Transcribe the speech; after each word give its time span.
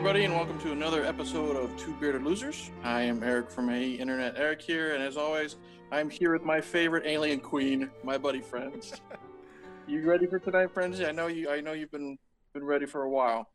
everybody, 0.00 0.24
and 0.24 0.32
welcome 0.32 0.58
to 0.58 0.72
another 0.72 1.04
episode 1.04 1.56
of 1.56 1.76
Two 1.76 1.92
Bearded 2.00 2.22
Losers. 2.22 2.70
I 2.82 3.02
am 3.02 3.22
Eric 3.22 3.50
from 3.50 3.68
A 3.68 3.90
Internet 3.90 4.32
Eric 4.38 4.62
here, 4.62 4.94
and 4.94 5.02
as 5.02 5.18
always, 5.18 5.56
I'm 5.92 6.08
here 6.08 6.32
with 6.32 6.42
my 6.42 6.58
favorite 6.58 7.02
alien 7.04 7.38
queen, 7.38 7.90
my 8.02 8.16
buddy 8.16 8.40
Friends. 8.40 8.98
you 9.86 10.00
ready 10.08 10.26
for 10.26 10.38
tonight, 10.38 10.72
Friends? 10.72 11.02
I 11.02 11.12
know 11.12 11.26
you. 11.26 11.50
I 11.50 11.60
know 11.60 11.72
you've 11.72 11.90
been 11.90 12.16
been 12.54 12.64
ready 12.64 12.86
for 12.86 13.02
a 13.02 13.10
while, 13.10 13.50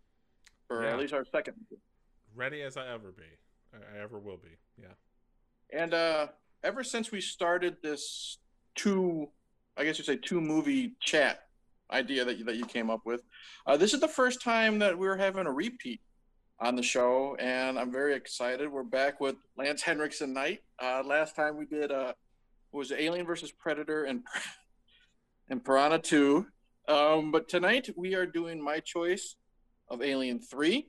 for 0.68 0.84
Yeah. 0.84 0.94
at 0.94 1.00
least 1.00 1.14
our 1.14 1.26
second. 1.26 1.55
Ready 2.36 2.62
as 2.62 2.77
I 2.77 2.94
ever 2.94 3.12
be. 3.12 3.24
I 3.74 4.04
ever 4.04 4.20
will 4.20 4.38
be. 4.38 4.55
Yeah. 4.80 4.94
And 5.74 5.96
uh, 5.96 6.27
ever 6.64 6.84
since 6.84 7.12
we 7.12 7.22
started 7.22 7.77
this 7.82 8.38
two, 8.76 9.30
I 9.77 9.84
guess 9.84 9.98
you'd 9.98 10.05
say 10.05 10.18
two 10.18 10.41
movie 10.41 10.94
chat 11.00 11.48
idea 11.90 12.24
that 12.24 12.38
you, 12.38 12.46
that 12.46 12.55
you 12.55 12.68
came 12.68 12.91
up 12.91 13.02
with, 13.04 13.22
uh, 13.66 13.77
this 13.77 13.96
is 13.96 14.00
the 14.00 14.08
first 14.08 14.44
time 14.44 14.77
that 14.77 14.96
we're 14.96 15.18
having 15.18 15.48
a 15.48 15.52
repeat 15.52 16.02
on 16.59 16.76
the 16.76 16.84
show, 16.84 17.36
and 17.40 17.77
I'm 17.77 17.91
very 17.91 18.16
excited. 18.16 18.72
We're 18.72 18.84
back 18.84 19.20
with 19.20 19.36
Lance 19.58 19.82
Henriksen 19.82 20.34
Knight. 20.34 20.62
Uh, 20.82 21.04
last 21.05 21.36
time 21.36 21.58
we 21.58 21.66
did 21.66 21.91
uh, 21.91 22.13
was 22.72 22.91
Alien 22.91 23.26
versus 23.26 23.52
Predator 23.52 24.05
and 24.05 24.23
and 25.49 25.63
Piranha 25.63 25.99
Two, 25.99 26.48
um, 26.88 27.32
but 27.32 27.49
tonight 27.49 27.90
we 27.98 28.15
are 28.15 28.26
doing 28.26 28.63
my 28.63 28.80
choice 28.80 29.35
of 29.90 30.02
Alien 30.02 30.40
Three. 30.40 30.88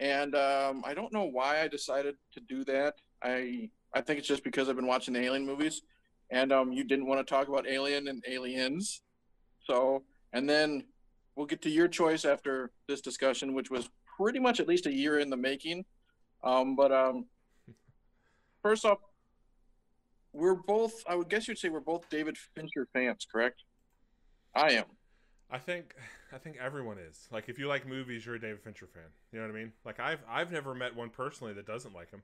And 0.00 0.34
um, 0.34 0.82
I 0.84 0.92
don't 0.92 1.12
know 1.12 1.24
why 1.24 1.62
I 1.62 1.68
decided 1.68 2.16
to 2.32 2.40
do 2.40 2.64
that. 2.64 2.96
I 3.22 3.70
I 3.94 4.00
think 4.00 4.18
it's 4.18 4.28
just 4.28 4.42
because 4.42 4.68
I've 4.68 4.76
been 4.76 4.88
watching 4.88 5.14
the 5.14 5.20
Alien 5.20 5.46
movies, 5.46 5.82
and 6.30 6.52
um, 6.52 6.72
you 6.72 6.82
didn't 6.82 7.06
want 7.06 7.24
to 7.24 7.30
talk 7.32 7.46
about 7.46 7.68
Alien 7.68 8.08
and 8.08 8.24
Aliens, 8.26 9.02
so 9.64 10.02
and 10.32 10.50
then 10.50 10.84
we'll 11.36 11.46
get 11.46 11.62
to 11.62 11.70
your 11.70 11.86
choice 11.86 12.24
after 12.24 12.72
this 12.88 13.00
discussion, 13.00 13.54
which 13.54 13.70
was 13.70 13.88
pretty 14.16 14.38
much 14.38 14.60
at 14.60 14.68
least 14.68 14.86
a 14.86 14.92
year 14.92 15.18
in 15.18 15.30
the 15.30 15.36
making. 15.36 15.84
Um, 16.42 16.76
but 16.76 16.92
um, 16.92 17.26
first 18.62 18.84
off, 18.84 18.98
we're 20.32 20.54
both. 20.54 20.92
I 21.08 21.14
would 21.14 21.28
guess 21.28 21.48
you'd 21.48 21.58
say 21.58 21.68
we're 21.68 21.80
both 21.80 22.08
David 22.10 22.36
Fincher 22.54 22.88
fans, 22.92 23.26
correct? 23.30 23.62
I 24.54 24.72
am. 24.72 24.84
I 25.50 25.58
think 25.58 25.94
I 26.32 26.38
think 26.38 26.56
everyone 26.60 26.98
is. 26.98 27.28
Like 27.30 27.48
if 27.48 27.58
you 27.58 27.68
like 27.68 27.86
movies, 27.86 28.26
you're 28.26 28.34
a 28.34 28.40
David 28.40 28.62
Fincher 28.62 28.86
fan. 28.86 29.04
You 29.32 29.40
know 29.40 29.46
what 29.46 29.54
I 29.54 29.58
mean? 29.58 29.72
Like 29.84 30.00
I've 30.00 30.20
I've 30.28 30.50
never 30.50 30.74
met 30.74 30.94
one 30.94 31.10
personally 31.10 31.52
that 31.54 31.66
doesn't 31.66 31.94
like 31.94 32.10
him. 32.10 32.22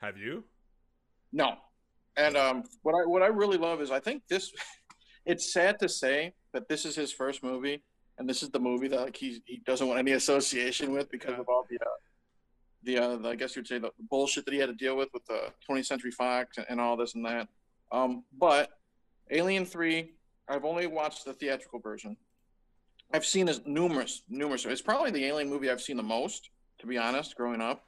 Have 0.00 0.16
you? 0.16 0.44
No. 1.32 1.56
And 2.16 2.36
um, 2.36 2.64
what 2.82 2.94
I 2.94 3.06
what 3.06 3.22
I 3.22 3.26
really 3.26 3.58
love 3.58 3.80
is 3.80 3.90
I 3.90 4.00
think 4.00 4.22
this. 4.28 4.50
It's 5.24 5.52
sad 5.52 5.78
to 5.78 5.88
say 5.88 6.34
that 6.52 6.68
this 6.68 6.84
is 6.84 6.96
his 6.96 7.12
first 7.12 7.44
movie, 7.44 7.84
and 8.18 8.28
this 8.28 8.42
is 8.42 8.50
the 8.50 8.58
movie 8.58 8.88
that 8.88 9.00
like 9.00 9.16
he 9.16 9.42
he 9.46 9.58
doesn't 9.64 9.86
want 9.86 9.98
any 9.98 10.12
association 10.12 10.92
with 10.92 11.10
because 11.10 11.38
of 11.38 11.48
all 11.48 11.66
the 11.70 11.76
uh, 11.76 11.88
the, 12.84 12.98
uh, 12.98 13.16
the 13.16 13.28
I 13.28 13.34
guess 13.36 13.54
you'd 13.56 13.66
say 13.66 13.78
the 13.78 13.90
bullshit 14.10 14.44
that 14.44 14.52
he 14.54 14.60
had 14.60 14.68
to 14.68 14.74
deal 14.74 14.96
with 14.96 15.08
with 15.12 15.24
the 15.26 15.52
20th 15.68 15.86
Century 15.86 16.10
Fox 16.10 16.58
and, 16.58 16.66
and 16.68 16.80
all 16.80 16.96
this 16.96 17.14
and 17.14 17.24
that. 17.24 17.48
Um, 17.92 18.24
but 18.38 18.70
Alien 19.30 19.64
Three, 19.66 20.12
I've 20.48 20.64
only 20.64 20.86
watched 20.86 21.24
the 21.24 21.32
theatrical 21.32 21.78
version. 21.78 22.16
I've 23.14 23.26
seen 23.26 23.48
as 23.48 23.60
numerous 23.66 24.22
numerous. 24.28 24.64
It's 24.66 24.82
probably 24.82 25.10
the 25.10 25.24
Alien 25.26 25.48
movie 25.48 25.70
I've 25.70 25.82
seen 25.82 25.96
the 25.96 26.02
most, 26.02 26.50
to 26.80 26.86
be 26.86 26.98
honest, 26.98 27.36
growing 27.36 27.60
up. 27.60 27.84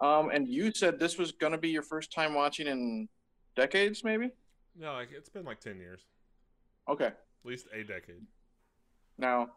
Um, 0.00 0.30
and 0.32 0.46
you 0.48 0.72
said 0.72 0.98
this 1.00 1.18
was 1.18 1.32
going 1.32 1.52
to 1.52 1.58
be 1.58 1.70
your 1.70 1.82
first 1.82 2.12
time 2.12 2.32
watching 2.34 2.66
in 2.68 3.08
decades, 3.56 4.04
maybe? 4.04 4.30
No, 4.78 4.92
like 4.92 5.08
it's 5.12 5.28
been 5.28 5.44
like 5.44 5.60
ten 5.60 5.78
years, 5.78 6.00
Okay. 6.88 7.06
at 7.06 7.16
least 7.44 7.66
a 7.74 7.82
decade. 7.82 8.22
Now, 9.18 9.48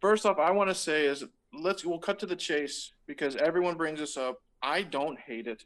first 0.00 0.26
off, 0.26 0.38
I 0.38 0.50
want 0.50 0.70
to 0.70 0.74
say 0.74 1.06
is 1.06 1.24
let's 1.52 1.84
we'll 1.84 1.98
cut 1.98 2.18
to 2.20 2.26
the 2.26 2.36
chase 2.36 2.92
because 3.06 3.36
everyone 3.36 3.76
brings 3.76 4.00
this 4.00 4.16
up. 4.16 4.38
I 4.62 4.82
don't 4.82 5.18
hate 5.18 5.46
it. 5.46 5.64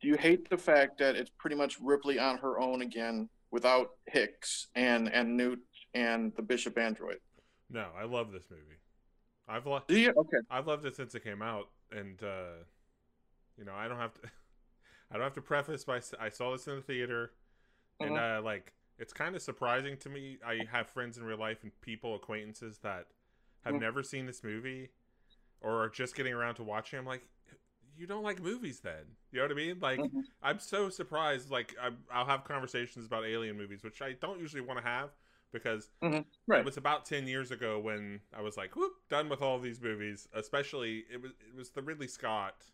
Do 0.00 0.08
you 0.08 0.16
hate 0.16 0.50
the 0.50 0.58
fact 0.58 0.98
that 0.98 1.16
it's 1.16 1.30
pretty 1.38 1.56
much 1.56 1.78
Ripley 1.80 2.18
on 2.18 2.36
her 2.38 2.60
own 2.60 2.82
again 2.82 3.28
without 3.50 3.90
Hicks 4.06 4.68
and 4.74 5.12
and 5.12 5.36
Newt 5.36 5.60
and 5.94 6.32
the 6.36 6.42
Bishop 6.42 6.76
android? 6.76 7.18
No, 7.70 7.86
I 7.98 8.04
love 8.04 8.32
this 8.32 8.44
movie. 8.50 8.80
I've 9.48 9.66
loved 9.66 9.88
Do 9.88 9.98
you? 9.98 10.12
Okay. 10.16 10.38
I've 10.50 10.66
loved 10.66 10.84
it 10.86 10.96
since 10.96 11.14
it 11.14 11.24
came 11.24 11.42
out, 11.42 11.68
and 11.92 12.22
uh, 12.22 12.64
you 13.56 13.64
know 13.64 13.74
I 13.74 13.88
don't 13.88 13.98
have 13.98 14.14
to 14.14 14.20
I 15.10 15.14
don't 15.14 15.24
have 15.24 15.34
to 15.34 15.42
preface 15.42 15.84
by 15.84 16.00
I 16.20 16.28
saw 16.28 16.52
this 16.52 16.66
in 16.66 16.76
the 16.76 16.82
theater, 16.82 17.32
and 18.00 18.18
uh, 18.18 18.40
like 18.42 18.72
it's 18.98 19.12
kind 19.12 19.34
of 19.34 19.42
surprising 19.42 19.96
to 19.98 20.08
me. 20.08 20.38
I 20.46 20.60
have 20.70 20.88
friends 20.88 21.16
in 21.18 21.24
real 21.24 21.38
life 21.38 21.58
and 21.62 21.72
people 21.80 22.14
acquaintances 22.14 22.78
that 22.78 23.06
have 23.64 23.74
never 23.74 24.02
seen 24.02 24.26
this 24.26 24.44
movie 24.44 24.90
or 25.60 25.82
are 25.82 25.88
just 25.88 26.14
getting 26.14 26.32
around 26.34 26.56
to 26.56 26.62
watching. 26.62 26.98
I'm 26.98 27.06
like, 27.06 27.26
you 27.96 28.06
don't 28.06 28.22
like 28.22 28.42
movies 28.42 28.80
then? 28.80 29.04
You 29.32 29.38
know 29.38 29.44
what 29.46 29.52
I 29.52 29.54
mean? 29.54 29.78
Like 29.80 29.98
Mhm. 30.00 30.22
I'm 30.42 30.58
so 30.58 30.88
surprised. 30.90 31.50
Like 31.50 31.74
I, 31.80 31.90
I'll 32.12 32.26
have 32.26 32.44
conversations 32.44 33.06
about 33.06 33.24
alien 33.24 33.56
movies, 33.56 33.82
which 33.82 34.02
I 34.02 34.12
don't 34.12 34.38
usually 34.40 34.60
want 34.62 34.78
to 34.80 34.84
have 34.84 35.10
because 35.52 35.90
Right. 36.02 36.24
it 36.60 36.64
was 36.64 36.76
about 36.76 37.06
10 37.06 37.26
years 37.28 37.50
ago 37.52 37.78
when 37.78 38.20
I 38.36 38.42
was 38.42 38.56
like, 38.56 38.74
whoop, 38.76 38.92
done 39.08 39.28
with 39.28 39.40
all 39.40 39.58
these 39.60 39.80
movies. 39.80 40.28
Especially, 40.34 41.04
it 41.10 41.22
was 41.22 41.32
it 41.48 41.54
was 41.54 41.70
the 41.70 41.82
Ridley 41.82 42.08
Scott, 42.08 42.64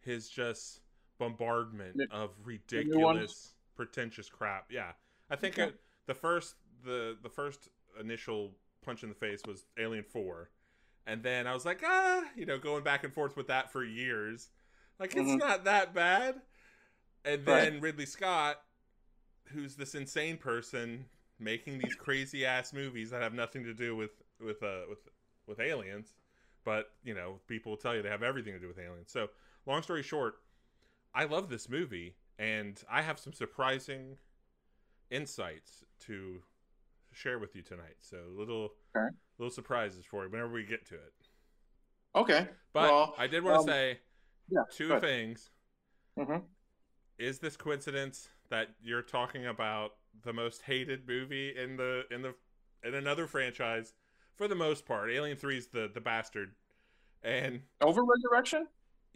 his 0.00 0.28
just 0.28 0.80
bombardment 1.18 1.96
The- 1.96 2.08
of 2.10 2.30
ridiculous, 2.44 3.54
pretentious 3.74 4.28
crap. 4.28 4.70
Yeah, 4.70 4.92
I 5.32 5.36
think 5.36 5.54
Okay. 5.54 5.68
it, 5.68 5.80
the 6.06 6.14
first 6.14 6.56
the 6.84 7.16
the 7.22 7.30
first 7.30 7.70
initial 8.00 8.52
punch 8.84 9.02
in 9.02 9.08
the 9.08 9.16
face 9.16 9.42
was 9.46 9.66
Alien 9.78 10.04
Four, 10.04 10.50
and 11.06 11.22
then 11.22 11.46
I 11.46 11.54
was 11.54 11.64
like, 11.64 11.82
ah, 11.84 12.24
you 12.36 12.46
know, 12.46 12.58
going 12.58 12.84
back 12.84 13.04
and 13.04 13.14
forth 13.14 13.36
with 13.36 13.48
that 13.48 13.72
for 13.72 13.84
years. 13.84 14.50
Like 15.00 15.16
it's 15.16 15.36
Mhm. 15.36 15.38
not 15.38 15.64
that 15.64 15.94
bad. 15.94 16.42
And 17.24 17.46
Right. 17.46 17.72
then 17.72 17.80
Ridley 17.80 18.06
Scott, 18.06 18.62
who's 19.48 19.76
this 19.76 19.94
insane 19.94 20.38
person 20.38 21.06
making 21.38 21.78
these 21.78 21.96
crazy 21.96 22.46
ass 22.46 22.72
movies 22.72 23.10
that 23.10 23.22
have 23.22 23.34
nothing 23.34 23.64
to 23.64 23.74
do 23.74 23.96
with 23.96 24.12
with 24.40 24.62
uh 24.62 24.82
with 24.88 25.00
with 25.46 25.60
aliens, 25.60 26.14
but 26.64 26.92
you 27.04 27.14
know 27.14 27.40
people 27.48 27.72
will 27.72 27.78
tell 27.78 27.96
you 27.96 28.02
they 28.02 28.10
have 28.10 28.22
everything 28.24 28.54
to 28.54 28.60
do 28.60 28.68
with 28.68 28.78
aliens. 28.78 29.12
So 29.12 29.28
long 29.66 29.82
story 29.82 30.02
short, 30.04 30.36
I 31.14 31.24
love 31.24 31.48
this 31.50 31.68
movie, 31.68 32.16
and 32.38 32.82
I 32.90 33.02
have 33.02 33.18
some 33.18 33.32
surprising 33.32 34.18
insights 35.12 35.84
to 36.00 36.42
share 37.12 37.38
with 37.38 37.54
you 37.54 37.62
tonight. 37.62 37.96
So 38.00 38.16
little 38.34 38.70
Okay. 38.96 39.14
little 39.38 39.50
surprises 39.52 40.04
for 40.04 40.24
you 40.24 40.30
whenever 40.30 40.52
we 40.52 40.64
get 40.64 40.86
to 40.86 40.94
it. 40.94 41.12
Okay. 42.14 42.48
But 42.72 42.90
Well, 42.90 43.14
I 43.18 43.26
did 43.26 43.44
want 43.44 43.56
to 43.56 43.60
um, 43.60 43.66
say 43.66 44.00
yeah, 44.48 44.62
two 44.70 44.98
things. 45.00 45.50
Mhm. 46.18 46.42
Is 47.18 47.38
this 47.38 47.56
coincidence 47.56 48.28
that 48.48 48.68
you're 48.82 49.02
talking 49.02 49.46
about 49.46 49.96
the 50.22 50.32
most 50.32 50.62
hated 50.62 51.06
movie 51.06 51.56
in 51.56 51.76
the 51.76 52.04
in 52.10 52.22
the 52.22 52.34
in 52.82 52.94
another 52.94 53.26
franchise 53.26 53.94
for 54.34 54.48
the 54.48 54.54
most 54.54 54.86
part? 54.86 55.10
Alien 55.10 55.36
3 55.36 55.58
is 55.58 55.68
the 55.68 55.90
the 55.92 56.00
bastard. 56.00 56.54
And 57.22 57.62
Over 57.80 58.02
Resurrection? 58.04 58.66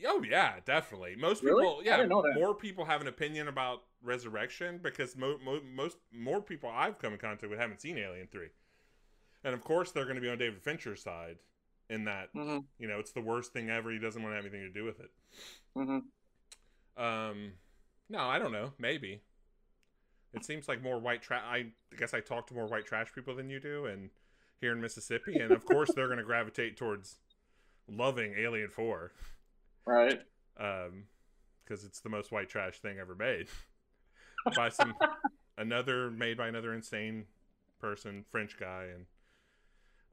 oh 0.07 0.23
yeah, 0.23 0.61
definitely. 0.65 1.17
Most 1.17 1.43
Really? 1.43 1.63
people 1.63 1.83
yeah, 1.83 1.97
didn't 1.97 2.11
know 2.11 2.23
that. 2.23 2.35
more 2.35 2.55
people 2.55 2.85
have 2.85 3.01
an 3.01 3.09
opinion 3.09 3.49
about 3.49 3.83
Resurrection 4.07 4.79
because 4.83 5.17
mo- 5.17 5.39
mo- 5.45 5.61
most 5.75 5.99
more 6.13 6.41
people 6.41 6.71
I've 6.73 6.99
come 6.99 7.13
in 7.13 7.19
contact 7.19 7.51
with 7.51 7.59
haven't 7.59 7.81
seen 7.81 7.99
Alien 7.99 8.29
3. 8.31 8.47
And 9.45 9.55
of 9.55 9.63
course 9.63 9.91
they're 9.93 10.05
going 10.05 10.17
to 10.17 10.23
be 10.23 10.29
on 10.31 10.39
David 10.39 10.63
Fincher's 10.63 11.03
side 11.03 11.37
in 11.91 12.05
that, 12.05 12.31
hmm 12.33 12.59
you 12.79 12.89
know, 12.89 12.99
it's 12.99 13.13
the 13.13 13.21
worst 13.21 13.53
thing 13.53 13.71
ever. 13.71 13.91
He 13.91 13.99
doesn't 13.99 14.23
want 14.23 14.33
to 14.33 14.37
have 14.37 14.45
anything 14.45 14.63
to 14.63 14.73
do 14.73 14.85
with 14.85 15.01
it. 15.01 15.11
hmm 15.75 15.99
Um, 16.97 17.53
no, 18.09 18.21
I 18.21 18.39
don't 18.39 18.53
know. 18.53 18.73
Maybe. 18.79 19.21
It 20.33 20.45
seems 20.45 20.69
like 20.69 20.83
more 20.83 20.99
white 20.99 21.23
trash. 21.23 21.43
I 21.47 21.67
guess 21.97 22.13
I 22.13 22.21
talk 22.21 22.47
to 22.49 22.55
more 22.55 22.67
white 22.67 22.85
trash 22.87 23.13
people 23.15 23.35
than 23.35 23.49
you 23.49 23.59
do, 23.61 23.87
and 23.87 24.11
here 24.61 24.73
in 24.73 24.81
Mississippi, 24.81 25.39
and 25.39 25.53
of 25.53 25.65
course 25.65 25.93
they're 25.95 26.07
going 26.09 26.19
to 26.19 26.25
gravitate 26.25 26.77
towards 26.77 27.17
loving 27.89 28.35
Alien 28.37 28.69
Four, 28.69 29.13
Right. 29.87 30.21
um, 30.59 31.05
because 31.65 31.85
it's 31.85 32.01
the 32.01 32.09
most 32.11 32.33
white 32.33 32.49
trash 32.49 32.81
thing 32.81 32.99
ever 32.99 33.15
made 33.15 33.49
by 34.55 34.69
some 34.69 34.95
another 35.59 36.11
made 36.11 36.37
by 36.37 36.49
another 36.49 36.73
insane 36.73 37.25
person, 37.81 38.25
French 38.31 38.59
guy, 38.59 38.89
and 38.95 39.07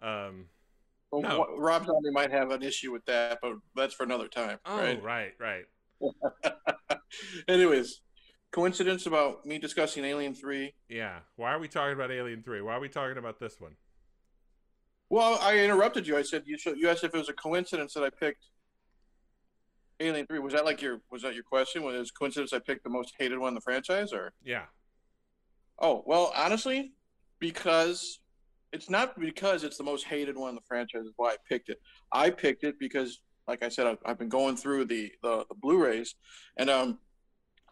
um. 0.01 0.45
Well, 1.11 1.21
No. 1.21 1.45
Rob 1.57 1.85
Zombie 1.85 2.09
might 2.11 2.31
have 2.31 2.49
an 2.49 2.63
issue 2.63 2.91
with 2.91 3.05
that, 3.05 3.37
but 3.41 3.53
that's 3.75 3.93
for 3.93 4.03
another 4.03 4.27
time. 4.27 4.57
Oh, 4.65 4.77
right. 4.77 5.03
right, 5.03 5.31
right. 5.39 5.65
Anyways, 7.47 8.01
coincidence 8.51 9.05
about 9.05 9.45
me 9.45 9.59
discussing 9.59 10.05
Alien 10.05 10.33
Three. 10.33 10.73
Yeah. 10.89 11.19
Why 11.35 11.51
are 11.53 11.59
we 11.59 11.67
talking 11.67 11.93
about 11.93 12.11
Alien 12.11 12.41
Three? 12.41 12.61
Why 12.61 12.73
are 12.73 12.79
we 12.79 12.89
talking 12.89 13.17
about 13.17 13.39
this 13.39 13.59
one? 13.59 13.75
Well, 15.09 15.37
I 15.41 15.59
interrupted 15.59 16.07
you. 16.07 16.17
I 16.17 16.23
said 16.23 16.43
you 16.45 16.57
should, 16.57 16.77
you 16.77 16.89
asked 16.89 17.03
if 17.03 17.13
it 17.13 17.17
was 17.17 17.29
a 17.29 17.33
coincidence 17.33 17.93
that 17.93 18.03
I 18.03 18.09
picked 18.09 18.45
Alien 19.99 20.25
Three. 20.25 20.39
Was 20.39 20.53
that 20.53 20.65
like 20.65 20.81
your 20.81 21.01
was 21.11 21.21
that 21.21 21.35
your 21.35 21.43
question? 21.43 21.83
Was 21.83 21.95
it 21.95 22.11
coincidence 22.17 22.53
I 22.53 22.59
picked 22.59 22.83
the 22.83 22.89
most 22.89 23.13
hated 23.17 23.39
one 23.39 23.49
in 23.49 23.55
the 23.55 23.61
franchise, 23.61 24.13
or? 24.13 24.33
Yeah. 24.43 24.63
Oh 25.79 26.03
well, 26.05 26.31
honestly, 26.35 26.93
because 27.39 28.19
it's 28.71 28.89
not 28.89 29.19
because 29.19 29.63
it's 29.63 29.77
the 29.77 29.83
most 29.83 30.05
hated 30.05 30.37
one 30.37 30.49
in 30.49 30.55
the 30.55 30.61
franchise 30.67 31.05
is 31.05 31.13
why 31.15 31.31
I 31.31 31.35
picked 31.47 31.69
it. 31.69 31.79
I 32.11 32.29
picked 32.29 32.63
it 32.63 32.79
because 32.79 33.21
like 33.47 33.63
I 33.63 33.69
said, 33.69 33.87
I've, 33.87 33.97
I've 34.05 34.17
been 34.17 34.29
going 34.29 34.55
through 34.55 34.85
the, 34.85 35.11
the 35.21 35.45
the 35.49 35.55
Blu-rays, 35.55 36.15
and 36.57 36.69
um, 36.69 36.99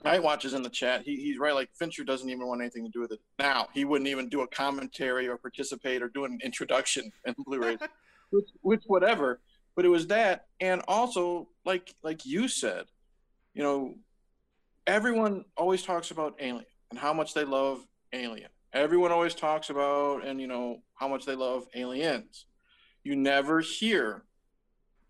Night 0.04 0.22
Watch 0.22 0.46
is 0.46 0.54
in 0.54 0.64
the 0.64 0.70
chat. 0.70 1.04
He, 1.04 1.16
he's 1.16 1.38
right. 1.38 1.54
Like 1.54 1.70
Fincher 1.78 2.04
doesn't 2.04 2.30
even 2.30 2.48
want 2.48 2.62
anything 2.62 2.84
to 2.84 2.92
do 2.92 3.02
with 3.02 3.12
it 3.12 3.20
now. 3.40 3.68
He 3.74 3.86
wouldn't 3.86 4.10
even 4.10 4.30
do 4.30 4.42
a 4.42 4.48
commentary 4.48 5.28
or 5.28 5.38
participate 5.38 6.02
or 6.02 6.10
do 6.10 6.26
an 6.26 6.40
introduction 6.44 7.12
in 7.26 7.36
Blu-rays, 7.46 7.80
which, 8.32 8.50
which 8.62 8.84
whatever. 8.88 9.40
But 9.76 9.86
it 9.86 9.90
was 9.90 10.08
that, 10.08 10.46
and 10.60 10.82
also 10.88 11.50
like 11.66 11.94
like 12.04 12.26
you 12.26 12.48
said, 12.48 12.86
you 13.54 13.64
know, 13.64 13.96
everyone 14.86 15.46
always 15.58 15.84
talks 15.84 16.12
about 16.12 16.36
Alien 16.40 16.66
and 16.90 17.00
how 17.00 17.14
much 17.14 17.34
they 17.34 17.46
love 17.46 17.86
Alien. 18.14 18.50
Everyone 18.74 19.12
always 19.12 19.36
talks 19.36 19.70
about 19.70 20.26
and 20.26 20.40
you 20.40 20.48
know 20.48 20.82
how 20.96 21.08
much 21.08 21.26
they 21.26 21.36
love 21.36 21.66
Aliens. 21.76 22.46
You 23.04 23.16
never 23.16 23.60
hear 23.62 24.24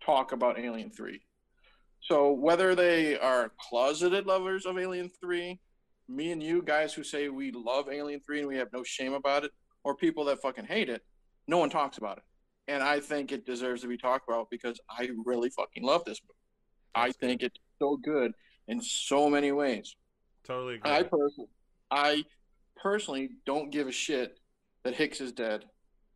talk 0.04 0.32
about 0.32 0.58
Alien 0.58 0.90
3. 0.90 1.20
So 2.00 2.32
whether 2.32 2.74
they 2.74 3.18
are 3.18 3.52
closeted 3.68 4.26
lovers 4.26 4.66
of 4.66 4.78
Alien 4.78 5.10
3, 5.20 5.60
me 6.08 6.32
and 6.32 6.42
you 6.42 6.62
guys 6.62 6.92
who 6.92 7.04
say 7.04 7.28
we 7.28 7.52
love 7.52 7.88
Alien 7.88 8.20
3 8.20 8.40
and 8.40 8.48
we 8.48 8.56
have 8.56 8.72
no 8.72 8.82
shame 8.82 9.12
about 9.12 9.44
it, 9.44 9.52
or 9.84 9.94
people 9.94 10.24
that 10.24 10.42
fucking 10.42 10.64
hate 10.64 10.88
it, 10.88 11.02
no 11.46 11.58
one 11.58 11.70
talks 11.70 11.98
about 11.98 12.18
it. 12.18 12.24
And 12.68 12.82
I 12.82 13.00
think 13.00 13.32
it 13.32 13.44
deserves 13.44 13.82
to 13.82 13.88
be 13.88 13.96
talked 13.96 14.28
about 14.28 14.48
because 14.50 14.80
I 14.88 15.08
really 15.24 15.50
fucking 15.50 15.82
love 15.82 16.04
this 16.04 16.20
movie. 16.22 16.38
I 16.94 17.10
think 17.12 17.42
it's 17.42 17.58
so 17.78 17.96
good 17.96 18.32
in 18.68 18.80
so 18.80 19.28
many 19.28 19.52
ways. 19.52 19.96
Totally 20.44 20.76
agree. 20.76 20.90
I 20.90 21.02
personally, 21.02 21.48
I 21.90 22.24
personally 22.76 23.30
don't 23.46 23.70
give 23.70 23.88
a 23.88 23.92
shit 23.92 24.38
that 24.84 24.94
Hicks 24.94 25.20
is 25.20 25.32
dead. 25.32 25.64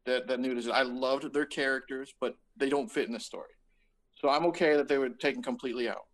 That 0.04 0.28
that 0.28 0.38
Newt 0.38 0.58
is. 0.58 0.68
I 0.68 0.82
loved 0.82 1.32
their 1.32 1.46
characters, 1.46 2.14
but 2.20 2.36
they 2.56 2.68
don't 2.68 2.90
fit 2.90 3.06
in 3.06 3.12
the 3.12 3.20
story. 3.20 3.50
So 4.14 4.28
I'm 4.28 4.46
okay 4.46 4.76
that 4.76 4.88
they 4.88 4.98
were 4.98 5.10
taken 5.10 5.42
completely 5.42 5.88
out. 5.88 6.06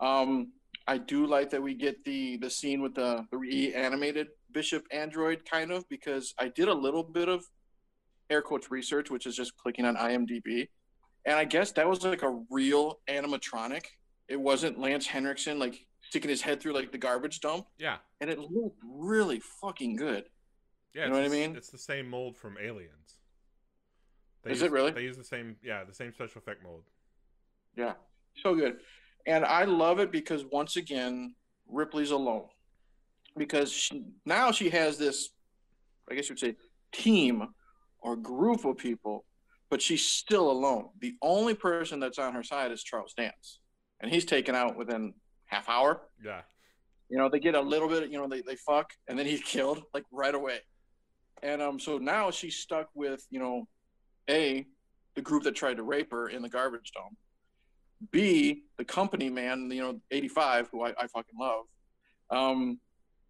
Um, 0.00 0.52
I 0.86 0.98
do 0.98 1.26
like 1.26 1.50
that 1.50 1.62
we 1.62 1.74
get 1.74 2.04
the 2.04 2.36
the 2.38 2.50
scene 2.50 2.82
with 2.82 2.94
the, 2.94 3.26
the 3.30 3.38
reanimated 3.38 4.28
Bishop 4.52 4.86
android, 4.90 5.44
kind 5.48 5.70
of, 5.70 5.88
because 5.88 6.34
I 6.38 6.48
did 6.48 6.68
a 6.68 6.74
little 6.74 7.02
bit 7.02 7.28
of 7.28 7.44
air 8.30 8.42
quotes 8.42 8.70
research, 8.70 9.10
which 9.10 9.26
is 9.26 9.34
just 9.36 9.56
clicking 9.56 9.84
on 9.84 9.96
IMDb, 9.96 10.68
and 11.24 11.36
I 11.36 11.44
guess 11.44 11.72
that 11.72 11.88
was 11.88 12.04
like 12.04 12.22
a 12.22 12.40
real 12.50 13.00
animatronic. 13.08 13.84
It 14.28 14.40
wasn't 14.40 14.78
Lance 14.78 15.06
Henriksen 15.06 15.58
like 15.58 15.86
sticking 16.02 16.30
his 16.30 16.42
head 16.42 16.60
through 16.60 16.74
like 16.74 16.92
the 16.92 16.98
garbage 16.98 17.40
dump. 17.40 17.66
Yeah, 17.78 17.96
and 18.20 18.30
it 18.30 18.38
looked 18.38 18.80
really 18.84 19.40
fucking 19.60 19.96
good. 19.96 20.24
Yeah, 20.94 21.04
you 21.04 21.10
know 21.10 21.16
what 21.16 21.24
I 21.24 21.28
mean. 21.28 21.56
It's 21.56 21.70
the 21.70 21.78
same 21.78 22.08
mold 22.08 22.36
from 22.36 22.56
Aliens. 22.60 23.18
They 24.42 24.52
is 24.52 24.60
use, 24.60 24.66
it 24.66 24.72
really? 24.72 24.92
They 24.92 25.02
use 25.02 25.16
the 25.16 25.24
same, 25.24 25.56
yeah, 25.62 25.84
the 25.84 25.94
same 25.94 26.12
special 26.12 26.38
effect 26.38 26.62
mold. 26.62 26.84
Yeah, 27.76 27.94
so 28.42 28.54
good. 28.54 28.78
And 29.26 29.44
I 29.44 29.64
love 29.64 29.98
it 29.98 30.10
because 30.10 30.44
once 30.50 30.76
again, 30.76 31.34
Ripley's 31.68 32.10
alone. 32.10 32.46
Because 33.36 33.70
she, 33.70 34.04
now 34.24 34.50
she 34.50 34.70
has 34.70 34.98
this, 34.98 35.30
I 36.10 36.14
guess 36.14 36.28
you'd 36.28 36.38
say, 36.38 36.56
team 36.92 37.48
or 38.00 38.16
group 38.16 38.64
of 38.64 38.76
people, 38.76 39.24
but 39.70 39.82
she's 39.82 40.06
still 40.06 40.50
alone. 40.50 40.88
The 41.00 41.14
only 41.22 41.54
person 41.54 42.00
that's 42.00 42.18
on 42.18 42.34
her 42.34 42.42
side 42.42 42.72
is 42.72 42.82
Charles 42.82 43.14
Dance. 43.14 43.60
And 44.00 44.10
he's 44.10 44.24
taken 44.24 44.54
out 44.54 44.76
within 44.76 45.14
half 45.46 45.68
hour. 45.68 46.02
Yeah. 46.24 46.42
You 47.08 47.18
know, 47.18 47.28
they 47.28 47.40
get 47.40 47.54
a 47.54 47.60
little 47.60 47.88
bit, 47.88 48.10
you 48.10 48.18
know, 48.18 48.28
they, 48.28 48.42
they 48.42 48.56
fuck 48.56 48.92
and 49.08 49.18
then 49.18 49.26
he's 49.26 49.40
killed 49.44 49.82
like 49.92 50.04
right 50.12 50.34
away. 50.34 50.60
And 51.42 51.62
um, 51.62 51.78
so 51.78 51.98
now 51.98 52.30
she's 52.30 52.56
stuck 52.56 52.88
with, 52.94 53.24
you 53.30 53.38
know, 53.38 53.66
A, 54.28 54.66
the 55.14 55.22
group 55.22 55.44
that 55.44 55.54
tried 55.54 55.76
to 55.76 55.82
rape 55.82 56.10
her 56.10 56.28
in 56.28 56.42
the 56.42 56.48
garbage 56.48 56.92
dump 56.92 57.16
B, 58.12 58.64
the 58.76 58.84
company 58.84 59.28
man, 59.28 59.70
you 59.70 59.82
know, 59.82 60.00
85, 60.10 60.68
who 60.70 60.84
I, 60.84 60.90
I 60.90 61.06
fucking 61.08 61.38
love. 61.38 61.64
Um, 62.30 62.78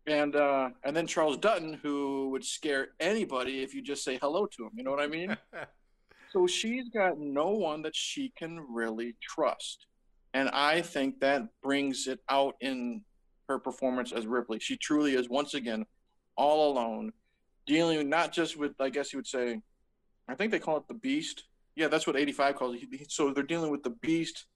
and 0.08 0.34
uh, 0.36 0.70
and 0.84 0.96
then 0.96 1.06
Charles 1.06 1.36
Dutton, 1.36 1.74
who 1.82 2.30
would 2.30 2.44
scare 2.44 2.88
anybody 2.98 3.62
if 3.62 3.74
you 3.74 3.82
just 3.82 4.02
say 4.02 4.18
hello 4.20 4.46
to 4.46 4.64
him. 4.64 4.70
You 4.74 4.82
know 4.82 4.90
what 4.90 5.00
I 5.00 5.06
mean? 5.06 5.36
so 6.32 6.46
she's 6.46 6.88
got 6.88 7.18
no 7.18 7.50
one 7.50 7.82
that 7.82 7.94
she 7.94 8.32
can 8.36 8.64
really 8.68 9.14
trust, 9.20 9.86
and 10.34 10.48
I 10.50 10.80
think 10.80 11.20
that 11.20 11.42
brings 11.62 12.06
it 12.06 12.20
out 12.28 12.54
in 12.60 13.02
her 13.48 13.58
performance 13.58 14.12
as 14.12 14.26
Ripley. 14.26 14.58
She 14.58 14.76
truly 14.76 15.14
is 15.14 15.28
once 15.28 15.54
again 15.54 15.84
all 16.36 16.72
alone, 16.72 17.12
dealing 17.66 18.08
not 18.08 18.32
just 18.32 18.56
with, 18.56 18.72
I 18.80 18.90
guess 18.90 19.12
you 19.12 19.18
would 19.18 19.26
say, 19.26 19.60
I 20.28 20.34
think 20.34 20.52
they 20.52 20.58
call 20.58 20.76
it 20.76 20.86
the 20.86 20.94
Beast. 20.94 21.44
Yeah, 21.74 21.88
that's 21.88 22.06
what 22.06 22.16
85 22.16 22.56
calls 22.56 22.76
it. 22.76 23.10
So 23.10 23.32
they're 23.32 23.42
dealing 23.42 23.70
with 23.70 23.82
the 23.82 23.96
Beast 24.02 24.46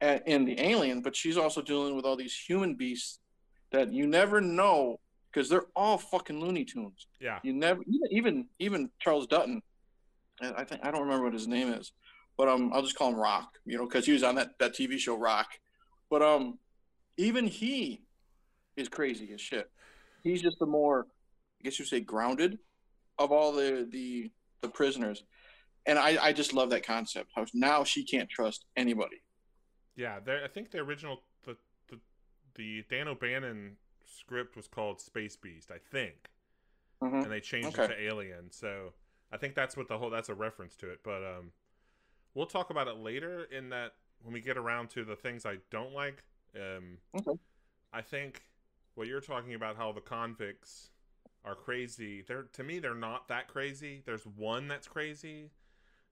in 0.00 0.44
the 0.44 0.60
alien, 0.60 1.02
but 1.02 1.14
she's 1.14 1.36
also 1.36 1.62
dealing 1.62 1.94
with 1.94 2.04
all 2.04 2.16
these 2.16 2.36
human 2.36 2.74
beasts 2.74 3.20
that 3.72 3.92
you 3.92 4.06
never 4.06 4.40
know 4.40 5.00
because 5.32 5.48
they're 5.48 5.66
all 5.74 5.98
fucking 5.98 6.40
Looney 6.40 6.64
Tunes. 6.64 7.06
Yeah. 7.20 7.38
You 7.42 7.52
never 7.52 7.82
even 8.10 8.46
even 8.58 8.90
Charles 9.00 9.26
Dutton. 9.26 9.62
I 10.40 10.64
think 10.64 10.84
I 10.84 10.90
don't 10.90 11.02
remember 11.02 11.24
what 11.24 11.32
his 11.32 11.48
name 11.48 11.72
is, 11.72 11.92
but 12.36 12.48
um, 12.48 12.72
I'll 12.72 12.82
just 12.82 12.96
call 12.96 13.10
him 13.10 13.16
Roc. 13.16 13.48
You 13.64 13.78
know, 13.78 13.86
because 13.86 14.06
he 14.06 14.12
was 14.12 14.22
on 14.22 14.34
that 14.36 14.58
that 14.58 14.74
TV 14.74 14.98
show 14.98 15.16
Roc. 15.16 15.46
But 16.10 16.22
um, 16.22 16.58
even 17.16 17.46
he 17.46 18.02
is 18.76 18.88
crazy 18.88 19.30
as 19.32 19.40
shit. 19.40 19.70
He's 20.22 20.42
just 20.42 20.58
the 20.58 20.66
more, 20.66 21.06
I 21.60 21.64
guess 21.64 21.78
you 21.78 21.84
say, 21.84 22.00
grounded 22.00 22.58
of 23.18 23.32
all 23.32 23.52
the 23.52 23.88
the 23.90 24.30
the 24.60 24.68
prisoners, 24.68 25.24
and 25.86 25.98
I 25.98 26.18
I 26.22 26.32
just 26.32 26.52
love 26.52 26.70
that 26.70 26.86
concept. 26.86 27.30
How 27.34 27.46
now 27.54 27.84
she 27.84 28.04
can't 28.04 28.28
trust 28.28 28.64
anybody. 28.76 29.22
Yeah, 29.96 30.18
I 30.26 30.48
think 30.48 30.70
the 30.70 30.78
original 30.78 31.22
the 32.54 32.84
Dan 32.88 33.08
O'Bannon 33.08 33.76
script 34.04 34.56
was 34.56 34.66
called 34.66 35.00
Space 35.00 35.36
Beast, 35.36 35.70
I 35.70 35.78
think, 35.78 36.30
mm-hmm. 37.02 37.16
and 37.16 37.30
they 37.30 37.40
changed 37.40 37.78
okay. 37.78 37.84
it 37.84 37.88
to 37.88 38.02
Alien. 38.02 38.50
So 38.50 38.92
I 39.32 39.36
think 39.36 39.54
that's 39.54 39.76
what 39.76 39.88
the 39.88 39.98
whole 39.98 40.10
that's 40.10 40.28
a 40.28 40.34
reference 40.34 40.76
to 40.76 40.90
it. 40.90 41.00
But 41.02 41.22
um, 41.22 41.52
we'll 42.34 42.46
talk 42.46 42.70
about 42.70 42.88
it 42.88 42.96
later. 42.96 43.44
In 43.44 43.70
that 43.70 43.92
when 44.22 44.32
we 44.32 44.40
get 44.40 44.56
around 44.56 44.90
to 44.90 45.04
the 45.04 45.16
things 45.16 45.46
I 45.46 45.56
don't 45.70 45.92
like, 45.92 46.22
um, 46.56 46.98
okay. 47.16 47.38
I 47.92 48.02
think 48.02 48.42
what 48.94 49.06
you're 49.06 49.20
talking 49.20 49.54
about 49.54 49.76
how 49.76 49.92
the 49.92 50.00
convicts 50.00 50.90
are 51.44 51.54
crazy. 51.54 52.22
They're 52.26 52.44
to 52.52 52.62
me 52.62 52.78
they're 52.78 52.94
not 52.94 53.28
that 53.28 53.48
crazy. 53.48 54.02
There's 54.04 54.26
one 54.26 54.68
that's 54.68 54.86
crazy. 54.86 55.50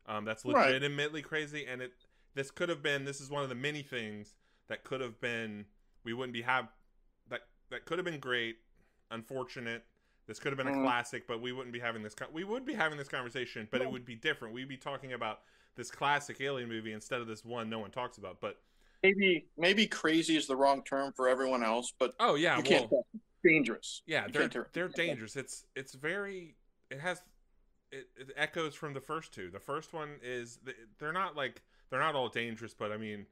Um, 0.06 0.24
that's 0.24 0.44
legitimately 0.44 1.20
right. 1.20 1.28
crazy, 1.28 1.66
and 1.66 1.82
it 1.82 1.92
this 2.34 2.50
could 2.50 2.68
have 2.68 2.82
been 2.82 3.04
this 3.04 3.20
is 3.20 3.30
one 3.30 3.42
of 3.42 3.48
the 3.48 3.54
many 3.54 3.82
things 3.82 4.34
that 4.68 4.82
could 4.84 5.00
have 5.00 5.20
been 5.20 5.66
we 6.04 6.12
wouldn't 6.12 6.32
be 6.32 6.42
have 6.42 6.68
that 7.28 7.40
that 7.70 7.84
could 7.84 7.98
have 7.98 8.04
been 8.04 8.20
great 8.20 8.56
unfortunate 9.10 9.84
this 10.26 10.38
could 10.38 10.52
have 10.52 10.58
been 10.58 10.68
a 10.68 10.76
mm. 10.76 10.84
classic 10.84 11.26
but 11.26 11.40
we 11.40 11.52
wouldn't 11.52 11.72
be 11.72 11.80
having 11.80 12.02
this 12.02 12.14
we 12.32 12.44
would 12.44 12.64
be 12.64 12.74
having 12.74 12.98
this 12.98 13.08
conversation 13.08 13.66
but 13.70 13.80
it 13.80 13.90
would 13.90 14.04
be 14.04 14.14
different. 14.14 14.54
We'd 14.54 14.68
be 14.68 14.76
talking 14.76 15.12
about 15.12 15.40
this 15.76 15.90
classic 15.90 16.40
alien 16.40 16.68
movie 16.68 16.92
instead 16.92 17.20
of 17.20 17.26
this 17.26 17.44
one 17.44 17.68
no 17.68 17.78
one 17.78 17.90
talks 17.90 18.18
about 18.18 18.40
but 18.40 18.58
maybe 19.02 19.46
maybe 19.56 19.86
crazy 19.86 20.36
is 20.36 20.46
the 20.46 20.56
wrong 20.56 20.82
term 20.84 21.12
for 21.12 21.28
everyone 21.28 21.64
else 21.64 21.92
but 21.98 22.14
oh 22.20 22.34
yeah 22.34 22.56
you 22.56 22.62
can't 22.62 22.90
dangerous. 23.42 24.02
Yeah 24.06 24.26
you 24.26 24.48
they're, 24.48 24.68
they're 24.72 24.88
dangerous. 24.88 25.36
It's 25.36 25.64
it's 25.74 25.94
very 25.94 26.56
it 26.90 27.00
has 27.00 27.22
it, 27.92 28.08
it 28.16 28.30
echoes 28.36 28.74
from 28.74 28.94
the 28.94 29.00
first 29.00 29.32
two. 29.32 29.50
The 29.50 29.60
first 29.60 29.92
one 29.92 30.16
is 30.22 30.58
they're 30.98 31.12
not 31.12 31.36
like 31.36 31.62
they're 31.90 32.00
not 32.00 32.14
all 32.14 32.28
dangerous, 32.28 32.74
but 32.74 32.92
I 32.92 32.96
mean, 32.96 33.26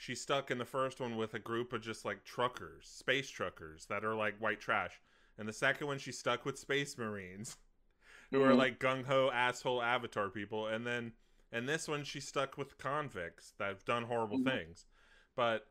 she's 0.00 0.20
stuck 0.20 0.50
in 0.50 0.56
the 0.56 0.64
first 0.64 0.98
one 0.98 1.18
with 1.18 1.34
a 1.34 1.38
group 1.38 1.74
of 1.74 1.82
just 1.82 2.06
like 2.06 2.24
truckers, 2.24 2.86
space 2.86 3.28
truckers 3.28 3.84
that 3.86 4.02
are 4.02 4.14
like 4.14 4.34
white 4.38 4.58
trash. 4.58 4.98
And 5.36 5.46
the 5.46 5.52
second 5.52 5.86
one, 5.86 5.98
she's 5.98 6.18
stuck 6.18 6.46
with 6.46 6.58
space 6.58 6.96
marines 6.96 7.58
who 8.30 8.38
mm-hmm. 8.38 8.48
are 8.48 8.54
like 8.54 8.80
gung 8.80 9.04
ho 9.04 9.30
asshole 9.32 9.82
avatar 9.82 10.30
people. 10.30 10.68
And 10.68 10.86
then, 10.86 11.12
and 11.52 11.68
this 11.68 11.86
one, 11.86 12.02
she's 12.02 12.26
stuck 12.26 12.56
with 12.56 12.78
convicts 12.78 13.52
that 13.58 13.68
have 13.68 13.84
done 13.84 14.04
horrible 14.04 14.38
mm-hmm. 14.38 14.48
things. 14.48 14.86
But 15.36 15.66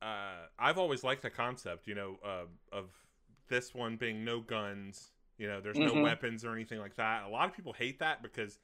uh, 0.00 0.46
I've 0.56 0.78
always 0.78 1.02
liked 1.02 1.22
the 1.22 1.30
concept, 1.30 1.88
you 1.88 1.96
know, 1.96 2.18
uh, 2.24 2.44
of 2.70 2.90
this 3.48 3.74
one 3.74 3.96
being 3.96 4.24
no 4.24 4.38
guns. 4.38 5.10
You 5.38 5.48
know, 5.48 5.60
there's 5.60 5.76
mm-hmm. 5.76 5.96
no 5.96 6.02
weapons 6.04 6.44
or 6.44 6.52
anything 6.52 6.78
like 6.78 6.94
that. 6.96 7.24
A 7.24 7.28
lot 7.28 7.48
of 7.48 7.56
people 7.56 7.72
hate 7.72 7.98
that 7.98 8.22
because 8.22 8.60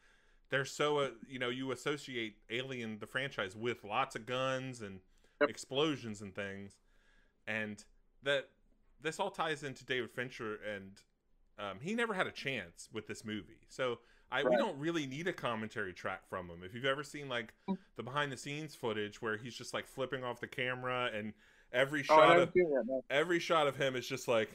they're 0.52 0.66
so 0.66 0.99
uh, 0.99 1.09
you 1.26 1.38
know 1.38 1.49
you 1.49 1.73
associate 1.73 2.37
Alien 2.50 2.99
the 3.00 3.06
franchise 3.06 3.56
with 3.56 3.82
lots 3.82 4.14
of 4.14 4.26
guns 4.26 4.82
and 4.82 5.00
yep. 5.40 5.49
explosions 5.49 6.21
and 6.21 6.35
things, 6.35 6.76
and 7.49 7.82
that 8.23 8.50
this 9.00 9.18
all 9.18 9.30
ties 9.30 9.64
into 9.64 9.85
David 9.85 10.11
Fincher 10.11 10.61
and 10.75 10.92
um, 11.59 11.78
he 11.80 11.94
never 11.94 12.12
had 12.14 12.26
a 12.26 12.30
chance 12.30 12.88
with 12.92 13.06
this 13.06 13.25
movie. 13.25 13.66
So 13.68 13.99
I 14.30 14.42
right. 14.42 14.50
we 14.50 14.56
don't 14.56 14.78
really 14.78 15.06
need 15.06 15.26
a 15.26 15.32
commentary 15.32 15.94
track 15.94 16.28
from 16.28 16.49
him. 16.49 16.61
If 16.62 16.75
you've 16.75 16.85
ever 16.85 17.02
seen 17.02 17.28
like 17.28 17.54
mm. 17.68 17.76
the 17.97 18.02
behind 18.02 18.30
the 18.30 18.37
scenes 18.37 18.75
footage 18.75 19.23
where 19.23 19.38
he's 19.38 19.54
just 19.54 19.73
like 19.73 19.87
flipping 19.87 20.23
off 20.23 20.38
the 20.38 20.47
camera 20.47 21.11
and 21.14 21.32
every 21.73 22.00
oh, 22.00 22.14
shot 22.14 22.37
oh, 22.38 22.42
of 22.42 22.52
that, 22.52 23.02
every 23.11 23.38
shot 23.38 23.66
of 23.66 23.76
him 23.76 23.97
is 23.97 24.06
just 24.06 24.28
like 24.28 24.50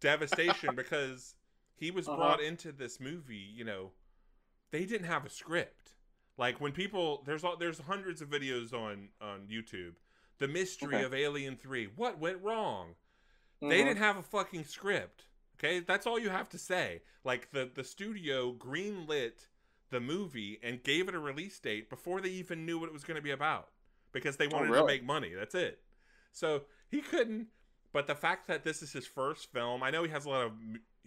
devastation 0.00 0.70
because 0.76 1.34
he 1.76 1.90
was 1.90 2.08
uh-huh. 2.08 2.16
brought 2.16 2.40
into 2.40 2.72
this 2.72 3.00
movie, 3.00 3.52
you 3.54 3.64
know, 3.64 3.90
they 4.70 4.84
didn't 4.84 5.06
have 5.06 5.24
a 5.24 5.30
script. 5.30 5.92
Like 6.36 6.60
when 6.60 6.72
people 6.72 7.22
there's 7.26 7.44
all 7.44 7.56
there's 7.56 7.78
hundreds 7.80 8.20
of 8.20 8.28
videos 8.28 8.72
on 8.72 9.08
on 9.20 9.46
YouTube. 9.50 9.94
The 10.38 10.48
mystery 10.48 10.96
Okay. 10.96 11.04
of 11.04 11.12
Alien 11.14 11.56
Three. 11.56 11.86
What 11.86 12.18
went 12.18 12.40
wrong? 12.42 12.94
They 13.60 13.66
Mhm. 13.80 13.84
didn't 13.86 13.96
have 13.98 14.16
a 14.16 14.22
fucking 14.22 14.64
script. 14.64 15.24
Okay, 15.58 15.80
that's 15.80 16.06
all 16.06 16.18
you 16.18 16.30
have 16.30 16.48
to 16.50 16.58
say. 16.58 17.02
Like 17.24 17.50
the 17.50 17.64
the 17.72 17.82
studio 17.82 18.52
greenlit 18.54 19.46
the 19.90 20.00
movie 20.00 20.60
and 20.62 20.82
gave 20.84 21.08
it 21.08 21.14
a 21.14 21.18
release 21.18 21.58
date 21.58 21.88
before 21.90 22.20
they 22.20 22.28
even 22.28 22.64
knew 22.66 22.78
what 22.78 22.88
it 22.88 22.92
was 22.92 23.04
going 23.04 23.16
to 23.16 23.22
be 23.22 23.30
about 23.30 23.70
because 24.12 24.36
they 24.36 24.46
wanted 24.46 24.66
to 24.66 24.72
really? 24.74 24.86
make 24.86 25.02
money. 25.04 25.32
That's 25.34 25.54
it. 25.54 25.82
So 26.30 26.66
he 26.88 27.00
couldn't. 27.00 27.48
But 27.90 28.06
the 28.06 28.14
fact 28.14 28.46
that 28.48 28.64
this 28.64 28.82
is 28.82 28.92
his 28.92 29.06
first 29.06 29.50
film, 29.50 29.82
I 29.82 29.90
know 29.90 30.02
he 30.04 30.10
has 30.10 30.26
a 30.26 30.28
lot 30.28 30.44
of 30.46 30.52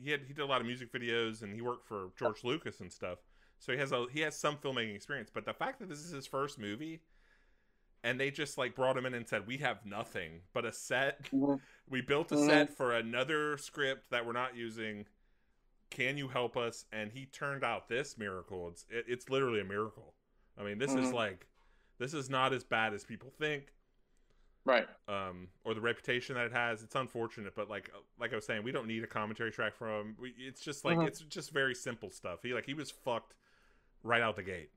he 0.01 0.09
had 0.09 0.21
he 0.25 0.33
did 0.33 0.41
a 0.41 0.45
lot 0.47 0.59
of 0.61 0.67
music 0.67 0.91
videos 0.91 1.41
and 1.43 1.53
he 1.53 1.61
worked 1.61 1.87
for 1.87 2.09
George 2.17 2.43
Lucas 2.43 2.79
and 2.81 2.91
stuff. 2.91 3.19
So 3.61 3.71
he 3.71 3.77
has 3.77 3.91
a 3.91 4.07
he 4.11 4.21
has 4.21 4.35
some 4.35 4.57
filmmaking 4.57 4.95
experience. 4.95 5.29
But 5.33 5.45
the 5.45 5.53
fact 5.53 5.79
that 5.79 5.87
this 5.87 5.99
is 5.99 6.11
his 6.11 6.25
first 6.25 6.57
movie, 6.59 6.99
and 8.03 8.19
they 8.19 8.31
just 8.31 8.57
like 8.57 8.75
brought 8.75 8.97
him 8.97 9.05
in 9.05 9.13
and 9.13 9.27
said 9.27 9.45
we 9.47 9.57
have 9.57 9.85
nothing 9.85 10.41
but 10.51 10.65
a 10.65 10.73
set 10.73 11.29
Mhm. 11.31 11.61
we 11.87 12.01
built 12.01 12.31
a 12.31 12.37
set 12.37 12.75
for 12.75 12.91
another 12.95 13.57
script 13.57 14.09
that 14.09 14.25
we're 14.25 14.33
not 14.33 14.55
using. 14.55 15.05
Can 15.91 16.17
you 16.17 16.27
help 16.29 16.57
us? 16.57 16.85
And 16.91 17.11
he 17.11 17.25
turned 17.27 17.63
out 17.63 17.87
this 17.87 18.17
miracle. 18.17 18.67
It's 18.69 18.85
it, 18.89 19.05
it's 19.07 19.29
literally 19.29 19.61
a 19.61 19.65
miracle. 19.65 20.15
I 20.57 20.63
mean, 20.63 20.79
this 20.79 20.91
is 20.95 21.09
Mhm. 21.11 21.13
like 21.13 21.47
this 21.99 22.15
is 22.15 22.31
not 22.31 22.53
as 22.53 22.63
bad 22.63 22.95
as 22.95 23.03
people 23.03 23.29
think, 23.29 23.71
Right. 24.65 24.87
um, 25.07 25.49
or 25.63 25.75
the 25.75 25.81
reputation 25.81 26.33
that 26.33 26.47
it 26.47 26.51
has. 26.51 26.81
It's 26.81 26.95
unfortunate, 26.95 27.53
but 27.53 27.69
like 27.69 27.91
like 28.17 28.33
I 28.33 28.35
was 28.37 28.45
saying, 28.45 28.63
we 28.63 28.71
don't 28.71 28.87
need 28.87 29.03
a 29.03 29.07
commentary 29.07 29.51
track 29.51 29.75
from 29.75 30.17
it's 30.19 30.61
just 30.61 30.83
like 30.83 30.97
Mhm. 30.97 31.07
it's 31.07 31.19
just 31.19 31.51
very 31.51 31.75
simple 31.75 32.09
stuff. 32.09 32.41
He 32.41 32.55
like 32.55 32.65
he 32.65 32.73
was 32.73 32.89
fucked 32.89 33.35
right 34.03 34.21
out 34.21 34.35
the 34.35 34.43
gate, 34.43 34.69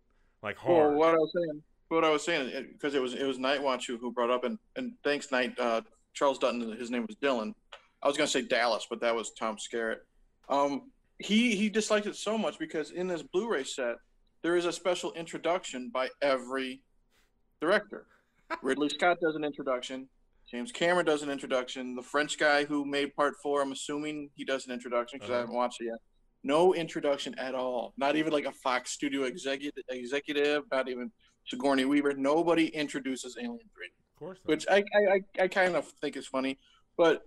like 0.42 0.56
Well, 0.66 0.92
what 0.92 1.14
I 1.14 1.18
was 1.18 1.32
saying, 1.34 1.62
what 1.88 2.04
I 2.04 2.10
was 2.10 2.24
saying, 2.24 2.68
because 2.72 2.94
it 2.94 3.02
was 3.02 3.14
it 3.14 3.24
was 3.24 3.38
Night 3.38 3.62
Watch 3.62 3.86
who, 3.86 3.96
who 3.98 4.12
brought 4.12 4.30
up, 4.30 4.44
and 4.44 4.58
and 4.76 4.92
thanks 5.04 5.30
Night 5.32 5.58
uh, 5.58 5.80
Charles 6.12 6.38
Dutton, 6.38 6.60
his 6.78 6.90
name 6.90 7.04
was 7.06 7.16
Dillon. 7.16 7.54
I 8.02 8.08
was 8.08 8.16
gonna 8.16 8.26
say 8.26 8.42
Dallas, 8.42 8.86
but 8.88 9.00
that 9.00 9.14
was 9.14 9.32
Tom 9.32 9.56
Skerritt. 9.56 9.98
Um, 10.48 10.90
he 11.18 11.54
he 11.56 11.68
disliked 11.68 12.06
it 12.06 12.16
so 12.16 12.36
much 12.36 12.58
because 12.58 12.90
in 12.90 13.06
this 13.06 13.22
Blu-ray 13.22 13.64
set 13.64 13.96
there 14.42 14.56
is 14.56 14.66
a 14.66 14.72
special 14.72 15.12
introduction 15.14 15.90
by 15.92 16.08
every 16.20 16.82
director. 17.60 18.06
Ridley 18.62 18.90
Scott 18.90 19.18
does 19.22 19.36
an 19.36 19.44
introduction. 19.44 20.06
James 20.50 20.70
Cameron 20.70 21.06
does 21.06 21.22
an 21.22 21.30
introduction. 21.30 21.94
The 21.96 22.02
French 22.02 22.38
guy 22.38 22.64
who 22.64 22.84
made 22.84 23.16
Part 23.16 23.34
Four, 23.42 23.62
I'm 23.62 23.72
assuming 23.72 24.28
he 24.34 24.44
does 24.44 24.66
an 24.66 24.72
introduction 24.72 25.18
because 25.18 25.30
I 25.30 25.34
Uh-huh. 25.34 25.40
haven't 25.42 25.54
watched 25.56 25.80
it 25.80 25.86
yet. 25.86 25.98
No 26.44 26.74
introduction 26.74 27.34
at 27.38 27.54
all. 27.54 27.94
Not 27.96 28.16
even 28.16 28.32
like 28.32 28.44
a 28.44 28.52
Fox 28.52 28.92
Studio 28.92 29.24
executive. 29.24 29.82
Executive. 29.88 30.62
Not 30.70 30.88
even 30.88 31.10
Sigourney 31.46 31.86
Weaver. 31.86 32.14
Nobody 32.14 32.66
introduces 32.66 33.36
Alien 33.38 33.68
Three, 33.74 33.88
of 33.88 34.18
course, 34.18 34.38
not. 34.44 34.48
which 34.48 34.66
I 34.70 34.84
I, 34.94 35.14
I, 35.14 35.44
I 35.44 35.48
kind 35.48 35.74
of 35.74 35.88
think 36.00 36.16
is 36.16 36.26
funny. 36.26 36.58
But 36.96 37.22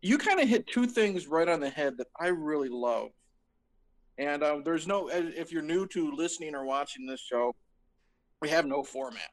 you 0.00 0.16
kind 0.16 0.40
of 0.40 0.48
hit 0.48 0.66
two 0.68 0.86
things 0.86 1.26
right 1.26 1.48
on 1.48 1.60
the 1.60 1.70
head 1.70 1.98
that 1.98 2.06
I 2.18 2.28
really 2.28 2.68
love. 2.68 3.08
And 4.18 4.42
um, 4.42 4.62
there's 4.64 4.86
no 4.86 5.08
if 5.10 5.52
you're 5.52 5.62
new 5.62 5.86
to 5.88 6.12
listening 6.12 6.54
or 6.54 6.64
watching 6.64 7.06
this 7.06 7.20
show, 7.20 7.54
we 8.40 8.48
have 8.48 8.64
no 8.64 8.82
format. 8.82 9.28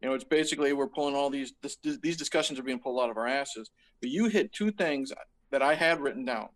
You 0.00 0.08
know, 0.08 0.14
it's 0.14 0.24
basically 0.24 0.72
we're 0.72 0.86
pulling 0.86 1.16
all 1.16 1.28
these 1.28 1.52
this, 1.60 1.76
these 2.02 2.16
discussions 2.16 2.58
are 2.58 2.62
being 2.62 2.78
pulled 2.78 3.00
out 3.02 3.10
of 3.10 3.16
our 3.16 3.26
asses. 3.26 3.70
But 4.00 4.10
you 4.10 4.26
hit 4.26 4.52
two 4.52 4.70
things 4.70 5.12
that 5.50 5.62
I 5.62 5.74
had 5.74 6.00
written 6.00 6.24
down: 6.24 6.48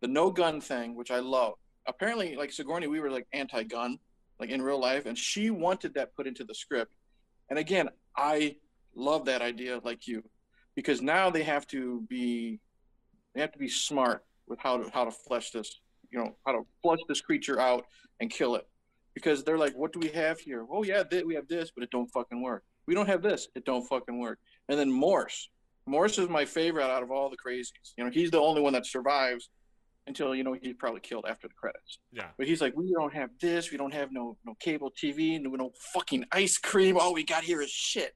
the 0.00 0.08
no 0.08 0.30
gun 0.30 0.60
thing, 0.60 0.94
which 0.94 1.10
I 1.10 1.20
love. 1.20 1.54
Apparently, 1.86 2.36
like 2.36 2.52
Sigourney 2.52 2.86
we 2.86 3.00
were 3.00 3.10
like 3.10 3.26
anti-gun, 3.32 3.98
like 4.40 4.50
in 4.50 4.60
real 4.60 4.80
life, 4.80 5.06
and 5.06 5.16
she 5.16 5.50
wanted 5.50 5.94
that 5.94 6.14
put 6.14 6.26
into 6.26 6.44
the 6.44 6.54
script. 6.54 6.92
And 7.50 7.58
again, 7.58 7.88
I 8.16 8.56
love 8.94 9.24
that 9.26 9.42
idea, 9.42 9.80
like 9.84 10.06
you, 10.06 10.22
because 10.74 11.00
now 11.00 11.30
they 11.30 11.42
have 11.42 11.66
to 11.68 12.04
be 12.08 12.60
they 13.34 13.40
have 13.40 13.52
to 13.52 13.58
be 13.58 13.68
smart 13.68 14.24
with 14.46 14.58
how 14.58 14.78
to 14.78 14.90
how 14.90 15.04
to 15.04 15.10
flesh 15.10 15.50
this, 15.50 15.80
you 16.10 16.18
know, 16.18 16.36
how 16.44 16.52
to 16.52 16.66
flush 16.82 17.00
this 17.08 17.20
creature 17.20 17.60
out 17.60 17.84
and 18.20 18.30
kill 18.30 18.56
it 18.56 18.66
because 19.16 19.42
they're 19.42 19.58
like, 19.58 19.74
what 19.74 19.94
do 19.94 19.98
we 19.98 20.08
have 20.08 20.38
here? 20.38 20.66
Oh 20.70 20.82
yeah, 20.82 21.02
th- 21.02 21.24
we 21.24 21.34
have 21.34 21.48
this, 21.48 21.70
but 21.74 21.82
it 21.82 21.90
don't 21.90 22.06
fucking 22.08 22.42
work. 22.42 22.64
We 22.86 22.94
don't 22.94 23.08
have 23.08 23.22
this, 23.22 23.48
it 23.54 23.64
don't 23.64 23.82
fucking 23.86 24.18
work. 24.18 24.38
And 24.68 24.78
then 24.78 24.92
Morse, 24.92 25.48
Morse 25.86 26.18
is 26.18 26.28
my 26.28 26.44
favorite 26.44 26.84
out 26.84 27.02
of 27.02 27.10
all 27.10 27.30
the 27.30 27.36
crazies. 27.36 27.94
You 27.96 28.04
know, 28.04 28.10
he's 28.10 28.30
the 28.30 28.40
only 28.40 28.60
one 28.60 28.74
that 28.74 28.86
survives 28.86 29.48
until 30.06 30.34
you 30.34 30.44
know 30.44 30.56
he's 30.60 30.74
probably 30.74 31.00
killed 31.00 31.24
after 31.28 31.48
the 31.48 31.54
credits. 31.54 31.98
yeah, 32.12 32.28
But 32.38 32.46
he's 32.46 32.60
like, 32.60 32.74
we 32.76 32.92
don't 32.92 33.12
have 33.12 33.30
this, 33.40 33.70
we 33.70 33.76
don't 33.76 33.94
have 33.94 34.12
no 34.12 34.36
no 34.44 34.54
cable 34.60 34.90
TV, 34.90 35.40
no, 35.40 35.50
no 35.50 35.72
fucking 35.92 36.24
ice 36.32 36.58
cream. 36.58 36.96
All 36.96 37.12
we 37.12 37.24
got 37.24 37.44
here 37.44 37.60
is 37.62 37.70
shit. 37.70 38.14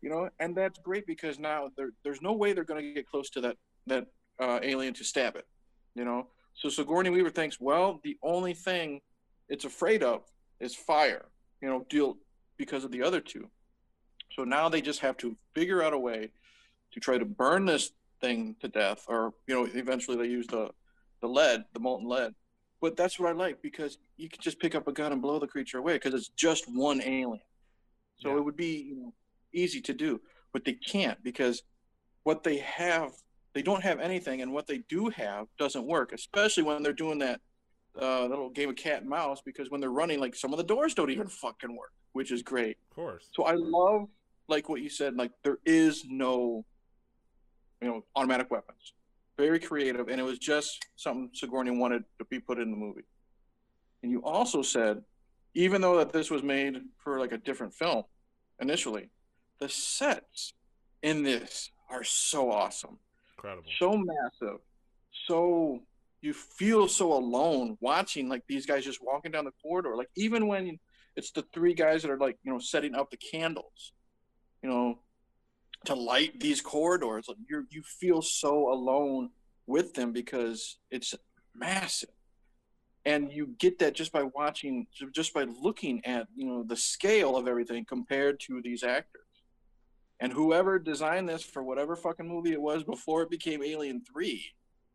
You 0.00 0.08
know, 0.08 0.30
and 0.38 0.56
that's 0.56 0.78
great 0.78 1.06
because 1.06 1.38
now 1.38 1.68
there, 1.76 1.90
there's 2.04 2.22
no 2.22 2.32
way 2.32 2.52
they're 2.54 2.64
going 2.64 2.82
to 2.82 2.94
get 2.94 3.06
close 3.06 3.28
to 3.30 3.40
that 3.42 3.56
that 3.86 4.06
uh, 4.40 4.60
alien 4.62 4.94
to 4.94 5.04
stab 5.04 5.36
it. 5.36 5.46
You 5.94 6.04
know, 6.04 6.28
so 6.54 6.68
Sigourney 6.68 7.10
Weaver 7.10 7.30
thinks, 7.30 7.60
well, 7.60 8.00
the 8.02 8.16
only 8.22 8.54
thing 8.54 9.00
it's 9.48 9.64
afraid 9.64 10.02
of 10.02 10.22
is 10.58 10.74
fire. 10.74 11.26
You 11.60 11.68
know, 11.68 11.86
deal 11.90 12.16
because 12.56 12.84
of 12.84 12.90
the 12.90 13.02
other 13.02 13.20
two. 13.20 13.48
So 14.36 14.44
now 14.44 14.68
they 14.68 14.80
just 14.80 15.00
have 15.00 15.16
to 15.18 15.36
figure 15.54 15.82
out 15.82 15.92
a 15.92 15.98
way 15.98 16.30
to 16.92 17.00
try 17.00 17.18
to 17.18 17.24
burn 17.24 17.66
this 17.66 17.90
thing 18.20 18.56
to 18.60 18.68
death, 18.68 19.04
or 19.08 19.34
you 19.46 19.54
know, 19.54 19.68
eventually 19.74 20.16
they 20.16 20.26
use 20.26 20.46
the 20.46 20.70
the 21.20 21.28
lead, 21.28 21.64
the 21.72 21.80
molten 21.80 22.08
lead. 22.08 22.34
But 22.80 22.96
that's 22.96 23.18
what 23.18 23.28
I 23.28 23.32
like 23.32 23.60
because 23.62 23.98
you 24.16 24.28
can 24.28 24.40
just 24.40 24.58
pick 24.58 24.74
up 24.74 24.88
a 24.88 24.92
gun 24.92 25.12
and 25.12 25.20
blow 25.20 25.38
the 25.38 25.46
creature 25.46 25.78
away 25.78 25.94
because 25.94 26.14
it's 26.14 26.28
just 26.30 26.64
one 26.66 27.00
alien. 27.02 27.40
So 28.16 28.30
Yeah. 28.30 28.36
it 28.38 28.44
would 28.44 28.56
be 28.56 28.82
you 28.88 28.96
know, 28.96 29.14
easy 29.52 29.80
to 29.82 29.92
do, 29.92 30.20
but 30.52 30.64
they 30.64 30.72
can't 30.74 31.22
because 31.22 31.62
what 32.22 32.42
they 32.42 32.58
have, 32.58 33.12
they 33.52 33.62
don't 33.62 33.82
have 33.82 33.98
anything, 34.00 34.40
and 34.42 34.52
what 34.52 34.66
they 34.66 34.78
do 34.88 35.08
have 35.10 35.46
doesn't 35.58 35.86
work. 35.86 36.12
Especially 36.12 36.62
when 36.62 36.82
they're 36.82 36.92
doing 36.92 37.18
that 37.18 37.40
uh, 38.00 38.24
little 38.26 38.48
game 38.50 38.68
of 38.70 38.76
cat 38.76 39.00
and 39.00 39.10
mouse 39.10 39.42
because 39.44 39.70
when 39.70 39.80
they're 39.80 39.90
running, 39.90 40.20
like 40.20 40.34
some 40.34 40.52
of 40.52 40.58
the 40.58 40.64
doors 40.64 40.94
don't 40.94 41.10
even 41.10 41.26
fucking 41.26 41.74
work, 41.76 41.92
which 42.12 42.30
is 42.30 42.42
great. 42.42 42.76
of 42.90 42.94
course. 42.94 43.28
So 43.32 43.44
I 43.44 43.54
love 43.54 44.08
like 44.48 44.68
what 44.68 44.80
you 44.80 44.88
said, 44.88 45.16
like 45.16 45.32
there 45.44 45.58
is 45.66 46.04
no 46.08 46.64
you 47.82 47.88
know, 47.88 48.04
automatic 48.14 48.50
weapons. 48.50 48.92
Very 49.40 49.58
creative, 49.58 50.08
and 50.08 50.20
it 50.20 50.22
was 50.22 50.38
just 50.38 50.86
something 50.96 51.30
Sigourney 51.32 51.70
wanted 51.70 52.04
to 52.18 52.26
be 52.26 52.38
put 52.38 52.58
in 52.58 52.70
the 52.70 52.76
movie. 52.76 53.06
And 54.02 54.12
you 54.12 54.22
also 54.22 54.60
said, 54.60 55.02
even 55.54 55.80
though 55.80 55.96
that 55.96 56.12
this 56.12 56.30
was 56.30 56.42
made 56.42 56.76
for 57.02 57.18
like 57.18 57.32
a 57.32 57.38
different 57.38 57.72
film 57.72 58.04
initially, 58.60 59.08
the 59.58 59.70
sets 59.70 60.52
in 61.02 61.22
this 61.22 61.70
are 61.90 62.04
so 62.04 62.52
awesome 62.52 62.98
Incredible. 63.38 63.70
so 63.78 63.96
massive, 63.96 64.58
so 65.26 65.80
you 66.20 66.34
feel 66.34 66.86
so 66.86 67.14
alone 67.14 67.78
watching 67.80 68.28
like 68.28 68.42
these 68.46 68.66
guys 68.66 68.84
just 68.84 69.02
walking 69.02 69.32
down 69.32 69.46
the 69.46 69.54
corridor. 69.62 69.96
Like 69.96 70.10
even 70.16 70.48
when 70.48 70.78
it's 71.16 71.30
the 71.30 71.46
three 71.54 71.72
guys 71.72 72.02
that 72.02 72.10
are 72.10 72.18
like 72.18 72.36
you 72.42 72.52
know 72.52 72.58
setting 72.58 72.94
up 72.94 73.10
the 73.10 73.16
candles, 73.16 73.92
you 74.62 74.68
know, 74.68 74.98
to 75.86 75.94
light 75.94 76.38
these 76.40 76.60
corridors, 76.60 77.26
like 77.28 77.38
you 77.48 77.66
you 77.70 77.82
feel 77.82 78.22
so 78.22 78.72
alone 78.72 79.30
with 79.66 79.94
them 79.94 80.12
because 80.12 80.78
it's 80.90 81.14
massive. 81.54 82.10
And 83.06 83.32
you 83.32 83.54
get 83.58 83.78
that 83.78 83.94
just 83.94 84.12
by 84.12 84.24
watching, 84.24 84.86
just 85.14 85.32
by 85.32 85.44
looking 85.44 86.04
at 86.04 86.26
you 86.36 86.46
know 86.46 86.62
the 86.62 86.76
scale 86.76 87.36
of 87.36 87.48
everything 87.48 87.84
compared 87.86 88.40
to 88.40 88.60
these 88.62 88.82
actors. 88.82 89.22
And 90.20 90.30
whoever 90.32 90.78
designed 90.78 91.30
this 91.30 91.42
for 91.42 91.62
whatever 91.62 91.96
fucking 91.96 92.28
movie 92.28 92.52
it 92.52 92.60
was 92.60 92.84
before 92.84 93.22
it 93.22 93.30
became 93.30 93.62
Alien 93.62 94.02
3, 94.12 94.44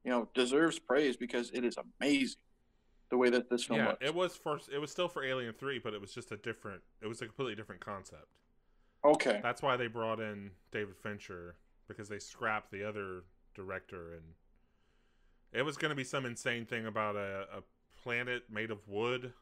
you 0.04 0.12
know, 0.12 0.30
deserves 0.36 0.78
praise 0.78 1.18
because 1.18 1.50
it 1.52 1.66
is 1.66 1.78
amazing 2.00 2.38
the 3.10 3.18
way 3.18 3.32
that 3.32 3.50
this 3.50 3.64
film 3.64 3.80
Yeah, 3.80 3.88
looks. 3.88 4.06
it 4.06 4.14
was 4.14 4.36
for 4.36 4.60
it 4.72 4.78
was 4.78 4.92
still 4.92 5.08
for 5.08 5.24
Alien 5.24 5.54
Three, 5.54 5.80
but 5.80 5.96
it 5.96 6.02
was 6.02 6.14
just 6.14 6.32
a 6.32 6.38
different. 6.38 6.82
It 7.02 7.08
was 7.08 7.24
a 7.24 7.26
completely 7.26 7.56
different 7.56 7.82
concept. 7.82 8.28
Okay. 9.06 9.40
That's 9.44 9.62
why 9.62 9.78
they 9.78 9.88
brought 9.88 10.20
in 10.20 10.52
David 10.72 10.96
Fincher 10.98 11.56
because 11.88 12.10
they 12.10 12.20
scrapped 12.20 12.72
the 12.72 12.84
other 12.88 13.24
director, 13.54 14.14
and 14.14 14.24
it 15.54 15.62
was 15.64 15.78
going 15.78 15.90
to 15.90 15.96
be 15.96 16.04
some 16.04 16.26
insane 16.26 16.66
thing 16.66 16.86
about 16.86 17.16
a, 17.16 17.48
a 17.58 17.64
planet 18.04 18.44
made 18.50 18.72
of 18.72 18.80
wood, 18.88 19.34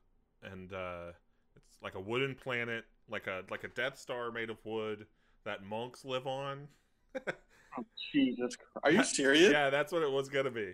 and 0.44 0.74
uh, 0.74 1.12
it's 1.56 1.82
like 1.82 1.96
a 1.96 2.00
wooden 2.02 2.36
planet, 2.36 2.86
like 3.10 3.28
a 3.28 3.44
like 3.50 3.64
a 3.64 3.70
Death 3.70 3.98
Star 3.98 4.32
made 4.32 4.50
of 4.50 4.58
wood 4.66 5.06
that 5.46 5.64
monks 5.64 6.06
live 6.06 6.28
on. 6.28 6.68
Jesus 8.14 8.56
Are 8.84 8.92
you 8.92 9.04
serious? 9.04 9.52
yeah, 9.52 9.70
that's 9.70 9.92
what 9.92 10.04
it 10.04 10.12
was 10.12 10.30
going 10.30 10.46
to 10.46 10.52
be. 10.52 10.74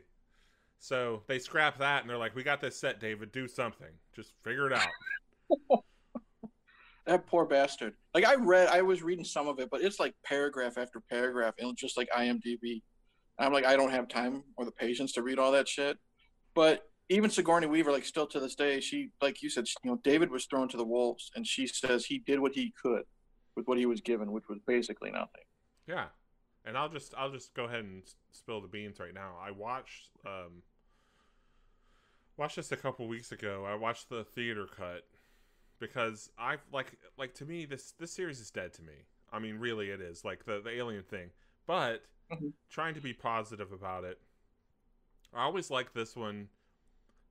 So 0.80 1.24
they 1.28 1.40
scrapped 1.40 1.80
that, 1.80 2.02
and 2.02 2.10
they're 2.10 2.18
like, 2.18 2.36
"We 2.36 2.44
got 2.44 2.62
this 2.62 2.80
set, 2.80 3.00
David. 3.00 3.32
Do 3.32 3.48
something. 3.48 3.92
Just 4.16 4.34
figure 4.44 4.68
it 4.68 4.74
out." 4.74 4.88
That 7.10 7.26
poor 7.26 7.44
bastard. 7.44 7.96
Like 8.14 8.24
I 8.24 8.36
read, 8.36 8.68
I 8.68 8.84
was 8.84 9.02
reading 9.02 9.26
some 9.26 9.48
of 9.48 9.60
it, 9.60 9.72
but 9.72 9.82
it's 9.82 10.00
like 10.00 10.14
paragraph 10.24 10.78
after 10.78 11.00
paragraph, 11.00 11.56
and 11.58 11.76
just 11.76 11.98
like 11.98 12.08
IMDb. 12.16 12.84
I'm 13.40 13.52
like, 13.52 13.66
I 13.66 13.76
don't 13.76 13.90
have 13.90 14.08
time 14.08 14.44
or 14.58 14.66
the 14.66 14.72
patience 14.72 15.14
to 15.14 15.24
read 15.24 15.40
all 15.40 15.52
that 15.54 15.68
shit. 15.68 15.98
But 16.54 16.84
even 17.10 17.32
Sigourney 17.32 17.66
Weaver, 17.66 17.92
like 17.92 18.06
still 18.06 18.28
to 18.28 18.40
this 18.40 18.54
day, 18.54 18.80
she 18.80 19.10
like 19.24 19.42
you 19.42 19.50
said, 19.50 19.68
she, 19.68 19.74
you 19.84 19.90
know, 19.90 20.00
David 20.04 20.30
was 20.30 20.46
thrown 20.46 20.70
to 20.70 20.78
the 20.78 20.86
wolves, 20.86 21.32
and 21.36 21.48
she 21.48 21.66
says 21.66 22.06
he 22.06 22.20
did 22.20 22.40
what 22.40 22.54
he 22.54 22.76
could 22.80 23.06
with 23.56 23.68
what 23.68 23.80
he 23.80 23.88
was 23.88 24.02
given, 24.02 24.32
which 24.32 24.48
was 24.48 24.60
basically 24.68 25.10
nothing. 25.10 25.42
Yeah, 25.88 26.06
and 26.64 26.78
I'll 26.78 26.90
just 26.90 27.16
I'll 27.18 27.32
just 27.32 27.56
go 27.56 27.64
ahead 27.64 27.80
and 27.80 28.04
spill 28.34 28.62
the 28.62 28.68
beans 28.68 29.00
right 29.00 29.16
now. 29.16 29.32
I 29.44 29.50
watched 29.50 30.12
um 30.28 30.62
watched 32.38 32.58
this 32.58 32.72
a 32.72 32.78
couple 32.78 33.08
weeks 33.08 33.32
ago. 33.32 33.66
I 33.68 33.74
watched 33.74 34.10
the 34.10 34.26
theater 34.36 34.68
cut 34.68 35.06
because 35.80 36.30
I 36.38 36.58
like 36.72 36.94
like 37.18 37.34
to 37.36 37.46
me 37.46 37.66
this 37.66 37.94
this 38.00 38.12
series 38.12 38.40
is 38.40 38.52
dead 38.52 38.74
to 38.76 38.84
me. 38.84 39.06
I 39.32 39.40
mean, 39.40 39.58
really, 39.60 39.90
it 39.90 40.02
is 40.02 40.26
like 40.26 40.46
the 40.46 40.62
the 40.62 40.72
alien 40.72 41.04
thing. 41.04 41.32
But 41.68 42.04
Mhm. 42.30 42.54
trying 42.70 42.96
to 42.96 43.02
be 43.02 43.14
positive 43.14 43.72
about 43.72 44.04
it, 44.04 44.20
I 45.34 45.44
always 45.44 45.70
like 45.70 45.94
this 45.94 46.16
one 46.16 46.50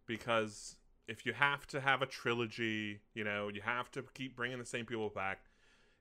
because 0.07 0.76
if 1.09 1.26
you 1.26 1.35
have 1.35 1.67
to 1.69 1.81
have 1.81 2.02
a 2.02 2.07
trilogy, 2.07 3.00
you 3.14 3.25
know, 3.25 3.49
you 3.49 3.62
have 3.62 3.90
to 3.93 4.05
keep 4.14 4.37
bringing 4.37 4.59
the 4.59 4.67
same 4.67 4.87
people 4.87 5.11
back. 5.11 5.40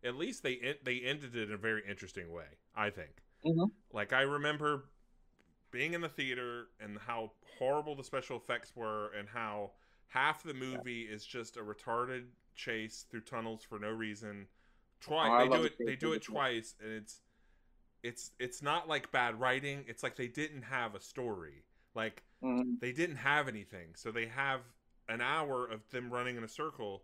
At 0.04 0.16
least 0.16 0.44
they 0.44 0.78
they 0.84 1.00
ended 1.02 1.36
it 1.36 1.50
in 1.50 1.54
a 1.54 1.58
very 1.58 1.84
interesting 1.88 2.32
way. 2.32 2.48
I 2.76 2.90
think. 2.90 3.24
Mhm. 3.44 3.72
Like 3.92 4.14
I 4.14 4.22
remember 4.22 4.86
being 5.72 5.94
in 5.94 6.02
the 6.02 6.10
theater 6.10 6.68
and 6.80 6.98
how 7.00 7.32
horrible 7.60 7.96
the 7.96 8.04
special 8.04 8.38
effects 8.38 8.76
were, 8.76 9.12
and 9.18 9.30
how 9.30 9.72
half 10.08 10.44
the 10.44 10.54
movie 10.54 11.04
is 11.04 11.26
just 11.26 11.58
a 11.58 11.62
retarded 11.62 12.26
chase 12.56 13.06
through 13.10 13.22
tunnels 13.22 13.64
for 13.64 13.80
no 13.80 13.90
reason. 13.92 14.48
Twice 15.00 15.30
Oh, 15.32 15.38
they 15.38 15.48
do 15.50 15.64
it. 15.66 15.86
They 15.86 15.96
do 15.96 16.14
it 16.14 16.22
twice, 16.24 16.76
and 16.82 16.92
it's 16.92 17.22
it's 18.04 18.32
it's 18.40 18.62
not 18.62 18.88
like 18.88 19.12
bad 19.12 19.40
writing. 19.40 19.86
It's 19.88 20.04
like 20.04 20.16
they 20.16 20.28
didn't 20.28 20.64
have 20.64 20.96
a 20.96 21.00
story. 21.02 21.66
Like 21.96 22.24
Mhm. 22.42 22.78
they 22.82 22.92
didn't 22.92 23.18
have 23.18 23.48
anything, 23.48 23.96
so 23.96 24.12
they 24.12 24.28
have 24.28 24.62
an 25.10 25.22
hour 25.22 25.66
of 25.68 25.90
them 25.90 26.12
running 26.12 26.38
in 26.38 26.44
a 26.44 26.48
circle, 26.48 27.04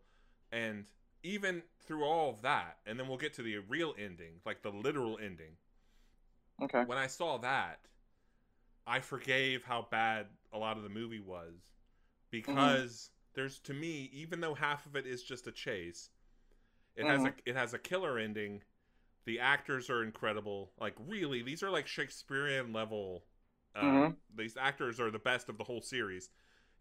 and 0.51 0.89
even 1.24 1.63
through 1.79 2.03
all 2.03 2.29
of 2.31 2.41
that, 2.43 2.79
and 2.86 3.00
then 3.00 3.07
we'll 3.07 3.17
get 3.17 3.33
to 3.36 3.43
the 3.43 3.57
real 3.60 3.95
ending, 3.98 4.41
like 4.45 4.62
the 4.63 4.72
literal 4.72 5.17
ending 5.19 5.57
Okay. 6.62 6.86
when 6.86 6.98
I 6.98 7.07
saw 7.07 7.38
that, 7.39 7.79
I 8.88 9.00
forgave 9.01 9.63
how 9.65 9.81
bad 9.91 10.27
a 10.51 10.57
lot 10.57 10.77
of 10.77 10.83
the 10.83 10.89
movie 10.89 11.19
was 11.19 11.72
because 12.33 13.11
there's 13.35 13.59
to 13.59 13.73
me, 13.73 14.09
even 14.11 14.41
though 14.41 14.55
half 14.55 14.85
of 14.87 14.95
it 14.95 15.05
is 15.05 15.23
just 15.23 15.47
a 15.47 15.51
chase, 15.51 16.09
it 16.95 17.07
has 17.07 17.25
a 17.25 17.33
it 17.45 17.55
has 17.55 17.73
a 17.73 17.79
killer 17.79 18.17
ending. 18.17 18.63
The 19.25 19.39
actors 19.39 19.89
are 19.89 20.03
incredible. 20.03 20.71
Like 20.79 20.95
really, 21.07 21.43
these 21.43 21.63
are 21.63 21.69
like 21.71 21.87
Shakespearean 21.87 22.73
level. 22.73 23.25
Uh, 23.75 23.81
Mhm. 23.85 24.17
These 24.35 24.57
actors 24.57 24.99
are 24.99 25.11
the 25.11 25.19
best 25.19 25.49
of 25.49 25.57
the 25.57 25.63
whole 25.65 25.81
series. 25.81 26.29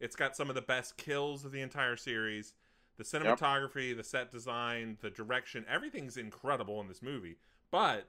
It's 0.01 0.17
got 0.17 0.37
some 0.37 0.49
of 0.49 0.55
the 0.57 0.63
best 0.63 0.97
kills 0.97 1.45
of 1.45 1.53
the 1.53 1.61
entire 1.63 1.97
series. 1.97 2.55
The 2.99 3.05
cinematography, 3.05 3.97
the 3.97 4.05
set 4.05 4.31
design, 4.33 4.99
the 5.01 5.11
direction, 5.11 5.65
everything's 5.69 6.17
incredible 6.17 6.81
in 6.81 6.89
this 6.89 7.03
movie. 7.03 7.39
But 7.71 8.09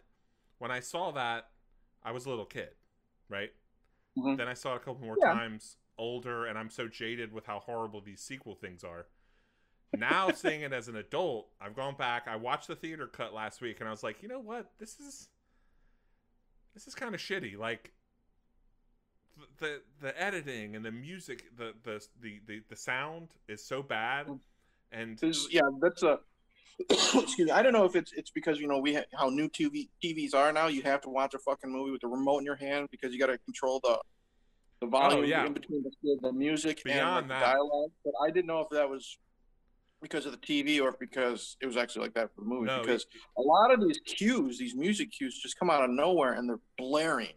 when 0.60 0.72
I 0.72 0.80
saw 0.82 1.12
that, 1.12 1.50
I 2.04 2.12
was 2.12 2.26
a 2.26 2.30
little 2.30 2.46
kid, 2.46 2.76
right? 3.30 3.52
Mhm. 4.16 4.38
Then 4.38 4.48
I 4.48 4.54
saw 4.54 4.74
it 4.74 4.78
a 4.78 4.80
couple 4.80 5.06
more 5.06 5.18
Yeah. 5.22 5.34
times 5.34 5.78
older, 6.04 6.46
and 6.46 6.58
I'm 6.58 6.70
so 6.70 6.88
jaded 6.88 7.32
with 7.32 7.46
how 7.46 7.60
horrible 7.60 8.02
these 8.02 8.22
sequel 8.22 8.56
things 8.56 8.84
are. 8.84 9.08
Now 9.96 10.32
seeing 10.36 10.62
it 10.62 10.74
as 10.74 10.88
an 10.90 10.98
adult, 10.98 11.48
I've 11.62 11.76
gone 11.76 11.96
back. 11.96 12.28
I 12.28 12.36
watched 12.36 12.68
the 12.68 12.76
theater 12.76 13.08
cut 13.08 13.34
last 13.34 13.62
week, 13.62 13.80
and 13.80 13.88
I 13.88 13.92
was 13.92 14.04
like, 14.04 14.22
you 14.22 14.28
know 14.28 14.40
what? 14.40 14.72
This 14.80 15.00
is 15.00 15.30
this 16.74 16.88
is 16.88 16.94
kind 16.94 17.16
of 17.16 17.22
shitty. 17.22 17.58
Like 17.58 17.94
the 19.60 19.82
the 20.02 20.22
editing 20.22 20.76
and 20.76 20.84
the 20.84 20.92
music, 20.92 21.46
the 21.58 21.74
the 21.84 22.06
the 22.22 22.42
the, 22.48 22.62
the 22.70 22.76
sound 22.76 23.30
is 23.48 23.64
so 23.64 23.82
bad, 23.82 24.28
and 24.92 25.22
is- 25.24 25.48
yeah, 25.52 25.62
that's 25.82 26.04
a. 26.04 26.20
excuse 26.90 27.38
me. 27.38 27.52
I 27.52 27.62
don't 27.62 27.72
know 27.72 27.86
if 27.86 27.96
it's 27.96 28.12
it's 28.14 28.32
because 28.32 28.60
you 28.60 28.68
know 28.68 28.80
we 28.80 28.96
ha- 28.96 29.06
how 29.14 29.30
new 29.30 29.48
TV 29.48 29.90
TVs 30.04 30.34
are 30.34 30.52
now. 30.52 30.68
You 30.68 30.82
have 30.82 31.02
to 31.02 31.10
watch 31.10 31.36
a 31.36 31.40
fucking 31.40 31.72
movie 31.72 31.92
with 31.92 32.02
the 32.02 32.08
remote 32.08 32.40
in 32.40 32.46
your 32.46 32.56
hand 32.56 32.88
because 32.90 33.14
you 33.14 33.20
got 33.20 33.28
to 33.28 33.38
control 33.38 33.80
the 33.84 34.00
the 34.84 34.90
volume 34.90 35.22
Oh, 35.22 35.24
yeah. 35.24 35.46
in 35.46 35.54
between 35.54 35.84
the, 35.84 36.18
the 36.22 36.32
music 36.34 36.82
and 36.86 36.94
Beyond 36.94 37.30
like, 37.30 37.40
that. 37.40 37.46
the 37.48 37.54
dialogue. 37.54 37.92
But 38.04 38.14
I 38.24 38.32
didn't 38.32 38.48
know 38.48 38.60
if 38.62 38.68
that 38.72 38.90
was 38.90 39.18
because 40.02 40.26
of 40.26 40.34
the 40.34 40.38
TV 40.38 40.82
or 40.82 40.96
because 41.00 41.56
it 41.62 41.66
was 41.66 41.78
actually 41.78 42.04
like 42.04 42.14
that 42.16 42.30
for 42.36 42.42
the 42.42 42.48
movie. 42.48 42.66
no, 42.66 42.82
because 42.82 43.06
a 43.38 43.42
lot 43.42 43.72
of 43.74 43.80
these 43.82 44.00
cues, 44.06 44.58
these 44.58 44.76
music 44.76 45.12
cues, 45.12 45.40
just 45.42 45.58
come 45.58 45.70
out 45.70 45.84
of 45.84 45.90
nowhere 45.90 46.34
and 46.34 46.50
they're 46.50 46.60
blaring. 46.78 47.34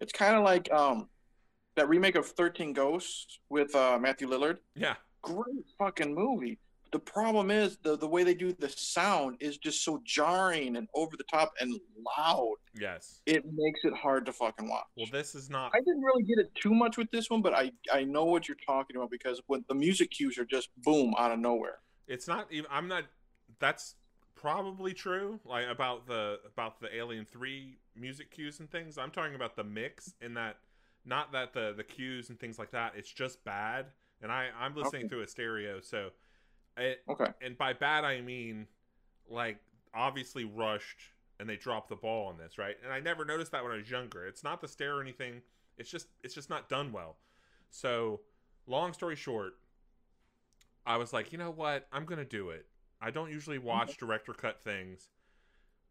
It's 0.00 0.12
kind 0.12 0.36
of 0.36 0.44
like 0.44 0.72
um 0.72 1.08
that 1.76 1.88
remake 1.88 2.14
of 2.14 2.26
Thirteen 2.26 2.72
Ghosts 2.72 3.40
with 3.50 3.74
uh, 3.74 3.98
Matthew 4.00 4.28
Lillard 4.28 4.58
yeah, 4.74 4.94
great 5.22 5.64
fucking 5.78 6.14
movie. 6.14 6.58
The 6.92 6.98
problem 7.00 7.50
is 7.50 7.76
the 7.82 7.96
the 7.96 8.06
way 8.06 8.22
they 8.22 8.34
do 8.34 8.52
the 8.52 8.68
sound 8.68 9.36
is 9.40 9.58
just 9.58 9.84
so 9.84 10.00
jarring 10.04 10.76
and 10.76 10.88
over 10.94 11.16
the 11.16 11.24
top 11.24 11.52
and 11.60 11.78
loud. 12.16 12.54
yes. 12.78 13.20
It 13.26 13.44
makes 13.44 13.80
it 13.84 13.92
hard 13.94 14.24
to 14.26 14.32
fucking 14.32 14.68
watch. 14.68 14.86
Well, 14.96 15.06
this 15.10 15.34
is 15.34 15.50
not. 15.50 15.72
I 15.74 15.78
didn't 15.80 16.02
really 16.02 16.22
get 16.22 16.38
it 16.38 16.54
too 16.54 16.72
much 16.74 16.96
with 16.96 17.10
this 17.10 17.28
one, 17.28 17.42
but 17.42 17.54
I 17.54 17.72
I 17.92 18.04
know 18.04 18.24
what 18.24 18.48
you're 18.48 18.56
talking 18.66 18.96
about 18.96 19.10
because 19.10 19.42
when 19.48 19.64
the 19.68 19.74
music 19.74 20.10
cues 20.12 20.38
are 20.38 20.44
just 20.44 20.68
boom 20.84 21.14
out 21.18 21.32
of 21.32 21.38
nowhere. 21.38 21.78
it's 22.06 22.28
not 22.28 22.46
even 22.52 22.70
i'm 22.70 22.86
not 22.86 23.02
that's 23.58 23.96
probably 24.36 24.92
true 24.94 25.40
like 25.44 25.66
about 25.66 26.06
the 26.06 26.38
about 26.46 26.78
the 26.80 26.94
alien 26.94 27.24
3 27.24 27.78
music 27.96 28.30
cues 28.30 28.60
and 28.60 28.70
things 28.70 28.96
i'm 28.98 29.10
talking 29.10 29.34
about 29.34 29.56
the 29.56 29.64
mix 29.64 30.14
in 30.20 30.34
that 30.34 30.58
not 31.04 31.32
that 31.32 31.52
the 31.52 31.74
the 31.76 31.82
cues 31.82 32.28
and 32.30 32.38
things 32.38 32.58
like 32.58 32.70
that 32.70 32.92
it's 32.96 33.10
just 33.10 33.42
bad 33.44 33.86
and 34.22 34.30
i 34.30 34.48
i'm 34.60 34.74
listening 34.76 35.02
Okay. 35.02 35.08
through 35.08 35.22
a 35.22 35.26
stereo 35.26 35.80
so 35.80 36.10
it 36.76 37.00
Okay. 37.08 37.30
and 37.40 37.56
by 37.58 37.72
bad 37.72 38.04
i 38.04 38.20
mean 38.20 38.66
like 39.30 39.58
obviously 39.94 40.44
rushed 40.44 41.00
and 41.40 41.48
they 41.48 41.56
dropped 41.56 41.88
the 41.88 41.96
ball 41.96 42.28
on 42.28 42.38
this 42.38 42.58
right? 42.58 42.76
And 42.84 42.92
i 42.92 43.00
never 43.00 43.24
noticed 43.24 43.52
that 43.52 43.62
when 43.62 43.72
i 43.72 43.76
was 43.76 43.90
younger. 43.90 44.26
It's 44.26 44.44
not 44.44 44.60
the 44.60 44.68
stare 44.68 44.96
or 44.96 45.00
anything. 45.02 45.42
It's 45.78 45.90
just 45.90 46.06
it's 46.22 46.34
just 46.34 46.48
not 46.50 46.68
done 46.68 46.92
well. 46.92 47.16
So 47.70 48.20
long 48.66 48.92
story 48.92 49.16
short 49.16 49.54
i 50.86 50.96
was 50.96 51.12
like 51.12 51.32
you 51.32 51.38
know 51.38 51.50
what? 51.50 51.86
I'm 51.92 52.04
gonna 52.04 52.24
do 52.24 52.50
it. 52.50 52.66
I 53.00 53.10
don't 53.10 53.30
usually 53.30 53.58
watch 53.58 53.96
director 53.98 54.32
cut 54.32 54.62
things 54.62 55.08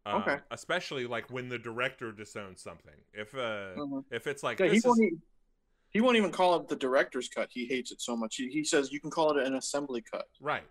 um, 0.04 0.22
Okay. 0.22 0.36
especially 0.52 1.06
like 1.06 1.30
when 1.30 1.48
the 1.48 1.58
director 1.58 2.12
disowns 2.12 2.60
something. 2.62 2.94
If 3.12 3.34
uh 3.34 3.74
Mhm. 3.76 4.04
if 4.10 4.26
it's 4.26 4.42
like 4.42 4.60
Yeah, 4.60 4.66
he 4.68 4.80
won't, 4.84 5.00
is, 5.00 5.18
he 5.96 6.02
won't 6.02 6.18
even 6.18 6.30
call 6.30 6.56
it 6.60 6.68
the 6.68 6.76
director's 6.76 7.26
cut. 7.26 7.48
He 7.50 7.64
hates 7.64 7.90
it 7.90 8.02
so 8.02 8.14
much. 8.14 8.36
He, 8.36 8.48
he 8.50 8.64
says 8.64 8.92
you 8.92 9.00
can 9.00 9.10
call 9.10 9.34
it 9.38 9.46
an 9.46 9.54
assembly 9.54 10.02
cut. 10.02 10.28
Right. 10.40 10.68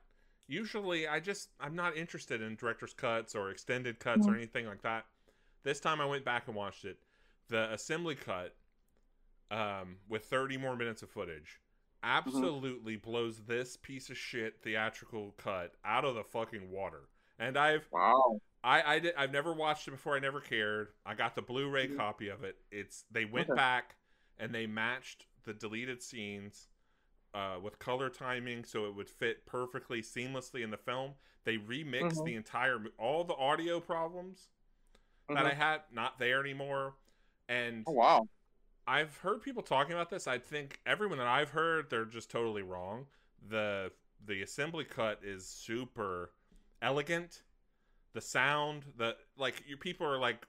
Usually, 0.48 1.08
I 1.08 1.20
just 1.20 1.50
I'm 1.60 1.76
not 1.76 1.98
interested 1.98 2.44
in 2.44 2.56
director's 2.56 2.94
cuts 2.94 3.34
or 3.34 3.50
extended 3.50 4.00
cuts 4.00 4.28
or 4.28 4.34
Mhm. 4.34 4.36
anything 4.36 4.68
like 4.68 4.84
that. 4.84 5.08
This 5.64 5.80
time, 5.80 6.00
I 6.00 6.06
went 6.06 6.24
back 6.24 6.44
and 6.46 6.56
watched 6.56 6.86
it. 6.86 7.00
The 7.48 7.74
assembly 7.74 8.14
cut, 8.14 8.56
um, 9.50 9.98
with 10.08 10.26
30 10.26 10.58
more 10.58 10.76
minutes 10.76 11.02
of 11.02 11.10
footage, 11.10 11.60
absolutely 12.04 12.98
blows 12.98 13.42
this 13.46 13.78
piece 13.78 14.12
of 14.12 14.18
shit 14.18 14.62
theatrical 14.62 15.32
cut 15.38 15.74
out 15.84 16.06
of 16.06 16.14
the 16.14 16.24
fucking 16.24 16.70
water. 16.70 17.10
And 17.40 17.58
I've 17.58 17.88
Wow. 17.92 18.40
I 18.64 18.96
I 18.96 19.00
did 19.00 19.16
I've 19.16 19.32
never 19.32 19.54
watched 19.54 19.88
it 19.88 19.92
before. 19.92 20.16
I 20.16 20.20
never 20.20 20.40
cared. 20.40 20.90
I 21.04 21.16
got 21.16 21.34
the 21.34 21.42
Blu-ray 21.42 21.88
Mhm. 21.88 21.98
copy 21.98 22.28
of 22.30 22.44
it. 22.44 22.58
It's 22.70 23.06
they 23.10 23.26
went 23.26 23.50
Okay. 23.50 23.56
back 23.56 23.96
and 24.40 24.54
they 24.54 24.68
matched 24.68 25.26
the 25.44 25.54
deleted 25.54 26.02
scenes 26.02 26.68
uh, 27.34 27.58
with 27.62 27.80
color 27.80 28.10
timing 28.10 28.64
so 28.64 28.86
it 28.86 28.96
would 28.96 29.10
fit 29.10 29.46
perfectly 29.46 30.02
seamlessly 30.02 30.64
in 30.64 30.72
the 30.72 30.78
film. 30.78 31.14
They 31.44 31.58
remixed 31.58 32.02
Mhm. 32.02 32.26
the 32.26 32.36
entire 32.36 32.80
all 32.98 33.24
the 33.24 33.36
audio 33.36 33.80
problems 33.80 34.50
that 35.28 35.46
I 35.46 35.54
had 35.54 35.82
not 35.92 36.20
there 36.20 36.40
anymore. 36.40 36.96
And 37.50 37.86
Oh 37.88 37.92
wow. 37.94 38.18
I've 38.88 39.18
heard 39.18 39.42
people 39.42 39.64
talking 39.64 39.94
about 39.94 40.10
this. 40.10 40.28
I 40.28 40.38
think 40.38 40.80
everyone 40.86 41.18
that 41.18 41.28
I've 41.28 41.50
heard, 41.50 41.90
they're 41.90 42.06
just 42.06 42.30
totally 42.30 42.62
wrong. 42.62 43.08
the 43.48 43.92
The 44.26 44.42
assembly 44.42 44.86
cut 44.86 45.20
is 45.24 45.48
super 45.48 46.32
elegant. 46.82 47.44
The 48.14 48.22
sound, 48.22 48.86
the 48.98 49.18
like, 49.38 49.64
your 49.68 49.78
people 49.78 50.08
are 50.08 50.20
like, 50.20 50.48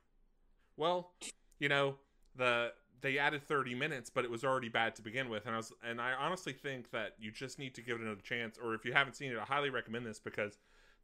well, 0.76 1.12
you 1.58 1.68
know, 1.68 1.96
the 2.36 2.72
they 3.00 3.18
added 3.18 3.42
30 3.46 3.74
minutes, 3.74 4.10
but 4.10 4.24
it 4.24 4.30
was 4.30 4.44
already 4.44 4.68
bad 4.68 4.94
to 4.96 5.02
begin 5.02 5.28
with. 5.28 5.46
And 5.46 5.54
I 5.54 5.58
was, 5.58 5.72
and 5.82 6.00
I 6.00 6.12
honestly 6.12 6.52
think 6.52 6.90
that 6.90 7.14
you 7.18 7.30
just 7.30 7.58
need 7.58 7.74
to 7.74 7.82
give 7.82 7.96
it 7.96 8.02
another 8.02 8.20
chance. 8.22 8.58
Or 8.62 8.74
if 8.74 8.84
you 8.84 8.92
haven't 8.92 9.14
seen 9.14 9.32
it, 9.32 9.38
I 9.38 9.44
highly 9.44 9.70
recommend 9.70 10.06
this 10.06 10.18
because 10.18 10.58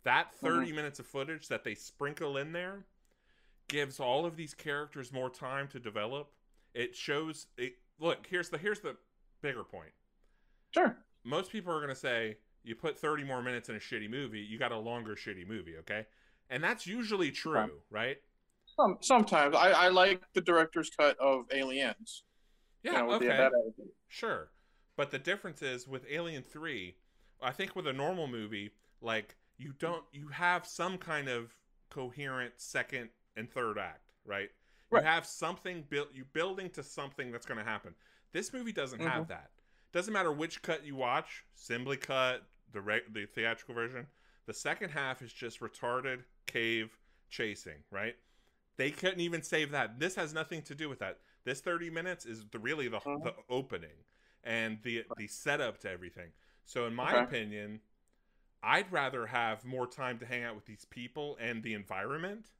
that 0.04 0.28
mm-hmm. 0.36 0.46
30 0.46 0.72
minutes 0.72 0.98
of 0.98 1.06
footage 1.06 1.48
that 1.48 1.64
they 1.64 1.74
sprinkle 1.74 2.36
in 2.36 2.52
there 2.52 2.84
gives 3.68 4.00
all 4.00 4.26
of 4.26 4.36
these 4.36 4.54
characters 4.54 5.12
more 5.12 5.30
time 5.30 5.68
to 5.68 5.78
develop 5.78 6.32
it 6.74 6.94
shows 6.96 7.46
it 7.56 7.74
look 7.98 8.26
here's 8.28 8.48
the 8.48 8.58
here's 8.58 8.80
the 8.80 8.96
bigger 9.40 9.62
point 9.64 9.92
Sure. 10.72 10.96
most 11.24 11.52
people 11.52 11.72
are 11.72 11.78
going 11.78 11.88
to 11.88 11.94
say 11.94 12.36
you 12.64 12.74
put 12.74 12.98
30 12.98 13.24
more 13.24 13.42
minutes 13.42 13.68
in 13.68 13.76
a 13.76 13.78
shitty 13.78 14.10
movie 14.10 14.40
you 14.40 14.58
got 14.58 14.72
a 14.72 14.76
longer 14.78 15.14
shitty 15.14 15.46
movie 15.46 15.76
okay 15.78 16.06
and 16.50 16.62
that's 16.62 16.86
usually 16.86 17.30
true 17.30 17.54
Yeah. 17.54 17.66
right 17.90 18.18
Some 18.76 18.98
sometimes 19.00 19.54
I, 19.54 19.70
I 19.72 19.88
like 19.88 20.22
the 20.34 20.40
director's 20.40 20.90
cut 20.90 21.16
of 21.18 21.44
Aliens. 21.52 22.24
yeah 22.82 22.92
you 23.02 23.06
know, 23.06 23.18
the- 23.18 23.32
okay 23.32 23.48
sure 24.08 24.50
But 24.96 25.10
the 25.10 25.18
difference 25.18 25.62
is 25.62 25.86
with 25.88 26.04
Alien 26.10 26.42
3, 26.42 26.94
I 27.42 27.50
think 27.52 27.74
with 27.76 27.86
a 27.86 27.92
normal 27.92 28.26
movie, 28.28 28.70
like 29.00 29.36
you 29.58 29.72
don't 29.78 30.04
you 30.12 30.28
have 30.28 30.66
some 30.66 30.98
kind 30.98 31.28
of 31.28 31.52
coherent 31.90 32.54
second 32.56 33.10
and 33.36 33.50
third 33.50 33.78
act, 33.78 34.12
right? 34.24 34.50
Right. 34.90 35.02
You 35.02 35.08
have 35.08 35.26
something 35.26 35.84
built 35.88 36.08
you 36.14 36.24
building 36.32 36.68
to 36.70 36.82
something 36.82 37.30
that's 37.32 37.46
going 37.46 37.58
to 37.58 37.64
happen. 37.64 37.94
This 38.32 38.52
movie 38.52 38.72
doesn't 38.72 39.00
have 39.00 39.24
Mhm. 39.24 39.28
that. 39.28 39.50
Doesn't 39.92 40.12
matter 40.12 40.32
which 40.32 40.62
cut 40.62 40.84
you 40.84 40.96
watch, 40.96 41.44
assembly 41.56 41.96
cut, 41.98 42.42
the 42.72 42.80
re- 42.80 43.02
the 43.10 43.26
theatrical 43.26 43.74
version. 43.74 44.06
The 44.46 44.54
second 44.54 44.90
half 44.90 45.20
is 45.22 45.32
just 45.32 45.60
retarded 45.60 46.24
cave 46.46 46.96
chasing, 47.30 47.84
right? 47.90 48.16
They 48.76 48.90
couldn't 48.90 49.20
even 49.20 49.42
save 49.42 49.70
that. 49.72 49.98
This 49.98 50.14
has 50.16 50.32
nothing 50.32 50.62
to 50.62 50.74
do 50.74 50.88
with 50.88 50.98
that. 51.00 51.18
This 51.44 51.60
30 51.60 51.90
minutes 51.90 52.24
is 52.24 52.46
the, 52.50 52.58
really 52.58 52.88
the 52.88 53.00
Mhm. 53.04 53.22
the 53.22 53.34
opening 53.48 54.04
and 54.44 54.78
the 54.82 55.04
the 55.16 55.26
setup 55.28 55.78
to 55.80 55.90
everything. 55.90 56.32
So 56.64 56.86
in 56.86 56.94
my 56.94 57.14
Okay. 57.14 57.24
opinion, 57.24 57.80
I'd 58.62 58.90
rather 58.92 59.26
have 59.26 59.64
more 59.64 59.86
time 59.86 60.18
to 60.20 60.26
hang 60.26 60.44
out 60.44 60.54
with 60.54 60.66
these 60.66 60.84
people 60.86 61.36
and 61.40 61.62
the 61.62 61.74
environment 61.74 62.52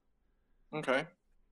Okay. 0.73 1.07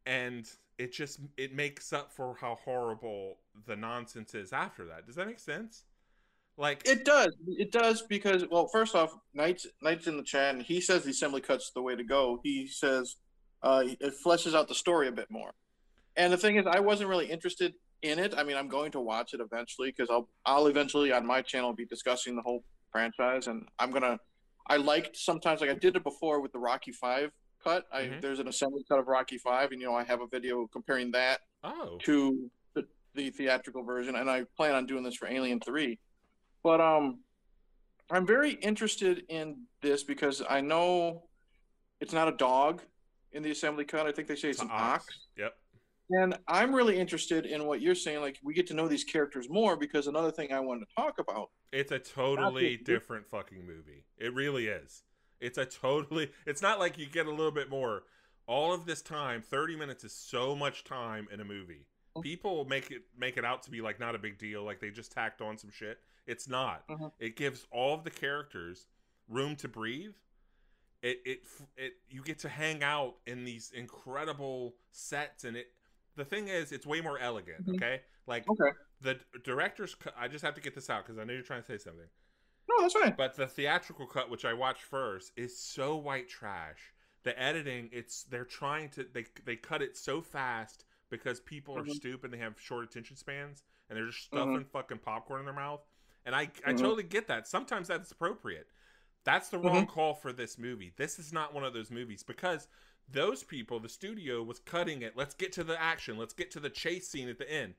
and 0.07 0.51
it 0.79 0.93
just 0.93 1.21
it 1.37 1.55
makes 1.55 1.93
up 1.93 2.13
for 2.13 2.35
how 2.37 2.55
horrible 2.57 3.39
the 3.67 3.77
nonsense 3.77 4.35
is 4.35 4.53
after 4.53 4.87
that. 4.87 5.07
Does 5.07 5.17
that 5.17 5.27
make 5.27 5.39
sense? 5.41 5.85
Like 6.57 6.87
It 6.87 7.05
does. 7.05 7.35
It 7.47 7.71
does 7.73 8.03
because 8.03 8.45
well, 8.51 8.69
first 8.69 8.95
off, 8.95 9.13
Knight's 9.35 9.67
Knight's 9.83 10.07
in 10.07 10.17
the 10.17 10.23
chat 10.25 10.55
and 10.55 10.63
he 10.63 10.81
says 10.81 11.05
the 11.05 11.11
assembly 11.11 11.41
cut's 11.41 11.71
the 11.75 11.83
way 11.83 11.97
to 11.97 12.05
go. 12.05 12.41
He 12.43 12.67
says 12.67 13.17
uh, 13.63 13.85
it 13.87 14.15
fleshes 14.25 14.55
out 14.55 14.69
the 14.69 14.75
story 14.75 15.09
a 15.09 15.13
bit 15.13 15.31
more. 15.31 15.53
And 16.17 16.33
the 16.33 16.37
thing 16.37 16.57
is, 16.57 16.67
I 16.67 16.81
wasn't 16.81 17.09
really 17.09 17.27
interested 17.31 17.75
in 18.03 18.19
it. 18.19 18.35
I 18.37 18.43
mean, 18.43 18.57
I'm 18.57 18.69
going 18.69 18.93
to 18.93 19.01
watch 19.01 19.35
it 19.35 19.41
eventually 19.41 19.91
because 19.91 20.09
I'll 20.11 20.29
I'll 20.45 20.67
eventually 20.67 21.13
on 21.13 21.27
my 21.27 21.43
channel 21.43 21.73
be 21.73 21.87
discussing 21.87 22.37
the 22.37 22.43
whole 22.43 22.65
franchise, 22.91 23.47
and 23.47 23.67
I'm 23.79 23.91
gonna. 23.91 24.19
I 24.67 24.77
liked 24.77 25.17
sometimes 25.17 25.61
like 25.61 25.71
I 25.71 25.75
did 25.75 25.97
it 25.97 26.05
before 26.05 26.41
with 26.41 26.53
the 26.53 26.59
Rocky 26.59 26.93
Five 26.93 27.33
cut. 27.63 27.87
I 27.93 28.03
Mhm. 28.03 28.21
there's 28.21 28.39
an 28.39 28.49
assembly 28.49 28.85
cut 28.89 28.99
of 28.99 29.07
Rocky 29.07 29.39
Five, 29.39 29.73
and 29.73 29.81
you 29.81 29.87
know 29.87 29.95
I 29.95 30.05
have 30.05 30.21
a 30.21 30.27
video 30.27 30.67
comparing 30.67 31.11
that 31.13 31.41
oh, 31.63 31.99
to 32.05 32.51
the, 32.75 32.87
the 33.15 33.31
theatrical 33.31 33.83
version, 33.83 34.17
and 34.17 34.31
I 34.31 34.45
plan 34.57 34.75
on 34.75 34.87
doing 34.87 35.05
this 35.05 35.17
for 35.17 35.29
Alien 35.29 35.61
Three. 35.61 35.99
But 36.63 36.81
um, 36.81 37.21
I'm 38.11 38.27
very 38.27 38.53
interested 38.53 39.25
in 39.29 39.67
this 39.83 40.03
because 40.03 40.43
I 40.49 40.61
know 40.61 41.25
it's 42.01 42.13
not 42.13 42.29
a 42.29 42.33
dog 42.37 42.83
in 43.33 43.43
the 43.43 43.51
assembly 43.51 43.85
cut. 43.85 44.07
I 44.07 44.13
think 44.13 44.29
they 44.29 44.37
say 44.37 44.49
it's, 44.51 44.61
it's 44.61 44.71
an 44.71 44.71
ox. 44.73 45.07
Yep. 45.37 45.55
And 46.11 46.37
I'm 46.49 46.75
really 46.75 46.99
interested 46.99 47.47
in 47.47 47.67
what 47.67 47.81
you're 47.81 47.95
saying. 47.95 48.21
Like 48.21 48.39
we 48.43 48.53
get 48.53 48.67
to 48.69 48.75
know 48.75 48.89
these 48.89 49.05
characters 49.05 49.49
more 49.49 49.77
because 49.77 50.07
another 50.07 50.33
thing 50.33 50.53
I 50.53 50.61
wanted 50.61 50.87
to 50.87 50.95
talk 50.97 51.19
about. 51.19 51.51
It's 51.73 51.93
a 51.93 51.99
totally 52.01 52.77
different 52.77 53.29
fucking 53.29 53.65
movie. 53.65 54.05
It 54.19 54.35
really 54.35 54.67
is. 54.67 55.05
It's 55.41 55.57
a 55.57 55.65
totally. 55.65 56.31
It's 56.47 56.63
not 56.63 56.79
like 56.81 56.99
you 56.99 57.07
get 57.07 57.27
a 57.27 57.31
little 57.31 57.53
bit 57.53 57.71
more. 57.71 58.03
All 58.47 58.75
of 58.75 58.87
this 58.87 59.03
time, 59.03 59.43
thirty 59.43 59.77
minutes 59.77 60.03
is 60.03 60.13
so 60.13 60.57
much 60.57 60.83
time 60.83 61.29
in 61.33 61.41
a 61.41 61.45
movie. 61.45 61.87
People 62.23 62.65
make 62.65 62.91
it 62.91 63.03
make 63.17 63.37
it 63.37 63.45
out 63.45 63.63
to 63.63 63.71
be 63.71 63.81
like 63.81 64.01
not 64.01 64.17
a 64.17 64.19
big 64.19 64.37
deal, 64.37 64.65
like 64.65 64.81
they 64.81 64.91
just 64.91 65.13
tacked 65.13 65.41
on 65.41 65.57
some 65.57 65.71
shit. 65.71 65.99
It's 66.27 66.49
not. 66.49 66.87
Mhm. 66.89 67.13
It 67.21 67.37
gives 67.37 67.67
all 67.71 67.95
of 67.95 68.03
the 68.03 68.11
characters 68.11 68.87
room 69.29 69.55
to 69.57 69.69
breathe. 69.69 70.15
It 71.03 71.21
it 71.25 71.41
it 71.77 71.93
you 72.11 72.23
get 72.23 72.39
to 72.41 72.49
hang 72.49 72.83
out 72.83 73.17
in 73.27 73.45
these 73.45 73.71
incredible 73.73 74.77
sets, 74.93 75.45
and 75.45 75.57
it. 75.57 75.69
The 76.17 76.25
thing 76.25 76.49
is, 76.49 76.73
it's 76.73 76.85
way 76.87 77.01
more 77.01 77.19
elegant. 77.19 77.63
Mhm. 77.67 77.75
Okay, 77.77 78.03
like 78.27 78.47
Okay. 78.49 78.73
the 79.01 79.19
director's 79.45 79.95
cut. 79.95 80.13
I 80.17 80.29
just 80.29 80.45
have 80.45 80.55
to 80.57 80.61
get 80.61 80.75
this 80.75 80.91
out 80.91 81.05
because 81.07 81.19
I 81.19 81.25
know 81.25 81.33
you're 81.33 81.43
trying 81.43 81.63
to 81.63 81.67
say 81.67 81.79
something. 81.79 82.09
No, 82.69 82.81
that's 82.83 82.95
right 82.95 83.17
But 83.17 83.37
the 83.37 83.47
theatrical 83.47 84.07
cut, 84.07 84.31
which 84.31 84.45
I 84.45 84.53
watched 84.53 84.83
first, 84.83 85.33
is 85.37 85.57
so 85.59 85.97
white 85.97 86.29
trash. 86.29 86.93
The 87.23 87.39
editing, 87.41 87.89
it's 87.93 88.25
they're 88.25 88.45
trying 88.45 88.89
to 88.91 89.05
they 89.05 89.27
they 89.45 89.57
cut 89.57 89.83
it 89.83 89.97
so 89.97 90.23
fast 90.23 90.85
because 91.11 91.41
people 91.41 91.77
are 91.77 91.85
Mhm. 91.85 91.87
stupid. 91.87 92.31
They 92.31 92.39
have 92.39 92.59
short 92.61 92.85
attention 92.85 93.17
spans, 93.17 93.65
and 93.89 93.97
they're 93.99 94.07
just 94.07 94.25
Mm-hmm. 94.33 94.61
stuffing 94.61 94.65
fucking 94.65 94.99
popcorn 94.99 95.41
in 95.41 95.45
their 95.47 95.55
mouth. 95.55 95.83
And 96.25 96.35
I 96.35 96.51
I 96.65 96.73
Mhm. 96.73 96.73
totally 96.73 97.03
get 97.03 97.27
that. 97.29 97.47
Sometimes 97.49 97.89
that's 97.89 98.11
appropriate. 98.11 98.69
That's 99.25 99.49
the 99.49 99.59
Mm-hmm. 99.59 99.67
wrong 99.67 99.87
call 99.87 100.15
for 100.15 100.33
this 100.33 100.59
movie. 100.59 100.93
This 100.97 101.19
is 101.19 101.33
not 101.33 101.53
one 101.55 101.65
of 101.65 101.75
those 101.75 101.91
movies 101.91 102.23
because 102.23 102.69
those 103.13 103.43
people, 103.43 103.81
the 103.81 103.89
studio 103.89 104.43
was 104.43 104.59
cutting 104.61 105.03
it. 105.03 105.17
Let's 105.17 105.35
get 105.35 105.53
to 105.55 105.65
the 105.65 105.81
action. 105.81 106.17
Let's 106.17 106.33
get 106.35 106.51
to 106.53 106.61
the 106.61 106.71
chase 106.71 107.09
scene 107.09 107.29
at 107.29 107.39
the 107.39 107.51
end. 107.51 107.75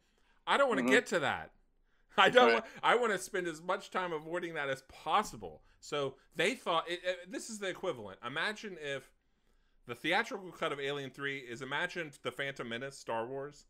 I 0.46 0.58
don't 0.58 0.68
want 0.68 0.80
to 0.80 0.86
Mhm. 0.86 0.90
get 0.92 1.06
to 1.08 1.20
that. 1.20 1.52
I 2.18 2.30
don't. 2.30 2.54
Right. 2.56 2.64
I 2.84 2.96
want 2.96 3.14
to 3.14 3.18
spend 3.18 3.48
as 3.48 3.62
much 3.62 3.90
time 3.90 4.12
avoiding 4.12 4.54
that 4.56 4.70
as 4.70 4.82
possible. 4.84 5.64
So 5.80 6.16
they 6.36 6.54
thought 6.56 6.90
it, 6.90 7.00
it- 7.04 7.32
this 7.32 7.50
is 7.50 7.60
the 7.60 7.68
equivalent. 7.70 8.20
Imagine 8.26 8.78
if 8.82 9.12
the 9.88 9.96
theatrical 9.96 10.52
cut 10.52 10.72
of 10.72 10.80
Alien 10.80 11.10
Three 11.10 11.40
is 11.40 11.62
imagine 11.62 12.12
the 12.24 12.32
Phantom 12.32 12.68
Menace, 12.68 12.98
Star 12.98 13.26
Wars. 13.26 13.66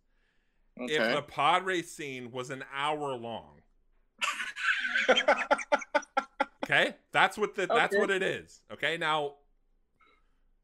Okay. 0.80 0.96
If 0.96 1.16
the 1.16 1.22
pod 1.22 1.66
race 1.66 1.92
scene 1.92 2.32
was 2.32 2.50
an 2.50 2.64
hour 2.74 3.14
long, 3.16 3.62
okay, 6.64 6.96
that's 7.12 7.38
what 7.38 7.56
the 7.56 7.68
that's 7.68 7.96
what 7.96 8.10
it 8.10 8.24
is. 8.24 8.62
Okay, 8.72 8.98
now 8.98 9.34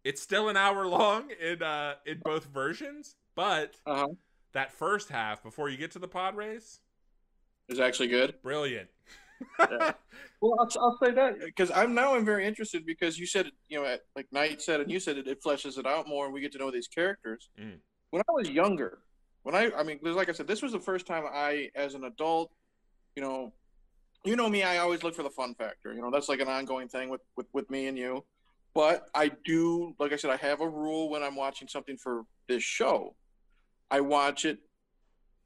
it's 0.03 0.21
still 0.21 0.49
an 0.49 0.57
hour 0.57 0.87
long 0.87 1.31
in 1.41 1.61
uh 1.61 1.95
in 2.05 2.19
both 2.23 2.45
versions, 2.45 3.15
but 3.35 3.75
uh-huh. 3.85 4.07
that 4.53 4.71
first 4.71 5.09
half 5.09 5.43
before 5.43 5.69
you 5.69 5.77
get 5.77 5.91
to 5.91 5.99
the 5.99 6.07
pod 6.07 6.35
race, 6.35 6.79
Is 7.67 7.79
actually 7.79 8.07
good. 8.07 8.41
brilliant. 8.41 8.89
Yeah. 9.59 9.93
Well, 10.39 10.55
I'll, 10.59 10.69
I'll 10.79 10.97
say 11.03 11.11
that 11.13 11.39
because 11.39 11.71
I'm 11.71 11.95
now 11.95 12.15
I'm 12.15 12.23
very 12.23 12.45
interested 12.45 12.85
because 12.85 13.17
you 13.17 13.25
said 13.25 13.47
you 13.69 13.81
know 13.81 13.97
like 14.15 14.27
Knight 14.31 14.61
said 14.61 14.81
and 14.81 14.91
you 14.91 14.99
said 14.99 15.17
it, 15.17 15.27
it 15.27 15.43
fleshes 15.43 15.79
it 15.79 15.87
out 15.87 16.07
more 16.07 16.25
and 16.25 16.33
we 16.33 16.41
get 16.41 16.51
to 16.51 16.59
know 16.59 16.69
these 16.69 16.87
characters. 16.87 17.49
Mm. 17.59 17.79
When 18.11 18.21
I 18.21 18.31
was 18.31 18.47
younger, 18.47 18.99
when 19.41 19.55
I 19.55 19.71
I 19.75 19.81
mean 19.81 19.97
like 20.03 20.29
I 20.29 20.33
said, 20.33 20.45
this 20.45 20.61
was 20.61 20.73
the 20.73 20.79
first 20.79 21.07
time 21.07 21.23
I 21.33 21.69
as 21.73 21.95
an 21.95 22.03
adult, 22.03 22.51
you 23.15 23.23
know, 23.23 23.51
you 24.23 24.35
know 24.35 24.49
me, 24.49 24.63
I 24.63 24.77
always 24.77 25.03
look 25.03 25.15
for 25.15 25.23
the 25.23 25.29
fun 25.29 25.55
factor. 25.55 25.93
You 25.93 26.01
know, 26.01 26.11
that's 26.11 26.29
like 26.29 26.39
an 26.39 26.47
ongoing 26.47 26.87
thing 26.87 27.09
with 27.09 27.21
with 27.35 27.47
with 27.53 27.69
me 27.69 27.87
and 27.87 27.97
you. 27.97 28.25
But 28.73 29.09
I 29.15 29.31
do, 29.43 29.95
like 29.99 30.13
I 30.13 30.17
said, 30.17 30.29
I 30.29 30.35
have 30.37 30.61
a 30.61 30.69
rule 30.69 31.09
when 31.09 31.23
I'm 31.23 31.35
watching 31.35 31.67
something 31.67 31.97
for 31.97 32.23
this 32.47 32.61
show. 32.61 33.15
I 33.89 34.01
watch 34.01 34.45
it 34.45 34.59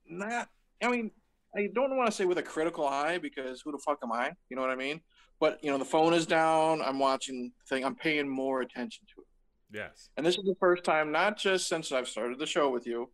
not. 0.05 0.49
I 0.83 0.89
mean, 0.89 1.11
I 1.55 1.69
don't 1.73 1.95
want 1.95 2.09
to 2.09 2.15
say 2.15 2.25
with 2.25 2.37
a 2.39 2.43
critical 2.43 2.87
eye 2.87 3.17
because 3.19 3.61
who 3.61 3.71
the 3.71 3.77
fuck 3.77 3.99
am 4.03 4.11
I? 4.11 4.31
You 4.49 4.55
know 4.55 4.61
what 4.61 4.71
I 4.71 4.75
mean? 4.75 5.01
But 5.39 5.63
you 5.63 5.71
know, 5.71 5.77
the 5.77 5.85
phone 5.85 6.13
is 6.13 6.25
down. 6.25 6.81
I'm 6.81 6.99
watching 6.99 7.51
the 7.59 7.75
thing. 7.75 7.85
I'm 7.85 7.95
paying 7.95 8.27
more 8.27 8.61
attention 8.61 9.05
to 9.15 9.21
it. 9.21 9.77
yes. 9.77 10.09
And 10.17 10.25
this 10.25 10.37
is 10.37 10.43
the 10.43 10.55
first 10.59 10.83
time, 10.83 11.11
not 11.11 11.37
just 11.37 11.67
since 11.67 11.91
I've 11.91 12.07
started 12.07 12.39
the 12.39 12.45
show 12.45 12.69
with 12.69 12.85
you, 12.85 13.09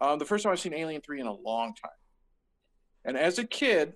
um, 0.00 0.18
the 0.18 0.24
first 0.24 0.44
time 0.44 0.52
I've 0.52 0.60
seen 0.60 0.74
Alien 0.74 1.02
Three 1.02 1.20
in 1.20 1.26
a 1.26 1.32
long 1.32 1.74
time. 1.74 1.90
And 3.04 3.16
as 3.16 3.38
a 3.38 3.44
kid, 3.44 3.94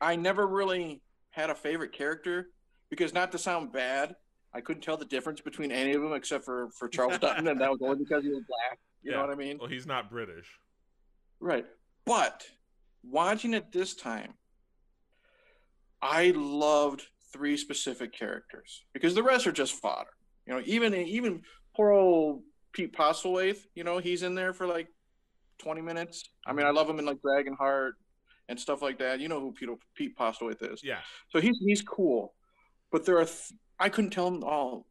I 0.00 0.16
never 0.16 0.46
really 0.46 1.02
had 1.30 1.50
a 1.50 1.54
favorite 1.54 1.92
character 1.92 2.48
because, 2.90 3.12
not 3.14 3.32
to 3.32 3.38
sound 3.38 3.72
bad, 3.72 4.16
I 4.54 4.60
couldn't 4.60 4.82
tell 4.82 4.96
the 4.96 5.04
difference 5.04 5.40
between 5.40 5.70
any 5.72 5.92
of 5.94 6.02
them 6.02 6.12
except 6.12 6.44
for 6.44 6.70
for 6.78 6.88
Charles 6.88 7.18
Dutton, 7.20 7.48
and 7.48 7.60
that 7.60 7.70
was 7.70 7.80
only 7.82 7.98
because 7.98 8.22
he 8.22 8.30
was 8.30 8.42
black. 8.48 8.78
You 9.02 9.10
Yeah. 9.10 9.18
know 9.18 9.22
what 9.26 9.32
I 9.32 9.36
mean? 9.36 9.58
Well, 9.58 9.68
he's 9.68 9.86
not 9.86 10.10
British. 10.10 10.46
Right. 11.40 11.66
But 12.04 12.44
watching 13.02 13.54
it 13.54 13.72
this 13.72 13.94
time, 13.94 14.34
I 16.00 16.32
loved 16.34 17.02
three 17.32 17.56
specific 17.56 18.12
characters 18.12 18.84
because 18.92 19.14
the 19.14 19.22
rest 19.22 19.46
are 19.46 19.52
just 19.52 19.74
fodder. 19.74 20.10
You 20.46 20.54
know, 20.54 20.62
even 20.64 20.94
even 20.94 21.42
poor 21.74 21.90
old 21.90 22.42
Pete 22.72 22.94
Postlethwaite, 22.96 23.58
you 23.74 23.84
know, 23.84 23.98
he's 23.98 24.22
in 24.22 24.34
there 24.34 24.52
for 24.52 24.66
like 24.66 24.88
20 25.58 25.80
minutes. 25.80 26.28
I 26.46 26.52
mean, 26.52 26.60
mm-hmm. 26.60 26.68
I 26.68 26.70
love 26.70 26.88
him 26.88 26.98
in 26.98 27.04
like 27.06 27.18
Dragonheart 27.22 27.92
and 28.48 28.58
stuff 28.58 28.82
like 28.82 28.98
that. 28.98 29.20
You 29.20 29.28
know 29.28 29.40
who 29.40 29.52
Pete, 29.52 29.68
Pete 29.94 30.16
Postlethwaite 30.16 30.72
is. 30.72 30.82
Yeah. 30.84 31.00
So 31.30 31.40
he's 31.40 31.58
he's 31.60 31.82
cool. 31.82 32.34
But 32.92 33.04
there 33.04 33.18
are 33.18 33.24
th- 33.24 33.52
I 33.78 33.88
couldn't 33.88 34.10
tell 34.10 34.30
them 34.30 34.44
all 34.44 34.86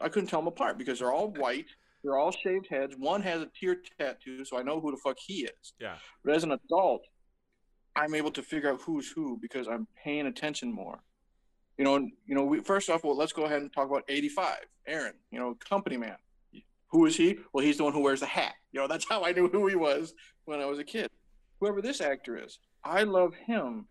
I 0.00 0.08
couldn't 0.08 0.28
tell 0.28 0.40
them 0.40 0.48
apart 0.48 0.78
because 0.78 0.98
they're 0.98 1.12
all 1.12 1.30
white. 1.30 1.66
They're 2.02 2.18
all 2.18 2.32
shaved 2.32 2.66
heads. 2.68 2.94
One 2.98 3.22
has 3.22 3.40
a 3.42 3.48
tear 3.58 3.76
tattoo, 3.98 4.44
so 4.44 4.58
I 4.58 4.62
know 4.62 4.80
who 4.80 4.90
the 4.90 4.98
fuck 4.98 5.16
he 5.18 5.44
is. 5.44 5.72
Yeah. 5.78 5.96
But 6.24 6.34
as 6.34 6.44
an 6.44 6.52
adult, 6.52 7.02
I'm 7.96 8.14
able 8.14 8.30
to 8.32 8.42
figure 8.42 8.70
out 8.70 8.80
who's 8.82 9.10
who 9.10 9.38
because 9.40 9.68
I'm 9.68 9.86
paying 10.02 10.26
attention 10.26 10.72
more. 10.72 11.00
You 11.78 11.84
know, 11.84 11.96
you 11.96 12.34
know. 12.34 12.44
We, 12.44 12.60
first 12.60 12.90
off, 12.90 13.04
well, 13.04 13.16
let's 13.16 13.32
go 13.32 13.44
ahead 13.44 13.62
and 13.62 13.72
talk 13.72 13.88
about 13.88 14.04
'85. 14.08 14.58
Aaron, 14.86 15.14
you 15.30 15.38
know, 15.38 15.56
company 15.68 15.96
man. 15.96 16.16
Who 16.88 17.06
is 17.06 17.16
he? 17.16 17.38
Well, 17.52 17.64
he's 17.64 17.78
the 17.78 17.84
one 17.84 17.92
who 17.92 18.02
wears 18.02 18.20
the 18.20 18.26
hat. 18.26 18.54
You 18.70 18.80
know, 18.80 18.86
that's 18.86 19.08
how 19.08 19.24
I 19.24 19.32
knew 19.32 19.48
who 19.48 19.66
he 19.66 19.74
was 19.74 20.14
when 20.44 20.60
I 20.60 20.66
was 20.66 20.78
a 20.78 20.84
kid. 20.84 21.08
Whoever 21.58 21.82
this 21.82 22.00
actor 22.00 22.36
is, 22.36 22.58
I 22.84 23.04
love 23.04 23.34
him 23.34 23.86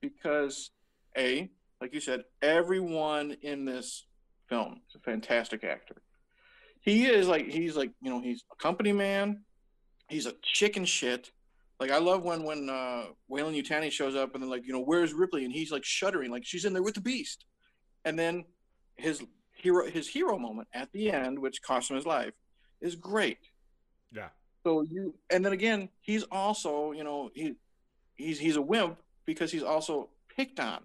because 0.00 0.70
a, 1.16 1.50
like 1.80 1.94
you 1.94 2.00
said, 2.00 2.24
everyone 2.42 3.36
in 3.42 3.64
this 3.64 4.06
film 4.48 4.80
is 4.88 4.96
a 4.96 4.98
fantastic 4.98 5.64
actor. 5.64 6.02
He 6.80 7.06
is 7.06 7.28
like 7.28 7.46
he's 7.48 7.76
like 7.76 7.92
you 8.02 8.10
know 8.10 8.20
he's 8.20 8.44
a 8.52 8.56
company 8.62 8.92
man. 8.92 9.44
He's 10.08 10.26
a 10.26 10.34
chicken 10.42 10.84
shit, 10.84 11.30
Like 11.80 11.90
I 11.90 11.98
love 11.98 12.22
when 12.22 12.44
when 12.44 12.68
uh 12.68 13.06
Weyland-Yutani 13.28 13.90
shows 13.90 14.14
up 14.14 14.34
and 14.34 14.42
then 14.42 14.50
like, 14.50 14.66
you 14.66 14.72
know, 14.72 14.82
where's 14.82 15.12
Ripley? 15.12 15.44
And 15.44 15.52
he's 15.52 15.72
like 15.72 15.84
shuddering, 15.84 16.30
like 16.30 16.44
she's 16.44 16.64
in 16.64 16.72
there 16.72 16.82
with 16.82 16.94
the 16.94 17.00
beast. 17.00 17.44
And 18.04 18.18
then 18.18 18.44
his 18.96 19.22
hero 19.54 19.88
his 19.90 20.08
hero 20.08 20.38
moment 20.38 20.68
at 20.74 20.92
the 20.92 21.10
end, 21.10 21.38
which 21.38 21.62
cost 21.62 21.90
him 21.90 21.96
his 21.96 22.06
life, 22.06 22.34
is 22.80 22.96
great. 22.96 23.38
Yeah. 24.12 24.28
So 24.66 24.82
you 24.82 25.14
and 25.30 25.44
then 25.44 25.52
again, 25.52 25.88
he's 26.00 26.24
also, 26.24 26.92
you 26.92 27.04
know, 27.04 27.30
he 27.34 27.54
he's 28.16 28.38
he's 28.38 28.56
a 28.56 28.62
wimp 28.62 28.98
because 29.26 29.50
he's 29.52 29.62
also 29.62 30.10
picked 30.34 30.60
on 30.60 30.82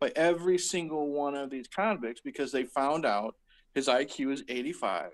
by 0.00 0.12
every 0.16 0.58
single 0.58 1.12
one 1.12 1.34
of 1.34 1.50
these 1.50 1.68
convicts 1.68 2.20
because 2.24 2.52
they 2.52 2.64
found 2.64 3.06
out 3.06 3.34
his 3.74 3.88
IQ 3.88 4.32
is 4.32 4.44
85. 4.48 5.10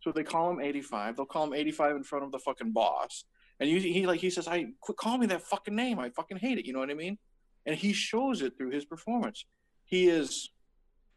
So 0.00 0.10
they 0.10 0.24
call 0.24 0.50
him 0.50 0.60
85. 0.60 1.16
They'll 1.16 1.26
call 1.26 1.44
him 1.44 1.54
85 1.54 1.96
in 1.96 2.02
front 2.02 2.24
of 2.24 2.32
the 2.32 2.38
fucking 2.38 2.72
boss. 2.72 3.24
And 3.60 3.68
he, 3.68 3.78
he 3.92 4.06
like 4.06 4.20
he 4.20 4.30
says, 4.30 4.48
"I 4.48 4.66
quit 4.80 4.96
calling 4.96 5.20
me 5.20 5.26
that 5.26 5.42
fucking 5.42 5.76
name. 5.76 5.98
I 5.98 6.10
fucking 6.10 6.38
hate 6.38 6.58
it." 6.58 6.66
You 6.66 6.72
know 6.72 6.80
what 6.80 6.90
I 6.90 6.94
mean? 6.94 7.18
And 7.64 7.76
he 7.76 7.92
shows 7.92 8.42
it 8.42 8.56
through 8.56 8.70
his 8.70 8.84
performance. 8.84 9.44
He 9.84 10.08
is 10.08 10.50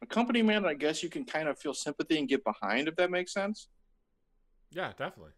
a 0.03 0.05
company 0.05 0.41
man 0.43 0.65
I 0.65 0.75
guess 0.75 1.01
you 1.01 1.09
can 1.09 1.25
kind 1.25 1.47
of 1.47 1.57
feel 1.57 1.73
sympathy 1.73 2.19
and 2.19 2.27
get 2.27 2.43
behind, 2.43 2.87
if 2.87 2.95
that 2.97 3.09
makes 3.09 3.33
sense. 3.33 3.69
Yeah, 4.71 4.89
definitely. 4.89 5.31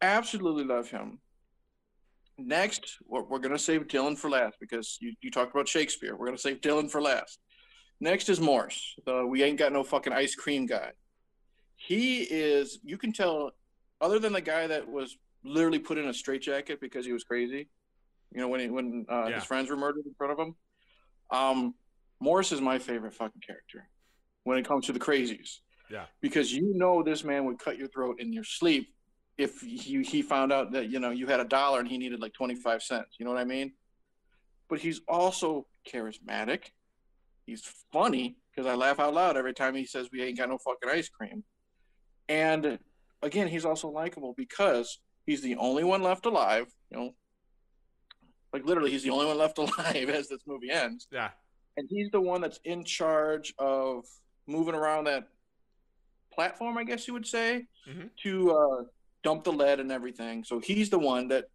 Absolutely 0.00 0.64
love 0.64 0.90
him. 0.90 1.20
Next, 2.36 2.96
we're, 3.06 3.22
we're 3.22 3.38
going 3.38 3.52
to 3.52 3.58
save 3.58 3.86
Dillon 3.88 4.16
for 4.16 4.28
last 4.28 4.56
because 4.60 4.98
you, 5.00 5.14
you 5.20 5.30
talked 5.30 5.54
about 5.54 5.68
Shakespeare. 5.68 6.16
We're 6.16 6.26
going 6.26 6.36
to 6.36 6.42
save 6.42 6.60
Dillon 6.60 6.88
for 6.88 7.00
last. 7.00 7.38
Next 8.00 8.28
is 8.28 8.40
Morse, 8.40 8.94
the 9.06 9.24
we 9.24 9.42
ain't 9.42 9.58
got 9.58 9.72
no 9.72 9.84
fucking 9.84 10.12
ice 10.12 10.34
cream 10.34 10.66
guy. 10.66 10.90
He 11.76 12.22
is, 12.22 12.78
you 12.82 12.98
can 12.98 13.12
tell, 13.12 13.52
other 14.00 14.18
than 14.18 14.32
the 14.32 14.40
guy 14.40 14.66
that 14.66 14.88
was 14.88 15.16
literally 15.44 15.78
put 15.78 15.96
in 15.98 16.08
a 16.08 16.14
straitjacket 16.14 16.80
because 16.80 17.06
he 17.06 17.12
was 17.12 17.22
crazy, 17.22 17.68
you 18.32 18.40
know, 18.40 18.48
when 18.48 18.60
he, 18.60 18.68
when 18.68 19.06
uh, 19.10 19.26
Yeah. 19.28 19.36
his 19.36 19.44
friends 19.44 19.70
were 19.70 19.76
murdered 19.76 20.06
in 20.06 20.14
front 20.14 20.32
of 20.32 20.38
him. 20.38 20.54
Um, 21.30 21.74
Morse 22.20 22.52
is 22.52 22.60
my 22.60 22.78
favorite 22.78 23.14
fucking 23.14 23.42
character 23.46 23.88
when 24.42 24.58
it 24.58 24.66
comes 24.66 24.86
to 24.86 24.92
the 24.92 25.00
crazies. 25.00 25.58
Yeah. 25.90 26.06
Because 26.20 26.52
you 26.52 26.72
know 26.74 27.02
this 27.02 27.22
man 27.24 27.44
would 27.44 27.58
cut 27.58 27.78
your 27.78 27.88
throat 27.88 28.16
in 28.18 28.32
your 28.32 28.44
sleep 28.44 28.92
if 29.36 29.60
he, 29.60 30.02
he 30.02 30.22
found 30.22 30.52
out 30.52 30.72
that, 30.72 30.88
you 30.90 31.00
know, 31.00 31.10
you 31.10 31.26
had 31.26 31.40
a 31.40 31.44
dollar 31.44 31.80
and 31.80 31.88
he 31.88 31.98
needed 31.98 32.20
like 32.20 32.32
25 32.34 32.82
cents. 32.82 33.16
You 33.18 33.24
know 33.24 33.32
what 33.32 33.40
I 33.40 33.44
mean? 33.44 33.72
But 34.68 34.78
he's 34.80 35.00
also 35.08 35.66
charismatic. 35.90 36.66
He's 37.46 37.62
funny 37.92 38.36
because 38.50 38.70
I 38.70 38.74
laugh 38.74 39.00
out 39.00 39.12
loud 39.14 39.36
every 39.36 39.52
time 39.52 39.74
he 39.74 39.86
says 39.86 40.08
we 40.12 40.22
ain't 40.22 40.38
got 40.38 40.48
no 40.48 40.58
fucking 40.58 40.88
ice 40.88 41.08
cream. 41.08 41.44
And 42.28 42.78
again, 43.22 43.48
he's 43.48 43.64
also 43.64 43.88
likable 43.88 44.34
because 44.36 44.98
he's 45.26 45.42
the 45.42 45.56
only 45.56 45.84
one 45.84 46.02
left 46.02 46.26
alive. 46.26 46.66
You 46.90 46.96
know, 46.98 47.14
like 48.52 48.64
literally, 48.64 48.92
he's 48.92 49.02
the 49.02 49.10
only 49.10 49.26
one 49.26 49.36
left 49.36 49.58
alive 49.58 50.08
as 50.08 50.28
this 50.28 50.40
movie 50.46 50.70
ends, 50.70 51.06
Yeah. 51.10 51.30
and 51.76 51.86
he's 51.90 52.08
the 52.12 52.20
one 52.20 52.40
that's 52.40 52.60
in 52.64 52.84
charge 52.84 53.52
of 53.58 54.04
moving 54.46 54.74
around 54.74 55.04
that 55.04 55.28
platform, 56.32 56.78
I 56.78 56.84
guess 56.84 57.06
you 57.06 57.14
would 57.14 57.26
say, 57.26 57.66
Mhm. 57.88 58.10
to 58.22 58.50
uh, 58.52 58.84
dump 59.24 59.42
the 59.42 59.52
lead 59.52 59.80
and 59.80 59.90
everything. 59.90 60.44
So 60.44 60.60
he's 60.60 60.90
the 60.90 60.98
one 60.98 61.28
that 61.28 61.46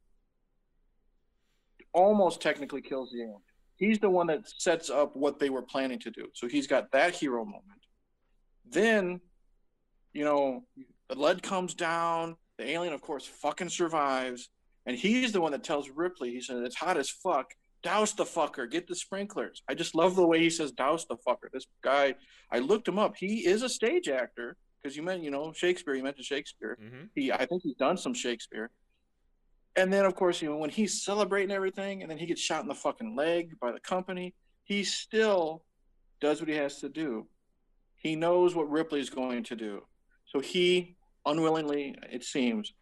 almost 1.93 2.41
technically 2.41 2.81
kills 2.81 3.11
the 3.11 3.21
alien. 3.21 3.41
He's 3.77 3.99
the 3.99 4.09
one 4.09 4.27
that 4.27 4.49
sets 4.57 4.89
up 4.89 5.15
what 5.15 5.39
they 5.39 5.49
were 5.49 5.61
planning 5.61 5.99
to 5.99 6.11
do. 6.11 6.27
So 6.33 6.47
he's 6.47 6.67
got 6.67 6.91
that 6.91 7.15
hero 7.15 7.45
moment. 7.45 7.63
Then, 8.69 9.21
you 10.11 10.25
know, 10.25 10.65
the 11.07 11.15
lead 11.15 11.41
comes 11.41 11.73
down. 11.73 12.35
The 12.57 12.69
alien, 12.69 12.93
of 12.93 13.01
course, 13.01 13.25
fucking 13.25 13.69
survives. 13.69 14.49
And 14.85 14.97
he's 14.97 15.31
the 15.31 15.39
one 15.39 15.53
that 15.53 15.63
tells 15.63 15.89
Ripley, 15.89 16.31
he 16.31 16.41
said, 16.41 16.57
it's 16.57 16.75
hot 16.75 16.97
as 16.97 17.09
fuck. 17.09 17.53
Douse 17.83 18.11
the 18.11 18.25
fucker. 18.25 18.69
Get 18.69 18.87
the 18.87 18.95
sprinklers. 18.95 19.63
I 19.69 19.75
just 19.75 19.95
love 19.95 20.15
the 20.15 20.27
way 20.27 20.39
he 20.39 20.49
says 20.49 20.73
douse 20.73 21.05
the 21.05 21.15
fucker. 21.25 21.49
This 21.53 21.67
guy, 21.81 22.15
I 22.51 22.59
looked 22.59 22.87
him 22.87 22.99
up. 22.99 23.15
He 23.15 23.45
is 23.45 23.63
a 23.63 23.69
stage 23.69 24.09
actor 24.09 24.57
because 24.81 24.95
you 24.95 25.03
meant, 25.03 25.23
you 25.23 25.31
know, 25.31 25.51
Shakespeare. 25.53 25.93
You 25.95 26.03
mentioned 26.03 26.25
Shakespeare 26.25 26.77
hmm 26.79 27.05
he 27.15 27.31
I 27.31 27.45
think 27.45 27.63
he's 27.63 27.75
done 27.75 27.97
some 27.97 28.13
Shakespeare. 28.13 28.71
And 29.75 29.91
then 29.93 30.05
of 30.05 30.15
course, 30.15 30.41
you 30.41 30.49
know, 30.49 30.57
when 30.57 30.69
he's 30.69 31.03
celebrating 31.03 31.51
everything 31.51 32.01
and 32.01 32.09
then 32.09 32.17
he 32.17 32.25
gets 32.25 32.41
shot 32.41 32.61
in 32.61 32.67
the 32.67 32.75
fucking 32.75 33.15
leg 33.15 33.59
by 33.59 33.71
the 33.71 33.79
company, 33.79 34.33
he 34.63 34.83
still 34.83 35.63
does 36.19 36.39
what 36.39 36.49
he 36.49 36.55
has 36.55 36.79
to 36.81 36.89
do. 36.89 37.27
He 37.95 38.15
knows 38.15 38.55
what 38.55 38.69
Ripley's 38.69 39.09
going 39.09 39.43
to 39.45 39.55
do. 39.55 39.83
So 40.31 40.39
he 40.39 40.95
unwillingly, 41.25 41.95
it 42.11 42.23
seems, 42.23 42.73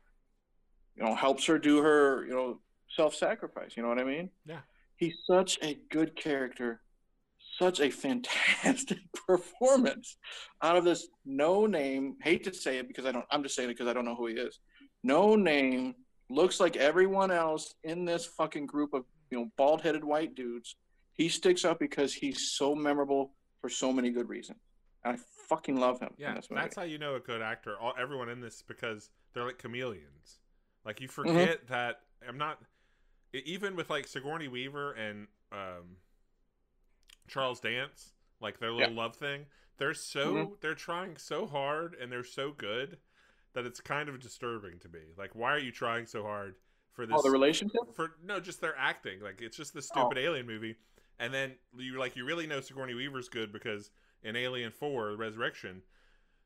you 0.96 1.04
know, 1.04 1.16
helps 1.16 1.46
her 1.46 1.58
do 1.58 1.82
her, 1.82 2.26
you 2.26 2.34
know, 2.34 2.60
self-sacrifice, 2.96 3.76
you 3.76 3.84
know 3.84 3.90
what 3.90 4.00
I 4.00 4.04
mean? 4.04 4.30
Yeah. 4.46 4.60
He's 4.96 5.16
such 5.30 5.60
a 5.62 5.78
good 5.90 6.16
character, 6.16 6.82
such 7.58 7.80
a 7.80 7.90
fantastic 7.90 9.00
performance 9.28 10.18
out 10.62 10.76
of 10.76 10.84
this 10.84 11.08
no 11.26 11.66
name. 11.66 12.16
Hate 12.22 12.44
to 12.46 12.54
say 12.54 12.78
it 12.78 12.88
because 12.88 13.06
I 13.06 13.12
don't. 13.12 13.26
I'm 13.32 13.44
just 13.44 13.56
saying 13.56 13.70
it 13.70 13.74
because 13.74 13.88
I 13.88 13.94
don't 13.94 14.06
know 14.06 14.16
who 14.16 14.28
he 14.28 14.36
is. 14.36 14.60
No 15.04 15.36
name 15.36 15.96
looks 16.30 16.60
like 16.60 16.76
everyone 16.76 17.32
else 17.32 17.74
in 17.84 18.06
this 18.06 18.26
fucking 18.26 18.66
group 18.66 18.94
of 18.94 19.04
you 19.32 19.40
know 19.40 19.50
bald-headed 19.58 20.04
white 20.04 20.36
dudes. 20.36 20.76
He 21.14 21.30
sticks 21.30 21.66
up 21.66 21.80
because 21.80 22.14
he's 22.14 22.52
so 22.52 22.76
memorable 22.76 23.32
for 23.62 23.70
so 23.70 23.92
many 23.92 24.12
good 24.12 24.30
reasons. 24.30 24.60
I 25.04 25.16
fucking 25.48 25.78
love 25.80 26.00
him 26.00 26.10
Yeah, 26.18 26.38
that's 26.52 26.76
how 26.76 26.84
you 26.84 26.98
know 26.98 27.16
a 27.16 27.20
good 27.20 27.42
actor. 27.42 27.76
All 27.80 27.94
everyone 28.00 28.30
in 28.30 28.42
this 28.42 28.62
because 28.68 29.10
they're 29.34 29.46
like 29.46 29.58
chameleons. 29.58 30.40
Like 30.86 31.02
you 31.02 31.08
Mm-hmm. 31.08 31.30
forget 31.30 31.68
that 31.70 32.02
I'm 32.28 32.38
not 32.38 32.60
even 33.34 33.76
with 33.76 33.90
like 33.90 34.08
Sigourney 34.08 34.48
Weaver 34.48 34.94
and 34.94 35.28
um, 35.52 35.98
Charles 37.28 37.60
Dance, 37.60 38.14
like 38.40 38.60
their 38.60 38.72
little 38.72 38.94
love 38.96 39.16
thing. 39.16 39.46
They're 39.78 39.94
so 39.94 40.34
Mhm. 40.34 40.62
they're 40.62 40.76
trying 40.76 41.18
so 41.18 41.46
hard 41.46 41.94
and 41.96 42.12
they're 42.12 42.24
so 42.24 42.52
good 42.52 43.00
that 43.54 43.66
it's 43.66 43.80
kind 43.82 44.10
of 44.10 44.20
disturbing 44.20 44.80
to 44.80 44.90
me. 44.90 45.14
Like, 45.18 45.36
why 45.36 45.52
are 45.54 45.60
you 45.60 45.72
trying 45.72 46.06
so 46.06 46.24
hard 46.24 46.56
for 46.92 47.06
this? 47.06 47.16
oh, 47.18 47.22
the 47.22 47.30
relationship. 47.32 47.82
for 47.96 48.16
no, 48.24 48.40
just 48.40 48.62
their 48.62 48.76
acting. 48.78 49.20
Like 49.22 49.42
it's 49.42 49.58
just 49.58 49.74
the 49.74 49.80
Oh. 49.80 49.82
stupid 49.82 50.18
alien 50.18 50.46
movie. 50.48 50.78
And 51.20 51.34
then 51.34 51.58
you 51.76 51.98
like 51.98 52.16
you 52.16 52.26
really 52.26 52.48
know 52.48 52.62
Sigourney 52.62 52.94
Weaver's 52.94 53.30
good 53.30 53.52
because 53.52 53.90
in 54.24 54.36
Alien 54.36 54.72
Four 54.72 55.16
Resurrection, 55.16 55.84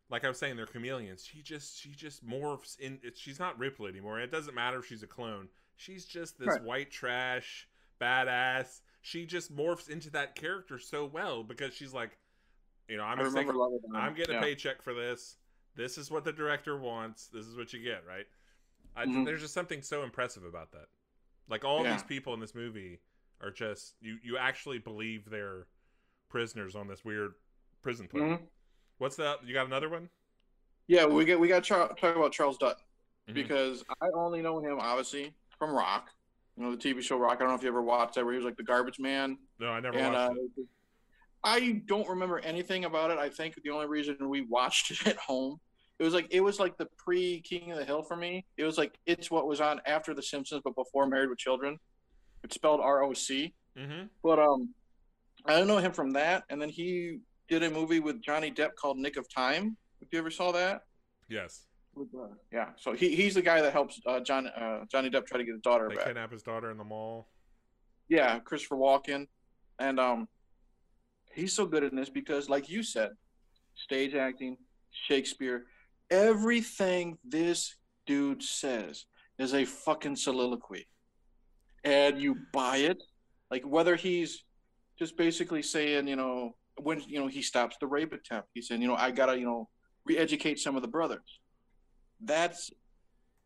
like 0.10 0.24
I 0.26 0.28
was 0.28 0.38
saying, 0.40 0.56
they're 0.58 0.66
chameleons. 0.66 1.26
She 1.26 1.42
just 1.42 1.78
she 1.80 1.92
just 1.92 2.26
morphs 2.26 2.78
in. 2.80 3.00
It's, 3.04 3.20
she's 3.20 3.40
not 3.40 3.58
Ripley 3.58 3.90
anymore. 3.90 4.20
It 4.20 4.32
doesn't 4.32 4.54
matter 4.56 4.80
if 4.80 4.86
she's 4.86 5.04
a 5.04 5.08
clone. 5.08 5.50
She's 5.78 6.06
just 6.06 6.38
this 6.38 6.48
Right. 6.48 6.64
white 6.64 6.92
trash 6.92 7.68
badass. 8.00 8.82
She 9.02 9.26
just 9.26 9.56
morphs 9.56 9.90
into 9.90 10.10
that 10.12 10.36
character 10.36 10.78
so 10.78 11.06
well 11.06 11.44
because 11.44 11.74
she's 11.74 11.94
like, 11.94 12.18
you 12.88 12.98
know, 12.98 13.04
I'm 13.04 13.20
I 13.20 13.24
gonna 13.24 13.30
take 13.30 13.48
remember 13.48 13.60
loving 13.60 13.80
that. 13.92 13.98
I'm 13.98 14.14
getting 14.14 14.34
yeah. 14.36 14.40
a 14.42 14.44
paycheck 14.44 14.82
for 14.82 14.94
this. 14.94 15.38
This 15.76 15.98
is 15.98 16.12
what 16.12 16.24
the 16.24 16.32
director 16.34 16.78
wants. 16.78 17.28
This 17.28 17.46
is 17.48 17.56
what 17.56 17.74
you 17.74 17.82
get, 17.82 18.06
right? 18.06 18.26
I, 18.96 19.06
Mhm. 19.06 19.26
There's 19.26 19.42
just 19.42 19.54
something 19.54 19.82
so 19.82 20.04
impressive 20.04 20.44
about 20.44 20.72
that. 20.74 20.88
Like 21.50 21.64
all 21.64 21.84
Yeah. 21.84 21.94
these 21.94 22.04
people 22.04 22.34
in 22.34 22.40
this 22.40 22.54
movie 22.54 23.00
are 23.40 23.52
just 23.52 23.96
you. 24.02 24.20
You 24.22 24.38
actually 24.38 24.78
believe 24.80 25.30
they're 25.30 25.68
prisoners 26.30 26.76
on 26.76 26.88
this 26.88 27.04
weird 27.04 27.34
prison 27.82 28.08
planet. 28.08 28.42
Mhm. 28.42 28.48
What's 29.00 29.16
that? 29.16 29.44
You 29.44 29.54
got 29.54 29.66
another 29.66 29.90
one? 29.90 30.10
Yeah, 30.88 31.06
we 31.06 31.26
get 31.26 31.40
we 31.40 31.48
got 31.48 31.64
to 31.64 31.70
talk 31.70 32.04
about 32.16 32.34
Charles 32.34 32.58
Dutton 32.58 32.84
Mhm. 33.28 33.34
because 33.34 33.84
I 34.02 34.10
only 34.14 34.42
know 34.42 34.60
him 34.60 34.78
obviously 34.80 35.34
from 35.58 35.72
Roc. 35.72 36.12
You 36.58 36.64
know 36.64 36.76
the 36.76 36.78
TV 36.78 37.02
show 37.02 37.18
Roc. 37.18 37.38
I 37.38 37.40
don't 37.40 37.50
know 37.50 37.56
if 37.56 37.64
you 37.64 37.70
ever 37.70 37.82
watched 37.82 38.16
that, 38.16 38.26
where 38.26 38.34
he 38.34 38.38
was 38.38 38.46
like 38.46 38.58
the 38.58 38.64
garbage 38.64 39.00
man. 39.00 39.38
No, 39.60 39.70
I 39.70 39.80
never 39.80 39.98
and 39.98 40.16
uh, 40.16 40.32
it. 40.58 40.68
I 41.44 41.82
don't 41.88 42.08
remember 42.08 42.40
anything 42.40 42.86
about 42.86 43.10
it. 43.10 43.18
I 43.18 43.30
think 43.30 43.56
the 43.64 43.72
only 43.72 43.88
reason 43.88 44.18
we 44.30 44.42
watched 44.42 44.92
it 44.92 45.08
at 45.08 45.18
home, 45.18 45.60
it 45.98 46.04
was 46.04 46.14
like 46.14 46.28
it 46.30 46.42
was 46.42 46.60
like 46.60 46.78
the 46.78 46.88
pre 46.98 47.42
King 47.42 47.72
of 47.72 47.78
the 47.78 47.86
Hill 47.86 48.04
for 48.04 48.16
me. 48.16 48.46
It 48.58 48.64
was 48.64 48.78
like 48.78 48.98
it's 49.06 49.32
what 49.32 49.48
was 49.48 49.62
on 49.62 49.82
after 49.86 50.14
The 50.14 50.24
Simpsons, 50.24 50.62
but 50.64 50.76
before 50.76 51.08
Married 51.08 51.30
with 51.30 51.40
Children. 51.40 51.80
It's 52.44 52.56
spelled 52.56 52.80
R 52.82 53.04
O 53.04 53.14
C. 53.14 53.54
Mm-hmm. 53.78 54.06
But 54.24 54.40
um, 54.40 54.74
I 55.46 55.58
don't 55.58 55.68
know 55.68 55.78
him 55.78 55.92
from 55.92 56.12
that. 56.14 56.44
And 56.50 56.62
then 56.62 56.70
he 56.70 57.20
did 57.48 57.64
a 57.64 57.70
movie 57.70 58.00
with 58.00 58.22
Johnny 58.22 58.52
Depp 58.52 58.76
called 58.76 58.98
Nick 58.98 59.18
of 59.18 59.32
Time. 59.34 59.78
If 60.02 60.10
you 60.12 60.20
ever 60.20 60.32
saw 60.32 60.52
that. 60.52 60.82
Yes, 61.30 61.68
With, 61.94 62.08
uh, 62.18 62.28
yeah, 62.54 62.70
so 62.78 62.94
he, 62.94 63.16
he's 63.16 63.34
the 63.34 63.42
guy 63.42 63.62
that 63.62 63.74
helps 63.74 64.00
uh, 64.06 64.22
John 64.22 64.48
uh, 64.48 64.86
Johnny 64.90 65.10
Depp 65.10 65.26
try 65.26 65.38
to 65.38 65.44
get 65.44 65.52
his 65.54 65.62
daughter 65.62 65.88
they 65.90 65.96
back. 65.96 66.06
kidnap 66.06 66.32
his 66.32 66.42
daughter 66.42 66.72
in 66.72 66.78
the 66.78 66.84
mall. 66.84 67.28
Yeah, 68.08 68.40
Christopher 68.40 68.78
Walken, 68.78 69.28
and 69.80 70.00
um, 70.00 70.28
he's 71.34 71.54
so 71.54 71.66
good 71.66 71.84
in 71.84 71.96
this 71.96 72.10
because, 72.10 72.50
like 72.50 72.70
you 72.70 72.82
said, 72.82 73.12
stage 73.76 74.16
acting, 74.16 74.58
Shakespeare, 74.92 75.66
everything 76.10 77.18
this 77.26 77.76
dude 78.06 78.42
says 78.42 79.06
is 79.38 79.54
a 79.54 79.66
fucking 79.66 80.16
soliloquy, 80.16 80.88
and 81.84 82.22
you 82.22 82.38
buy 82.54 82.78
it. 82.78 83.04
Like 83.50 83.64
whether 83.64 83.98
he's 83.98 84.46
just 84.98 85.18
basically 85.18 85.62
saying, 85.62 86.08
you 86.08 86.16
know, 86.16 86.56
when 86.82 87.02
you 87.02 87.20
know 87.20 87.28
he 87.28 87.42
stops 87.42 87.76
the 87.82 87.88
rape 87.88 88.14
attempt, 88.14 88.50
he's 88.54 88.68
saying, 88.68 88.82
you 88.82 88.88
know, 88.88 88.96
I 88.96 89.12
gotta, 89.12 89.38
you 89.38 89.46
know, 89.46 89.68
re-educate 90.06 90.60
some 90.60 90.76
of 90.76 90.82
the 90.82 90.88
brothers. 90.88 91.40
That's 92.24 92.70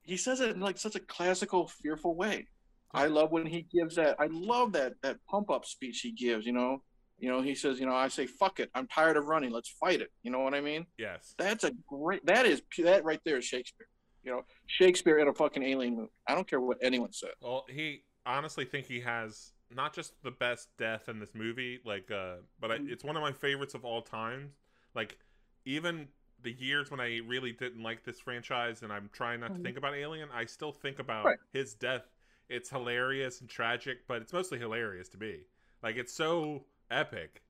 he 0.04 0.18
says 0.18 0.40
it 0.42 0.52
in 0.52 0.60
like 0.60 0.78
such 0.78 0.96
a 0.96 1.00
classical, 1.00 1.68
fearful 1.68 2.16
way. 2.16 2.48
I 2.94 3.08
love 3.08 3.32
when 3.32 3.46
he 3.46 3.64
gives 3.64 3.96
that. 3.96 4.16
I 4.20 4.28
love 4.32 4.74
that 4.74 4.94
that 5.02 5.18
pump 5.30 5.50
up 5.50 5.66
speech 5.66 6.00
he 6.02 6.12
gives. 6.12 6.46
You 6.46 6.54
know, 6.54 6.82
you 7.18 7.30
know, 7.30 7.42
he 7.42 7.56
says, 7.56 7.80
you 7.80 7.86
know, 7.86 7.96
I 7.96 8.08
say, 8.08 8.26
fuck 8.26 8.60
it, 8.60 8.70
I'm 8.76 8.88
tired 8.88 9.18
of 9.18 9.26
running. 9.26 9.52
Let's 9.52 9.70
fight 9.70 10.02
it. 10.02 10.12
You 10.24 10.32
know 10.32 10.40
what 10.40 10.54
I 10.54 10.62
mean? 10.62 10.86
Yes. 10.98 11.34
That's 11.38 11.64
a 11.64 11.72
great. 11.88 12.26
That 12.26 12.46
is 12.46 12.62
that 12.84 13.04
right 13.04 13.20
there 13.26 13.38
is 13.38 13.46
Shakespeare. 13.46 13.88
You 14.24 14.32
know, 14.32 14.42
Shakespeare 14.68 15.20
in 15.20 15.28
a 15.28 15.34
fucking 15.34 15.62
alien 15.64 15.96
movie. 15.98 16.12
I 16.28 16.36
don't 16.36 16.50
care 16.50 16.60
what 16.62 16.78
anyone 16.82 17.12
says. 17.14 17.32
Well, 17.42 17.66
he 17.70 18.04
honestly 18.26 18.66
think 18.66 18.88
he 18.88 19.00
has 19.02 19.52
not 19.72 19.94
just 19.94 20.14
the 20.24 20.32
best 20.32 20.70
death 20.80 21.10
in 21.10 21.20
this 21.20 21.36
movie, 21.36 21.80
like, 21.86 22.10
uh, 22.12 22.38
but 22.60 22.72
I, 22.72 22.78
Mhm. 22.78 22.92
it's 22.92 23.04
one 23.04 23.16
of 23.16 23.22
my 23.22 23.32
favorites 23.34 23.74
of 23.76 23.84
all 23.86 24.02
time. 24.02 24.54
Like, 24.96 25.18
even 25.66 26.08
the 26.46 26.54
years 26.54 26.92
when 26.92 27.00
I 27.02 27.20
really 27.28 27.52
didn't 27.52 27.82
like 27.84 28.06
this 28.06 28.20
franchise, 28.20 28.84
and 28.84 28.94
I'm 28.94 29.10
trying 29.12 29.40
not 29.42 29.48
to 29.48 29.60
Mhm. 29.60 29.64
think 29.64 29.78
about 29.78 29.96
Alien, 29.96 30.30
I 30.32 30.46
still 30.46 30.72
think 30.72 31.00
about 31.00 31.26
Right. 31.26 31.40
his 31.52 31.74
death. 31.74 32.08
It's 32.48 32.70
hilarious 32.70 33.42
and 33.42 33.50
tragic, 33.50 34.06
but 34.08 34.22
it's 34.22 34.32
mostly 34.32 34.60
hilarious 34.60 35.10
to 35.10 35.18
me. 35.18 35.42
Like, 35.82 35.96
it's 35.98 36.14
so 36.14 36.64
epic. 36.92 37.42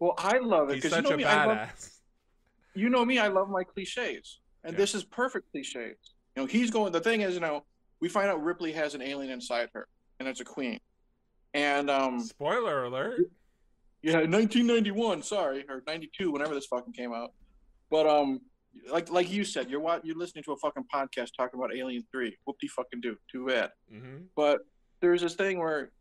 Well, 0.00 0.14
I 0.18 0.38
love 0.38 0.70
it 0.70 0.74
because 0.74 0.94
you 0.94 1.02
know 1.02 1.10
a 1.10 1.16
me. 1.16 1.24
I 1.24 1.44
love, 1.46 1.90
you 2.74 2.90
know 2.90 3.04
me. 3.04 3.18
I 3.18 3.28
love 3.28 3.48
my 3.48 3.62
cliches, 3.62 4.40
and 4.64 4.72
Yeah. 4.74 4.76
this 4.78 4.94
is 4.94 5.04
perfect 5.04 5.50
cliches. 5.52 6.14
You 6.34 6.42
know, 6.42 6.46
he's 6.46 6.70
going. 6.70 6.92
The 6.92 7.00
thing 7.00 7.20
is, 7.22 7.34
you 7.34 7.40
know, 7.40 7.64
we 8.00 8.08
find 8.08 8.28
out 8.28 8.42
Ripley 8.42 8.72
has 8.72 8.94
an 8.96 9.00
alien 9.02 9.30
inside 9.32 9.70
her, 9.72 9.88
and 10.18 10.28
it's 10.28 10.40
a 10.40 10.44
queen. 10.44 10.80
And 11.54 11.88
um, 11.88 12.18
Spoiler 12.20 12.84
alert. 12.84 13.30
Yeah, 14.02 14.26
1991. 14.26 15.22
Sorry, 15.22 15.64
or 15.68 15.82
92, 15.86 16.30
whenever 16.32 16.54
this 16.54 16.66
fucking 16.66 16.92
came 16.92 17.14
out. 17.14 17.32
But 17.90 18.06
um, 18.06 18.40
like 18.90 19.10
like 19.10 19.30
you 19.30 19.44
said, 19.44 19.70
you're 19.70 19.82
you're 20.04 20.16
listening 20.16 20.44
to 20.44 20.52
a 20.52 20.56
fucking 20.56 20.84
podcast 20.92 21.30
talking 21.36 21.58
about 21.58 21.74
Alien 21.74 22.04
Three. 22.10 22.36
Whoop 22.44 22.56
de 22.60 22.68
fucking 22.68 23.00
do. 23.00 23.16
Too 23.30 23.46
bad. 23.46 23.70
hmm 23.90 24.18
But 24.34 24.60
there's 25.00 25.22
this 25.22 25.34
thing 25.34 25.58
where 25.58 25.92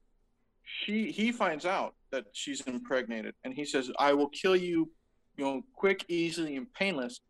she 0.63 1.11
he 1.11 1.31
finds 1.31 1.65
out 1.65 1.95
that 2.11 2.25
she's 2.33 2.61
impregnated, 2.61 3.35
and 3.43 3.53
he 3.53 3.65
says, 3.65 3.91
"I 3.99 4.13
will 4.13 4.29
kill 4.29 4.55
you, 4.55 4.91
you 5.37 5.45
know, 5.45 5.61
quick, 5.73 6.05
easily, 6.07 6.55
and 6.55 6.71
painless 6.73 7.21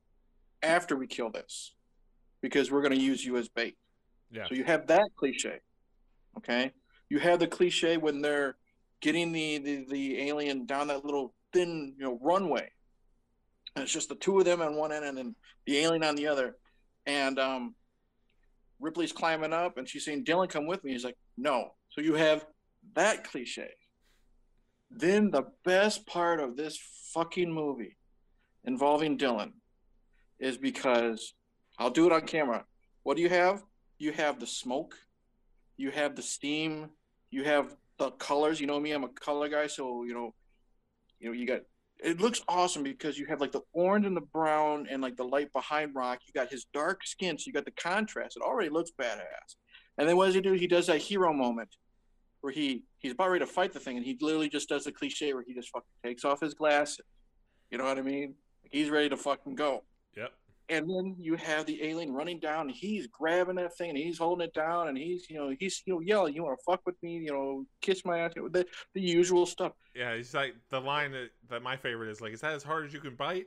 after 0.64 0.96
we 0.96 1.06
kill 1.08 1.30
this, 1.30 1.74
because 2.42 2.72
we're 2.72 2.82
going 2.82 2.98
to 2.98 3.02
use 3.02 3.26
you 3.26 3.38
as 3.38 3.50
bait." 3.50 3.78
Yeah. 4.32 4.48
So 4.48 4.56
you 4.56 4.64
have 4.64 4.88
that 4.88 5.08
cliche, 5.16 5.60
okay? 6.38 6.72
You 7.10 7.20
have 7.20 7.40
the 7.40 7.48
cliche 7.48 7.98
when 7.98 8.22
they're 8.22 8.58
getting 9.02 9.32
the, 9.32 9.60
the, 9.60 9.86
the 9.90 10.20
alien 10.28 10.66
down 10.66 10.88
that 10.88 11.06
little 11.06 11.36
thin, 11.54 11.94
you 11.98 12.04
know, 12.06 12.20
runway. 12.22 12.70
And 13.76 13.84
it's 13.84 13.92
just 13.92 14.10
the 14.10 14.16
two 14.16 14.40
of 14.40 14.46
them 14.46 14.62
on 14.62 14.76
one 14.76 14.92
end 14.92 15.06
and 15.06 15.18
then 15.18 15.36
the 15.66 15.80
alien 15.80 16.04
on 16.04 16.16
the 16.16 16.28
other. 16.28 16.56
And 17.06 17.38
um, 17.40 17.76
Ripley's 18.80 19.12
climbing 19.12 19.54
up 19.54 19.78
and 19.78 19.88
she's 19.88 20.06
saying, 20.06 20.24
Dillon, 20.24 20.48
come 20.48 20.66
with 20.66 20.84
me. 20.84 20.92
He's 20.92 21.04
like, 21.04 21.18
no. 21.38 21.72
So 21.90 22.02
you 22.02 22.14
have 22.14 22.46
that 22.96 23.24
cliche. 23.26 23.70
Then 24.90 25.32
the 25.32 25.44
best 25.64 26.06
part 26.06 26.40
of 26.40 26.56
this 26.56 26.80
fucking 27.14 27.52
movie 27.52 27.98
involving 28.64 29.18
Dillon 29.18 29.54
is 30.40 30.58
because 30.58 31.34
I'll 31.78 31.90
do 31.90 32.06
it 32.06 32.14
on 32.14 32.22
camera. 32.22 32.66
What 33.04 33.18
do 33.18 33.24
you 33.24 33.30
have? 33.30 33.64
You 33.98 34.12
have 34.14 34.40
the 34.40 34.48
smoke, 34.48 34.96
you 35.78 35.92
have 35.92 36.16
the 36.16 36.22
steam, 36.22 36.90
you 37.30 37.44
have 37.44 37.76
the 37.98 38.12
colors. 38.12 38.60
You 38.60 38.68
know 38.68 38.80
me, 38.80 38.92
I'm 38.92 39.04
a 39.04 39.10
color 39.10 39.48
guy, 39.48 39.68
so 39.68 40.04
you 40.04 40.14
know, 40.14 40.34
you 41.20 41.28
know, 41.28 41.34
you 41.34 41.48
got 41.48 41.62
it 42.04 42.20
looks 42.20 42.42
awesome 42.48 42.84
because 42.84 43.18
you 43.18 43.26
have 43.28 43.42
like 43.42 43.52
the 43.52 43.62
orange 43.74 44.06
and 44.06 44.16
the 44.16 44.22
brown 44.22 44.88
and 44.90 45.02
like 45.02 45.16
the 45.16 45.24
light 45.24 45.52
behind 45.54 45.96
Roc. 45.96 46.20
You 46.28 46.34
got 46.34 46.52
his 46.52 46.66
dark 46.74 47.06
skin, 47.06 47.38
so 47.38 47.44
you 47.48 47.54
got 47.54 47.66
the 47.66 47.72
contrast. 47.72 48.38
It 48.38 48.44
already 48.44 48.70
looks 48.70 48.92
badass. 49.00 49.56
And 49.98 50.08
then 50.08 50.18
what 50.18 50.26
does 50.26 50.36
he 50.36 50.42
do? 50.42 50.54
He 50.54 50.68
does 50.68 50.88
that 50.88 50.98
hero 50.98 51.32
moment 51.34 51.70
where 52.42 52.52
he 52.52 52.84
he's 53.00 53.14
about 53.14 53.30
ready 53.30 53.46
to 53.46 53.52
fight 53.52 53.74
the 53.74 53.80
thing, 53.80 53.98
and 53.98 54.06
he 54.06 54.18
literally 54.22 54.50
just 54.50 54.70
does 54.70 54.84
the 54.84 54.92
cliche 54.92 55.34
where 55.34 55.44
he 55.46 55.54
just 55.54 55.70
fucking 55.70 55.88
takes 56.04 56.26
off 56.26 56.42
his 56.42 56.54
glasses. 56.54 57.00
You 57.72 57.78
know 57.78 57.86
what 57.86 57.98
I 57.98 58.02
mean? 58.02 58.36
He's 58.70 58.90
ready 58.90 59.10
to 59.10 59.18
fucking 59.18 59.56
go. 59.56 59.84
Yep. 60.16 60.32
And 60.68 60.90
then 60.90 61.16
you 61.20 61.36
have 61.36 61.68
the 61.68 61.84
alien 61.84 62.12
running 62.12 62.40
down, 62.40 62.68
and 62.68 62.76
he's 62.76 63.06
grabbing 63.08 63.56
that 63.58 63.78
thing, 63.78 63.90
and 63.92 63.98
he's 64.00 64.18
holding 64.18 64.48
it 64.48 64.54
down, 64.56 64.88
and 64.88 64.98
he's, 64.98 65.30
you 65.30 65.38
know, 65.38 65.56
he's, 65.60 65.84
you 65.86 65.94
know, 65.94 66.00
yelling, 66.00 66.34
"You 66.34 66.44
want 66.44 66.58
to 66.58 66.64
fuck 66.66 66.82
with 66.88 66.96
me? 67.04 67.18
You 67.18 67.32
know, 67.32 67.66
kiss 67.82 68.04
my 68.04 68.20
ass?" 68.20 68.34
You 68.36 68.44
know, 68.44 68.50
the 68.50 68.66
the 68.96 69.02
usual 69.02 69.46
stuff. 69.46 69.74
Yeah, 69.94 70.16
he's 70.16 70.34
like 70.34 70.56
the 70.70 70.82
line 70.82 71.12
that, 71.12 71.30
that 71.50 71.62
my 71.62 71.78
favorite 71.78 72.10
is 72.10 72.20
like, 72.20 72.34
"Is 72.34 72.42
that 72.42 72.54
as 72.54 72.64
hard 72.64 72.86
as 72.88 72.94
you 72.94 73.00
can 73.00 73.16
bite?" 73.16 73.46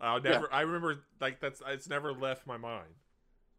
I'll 0.00 0.20
never. 0.20 0.52
I 0.52 0.62
remember 0.62 1.04
like 1.20 1.40
that's 1.40 1.62
it's 1.68 1.88
never 1.88 2.12
left 2.12 2.46
my 2.46 2.56
mind. 2.56 2.88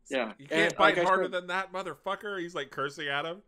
Yeah, 0.09 0.33
you 0.37 0.47
can't 0.47 0.71
And, 0.71 0.75
bite 0.75 0.97
like 0.97 1.05
harder 1.05 1.23
said- 1.25 1.31
than 1.33 1.47
that, 1.47 1.71
motherfucker. 1.71 2.39
He's 2.39 2.55
like 2.55 2.71
cursing 2.71 3.07
at 3.07 3.25
him, 3.25 3.41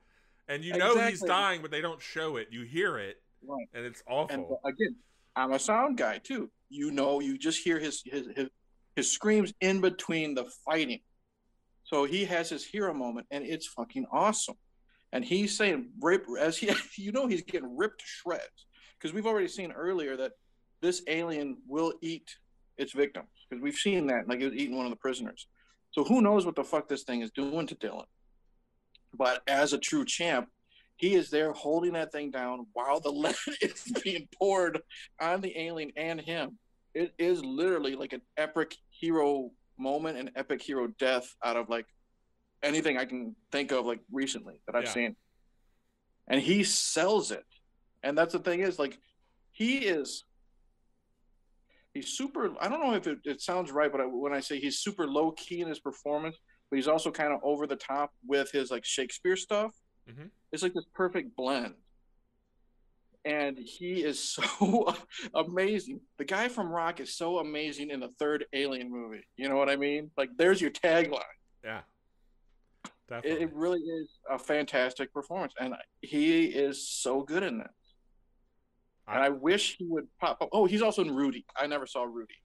and 0.47 0.63
you 0.63 0.77
know 0.77 0.95
he's 1.07 1.21
dying, 1.21 1.61
but 1.61 1.71
they 1.71 1.81
don't 1.81 2.01
show 2.01 2.37
it. 2.37 2.49
You 2.51 2.63
hear 2.63 2.97
it, 2.97 3.17
Right. 3.43 3.67
and 3.73 3.83
it's 3.85 4.01
And 4.07 4.15
awful. 4.15 4.61
uh, 4.63 4.67
again, 4.69 4.95
I'm 5.35 5.51
a 5.53 5.59
sound 5.59 5.97
guy 5.97 6.19
too. 6.19 6.49
You 6.69 6.91
know, 6.91 7.19
you 7.19 7.37
just 7.37 7.63
hear 7.63 7.79
his 7.79 8.01
his 8.05 8.27
his, 8.35 8.49
his 8.97 9.11
screams 9.11 9.53
in 9.61 9.79
between 9.79 10.33
the 10.33 10.45
fighting. 10.65 10.99
So 11.83 12.03
he 12.05 12.25
has 12.25 12.49
his 12.49 12.65
hero 12.65 12.95
moment, 12.95 13.27
and 13.29 13.45
it's 13.45 13.67
fucking 13.67 14.07
awesome. 14.11 14.55
And 15.13 15.23
he's 15.23 15.55
saying, 15.55 15.91
"Rip," 16.01 16.25
as 16.39 16.57
he, 16.57 16.71
you 16.97 17.11
know, 17.11 17.27
he's 17.27 17.43
getting 17.43 17.77
ripped 17.77 17.99
to 17.99 18.05
shreds 18.07 18.65
because 18.99 19.13
we've 19.13 19.27
already 19.27 19.47
seen 19.47 19.71
earlier 19.71 20.17
that 20.17 20.31
this 20.81 21.03
alien 21.07 21.57
will 21.67 21.93
eat 22.01 22.27
its 22.77 22.91
victims 22.91 23.29
because 23.47 23.61
we've 23.61 23.75
seen 23.75 24.07
that, 24.07 24.27
like 24.27 24.41
it 24.41 24.45
was 24.45 24.55
eating 24.55 24.75
one 24.75 24.87
of 24.87 24.91
the 24.91 24.97
prisoners. 24.97 25.47
So 25.91 26.03
who 26.03 26.21
knows 26.21 26.45
what 26.45 26.55
the 26.55 26.63
fuck 26.63 26.89
this 26.89 27.03
thing 27.03 27.21
is 27.21 27.29
doing 27.31 27.67
to 27.67 27.75
Dillon? 27.75 28.05
But 29.13 29.43
as 29.47 29.73
a 29.73 29.77
true 29.77 30.05
champ, 30.05 30.49
he 30.95 31.13
is 31.13 31.29
there 31.29 31.53
holding 31.53 31.93
that 31.93 32.11
thing 32.11 32.31
down 32.31 32.65
while 32.73 32.99
the 32.99 33.11
lead 33.11 33.35
is 33.61 33.91
being 34.03 34.27
poured 34.39 34.81
on 35.21 35.41
the 35.41 35.55
alien 35.55 35.91
and 35.95 36.19
him. 36.19 36.57
It 36.95 37.13
is 37.19 37.45
literally 37.45 37.95
like 37.95 38.13
an 38.13 38.21
epic 38.37 38.75
hero 38.99 39.51
moment 39.77 40.17
and 40.17 40.31
epic 40.35 40.61
hero 40.61 40.87
death 40.99 41.35
out 41.43 41.55
of 41.55 41.69
like 41.69 41.85
anything 42.63 42.97
I 42.97 43.05
can 43.05 43.35
think 43.51 43.71
of 43.71 43.85
like 43.85 43.99
recently 44.11 44.61
that 44.65 44.75
I've 44.75 44.85
Yeah. 44.85 44.93
seen. 44.93 45.15
And 46.27 46.41
he 46.41 46.63
sells 46.63 47.31
it. 47.31 47.45
And 48.03 48.17
that's 48.17 48.33
the 48.33 48.39
thing 48.39 48.61
is 48.61 48.79
like 48.79 48.99
he 49.51 49.77
is 49.79 50.25
he's 51.93 52.09
super 52.09 52.53
I 52.59 52.67
don't 52.67 52.81
know 52.81 52.93
if 52.93 53.07
it, 53.07 53.19
it 53.23 53.41
sounds 53.41 53.71
right, 53.71 53.91
but 53.91 54.01
I, 54.01 54.05
when 54.05 54.33
I 54.33 54.39
say 54.39 54.59
he's 54.59 54.79
super 54.79 55.07
low 55.07 55.31
key 55.31 55.61
in 55.61 55.67
his 55.67 55.79
performance, 55.79 56.37
but 56.69 56.77
he's 56.77 56.87
also 56.87 57.11
kind 57.11 57.33
of 57.33 57.39
over 57.43 57.65
the 57.67 57.75
top 57.75 58.11
with 58.25 58.51
his 58.51 58.71
like 58.71 58.85
Shakespeare 58.85 59.35
stuff. 59.35 59.71
Mhm. 60.09 60.29
It's 60.51 60.63
like 60.63 60.73
this 60.73 60.85
perfect 60.93 61.35
blend. 61.35 61.75
And 63.27 63.57
he 63.57 64.03
is 64.05 64.23
so 64.23 64.95
amazing. 65.35 65.99
The 66.17 66.23
guy 66.23 66.47
from 66.47 66.69
Roc 66.69 67.01
is 67.01 67.13
so 67.17 67.39
amazing 67.39 67.89
in 67.89 67.99
the 67.99 68.07
third 68.19 68.45
Alien 68.53 68.89
movie. 68.89 69.23
You 69.35 69.49
know 69.49 69.57
what 69.57 69.69
I 69.69 69.75
mean? 69.75 70.11
Like, 70.17 70.29
there's 70.37 70.61
your 70.61 70.71
tagline. 70.71 71.19
yeah, 71.61 71.81
It, 72.85 72.91
definitely. 73.09 73.43
it 73.43 73.53
really 73.53 73.79
is 73.81 74.09
a 74.29 74.39
fantastic 74.39 75.13
performance, 75.13 75.53
and 75.59 75.75
he 76.01 76.45
is 76.45 76.87
so 76.87 77.21
good 77.21 77.43
in 77.43 77.57
that. 77.57 77.71
And 79.09 79.21
I 79.21 79.29
wish 79.29 79.75
he 79.77 79.85
would 79.87 80.07
pop 80.21 80.41
up. 80.41 80.49
Oh, 80.53 80.65
he's 80.65 80.81
also 80.81 81.01
in 81.01 81.13
Rudy. 81.13 81.45
I 81.55 81.67
never 81.67 81.85
saw 81.85 82.03
Rudy, 82.03 82.35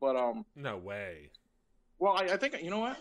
but 0.00 0.16
um, 0.16 0.44
no 0.56 0.76
way. 0.78 1.30
well, 2.00 2.14
I, 2.14 2.24
I 2.34 2.36
think 2.36 2.56
you 2.60 2.70
know 2.70 2.80
what. 2.80 2.96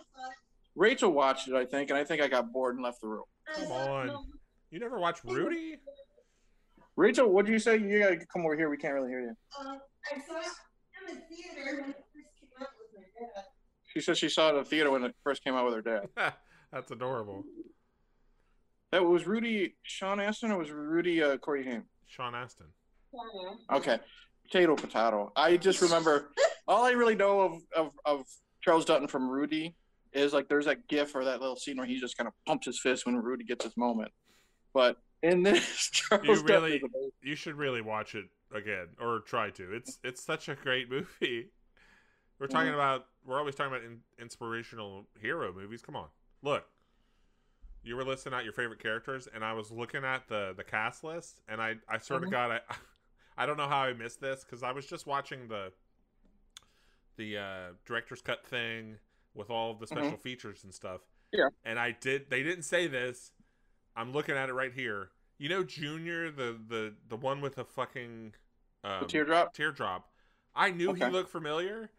Rachel 0.76 1.12
watched 1.12 1.47
it, 1.47 1.55
I 1.55 1.66
think, 1.66 1.89
and 1.89 1.97
I 1.97 2.03
think 2.03 2.22
I 2.22 2.28
got 2.28 2.51
bored 2.53 2.76
and 2.76 2.84
left 2.84 3.01
the 3.01 3.07
room. 3.07 3.26
Come 3.55 3.72
on. 3.72 4.26
You 4.72 4.80
never 4.80 4.99
watched 4.99 5.24
Rudy? 5.24 5.78
Rachel, 6.96 7.30
what 7.30 7.46
did 7.46 7.54
you 7.54 7.60
say? 7.60 7.78
You 7.78 8.00
gotta 8.00 8.18
come 8.32 8.46
over 8.46 8.56
here. 8.56 8.70
We 8.70 8.78
can't 8.78 8.94
really 8.94 9.10
hear 9.10 9.22
you. 9.22 9.36
Um, 9.60 9.80
I 10.12 10.20
saw 10.20 10.39
it 10.39 11.10
in 11.10 11.16
the 11.16 11.22
theater 11.36 11.82
when 11.82 11.89
it 11.89 11.96
first 12.14 12.30
came 12.39 12.50
out 12.62 12.68
with 12.80 13.02
my 13.02 13.04
dad. 13.20 13.46
She 13.94 14.02
said 14.02 14.18
she 14.18 14.30
saw 14.30 14.48
it 14.48 14.52
in 14.52 14.58
the 14.58 14.66
theater 14.66 14.91
when 14.91 15.04
it 15.04 15.16
first 15.24 15.44
came 15.44 15.56
out 15.56 15.66
with 15.66 15.76
her 15.76 15.82
dad. 15.82 16.34
That's 16.72 16.91
adorable. 16.91 17.44
That 18.91 19.04
was 19.04 19.26
Rudy 19.26 19.76
Sean 19.82 20.20
Astin 20.20 20.52
or 20.52 20.58
was 20.60 20.72
Rudy 20.72 21.22
uh, 21.24 21.38
Corey 21.38 21.64
Haim? 21.64 21.84
Sean 22.08 22.36
Astin. 22.36 22.68
Okay, 23.72 24.00
potato 24.46 24.76
potato. 24.76 25.32
I 25.36 25.58
just 25.58 25.82
remember 25.82 26.32
all 26.68 26.84
I 26.84 26.91
really 26.91 27.16
know 27.16 27.41
of, 27.41 27.62
of 27.76 27.91
of 28.06 28.26
Charles 28.62 28.86
Dutton 28.86 29.08
from 29.08 29.30
Rudy 29.30 29.76
is 30.14 30.34
like 30.34 30.48
there's 30.48 30.66
that 30.66 30.88
gif 30.88 31.16
or 31.16 31.26
that 31.26 31.41
little 31.41 31.56
scene 31.56 31.78
where 31.78 31.86
he 31.86 32.00
just 32.00 32.18
kind 32.18 32.28
of 32.28 32.34
pumps 32.48 32.68
his 32.68 32.80
fist 32.80 33.06
when 33.06 33.16
Rudy 33.16 33.44
gets 33.44 33.66
his 33.66 33.76
moment. 33.78 34.12
But 34.74 34.98
in 35.24 35.41
this, 35.43 35.89
Charles 35.91 36.28
You 36.28 36.43
really-. 36.43 36.84
You 37.24 37.36
should 37.36 37.55
really 37.55 37.82
watch 37.82 38.13
it 38.15 38.26
again, 38.53 38.89
or 38.99 39.21
try 39.21 39.49
to. 39.51 39.74
It's 39.74 39.97
it's 40.03 40.24
such 40.24 40.49
a 40.49 40.55
great 40.55 40.89
movie. 40.91 41.49
We're 42.39 42.47
talking 42.47 42.71
Mhm. 42.71 42.76
about 42.76 43.07
we're 43.26 43.39
always 43.39 43.55
talking 43.55 43.71
about 43.74 43.86
in, 43.86 44.01
inspirational 44.19 45.07
hero 45.19 45.53
movies. 45.53 45.82
Come 45.82 45.95
on, 45.95 46.09
look. 46.41 46.65
You 47.86 47.95
were 47.97 48.03
listing 48.05 48.34
out 48.34 48.43
your 48.45 48.53
favorite 48.53 48.80
characters, 48.80 49.28
and 49.34 49.43
I 49.43 49.53
was 49.53 49.71
looking 49.71 50.03
at 50.05 50.28
the 50.28 50.53
the 50.55 50.63
cast 50.63 51.03
list, 51.03 51.41
and 51.47 51.61
I 51.61 51.76
I 51.88 51.97
sort 51.97 52.21
Mhm. 52.21 52.26
of 52.26 52.32
got 52.32 52.51
I 52.51 52.59
I 53.38 53.45
don't 53.45 53.57
know 53.57 53.67
how 53.67 53.80
I 53.80 53.93
missed 53.93 54.21
this 54.21 54.43
because 54.43 54.61
I 54.63 54.71
was 54.71 54.86
just 54.86 55.07
watching 55.07 55.47
the 55.47 55.71
the 57.15 57.38
uh, 57.38 57.67
director's 57.86 58.21
cut 58.21 58.45
thing 58.45 58.97
with 59.36 59.49
all 59.49 59.74
the 59.76 59.88
special 59.88 60.17
features 60.17 60.63
and 60.63 60.74
stuff. 60.74 61.01
Yeah. 61.32 61.47
And 61.63 61.80
I 61.80 61.91
did 61.91 62.30
they 62.30 62.43
didn't 62.43 62.63
say 62.63 62.88
this, 62.88 63.32
I'm 63.96 64.12
looking 64.12 64.36
at 64.36 64.50
it 64.50 64.54
right 64.54 64.74
here. 64.74 65.10
You 65.38 65.50
know, 65.50 65.64
Junior, 65.64 66.32
the 66.32 66.58
the 66.68 66.94
the 67.10 67.16
one 67.18 67.41
with 67.41 67.56
the 67.56 67.66
fucking 67.66 68.34
um, 68.84 69.00
The 69.02 69.08
teardrop. 69.08 69.54
teardrop. 69.54 70.10
I 70.56 70.72
knew 70.72 70.94
he 70.94 71.06
looked 71.06 71.30
familiar. 71.30 71.89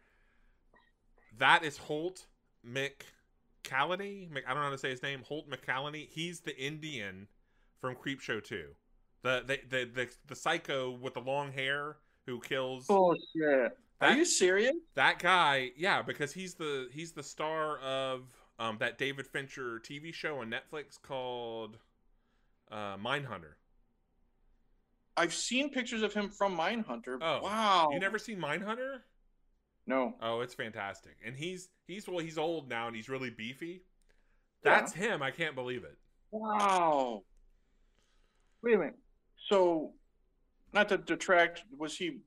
That 1.37 1.63
is 1.63 1.77
Holt 1.77 2.27
McCallany. 2.65 4.29
Mc, 4.31 4.43
I 4.47 4.53
don't 4.53 4.59
know 4.59 4.65
how 4.65 4.69
to 4.71 4.77
say 4.77 4.89
his 4.89 5.03
name. 5.03 5.21
Holt 5.27 5.49
McCallany. 5.49 6.07
He's 6.09 6.39
the 6.41 6.57
Indian 6.57 7.27
from 7.81 7.95
Creepshow 7.95 8.43
2. 8.43 8.67
The 9.23 9.43
the, 9.45 9.59
the 9.69 9.85
the 9.93 10.09
the 10.27 10.35
psycho 10.35 10.91
with 10.91 11.13
the 11.15 11.19
long 11.21 11.51
hair 11.51 11.97
who 12.25 12.39
kills 12.39 12.87
Bullshit. 12.87 13.77
Are 14.01 14.13
you 14.13 14.25
serious? 14.25 14.75
that 14.95 15.19
guy. 15.19 15.71
Yeah, 15.77 16.01
because 16.01 16.31
he's 16.33 16.53
the 16.55 16.89
he's 16.91 17.11
the 17.13 17.23
star 17.23 17.79
of 17.79 18.23
um, 18.59 18.77
that 18.79 18.97
David 18.97 19.27
Fincher 19.27 19.79
TV 19.83 20.13
show 20.13 20.39
on 20.39 20.51
Netflix 20.51 21.01
called 21.01 21.77
uh, 22.71 22.97
Mindhunter. 22.97 23.53
I've 25.17 25.33
seen 25.33 25.69
pictures 25.69 26.01
of 26.01 26.13
him 26.13 26.29
from 26.29 26.57
Mindhunter. 26.57 27.17
Oh, 27.21 27.39
wow. 27.41 27.89
You 27.91 27.99
never 27.99 28.19
seen 28.19 28.39
Mindhunter? 28.39 28.99
No. 29.87 30.15
Oh, 30.21 30.41
it's 30.41 30.53
fantastic. 30.53 31.15
And 31.25 31.35
he's 31.37 31.69
he's 31.87 32.07
well, 32.07 32.19
he's 32.19 32.37
old 32.37 32.69
now 32.69 32.87
and 32.87 32.95
he's 32.95 33.07
really 33.07 33.29
beefy. 33.29 33.83
Yeah. 34.63 34.79
That's 34.79 34.93
him. 34.93 35.21
I 35.21 35.31
can't 35.31 35.55
believe 35.55 35.83
it. 35.83 35.97
Wow. 36.31 37.23
Wait 38.63 38.75
a 38.75 38.77
minute. 38.79 38.95
So, 39.47 39.93
not 40.73 40.89
to 40.89 40.97
detract, 40.97 41.63
was 41.77 41.95
he 41.95 42.17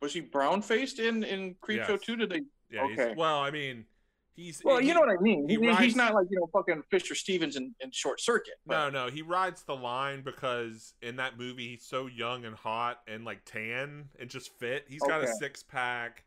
was 0.00 0.12
he 0.14 0.20
brown 0.20 0.62
faced 0.62 1.00
in 1.00 1.24
in 1.24 1.56
Creepshow 1.56 1.88
Yes. 1.90 2.00
two? 2.02 2.16
Did 2.16 2.30
they? 2.30 2.42
Yeah. 2.70 2.86
He's, 2.86 2.98
Okay. 2.98 3.14
well, 3.16 3.40
I 3.40 3.50
mean, 3.50 3.84
he's 4.34 4.60
Well, 4.64 4.78
he- 4.78 4.88
you 4.88 4.94
know 4.94 5.00
what 5.00 5.10
I 5.10 5.20
mean. 5.20 5.48
he 5.48 5.56
He, 5.56 5.66
rides- 5.68 5.80
he's 5.80 5.96
not 5.96 6.14
like 6.14 6.26
you 6.30 6.38
know 6.40 6.48
fucking 6.52 6.82
Fisher 6.90 7.14
Stevens 7.14 7.56
in, 7.56 7.74
in 7.80 7.90
Short 7.90 8.20
Circuit. 8.20 8.54
No, 8.66 8.90
no, 8.90 9.08
he 9.08 9.22
rides 9.22 9.62
the 9.64 9.76
line 9.76 10.22
because 10.22 10.94
in 11.02 11.16
that 11.16 11.38
movie 11.38 11.68
he's 11.68 11.84
so 11.86 12.06
young 12.06 12.44
and 12.44 12.54
hot 12.56 12.98
and 13.06 13.24
like 13.24 13.44
tan 13.44 14.08
and 14.20 14.28
just 14.30 14.50
fit. 14.58 14.84
He's 14.88 15.02
got 15.02 15.22
a 15.22 15.28
six 15.28 15.62
pack. 15.62 16.24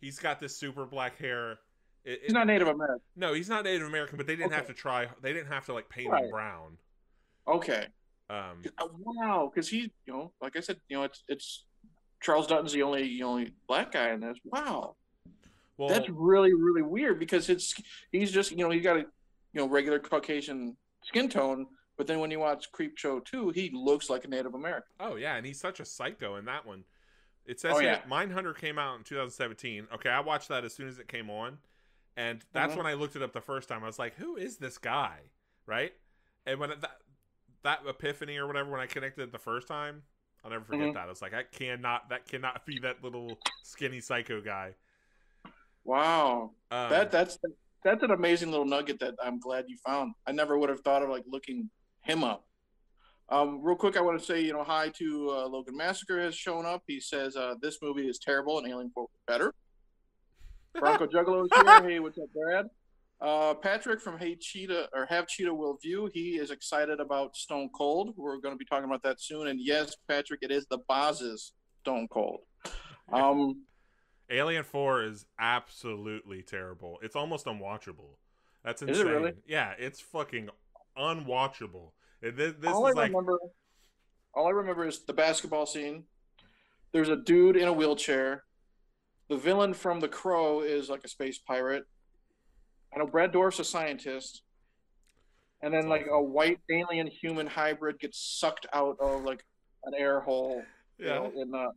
He's 0.00 0.18
got 0.18 0.38
this 0.40 0.56
super 0.56 0.86
black 0.86 1.16
hair. 1.18 1.58
It, 2.04 2.20
He's 2.22 2.30
it- 2.30 2.34
not 2.34 2.46
Native 2.46 2.68
American. 2.68 3.00
no, 3.16 3.32
he's 3.34 3.48
not 3.48 3.64
Native 3.64 3.86
American, 3.86 4.16
but 4.16 4.26
they 4.26 4.36
didn't 4.36 4.52
have 4.52 4.66
to 4.68 4.74
try. 4.74 5.08
They 5.22 5.32
didn't 5.32 5.52
have 5.52 5.66
to 5.66 5.72
like 5.74 5.88
paint 5.88 6.12
him 6.14 6.30
brown. 6.30 6.78
Okay. 7.46 7.86
Um, 8.30 8.62
Wow, 9.00 9.50
because 9.52 9.68
he, 9.70 9.90
you 10.06 10.12
know, 10.12 10.32
like 10.42 10.54
I 10.56 10.60
said, 10.60 10.78
you 10.88 10.98
know, 10.98 11.04
it's 11.04 11.24
it's 11.28 11.64
Charles 12.20 12.46
Dutton's 12.46 12.72
the 12.72 12.82
only 12.82 13.04
the 13.18 13.22
only 13.22 13.52
black 13.66 13.90
guy 13.92 14.10
in 14.12 14.20
this. 14.20 14.36
Wow, 14.44 14.96
well, 15.78 15.88
that's 15.88 16.08
really 16.10 16.52
really 16.52 16.82
weird 16.82 17.18
because 17.18 17.48
it's 17.48 17.74
he's 18.12 18.30
just 18.30 18.50
you 18.50 18.58
know 18.58 18.70
he's 18.70 18.82
got 18.82 18.96
a 18.96 19.00
you 19.00 19.06
know 19.54 19.66
regular 19.68 19.98
Caucasian 19.98 20.76
skin 21.04 21.28
tone, 21.30 21.66
but 21.96 22.06
then 22.06 22.18
when 22.20 22.30
you 22.30 22.38
watch 22.40 22.70
Creepshow 22.72 23.24
two, 23.24 23.48
he 23.50 23.70
looks 23.72 24.10
like 24.10 24.24
a 24.24 24.28
Native 24.28 24.54
American. 24.54 24.90
Oh 25.00 25.14
yeah, 25.16 25.36
and 25.36 25.46
he's 25.46 25.58
such 25.60 25.80
a 25.80 25.84
psycho 25.84 26.36
in 26.36 26.44
that 26.44 26.66
one. 26.66 26.84
It 27.46 27.58
says 27.60 27.76
Oh, 27.76 27.80
yeah. 27.80 28.02
Mindhunter 28.02 28.54
came 28.54 28.78
out 28.78 28.98
in 28.98 29.04
2017. 29.04 29.88
Okay, 29.94 30.10
I 30.10 30.20
watched 30.20 30.48
that 30.48 30.64
as 30.64 30.74
soon 30.74 30.86
as 30.86 30.98
it 30.98 31.08
came 31.08 31.30
on, 31.30 31.56
and 32.14 32.44
that's 32.52 32.74
Mhm. 32.74 32.78
when 32.78 32.86
I 32.86 32.92
looked 32.92 33.16
it 33.16 33.22
up 33.22 33.32
the 33.32 33.40
first 33.40 33.70
time. 33.70 33.82
I 33.82 33.86
was 33.86 33.98
like, 33.98 34.14
"Who 34.16 34.36
is 34.36 34.58
this 34.58 34.76
guy?" 34.76 35.30
Right? 35.64 35.94
And 36.44 36.58
when 36.60 36.70
that 36.70 37.00
that 37.62 37.80
epiphany 37.86 38.36
or 38.36 38.46
whatever, 38.46 38.70
when 38.70 38.80
I 38.80 38.86
connected 38.86 39.22
it 39.22 39.32
the 39.32 39.38
first 39.38 39.66
time, 39.66 40.02
I'll 40.44 40.50
never 40.50 40.64
forget 40.64 40.88
Mhm. 40.88 40.94
that. 40.94 41.06
I 41.06 41.10
was 41.10 41.20
like, 41.22 41.34
"I 41.34 41.42
cannot. 41.42 42.08
That 42.10 42.26
cannot 42.26 42.64
be 42.66 42.78
that 42.80 43.02
little 43.02 43.40
skinny 43.62 44.00
psycho 44.00 44.40
guy." 44.40 44.74
Wow, 45.88 46.50
Um, 46.70 46.90
that 46.90 47.10
that's 47.10 47.38
that's 47.82 48.02
an 48.02 48.10
amazing 48.10 48.50
little 48.50 48.66
nugget 48.66 49.00
that 49.00 49.14
I'm 49.24 49.40
glad 49.40 49.64
you 49.68 49.78
found. 49.86 50.12
I 50.26 50.32
never 50.32 50.58
would 50.58 50.68
have 50.68 50.80
thought 50.80 51.02
of 51.02 51.08
like 51.08 51.24
looking 51.26 51.70
him 52.02 52.22
up. 52.22 52.44
Um, 53.30 53.62
real 53.62 53.74
quick, 53.74 53.96
I 53.96 54.02
want 54.02 54.20
to 54.20 54.24
say 54.24 54.42
you 54.42 54.52
know 54.52 54.62
hi 54.62 54.90
to 54.98 55.30
uh, 55.30 55.48
Logan 55.48 55.74
Massacre 55.74 56.20
has 56.20 56.34
shown 56.34 56.66
up. 56.66 56.82
He 56.86 57.00
says 57.00 57.36
uh, 57.36 57.54
this 57.62 57.78
movie 57.80 58.06
is 58.06 58.18
terrible 58.18 58.58
and 58.58 58.68
Alien 58.68 58.90
Four 58.94 59.04
was 59.04 59.20
better. 59.26 59.54
Bronco 60.74 61.06
Juggalo 61.14 61.44
is 61.44 61.50
here. 61.54 61.82
Hey, 61.88 62.00
what's 62.00 62.18
up, 62.18 62.28
Brad? 62.34 62.66
Uh, 63.22 63.54
Patrick 63.54 64.02
from 64.02 64.18
Hey 64.18 64.36
Cheetah 64.38 64.90
or 64.94 65.06
Have 65.06 65.26
Cheetah 65.26 65.54
Will 65.54 65.78
View. 65.82 66.10
He 66.12 66.36
is 66.36 66.50
excited 66.50 67.00
about 67.00 67.34
Stone 67.34 67.70
Cold. 67.74 68.12
We're 68.14 68.36
going 68.40 68.52
to 68.52 68.58
be 68.58 68.66
talking 68.66 68.84
about 68.84 69.02
that 69.04 69.22
soon. 69.22 69.46
And 69.46 69.58
yes, 69.58 69.96
Patrick, 70.06 70.40
it 70.42 70.50
is 70.50 70.66
the 70.70 70.80
Boz's 70.86 71.54
Stone 71.80 72.08
Cold. 72.08 72.40
Um, 73.10 73.62
Alien 74.30 74.64
Four 74.64 75.04
is 75.04 75.26
absolutely 75.38 76.42
terrible. 76.42 76.98
It's 77.02 77.16
almost 77.16 77.46
unwatchable. 77.46 78.16
That's 78.64 78.82
insane. 78.82 78.94
Is 78.94 79.00
it 79.00 79.06
really? 79.06 79.32
Yeah, 79.46 79.72
it's 79.78 80.00
fucking 80.00 80.50
unwatchable. 80.96 81.92
This, 82.20 82.54
this 82.58 82.70
all 82.70 82.86
is 82.88 82.94
I 82.94 83.02
like 83.02 83.08
remember, 83.10 83.38
all 84.34 84.46
I 84.46 84.50
remember 84.50 84.86
is 84.86 85.04
the 85.04 85.12
basketball 85.12 85.66
scene. 85.66 86.04
There's 86.92 87.08
a 87.08 87.16
dude 87.16 87.56
in 87.56 87.68
a 87.68 87.72
wheelchair. 87.72 88.44
The 89.28 89.36
villain 89.36 89.74
from 89.74 90.00
The 90.00 90.08
Crow 90.08 90.60
is 90.60 90.88
like 90.88 91.04
a 91.04 91.08
space 91.08 91.38
pirate. 91.38 91.84
I 92.94 92.98
know 92.98 93.06
Brad 93.06 93.32
Dourif's 93.32 93.60
a 93.60 93.64
scientist. 93.64 94.42
And 95.62 95.74
then 95.74 95.88
That's 95.88 95.90
like 95.90 96.06
a 96.10 96.22
white 96.22 96.60
alien 96.70 97.08
human 97.08 97.46
hybrid 97.46 97.98
gets 97.98 98.38
sucked 98.38 98.66
out 98.72 98.96
of 99.00 99.24
like 99.24 99.44
an 99.84 99.92
air 99.96 100.20
hole, 100.20 100.62
you 100.98 101.06
yeah. 101.06 101.14
know, 101.14 101.32
in 101.34 101.50
the 101.50 101.68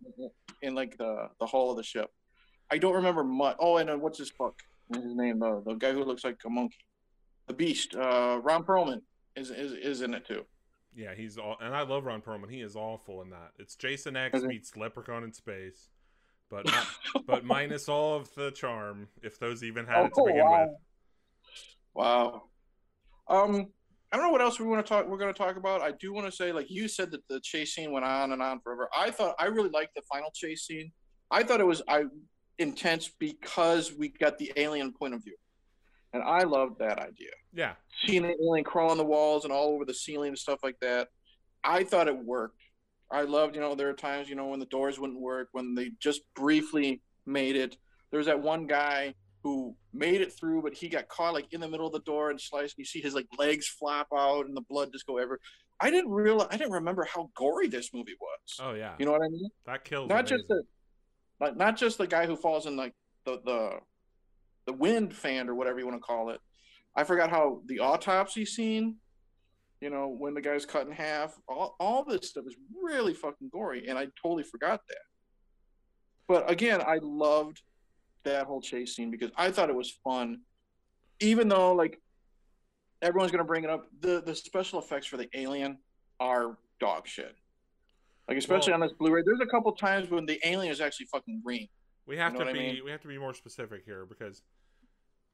in 0.62 0.76
like 0.76 0.98
the 0.98 1.30
the 1.40 1.46
hull 1.48 1.72
of 1.72 1.78
the 1.78 1.84
ship. 1.84 2.12
I 2.72 2.78
don't 2.78 2.94
remember 2.94 3.24
much. 3.24 3.58
Oh, 3.60 3.78
and 3.78 3.90
uh, 3.90 3.98
what's 3.98 4.18
his 4.18 4.30
fuck? 4.30 4.62
What's 4.88 5.04
his 5.04 5.16
name? 5.16 5.40
The 5.40 5.62
the 5.66 5.74
guy 5.76 5.92
who 5.92 6.04
looks 6.04 6.24
like 6.24 6.38
a 6.46 6.50
monkey, 6.50 6.78
the 7.48 7.54
Beast. 7.54 7.96
Uh, 7.96 8.40
Ron 8.42 8.64
Perlman 8.64 9.02
is 9.36 9.52
is 9.52 9.74
is 9.74 10.02
in 10.02 10.14
it 10.14 10.26
too. 10.26 10.46
Yeah, 10.94 11.14
he's 11.16 11.38
all, 11.38 11.56
and 11.62 11.74
I 11.74 11.84
love 11.84 12.06
Ron 12.06 12.22
Perlman. 12.22 12.50
He 12.52 12.62
is 12.62 12.76
awful 12.76 13.22
in 13.22 13.30
that. 13.30 13.52
It's 13.60 13.76
Jason 13.76 14.16
X 14.18 14.42
meets 14.42 14.76
Leprechaun 14.76 15.24
in 15.24 15.32
space, 15.34 15.90
but 16.50 16.66
but 17.26 17.46
minus 17.46 17.88
all 17.90 18.16
of 18.16 18.34
the 18.36 18.52
charm, 18.52 19.08
if 19.22 19.40
those 19.40 19.64
even 19.64 19.86
had 19.86 20.06
it 20.06 20.14
to 20.16 20.22
Oh, 20.22 20.26
begin 20.26 20.44
wow. 20.46 20.62
with. 20.62 20.70
Wow. 21.94 22.44
Um, 23.28 23.68
I 24.12 24.18
don't 24.18 24.26
know 24.26 24.32
what 24.32 24.42
else 24.42 24.60
we 24.60 24.66
want 24.68 24.86
to 24.86 24.90
talk. 24.90 25.08
We're 25.08 25.18
going 25.18 25.34
to 25.34 25.38
talk 25.38 25.56
about. 25.56 25.82
I 25.82 25.92
do 25.92 26.14
want 26.14 26.26
to 26.28 26.32
say, 26.32 26.52
like 26.52 26.70
you 26.70 26.88
said, 26.90 27.12
that 27.12 27.26
the 27.30 27.40
chase 27.42 27.74
scene 27.74 27.92
went 27.92 28.06
on 28.06 28.34
and 28.34 28.42
on 28.42 28.60
forever. 28.60 28.90
I 28.96 29.12
thought 29.12 29.36
I 29.40 29.46
really 29.46 29.70
liked 29.70 29.96
the 29.96 30.02
final 30.12 30.32
chase 30.34 30.66
scene. 30.66 30.92
I 31.30 31.44
thought 31.44 31.62
it 31.62 31.66
was 31.68 31.82
I 31.88 32.04
intense 32.62 33.10
because 33.20 33.94
we 33.94 34.10
got 34.10 34.38
the 34.38 34.52
alien 34.56 34.92
point 34.94 35.14
of 35.14 35.24
view, 35.24 35.36
and 36.14 36.24
I 36.24 36.44
loved 36.44 36.80
that 36.80 37.00
idea. 37.00 37.32
Yeah, 37.54 37.74
Seeing 38.06 38.24
the 38.24 38.36
alien 38.42 38.64
crawl 38.64 38.92
on 38.92 38.98
the 38.98 39.04
walls 39.06 39.44
and 39.44 39.52
all 39.52 39.70
over 39.74 39.84
the 39.86 39.94
ceiling 39.94 40.30
and 40.30 40.38
stuff 40.38 40.60
like 40.64 40.80
that. 40.80 41.10
I 41.64 41.84
thought 41.84 42.08
it 42.08 42.18
worked. 42.18 42.62
I 43.12 43.24
loved, 43.24 43.56
you 43.56 43.62
know, 43.62 43.76
there 43.76 43.90
are 43.90 43.94
times, 43.94 44.30
you 44.30 44.36
know, 44.36 44.48
when 44.48 44.60
the 44.62 44.66
doors 44.68 44.98
wouldn't 44.98 45.20
work, 45.20 45.50
when 45.52 45.76
they 45.76 45.92
just 46.00 46.22
briefly 46.34 47.02
made 47.26 47.58
it. 47.58 47.76
There 48.10 48.18
was 48.20 48.28
that 48.28 48.42
one 48.42 48.68
guy 48.68 49.16
who 49.44 49.76
made 49.94 50.22
it 50.22 50.32
through, 50.32 50.62
but 50.62 50.74
he 50.74 50.88
got 50.88 51.10
caught 51.10 51.34
like 51.34 51.48
in 51.52 51.60
the 51.60 51.68
middle 51.68 51.88
of 51.88 51.92
the 51.94 52.00
door 52.00 52.30
and 52.30 52.40
sliced. 52.40 52.78
You 52.78 52.86
see 52.86 53.02
his 53.02 53.14
like 53.14 53.28
legs 53.38 53.68
flop 53.68 54.08
out 54.16 54.46
and 54.46 54.56
the 54.56 54.62
blood 54.62 54.92
just 54.94 55.06
go 55.06 55.18
ever. 55.18 55.40
I 55.82 55.90
didn't 55.92 56.12
realize, 56.12 56.48
I 56.52 56.58
didn't 56.58 56.72
remember 56.74 57.04
how 57.04 57.30
gory 57.36 57.68
this 57.68 57.94
movie 57.94 58.16
was. 58.22 58.60
oh 58.62 58.74
yeah, 58.76 58.94
You 58.98 59.06
know 59.06 59.12
what 59.12 59.24
I 59.24 59.30
mean? 59.30 59.50
that 59.66 59.84
kills. 59.84 60.08
Not 60.08 60.26
just 60.26 60.46
amazing. 60.48 60.48
the, 60.50 60.64
like 61.42 61.58
not 61.58 61.76
just 61.76 61.98
the 61.98 62.08
guy 62.08 62.26
who 62.28 62.36
falls 62.38 62.68
in 62.68 62.78
like 62.78 62.94
the 63.26 63.42
the 63.44 63.72
the 64.68 64.74
wind 64.74 65.14
fan 65.14 65.50
or 65.50 65.56
whatever 65.56 65.80
you 65.80 65.88
want 65.88 65.98
to 65.98 66.06
call 66.06 66.30
it. 66.30 66.40
I 66.96 67.04
forgot 67.04 67.32
how 67.32 67.62
the 67.66 67.80
autopsy 67.80 68.46
scene, 68.46 68.98
you 69.82 69.90
know, 69.90 70.08
when 70.08 70.36
the 70.36 70.42
guy's 70.42 70.66
cut 70.66 70.86
in 70.86 70.92
half, 70.94 71.36
all, 71.48 71.76
all 71.80 72.04
this 72.04 72.30
stuff 72.30 72.44
is 72.46 72.56
really 72.82 73.14
fucking 73.14 73.50
gory, 73.52 73.88
and 73.88 73.98
I 73.98 74.08
totally 74.22 74.44
forgot 74.44 74.82
that. 74.88 74.98
But 76.28 76.50
again, 76.50 76.82
I 76.86 77.00
loved 77.02 77.62
that 78.24 78.46
whole 78.46 78.62
chase 78.62 78.96
scene 78.96 79.10
because 79.10 79.32
I 79.36 79.50
thought 79.50 79.70
it 79.70 79.76
was 79.76 79.98
fun, 80.04 80.42
even 81.20 81.48
though 81.48 81.74
like 81.74 82.00
everyone's 83.02 83.32
gonna 83.32 83.44
bring 83.44 83.64
it 83.64 83.70
up. 83.70 83.88
The 84.00 84.22
the 84.24 84.36
special 84.36 84.78
effects 84.78 85.08
for 85.08 85.18
the 85.18 85.28
alien 85.34 85.80
are 86.20 86.58
dog 86.80 87.08
shit. 87.08 87.36
Like 88.32 88.38
especially 88.38 88.72
Well- 88.72 88.82
on 88.84 88.88
this 88.88 88.98
Blu-ray, 88.98 89.24
there's 89.26 89.42
a 89.42 89.46
couple 89.46 89.74
times 89.74 90.10
when 90.10 90.26
the 90.26 90.40
alien 90.48 90.72
is 90.72 90.80
actually 90.80 91.08
fucking 91.08 91.42
green. 91.44 91.68
we 92.06 92.16
have 92.18 92.32
you 92.34 92.40
to 92.40 92.46
be 92.46 92.50
I 92.52 92.54
mean? 92.54 92.84
we 92.86 92.90
have 92.92 93.02
to 93.02 93.08
be 93.10 93.18
more 93.18 93.34
specific 93.34 93.84
here 93.86 94.06
because 94.06 94.42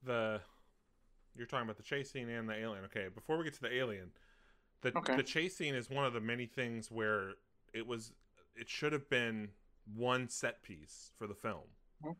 the 0.04 0.42
you're 1.36 1.46
talking 1.46 1.64
about 1.66 1.78
the 1.78 1.84
chase 1.84 2.12
scene 2.12 2.28
and 2.28 2.50
the 2.50 2.56
alien. 2.56 2.84
Okay, 2.86 3.08
before 3.14 3.38
we 3.38 3.44
get 3.44 3.54
to 3.54 3.62
the 3.62 3.72
alien, 3.74 4.12
the 4.82 4.98
Okay. 4.98 5.16
the 5.16 5.22
chase 5.24 5.56
scene 5.56 5.76
is 5.76 5.90
one 5.92 6.06
of 6.06 6.14
the 6.14 6.20
many 6.20 6.48
things 6.48 6.90
where 6.92 7.36
it 7.72 7.86
was 7.86 8.14
it 8.56 8.68
should 8.68 8.92
have 8.94 9.08
been 9.10 9.54
one 9.94 10.28
set 10.28 10.64
piece 10.64 11.12
for 11.18 11.28
the 11.28 11.36
film. 11.36 11.70
Mhm. 12.04 12.16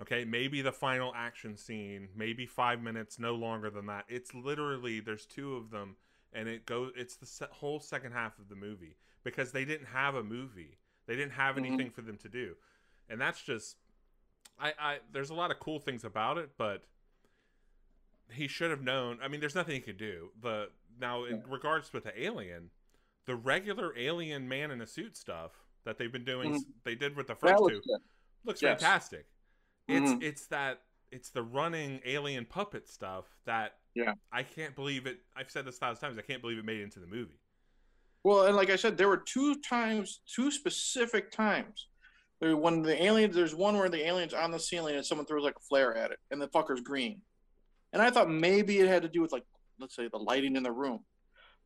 Okay, 0.00 0.24
maybe 0.24 0.62
the 0.62 0.72
final 0.72 1.12
action 1.14 1.56
scene, 1.56 2.08
maybe 2.14 2.46
five 2.46 2.80
minutes, 2.80 3.18
no 3.18 3.34
longer 3.34 3.68
than 3.68 3.86
that. 3.86 4.04
It's 4.08 4.32
literally 4.32 5.00
there's 5.00 5.26
two 5.26 5.56
of 5.56 5.70
them, 5.70 5.96
and 6.34 6.48
it 6.48 6.66
goes. 6.66 6.92
It's 6.96 7.16
the 7.16 7.26
se- 7.26 7.46
whole 7.50 7.80
second 7.80 8.12
half 8.12 8.38
of 8.38 8.48
the 8.48 8.56
movie 8.56 8.96
because 9.22 9.52
they 9.52 9.64
didn't 9.64 9.86
have 9.86 10.14
a 10.14 10.22
movie. 10.22 10.78
They 11.06 11.16
didn't 11.16 11.32
have 11.32 11.56
Mhm. 11.56 11.66
anything 11.66 11.90
for 11.90 12.02
them 12.02 12.16
to 12.18 12.28
do, 12.28 12.56
and 13.08 13.20
that's 13.20 13.42
just. 13.42 13.76
I, 14.58 14.72
I 14.78 14.98
there's 15.10 15.30
a 15.30 15.34
lot 15.34 15.50
of 15.50 15.58
cool 15.60 15.78
things 15.80 16.04
about 16.04 16.38
it, 16.38 16.50
but 16.56 16.84
he 18.30 18.46
should 18.48 18.70
have 18.70 18.82
known. 18.82 19.18
I 19.22 19.28
mean, 19.28 19.40
there's 19.40 19.54
nothing 19.54 19.74
he 19.74 19.80
could 19.80 19.96
do. 19.98 20.30
the 20.40 20.70
now 20.98 21.24
in 21.24 21.42
regards 21.48 21.92
with 21.92 22.04
the 22.04 22.22
alien, 22.22 22.70
the 23.26 23.34
regular 23.34 23.92
alien 23.98 24.48
man 24.48 24.70
in 24.70 24.80
a 24.80 24.86
suit 24.86 25.16
stuff 25.16 25.50
that 25.84 25.98
they've 25.98 26.12
been 26.12 26.24
doing, 26.24 26.64
they 26.84 26.94
did 26.94 27.16
with 27.16 27.26
the 27.26 27.34
first 27.34 27.58
two, 27.68 27.80
good. 27.84 28.00
looks 28.44 28.62
Yes. 28.62 28.80
fantastic. 28.80 29.26
It's 29.88 30.12
Mhm. 30.12 30.22
it's 30.22 30.46
that 30.46 30.82
it's 31.10 31.30
the 31.30 31.42
running 31.42 32.00
alien 32.04 32.46
puppet 32.46 32.88
stuff 32.88 33.36
that 33.44 33.78
Yeah. 33.94 34.14
I 34.32 34.42
can't 34.42 34.74
believe 34.74 35.06
it. 35.06 35.18
I've 35.36 35.50
said 35.50 35.64
this 35.64 35.76
a 35.76 35.78
thousand 35.78 36.00
times. 36.08 36.18
I 36.18 36.22
can't 36.22 36.40
believe 36.42 36.58
it 36.58 36.64
made 36.64 36.80
it 36.80 36.84
into 36.84 37.00
the 37.00 37.06
movie. 37.06 37.38
Well, 38.24 38.46
and 38.46 38.56
like 38.56 38.70
I 38.70 38.76
said, 38.76 38.96
there 38.96 39.08
were 39.08 39.18
two 39.24 39.56
times, 39.60 40.20
two 40.34 40.50
specific 40.50 41.30
times. 41.30 41.88
There, 42.40 42.56
when 42.56 42.82
the 42.82 43.00
aliens, 43.02 43.34
there's 43.36 43.54
one 43.54 43.76
where 43.76 43.88
the 43.88 44.06
alien's 44.06 44.34
on 44.34 44.50
the 44.50 44.58
ceiling 44.58 44.96
and 44.96 45.04
someone 45.06 45.26
throws 45.26 45.44
like 45.44 45.56
a 45.56 45.62
flare 45.68 45.96
at 45.96 46.10
it, 46.10 46.18
and 46.30 46.40
the 46.40 46.48
fucker's 46.48 46.80
green. 46.80 47.20
And 47.92 48.02
I 48.02 48.10
thought 48.10 48.28
maybe 48.30 48.78
it 48.80 48.88
had 48.88 49.02
to 49.02 49.08
do 49.08 49.20
with 49.20 49.30
like, 49.30 49.44
let's 49.78 49.94
say, 49.94 50.08
the 50.08 50.18
lighting 50.18 50.56
in 50.56 50.62
the 50.62 50.72
room, 50.72 51.00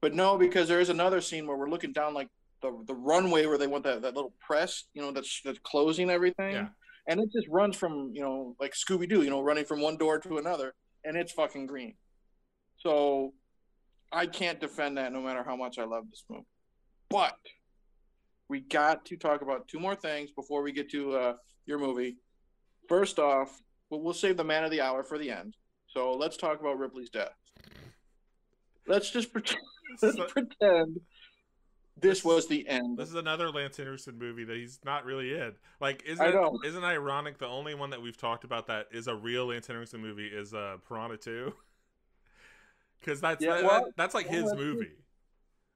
but 0.03 0.14
no, 0.14 0.37
because 0.37 0.68
there 0.68 0.81
is 0.81 0.91
another 0.91 1.20
scene 1.20 1.47
where 1.47 1.57
we're 1.57 1.70
looking 1.70 1.93
down 1.93 2.12
like 2.12 2.29
the 2.61 2.76
the 2.87 2.95
runway 2.95 3.47
where 3.47 3.57
they 3.57 3.66
want 3.68 3.85
that, 3.85 4.03
that 4.03 4.14
little 4.14 4.35
press, 4.41 4.85
you 4.95 5.01
know, 5.01 5.11
that's 5.12 5.41
that's 5.45 5.59
closing 5.61 6.11
everything, 6.11 6.55
Yeah. 6.55 6.68
and 7.07 7.20
it 7.20 7.31
just 7.33 7.49
runs 7.49 7.76
from 7.76 8.11
you 8.12 8.20
know 8.20 8.57
like 8.61 8.74
Scooby 8.74 9.09
Doo, 9.09 9.22
you 9.22 9.31
know, 9.31 9.41
running 9.41 9.64
from 9.64 9.81
one 9.81 9.97
door 9.97 10.18
to 10.18 10.39
another, 10.39 10.74
and 11.05 11.16
it's 11.16 11.33
fucking 11.33 11.66
green. 11.66 11.95
So 12.79 13.33
I 14.12 14.26
can't 14.26 14.61
defend 14.61 14.97
that 14.99 15.12
no 15.12 15.20
matter 15.20 15.43
how 15.43 15.57
much 15.57 15.79
I 15.79 15.85
love 15.85 16.05
this 16.11 16.24
movie. 16.29 16.45
But 17.11 17.37
we 18.49 18.61
got 18.61 19.05
to 19.07 19.16
talk 19.16 19.43
about 19.43 19.68
two 19.68 19.79
more 19.81 19.95
things 19.95 20.31
before 20.31 20.62
we 20.62 20.72
get 20.72 20.91
to 20.93 21.16
uh, 21.16 21.33
your 21.66 21.79
movie. 21.79 22.16
First 22.89 23.18
off, 23.18 23.61
we'll, 23.91 24.01
we'll 24.01 24.14
save 24.14 24.37
the 24.37 24.45
man 24.45 24.64
of 24.64 24.70
the 24.70 24.81
hour 24.81 25.03
for 25.03 25.18
the 25.18 25.31
end. 25.31 25.55
So 25.89 26.12
let's 26.12 26.37
talk 26.37 26.61
about 26.61 26.79
Ripley's 26.79 27.11
death. 27.11 27.35
Let's 28.87 29.11
just 29.11 29.33
pretend, 29.33 29.61
let's 30.03 30.16
So- 30.16 30.24
pretend 30.26 31.01
this 32.01 32.24
was 32.24 32.47
the 32.47 32.66
end. 32.68 32.97
This 32.97 33.09
is 33.09 33.16
another 33.16 33.51
Lance 33.51 33.76
Henriksen 33.76 34.18
movie 34.18 34.45
that 34.45 34.57
he's 34.57 34.79
not 34.85 35.05
really 35.05 35.35
in. 35.35 35.53
Like, 35.81 36.05
isn't 36.07 36.24
I 36.24 36.31
it, 36.31 36.53
isn't 36.66 36.85
ironic? 36.85 37.39
The 37.39 37.47
only 37.49 37.74
one 37.74 37.91
that 37.91 38.01
we've 38.01 38.16
talked 38.16 38.45
about 38.45 38.68
that 38.68 38.87
is 38.93 39.09
a 39.09 39.14
real 39.16 39.47
Lance 39.47 39.66
Henriksen 39.66 40.01
movie 40.01 40.29
is 40.29 40.55
uh, 40.55 40.76
Piranha 40.89 41.16
Two, 41.16 41.53
because 43.01 43.20
that's 43.20 43.42
Yeah, 43.44 43.57
that- 43.57 43.64
well, 43.64 43.84
that- 43.84 43.96
that's 43.96 44.14
like 44.14 44.28
well, 44.30 44.42
his 44.42 44.55
movie. 44.55 44.92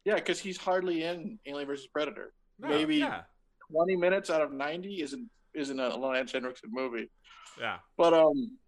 Yeah, 0.04 0.16
because 0.16 0.38
he's 0.40 0.56
hardly 0.58 1.04
in 1.04 1.38
Alien 1.46 1.66
versus 1.68 1.86
Predator. 1.86 2.34
No, 2.58 2.68
Maybe- 2.68 2.96
yeah, 2.96 3.22
20 3.70 3.96
minutes 3.96 4.30
out 4.30 4.40
of 4.42 4.52
90 4.52 5.00
isn't 5.02 5.30
isn't 5.54 5.78
a 5.78 5.94
Lance 5.96 6.32
Henriksen 6.32 6.70
movie. 6.72 7.10
yeah. 7.60 7.78
But 7.96 8.14
um, 8.14 8.58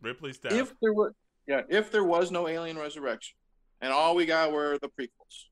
Ripley's 0.00 0.38
death. 0.38 0.52
if 0.52 0.72
there 0.80 0.92
were 0.94 1.14
yeah 1.46 1.62
if 1.68 1.90
there 1.92 2.04
was 2.04 2.30
no 2.30 2.48
alien 2.48 2.78
resurrection 2.78 3.36
and 3.82 3.92
all 3.92 4.14
we 4.14 4.24
got 4.26 4.50
were 4.52 4.78
the 4.80 4.88
prequels 4.88 5.46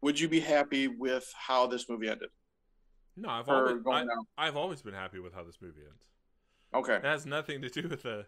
would 0.00 0.18
you 0.18 0.28
be 0.28 0.40
happy 0.40 0.88
with 0.88 1.32
how 1.36 1.66
this 1.68 1.88
movie 1.88 2.08
ended 2.08 2.28
no, 3.16 3.28
I've 3.28 3.48
or 3.48 3.80
always 3.86 4.06
I, 4.36 4.46
I've 4.46 4.56
always 4.56 4.82
been 4.82 4.94
happy 4.94 5.20
with 5.20 5.32
how 5.34 5.44
this 5.44 5.58
movie 5.60 5.82
ends. 5.86 6.02
okay 6.74 6.96
It 6.96 7.04
has 7.04 7.26
nothing 7.26 7.62
to 7.62 7.68
do 7.68 7.88
with 7.88 8.02
the 8.02 8.26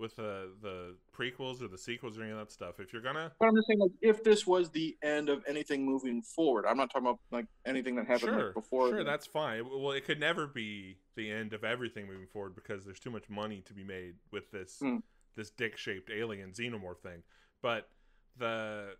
with 0.00 0.16
the 0.16 0.52
the 0.62 0.96
prequels 1.16 1.62
or 1.62 1.68
the 1.68 1.78
sequels 1.78 2.18
or 2.18 2.22
any 2.22 2.32
of 2.32 2.38
that 2.38 2.50
stuff. 2.50 2.80
If 2.80 2.92
you're 2.92 3.02
gonna 3.02 3.30
but 3.38 3.48
i'm 3.48 3.54
just 3.54 3.68
saying 3.68 3.78
like 3.78 3.92
if 4.00 4.24
this 4.24 4.46
was 4.46 4.70
the 4.70 4.96
end 5.02 5.28
of 5.28 5.44
anything 5.46 5.84
moving 5.84 6.22
forward 6.22 6.64
i'm 6.66 6.76
not 6.76 6.90
talking 6.90 7.06
about 7.06 7.20
like 7.30 7.46
anything 7.66 7.94
that 7.96 8.06
happened 8.06 8.32
like, 8.32 8.40
sure, 8.40 8.52
before 8.52 8.88
sure, 8.88 9.04
that's 9.04 9.26
fine. 9.26 9.64
Well, 9.68 9.92
it 9.92 10.04
could 10.04 10.18
never 10.18 10.46
be 10.46 10.96
the 11.16 11.30
end 11.30 11.52
of 11.52 11.62
everything 11.62 12.06
moving 12.06 12.26
forward 12.26 12.54
because 12.54 12.84
there's 12.84 13.00
too 13.00 13.10
much 13.10 13.28
money 13.28 13.62
to 13.66 13.74
be 13.74 13.84
made 13.84 14.14
with 14.32 14.50
this 14.50 14.78
Hmm. 14.80 14.98
this 15.36 15.50
dick 15.50 15.76
shaped 15.76 16.10
alien 16.10 16.52
xenomorph 16.52 17.00
thing. 17.02 17.22
But 17.62 17.88
the 18.36 18.96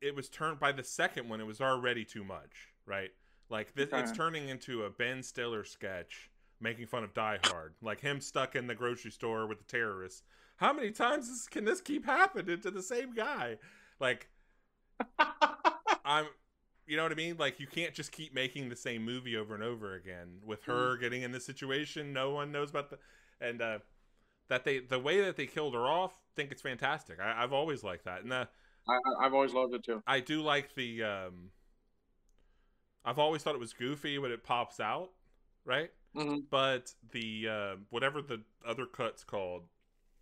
it 0.00 0.16
was 0.16 0.28
turned 0.28 0.58
by 0.58 0.72
the 0.72 0.82
second 0.84 1.28
one. 1.28 1.40
It 1.40 1.46
was 1.46 1.60
already 1.60 2.04
too 2.04 2.24
much, 2.24 2.68
right? 2.86 3.10
Like 3.48 3.74
this, 3.74 3.90
it's 3.92 4.12
turning 4.12 4.48
into 4.48 4.84
a 4.84 4.90
Ben 4.90 5.22
Stiller 5.22 5.64
sketch 5.64 6.30
making 6.62 6.86
fun 6.86 7.04
of 7.04 7.14
Die 7.14 7.38
Hard, 7.44 7.74
like 7.82 8.00
him 8.00 8.20
stuck 8.20 8.56
in 8.56 8.66
the 8.66 8.74
grocery 8.74 9.10
store 9.10 9.46
with 9.46 9.58
the 9.58 9.64
terrorists. 9.64 10.22
How 10.56 10.72
many 10.72 10.90
times 10.92 11.48
can 11.50 11.64
this 11.64 11.80
keep 11.80 12.04
happening 12.06 12.60
to 12.60 12.70
the 12.70 12.82
same 12.82 13.12
guy? 13.14 13.58
Like 14.00 14.28
I'm 16.04 16.26
you 16.86 16.96
know 16.96 17.04
what 17.04 17.12
I 17.12 17.16
mean? 17.16 17.36
Like 17.38 17.60
you 17.60 17.66
can't 17.66 17.94
just 17.94 18.12
keep 18.12 18.34
making 18.34 18.68
the 18.68 18.76
same 18.76 19.04
movie 19.04 19.36
over 19.36 19.54
and 19.54 19.62
over 19.62 19.94
again 19.94 20.38
with 20.44 20.64
her 20.64 20.96
getting 20.96 21.22
in 21.22 21.32
this 21.32 21.46
situation 21.46 22.12
no 22.12 22.30
one 22.30 22.52
knows 22.52 22.70
about 22.70 22.90
the 22.90 22.98
and 23.40 23.62
uh 23.62 23.78
that 24.48 24.64
they 24.64 24.80
the 24.80 24.98
way 24.98 25.20
that 25.22 25.36
they 25.36 25.46
killed 25.46 25.74
her 25.74 25.86
off 25.86 26.18
think 26.36 26.50
it's 26.50 26.62
fantastic. 26.62 27.18
I, 27.20 27.42
I've 27.42 27.52
always 27.52 27.82
liked 27.84 28.04
that. 28.04 28.22
And 28.22 28.32
uh, 28.32 28.46
I- 28.88 29.26
i've 29.26 29.34
always 29.34 29.52
loved 29.52 29.74
it 29.74 29.84
too 29.84 30.02
I 30.06 30.20
do 30.20 30.42
like 30.42 30.74
the 30.74 31.02
um 31.02 31.50
I've 33.04 33.18
always 33.18 33.42
thought 33.42 33.54
it 33.54 33.60
was 33.60 33.72
goofy 33.72 34.18
when 34.18 34.30
it 34.30 34.44
pops 34.44 34.78
out, 34.78 35.10
right? 35.64 35.90
Mhm. 36.14 36.44
But 36.50 36.92
the 37.12 37.48
uh, 37.48 37.76
whatever 37.90 38.20
the 38.22 38.42
other 38.66 38.86
cut's 38.86 39.24
called, 39.24 39.62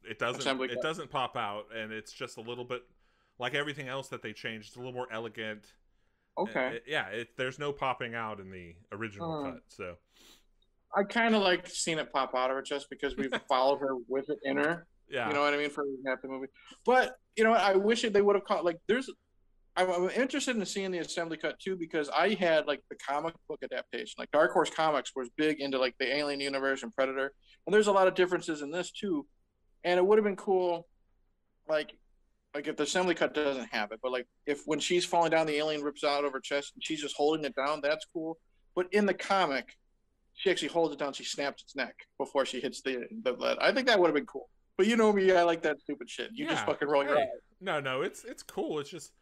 it 0.05 0.19
doesn't 0.19 0.41
Assembly 0.41 0.69
it 0.69 0.75
cut. 0.75 0.83
doesn't 0.83 1.11
pop 1.11 1.37
out 1.37 1.67
and 1.77 1.93
it's 1.93 2.13
just 2.13 2.37
a 2.37 2.41
little 2.41 2.65
bit 2.65 2.83
like 3.39 3.55
everything 3.55 3.89
else 3.89 4.09
that 4.09 4.23
they 4.23 4.33
changed, 4.33 4.69
it's 4.69 4.77
a 4.77 4.79
little 4.79 4.93
more 4.95 5.09
elegant. 5.13 5.73
okay 6.39 6.67
Uh, 6.67 6.71
it- 6.73 6.85
yeah, 6.87 7.07
it, 7.09 7.37
there's 7.37 7.59
no 7.59 7.73
popping 7.73 8.15
out 8.15 8.39
in 8.41 8.51
the 8.51 8.75
original 8.93 9.33
Oh. 9.47 9.53
cut. 9.53 9.63
So 9.69 9.97
i 10.97 11.05
kind 11.05 11.35
of 11.37 11.43
like 11.43 11.69
seeing 11.69 11.99
it 11.99 12.13
pop 12.13 12.35
out 12.35 12.51
of 12.51 12.57
her 12.57 12.63
just 12.63 12.91
because 12.91 13.17
we've 13.17 13.31
followed 13.49 13.79
her 13.79 13.95
with 14.09 14.29
it 14.31 14.39
in 14.45 14.57
her 14.59 14.87
yeah, 15.09 15.27
You 15.27 15.35
know 15.35 15.41
what 15.41 15.53
I 15.55 15.57
mean 15.57 15.71
for 15.71 15.85
half 16.07 16.23
the 16.23 16.29
movie. 16.29 16.47
But 16.87 17.17
you 17.35 17.43
know, 17.43 17.51
what, 17.51 17.61
I 17.61 17.75
wish 17.75 18.05
it, 18.05 18.13
they 18.13 18.23
would 18.23 18.37
have 18.37 18.45
caught 18.45 18.65
like 18.65 18.77
there's. 18.87 19.11
I'm, 19.89 20.11
interested 20.11 20.57
in 20.57 20.65
seeing 20.67 20.91
the 20.91 20.99
assembly 20.99 21.37
cut 21.37 21.59
too 21.59 21.77
because 21.77 22.09
I 22.11 22.35
had 22.35 22.67
like 22.67 22.83
the 22.91 22.97
comic 22.97 23.35
book 23.49 23.61
adaptation. 23.63 24.15
Like 24.19 24.31
Dark 24.31 24.53
Horse 24.53 24.71
Comics 24.71 25.13
was 25.15 25.29
big 25.37 25.61
into 25.61 25.79
like 25.79 25.95
the 25.99 26.15
Alien 26.15 26.41
universe 26.41 26.83
and 26.83 26.93
Predator, 26.93 27.33
and 27.67 27.75
there's 27.75 27.87
a 27.87 27.93
lot 27.93 28.09
of 28.09 28.15
differences 28.15 28.63
in 28.63 28.71
this 28.71 28.91
too. 28.91 29.27
And 29.85 29.99
it 29.99 30.07
would 30.07 30.19
have 30.19 30.25
been 30.25 30.37
cool, 30.37 30.87
like, 31.69 31.97
like 32.55 32.67
if 32.67 32.77
the 32.77 32.83
assembly 32.83 33.15
cut 33.15 33.33
doesn't 33.33 33.73
have 33.73 33.93
it, 33.93 34.01
but 34.03 34.13
like 34.13 34.27
if 34.47 34.63
when 34.67 34.81
she's 34.81 35.05
falling 35.05 35.31
down, 35.31 35.47
the 35.47 35.57
alien 35.57 35.83
rips 35.83 36.05
out 36.05 36.25
of 36.25 36.33
her 36.33 36.41
chest 36.41 36.73
and 36.75 36.85
she's 36.85 37.01
just 37.01 37.17
holding 37.17 37.45
it 37.45 37.55
down. 37.55 37.81
That's 37.83 38.07
cool. 38.13 38.39
But 38.75 38.93
in 38.93 39.07
the 39.07 39.15
comic, 39.15 39.77
she 40.35 40.51
actually 40.51 40.69
holds 40.69 40.95
it 40.95 40.99
down. 40.99 41.13
She 41.13 41.25
snaps 41.25 41.63
its 41.63 41.77
neck 41.77 41.95
before 42.19 42.45
she 42.45 42.61
hits 42.61 42.83
the 42.83 43.07
the 43.23 43.33
lead. 43.33 43.59
I 43.61 43.73
think 43.73 43.87
that 43.87 43.99
would 43.99 44.09
have 44.09 44.15
been 44.15 44.27
cool. 44.27 44.49
But 44.77 44.87
you 44.87 44.97
know 44.97 45.13
me, 45.13 45.31
I 45.33 45.43
like 45.43 45.63
that 45.63 45.81
stupid 45.81 46.09
shit. 46.09 46.31
You 46.33 46.49
just 46.49 46.65
fucking 46.65 46.89
roll 46.89 47.05
your 47.05 47.19
eyes. 47.19 47.27
No, 47.61 47.81
no, 47.81 48.01
it's 48.01 48.25
it's 48.25 48.43
cool. 48.43 48.79
It's 48.79 48.89
just 48.89 49.13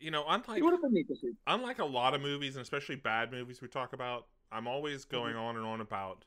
you 0.00 0.10
know, 0.10 0.24
unlike 0.28 0.58
It 0.58 0.62
been 0.82 0.92
neat 0.92 1.08
to 1.08 1.16
see. 1.16 1.32
unlike 1.46 1.78
a 1.78 1.84
lot 1.84 2.14
of 2.14 2.20
movies 2.20 2.56
and 2.56 2.62
especially 2.62 2.96
bad 2.96 3.30
movies 3.32 3.60
we 3.62 3.68
talk 3.68 3.92
about, 3.92 4.26
I'm 4.50 4.66
always 4.66 5.04
Mm-hmm. 5.12 5.12
going 5.16 5.36
on 5.36 5.56
and 5.56 5.64
on 5.66 5.80
about 5.80 6.24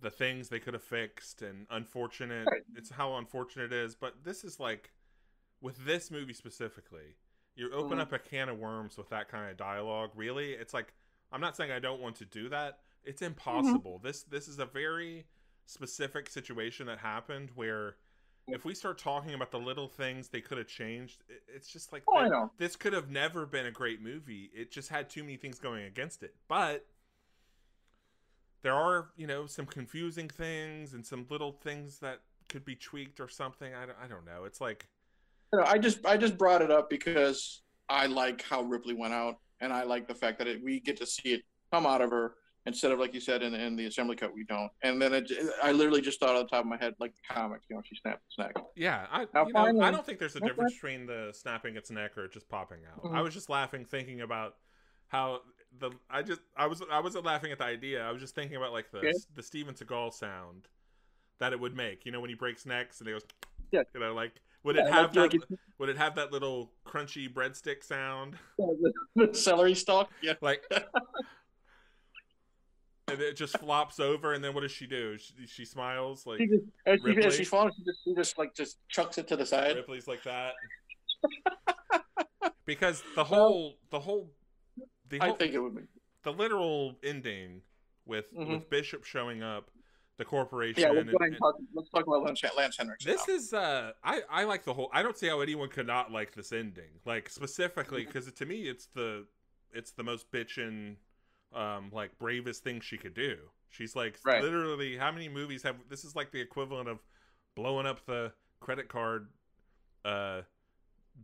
the 0.00 0.10
things 0.10 0.48
they 0.48 0.58
could 0.60 0.74
have 0.74 0.82
fixed 0.82 1.42
and 1.42 1.66
unfortunate. 1.70 2.50
Right. 2.50 2.62
It's 2.76 2.90
how 2.90 3.16
unfortunate 3.16 3.72
it 3.72 3.84
is, 3.84 3.94
but 3.94 4.24
this 4.24 4.44
is 4.44 4.60
like 4.60 4.92
with 5.60 5.84
this 5.84 6.10
movie 6.10 6.34
specifically, 6.34 7.16
you 7.56 7.70
open 7.72 7.98
Mhm. 7.98 8.00
up 8.00 8.12
a 8.12 8.18
can 8.18 8.48
of 8.48 8.58
worms 8.58 8.96
with 8.98 9.08
that 9.10 9.28
kind 9.28 9.50
of 9.50 9.56
dialogue. 9.56 10.10
Really, 10.14 10.52
it's 10.52 10.74
like 10.74 10.94
I'm 11.32 11.40
not 11.40 11.56
saying 11.56 11.70
I 11.72 11.78
don't 11.80 12.00
want 12.00 12.16
to 12.16 12.24
do 12.24 12.48
that. 12.50 12.80
It's 13.04 13.22
Mm-hmm. 13.50 13.76
impossible. 13.76 13.98
This 13.98 14.22
this 14.24 14.48
is 14.48 14.58
a 14.58 14.66
very 14.66 15.26
specific 15.66 16.28
situation 16.28 16.86
that 16.86 16.98
happened 16.98 17.50
where 17.54 17.96
if 18.50 18.64
we 18.64 18.74
start 18.74 18.98
talking 18.98 19.34
about 19.34 19.50
the 19.50 19.58
little 19.58 19.88
things 19.88 20.28
they 20.28 20.40
could 20.40 20.58
have 20.58 20.66
changed, 20.66 21.24
it's 21.48 21.68
just 21.68 21.92
like 21.92 22.02
Oh, 22.08 22.50
this 22.58 22.76
could 22.76 22.92
have 22.92 23.10
never 23.10 23.46
been 23.46 23.66
a 23.66 23.70
great 23.70 24.02
movie. 24.02 24.50
It 24.54 24.70
just 24.70 24.88
had 24.88 25.08
too 25.10 25.22
many 25.22 25.36
things 25.36 25.58
going 25.58 25.84
against 25.84 26.22
it. 26.22 26.34
But 26.48 26.86
there 28.62 28.74
are, 28.74 29.10
you 29.16 29.26
know, 29.26 29.46
some 29.46 29.66
confusing 29.66 30.28
things 30.28 30.94
and 30.94 31.04
some 31.04 31.26
little 31.28 31.52
things 31.52 31.98
that 31.98 32.20
could 32.48 32.64
be 32.64 32.74
tweaked 32.76 33.20
or 33.20 33.28
something. 33.28 33.74
I 33.74 33.86
don't, 33.86 33.98
I 34.02 34.06
don't 34.08 34.24
know. 34.24 34.44
It's 34.44 34.60
like, 34.60 34.88
You 35.52 35.60
know, 35.60 35.66
I 35.66 35.78
just 35.78 36.04
I 36.06 36.16
just 36.16 36.36
brought 36.38 36.62
it 36.62 36.70
up 36.70 36.90
because 36.90 37.62
I 37.88 38.06
like 38.06 38.42
how 38.42 38.62
Ripley 38.62 38.94
went 38.94 39.14
out, 39.14 39.36
and 39.60 39.72
I 39.72 39.84
like 39.84 40.08
the 40.08 40.14
fact 40.14 40.38
that 40.38 40.48
it, 40.48 40.62
we 40.62 40.80
get 40.80 40.96
to 40.98 41.06
see 41.06 41.30
it 41.34 41.42
come 41.72 41.86
out 41.86 42.00
of 42.00 42.10
her 42.10 42.34
instead 42.66 42.92
of 42.92 42.98
like 42.98 43.12
you 43.14 43.20
said 43.20 43.42
in, 43.42 43.54
in 43.54 43.76
the 43.76 43.86
assembly 43.86 44.16
cut 44.16 44.32
we 44.34 44.44
don't. 44.44 44.70
And 44.82 45.00
then 45.00 45.12
it, 45.12 45.30
I 45.62 45.72
literally 45.72 46.00
just 46.00 46.18
thought 46.20 46.30
on 46.36 46.42
the 46.42 46.48
top 46.48 46.60
of 46.60 46.66
my 46.66 46.76
head 46.78 46.94
like 46.98 47.14
the 47.14 47.34
comics, 47.34 47.66
you 47.68 47.76
know, 47.76 47.82
she 47.84 47.94
snapped 47.96 48.22
its 48.26 48.38
neck. 48.38 48.54
yeah, 48.76 49.06
I, 49.10 49.26
Now, 49.34 49.46
you 49.46 49.52
know, 49.52 49.82
I 49.82 49.90
don't 49.90 50.04
think 50.04 50.18
there's 50.18 50.34
a 50.36 50.38
Okay. 50.38 50.48
difference 50.48 50.72
between 50.74 51.06
the 51.06 51.30
snapping 51.34 51.76
its 51.76 51.90
neck 51.90 52.16
or 52.16 52.28
just 52.28 52.48
popping 52.48 52.80
out. 52.90 53.00
I 53.12 53.20
Mhm. 53.20 53.24
was 53.24 53.34
just 53.34 53.50
laughing 53.50 53.84
thinking 53.84 54.20
about 54.22 54.56
how 55.08 55.42
the 55.78 55.90
I 56.08 56.22
just 56.22 56.40
I 56.56 56.66
was 56.66 56.82
I 56.90 57.00
wasn't 57.00 57.24
laughing 57.24 57.52
at 57.52 57.58
the 57.58 57.64
idea. 57.64 58.02
I 58.06 58.10
was 58.12 58.20
just 58.20 58.34
thinking 58.34 58.56
about 58.56 58.72
like 58.72 58.90
the 58.90 58.98
Okay. 58.98 59.12
the 59.34 59.42
Steven 59.42 59.74
Seagal 59.74 60.14
sound 60.14 60.68
that 61.40 61.52
it 61.52 61.60
would 61.60 61.76
make. 61.76 62.06
You 62.06 62.12
know, 62.12 62.20
when 62.20 62.30
he 62.30 62.36
breaks 62.36 62.64
necks 62.64 63.00
and 63.00 63.08
he 63.08 63.12
goes, 63.12 63.24
Yeah. 63.72 63.82
you 63.92 64.00
know, 64.00 64.14
like 64.14 64.40
would 64.62 64.76
Yeah, 64.76 64.86
it 64.86 64.92
have 64.92 65.12
that? 65.14 65.32
like 65.32 65.40
would 65.78 65.88
it 65.88 65.96
have 65.98 66.14
that 66.14 66.32
little 66.32 66.72
crunchy 66.86 67.28
breadstick 67.32 67.82
sound? 67.84 68.38
the 68.56 68.92
celery 69.34 69.74
stalk. 69.74 70.10
Yeah. 70.22 70.34
Like, 70.40 70.62
and 73.14 73.22
it 73.22 73.36
just 73.36 73.58
flops 73.58 73.98
over, 74.00 74.32
and 74.32 74.42
then 74.44 74.54
what 74.54 74.60
does 74.60 74.72
she 74.72 74.86
do? 74.86 75.16
She, 75.18 75.46
she 75.46 75.64
smiles 75.64 76.26
like 76.26 76.38
She 76.38 76.46
just, 76.46 76.62
as, 76.86 77.00
she, 77.04 77.18
as 77.26 77.34
she's 77.36 77.48
falling, 77.48 77.72
she 77.76 77.84
just, 77.84 77.98
she 78.04 78.14
just 78.14 78.38
like 78.38 78.54
just 78.54 78.78
chucks 78.88 79.18
it 79.18 79.28
to 79.28 79.36
the 79.36 79.46
side. 79.46 79.76
Ripley's 79.76 80.06
like 80.08 80.22
that. 80.24 80.52
because 82.66 83.02
the 83.14 83.24
whole, 83.24 83.76
the 83.90 84.00
whole, 84.00 84.30
the 85.08 85.20
I 85.20 85.32
think 85.32 85.54
it 85.54 85.58
would 85.58 85.74
be. 85.76 85.82
the 86.22 86.32
literal 86.32 86.96
ending 87.02 87.62
with 88.06 88.32
Mhm. 88.34 88.48
with 88.50 88.70
Bishop 88.70 89.04
showing 89.04 89.42
up, 89.42 89.70
the 90.16 90.24
corporation. 90.24 90.82
Yeah, 90.82 90.90
let's 90.90 91.08
and- 91.08 91.16
and 91.20 91.36
talk. 91.38 91.56
Let's 91.74 91.90
talk 91.90 92.06
about 92.06 92.22
Lance, 92.22 92.42
Lance 92.56 92.76
Henriksen. 92.76 93.10
This 93.10 93.26
now. 93.28 93.34
is 93.34 93.52
uh 93.52 93.92
I 94.02 94.22
I 94.30 94.44
like 94.44 94.64
the 94.64 94.74
whole 94.74 94.90
I 94.92 95.02
don't 95.02 95.16
see 95.16 95.26
how 95.28 95.40
anyone 95.40 95.68
could 95.68 95.86
not 95.86 96.12
like 96.12 96.34
this 96.34 96.52
ending. 96.52 97.00
Like 97.04 97.28
specifically 97.28 98.02
Mm-hmm. 98.02 98.12
because 98.12 98.32
to 98.32 98.46
me 98.46 98.62
it's 98.68 98.86
the 98.94 99.26
it's 99.72 99.90
the 99.92 100.04
most 100.04 100.30
bitchin' 100.30 100.96
um 101.54 101.90
like 101.92 102.18
bravest 102.18 102.64
thing 102.64 102.80
she 102.80 102.96
could 102.96 103.14
do. 103.14 103.36
She's 103.70 103.96
like 103.96 104.18
Right. 104.24 104.42
literally 104.42 104.96
how 104.96 105.10
many 105.12 105.28
movies 105.28 105.62
have 105.62 105.76
this 105.88 106.04
is 106.04 106.14
like 106.14 106.30
the 106.32 106.40
equivalent 106.40 106.88
of 106.88 107.00
blowing 107.54 107.86
up 107.86 108.04
the 108.06 108.32
credit 108.60 108.88
card 108.88 109.28
uh 110.04 110.42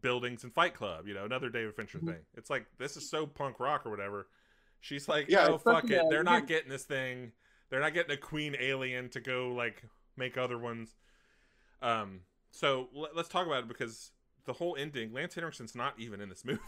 buildings 0.00 0.44
in 0.44 0.50
Fight 0.50 0.74
Club, 0.74 1.06
you 1.08 1.14
know, 1.14 1.24
another 1.24 1.48
David 1.48 1.74
Fincher 1.74 1.98
Mhm. 1.98 2.06
thing. 2.06 2.26
It's 2.34 2.50
like 2.50 2.66
this 2.78 2.96
is 2.96 3.08
so 3.08 3.26
punk 3.26 3.58
rock 3.58 3.84
or 3.86 3.90
whatever. 3.90 4.28
She's 4.80 5.08
like, 5.08 5.26
Yeah, 5.28 5.48
oh 5.48 5.58
fuck 5.58 5.90
it. 5.90 6.02
They're 6.08 6.22
not 6.24 6.46
getting 6.46 6.70
this 6.70 6.84
thing. 6.84 7.32
They're 7.68 7.80
not 7.80 7.94
getting 7.94 8.12
a 8.12 8.16
queen 8.16 8.56
alien 8.58 9.08
to 9.10 9.20
go 9.20 9.52
like 9.52 9.82
make 10.16 10.36
other 10.38 10.58
ones. 10.58 10.96
Um, 11.82 12.20
so 12.50 12.88
let, 12.92 13.16
us 13.16 13.28
talk 13.28 13.46
about 13.46 13.64
it 13.64 13.68
because 13.68 14.12
the 14.44 14.52
whole 14.52 14.76
ending, 14.76 15.12
Lance 15.12 15.34
Henriksen's 15.34 15.74
not 15.74 15.94
even 15.98 16.20
in 16.20 16.28
this 16.28 16.44
movie. 16.44 16.60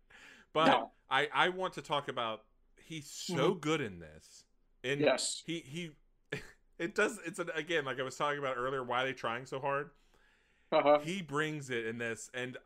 but 0.52 0.68
No. 0.68 0.90
I 1.10 1.28
I 1.32 1.48
want 1.48 1.74
to 1.74 1.82
talk 1.82 2.08
about 2.08 2.42
he's 2.90 3.08
so 3.08 3.54
good 3.54 3.80
in 3.80 4.00
this. 4.00 4.44
And 4.82 5.00
yes. 5.00 5.42
he 5.46 5.60
he 5.60 5.90
it 6.78 6.94
does 6.94 7.18
it's 7.24 7.38
an, 7.38 7.50
again 7.54 7.84
like 7.84 8.00
I 8.00 8.02
was 8.02 8.16
talking 8.16 8.38
about 8.38 8.56
earlier 8.58 8.82
why 8.82 9.02
are 9.02 9.06
they 9.06 9.12
trying 9.12 9.46
so 9.46 9.60
hard? 9.60 9.90
Uh-huh. 10.72 10.98
He 11.02 11.22
brings 11.22 11.70
it 11.70 11.86
in 11.86 11.98
this 11.98 12.30
and 12.34 12.56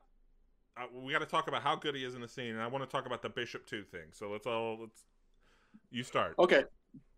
uh, 0.77 0.87
we 0.93 1.12
got 1.12 1.20
to 1.20 1.27
talk 1.27 1.47
about 1.47 1.62
how 1.62 1.77
good 1.77 1.95
he 1.95 2.05
is 2.05 2.14
in 2.14 2.20
the 2.20 2.29
scene 2.29 2.53
and 2.53 2.62
I 2.62 2.66
want 2.66 2.85
to 2.85 2.91
talk 2.91 3.07
about 3.07 3.22
the 3.22 3.29
Bishop 3.29 3.66
2 3.66 3.85
thing. 3.85 4.07
So 4.12 4.31
let's 4.31 4.47
all 4.47 4.79
let's 4.81 5.05
you 5.91 6.03
start. 6.03 6.35
Okay. 6.39 6.64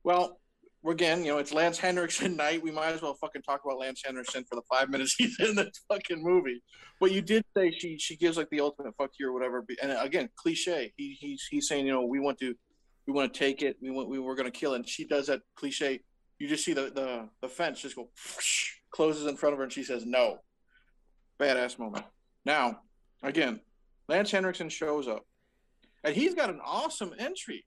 Well, 0.03 0.39
we're 0.83 0.93
again, 0.93 1.25
you 1.25 1.33
know, 1.33 1.39
it's 1.39 1.53
Lance 1.53 1.79
Henriksen 1.79 2.37
night. 2.37 2.63
We 2.63 2.71
might 2.71 2.93
as 2.93 3.03
well 3.03 3.15
fucking 3.15 3.43
talk 3.43 3.63
about 3.65 3.79
Lance 3.79 4.03
Henriksen 4.05 4.45
for 4.45 4.57
the 4.57 4.63
five 4.71 4.89
minutes 4.89 5.15
he's 5.19 5.39
in 5.41 5.55
this 5.55 5.81
fucking 5.89 6.23
movie. 6.23 6.63
But 7.01 7.13
you 7.13 7.23
did 7.23 7.45
say 7.57 7.71
she 7.71 7.99
she 7.99 8.17
gives 8.17 8.37
like 8.37 8.51
the 8.51 8.61
ultimate 8.61 8.95
fuck 8.97 9.11
you 9.19 9.29
or 9.29 9.33
whatever. 9.33 9.65
And 9.83 9.93
again, 10.01 10.29
cliche. 10.37 10.93
He 10.97 11.17
he's 11.21 11.47
he's 11.51 11.69
saying, 11.69 11.87
you 11.87 11.93
know, 11.93 12.05
we 12.05 12.21
want 12.21 12.39
to 12.39 12.55
we 13.07 13.13
want 13.13 13.33
to 13.33 13.39
take 13.39 13.63
it. 13.63 13.77
We 13.81 13.91
want 13.91 14.09
we 14.09 14.19
were 14.19 14.35
gonna 14.35 14.51
kill 14.51 14.73
it. 14.73 14.77
And 14.77 14.89
she 14.89 15.05
does 15.07 15.27
that 15.29 15.41
cliche. 15.55 16.01
You 16.39 16.49
just 16.49 16.65
see 16.65 16.73
the 16.73 16.91
the, 16.91 17.29
the 17.41 17.49
fence 17.49 17.81
just 17.81 17.97
go 17.97 18.09
whoosh, 18.37 18.73
closes 18.91 19.27
in 19.27 19.37
front 19.37 19.53
of 19.53 19.59
her 19.59 19.65
and 19.65 19.73
she 19.73 19.85
says 19.85 20.05
no. 20.05 20.39
Badass 21.41 21.79
moment. 21.79 22.05
Now, 22.45 22.81
again, 23.23 23.61
Lance 24.09 24.31
Henriksen 24.31 24.69
shows 24.69 25.07
up. 25.09 25.27
And 26.05 26.15
he's 26.15 26.35
got 26.35 26.51
an 26.51 26.61
awesome 26.65 27.13
entry 27.19 27.65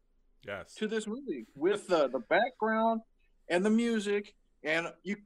Yes. 0.47 0.73
to 0.75 0.87
this 0.87 1.05
movie 1.05 1.45
with 1.55 1.87
the 1.87 2.07
the 2.07 2.19
background 2.29 3.01
and 3.49 3.65
the 3.65 3.69
music 3.69 4.33
and 4.63 4.87
you 5.03 5.17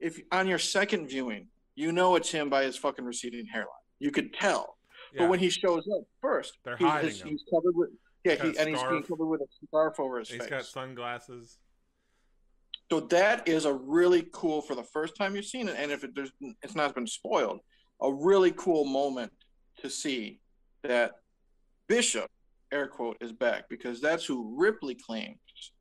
if 0.00 0.20
on 0.32 0.48
your 0.48 0.58
second 0.58 1.06
viewing 1.06 1.46
you 1.76 1.92
know 1.92 2.16
it's 2.16 2.32
him 2.32 2.50
by 2.50 2.64
his 2.64 2.76
fucking 2.76 3.04
receding 3.04 3.46
hairline 3.46 3.68
you 4.00 4.10
could 4.10 4.34
tell 4.34 4.76
Yeah. 5.14 5.20
but 5.22 5.28
when 5.30 5.38
he 5.38 5.50
shows 5.50 5.86
up 5.96 6.02
first 6.20 6.58
They're 6.64 6.76
he's, 6.76 6.88
hiding 6.88 7.14
him. 7.14 7.28
he's 7.28 7.44
covered 7.48 7.76
with 7.76 7.90
yeah 8.24 8.34
he, 8.34 8.56
and 8.58 8.68
he's 8.68 8.82
being 8.82 9.02
covered 9.02 9.26
with 9.26 9.40
a 9.40 9.46
scarf 9.66 9.98
over 9.98 10.18
his 10.18 10.28
He's 10.28 10.38
face. 10.38 10.46
He's 10.46 10.50
got 10.50 10.64
sunglasses. 10.64 11.58
so 12.90 13.00
that 13.00 13.48
is 13.48 13.64
a 13.64 13.72
really 13.72 14.26
cool 14.32 14.60
for 14.60 14.74
the 14.74 14.82
first 14.82 15.16
time 15.16 15.34
you've 15.34 15.44
seen 15.44 15.68
it 15.68 15.76
and 15.78 15.90
if 15.90 16.04
it 16.04 16.14
there's 16.14 16.32
it's 16.62 16.74
not 16.74 16.94
been 16.94 17.06
spoiled 17.06 17.60
a 18.02 18.12
really 18.12 18.52
cool 18.52 18.84
moment 18.84 19.32
to 19.80 19.90
see 19.90 20.40
that 20.82 21.12
bishop 21.88 22.30
air 22.72 22.86
quote 22.86 23.16
is 23.20 23.32
back 23.32 23.68
because 23.68 24.00
that's 24.00 24.24
who 24.24 24.54
ripley 24.56 24.94
claims 24.94 25.38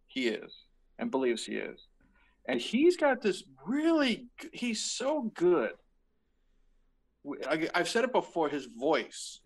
he 0.08 0.28
is 0.28 0.66
and 0.98 1.12
believes 1.12 1.46
he 1.46 1.54
is. 1.54 1.88
And 2.48 2.60
he's 2.60 2.98
got 2.98 3.22
this 3.22 3.44
really 3.66 4.26
he's 4.52 4.82
so 4.82 5.32
good. 5.36 5.72
I, 7.48 7.70
i've 7.76 7.90
said 7.90 8.06
it 8.06 8.14
before 8.14 8.50
his 8.50 8.66
voice 8.66 9.42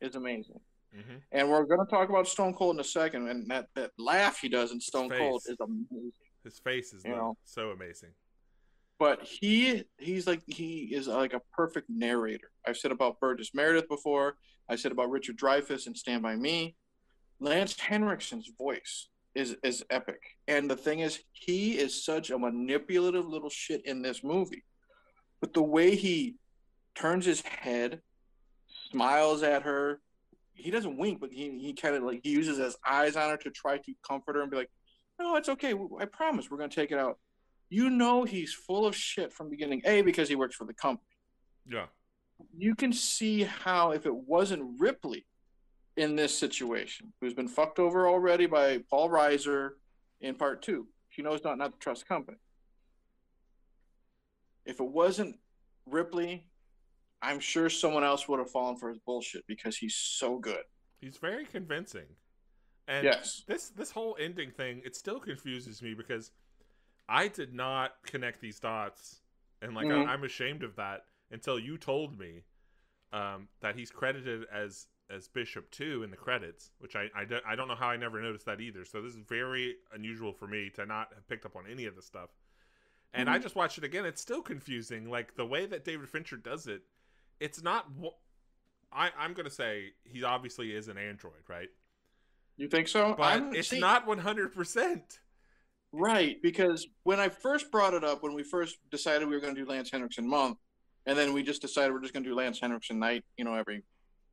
is 0.00 0.16
amazing 0.16 0.60
hmm 0.94 1.16
and 1.32 1.48
we're 1.50 1.64
going 1.64 1.84
to 1.84 1.90
talk 1.90 2.08
about 2.08 2.26
stone 2.28 2.54
cold 2.54 2.76
in 2.76 2.80
a 2.80 2.84
second 2.84 3.28
and 3.28 3.50
that, 3.50 3.66
that 3.74 3.90
laugh 3.98 4.38
he 4.40 4.48
does 4.48 4.72
in 4.72 4.80
stone 4.80 5.08
cold 5.10 5.42
is 5.46 5.56
amazing 5.60 6.12
His 6.44 6.58
face 6.58 6.92
is 6.92 7.04
so 7.44 7.70
amazing. 7.70 8.10
but 8.98 9.22
he 9.22 9.84
he's 9.98 10.26
like 10.26 10.42
he 10.46 10.94
is 10.94 11.06
like 11.08 11.34
a 11.34 11.40
perfect 11.52 11.88
narrator. 11.90 12.50
I've 12.66 12.76
said 12.78 12.92
about 12.92 13.20
Burgess 13.20 13.50
Meredith 13.54 13.88
before. 13.88 14.36
I 14.68 14.76
said 14.76 14.92
about 14.92 15.10
Richard 15.10 15.36
Dreyfuss 15.36 15.86
and 15.86 15.96
Stand 15.96 16.22
by 16.22 16.34
Me. 16.36 16.76
Lance 17.40 17.74
Henriksen's 17.74 18.50
voice 18.56 19.08
is 19.34 19.56
is 19.62 19.84
epic, 19.90 20.20
and 20.48 20.70
the 20.70 20.76
thing 20.76 21.00
is, 21.00 21.20
he 21.32 21.76
is 21.78 22.02
such 22.04 22.30
a 22.30 22.38
manipulative 22.38 23.26
little 23.26 23.50
shit 23.50 23.84
in 23.84 24.00
this 24.00 24.24
movie. 24.24 24.64
But 25.40 25.52
the 25.52 25.62
way 25.62 25.94
he 25.94 26.36
turns 26.94 27.26
his 27.26 27.42
head, 27.42 28.00
smiles 28.90 29.42
at 29.42 29.62
her, 29.64 30.00
he 30.56 30.70
doesn't 30.70 30.96
wink, 30.96 31.20
but 31.20 31.32
he 31.32 31.58
he 31.58 31.72
kind 31.74 31.94
of 31.94 32.02
like 32.02 32.20
he 32.22 32.30
uses 32.30 32.58
his 32.58 32.76
eyes 32.88 33.14
on 33.16 33.30
her 33.30 33.36
to 33.38 33.50
try 33.50 33.78
to 33.78 33.94
comfort 34.06 34.36
her 34.36 34.42
and 34.42 34.50
be 34.50 34.56
like, 34.56 34.70
"No, 35.18 35.36
it's 35.36 35.48
okay. 35.50 35.74
I 36.00 36.04
promise, 36.06 36.50
we're 36.50 36.58
gonna 36.58 36.68
take 36.70 36.90
it 36.92 36.98
out." 36.98 37.18
you 37.68 37.90
know 37.90 38.22
he's 38.22 38.52
full 38.54 38.86
of 38.86 38.94
shit 38.94 39.32
from 39.32 39.50
beginning 39.50 39.82
a 39.84 40.00
because 40.00 40.28
he 40.28 40.36
works 40.36 40.54
for 40.54 40.64
the 40.66 40.72
company 40.72 41.08
Yeah. 41.68 41.86
you 42.56 42.76
can 42.76 42.92
see 42.92 43.42
how 43.42 43.90
if 43.90 44.06
it 44.06 44.14
wasn't 44.14 44.78
ripley 44.78 45.26
in 45.96 46.14
this 46.14 46.32
situation 46.38 47.12
who's 47.20 47.34
been 47.34 47.48
fucked 47.48 47.80
over 47.80 48.06
already 48.06 48.46
by 48.46 48.84
paul 48.88 49.10
reiser 49.10 49.70
in 50.20 50.36
part 50.36 50.62
two 50.62 50.86
she 51.10 51.22
knows 51.22 51.42
not 51.42 51.58
not 51.58 51.72
to 51.72 51.78
trust 51.80 52.06
company 52.06 52.38
if 54.64 54.78
it 54.78 54.86
wasn't 54.88 55.36
ripley 55.86 56.46
i'm 57.22 57.40
sure 57.40 57.68
someone 57.70 58.04
else 58.04 58.28
would 58.28 58.38
have 58.38 58.50
fallen 58.50 58.76
for 58.76 58.88
his 58.88 58.98
bullshit 58.98 59.44
because 59.46 59.76
he's 59.76 59.96
so 59.96 60.38
good 60.38 60.62
He's 61.00 61.18
very 61.18 61.44
convincing. 61.46 62.16
And 62.88 63.06
yes 63.06 63.42
this 63.46 63.70
this 63.70 63.92
whole 63.92 64.16
ending 64.20 64.50
thing, 64.52 64.82
it 64.84 64.96
still 64.96 65.20
confuses 65.20 65.82
me 65.82 65.94
because 65.94 66.32
I 67.08 67.28
did 67.28 67.54
not 67.54 68.02
connect 68.04 68.40
these 68.40 68.60
dots, 68.60 69.22
and 69.62 69.74
like 69.74 69.88
Mhm. 69.88 70.06
I, 70.06 70.12
I'm 70.14 70.24
ashamed 70.24 70.62
of 70.64 70.76
that 70.76 71.06
until 71.30 71.58
you 71.58 71.78
told 71.78 72.18
me 72.18 72.44
um, 73.12 73.48
that 73.60 73.76
he's 73.76 73.90
credited 73.90 74.46
as 74.52 74.88
as 75.10 75.28
Bishop 75.28 75.70
too 75.70 76.02
in 76.04 76.10
the 76.10 76.16
credits, 76.18 76.72
which 76.78 76.96
I 76.96 77.10
I 77.14 77.24
don't, 77.26 77.44
I 77.46 77.56
don't 77.56 77.68
know 77.68 77.76
how 77.76 77.88
I 77.90 77.96
never 77.96 78.20
noticed 78.22 78.46
that 78.46 78.60
either. 78.60 78.84
So 78.84 79.02
this 79.02 79.14
is 79.14 79.20
very 79.28 79.76
unusual 79.94 80.32
for 80.32 80.48
me 80.48 80.70
to 80.76 80.86
not 80.86 81.12
have 81.14 81.28
picked 81.28 81.46
up 81.46 81.56
on 81.56 81.66
any 81.70 81.86
of 81.86 81.96
this 81.96 82.06
stuff. 82.06 82.30
And 83.14 83.28
I 83.30 83.38
Mhm. 83.38 83.40
just 83.40 83.56
watched 83.56 83.78
it 83.78 83.84
again. 83.84 84.04
It's 84.04 84.20
still 84.22 84.42
confusing. 84.42 85.08
Like 85.10 85.34
the 85.36 85.46
way 85.46 85.66
that 85.66 85.84
David 85.84 86.08
Fincher 86.08 86.36
does 86.36 86.66
it, 86.66 86.82
it's 87.40 87.62
not. 87.62 87.86
I, 88.92 89.10
I'm 89.18 89.34
gonna 89.34 89.50
say 89.50 89.90
he 90.04 90.22
obviously 90.24 90.72
is 90.74 90.88
an 90.88 90.98
android, 90.98 91.42
right? 91.48 91.68
you 92.58 92.68
think 92.68 92.88
so 92.88 93.14
But 93.18 93.54
it's 93.54 93.68
see- 93.68 93.78
not 93.80 94.06
100. 94.06 94.52
percent 94.54 95.20
Right, 95.92 96.36
because 96.42 96.86
when 97.04 97.20
I 97.20 97.28
first 97.28 97.70
brought 97.70 97.94
it 97.94 98.02
up, 98.04 98.22
when 98.22 98.34
we 98.34 98.42
first 98.42 98.76
decided 98.90 99.28
we 99.28 99.34
were 99.34 99.40
going 99.40 99.54
to 99.54 99.64
do 99.64 99.68
Lance 99.70 99.90
Henriksen 99.90 100.28
month, 100.28 100.58
and 101.06 101.16
then 101.16 101.32
we 101.32 101.42
just 101.42 101.62
decided 101.62 101.92
we're 101.92 102.00
just 102.02 102.12
going 102.12 102.24
to 102.24 102.28
do 102.28 102.34
Lance 102.34 102.58
Henriksen 102.60 102.98
night, 102.98 103.24
you 103.38 103.44
know, 103.44 103.54
every 103.54 103.82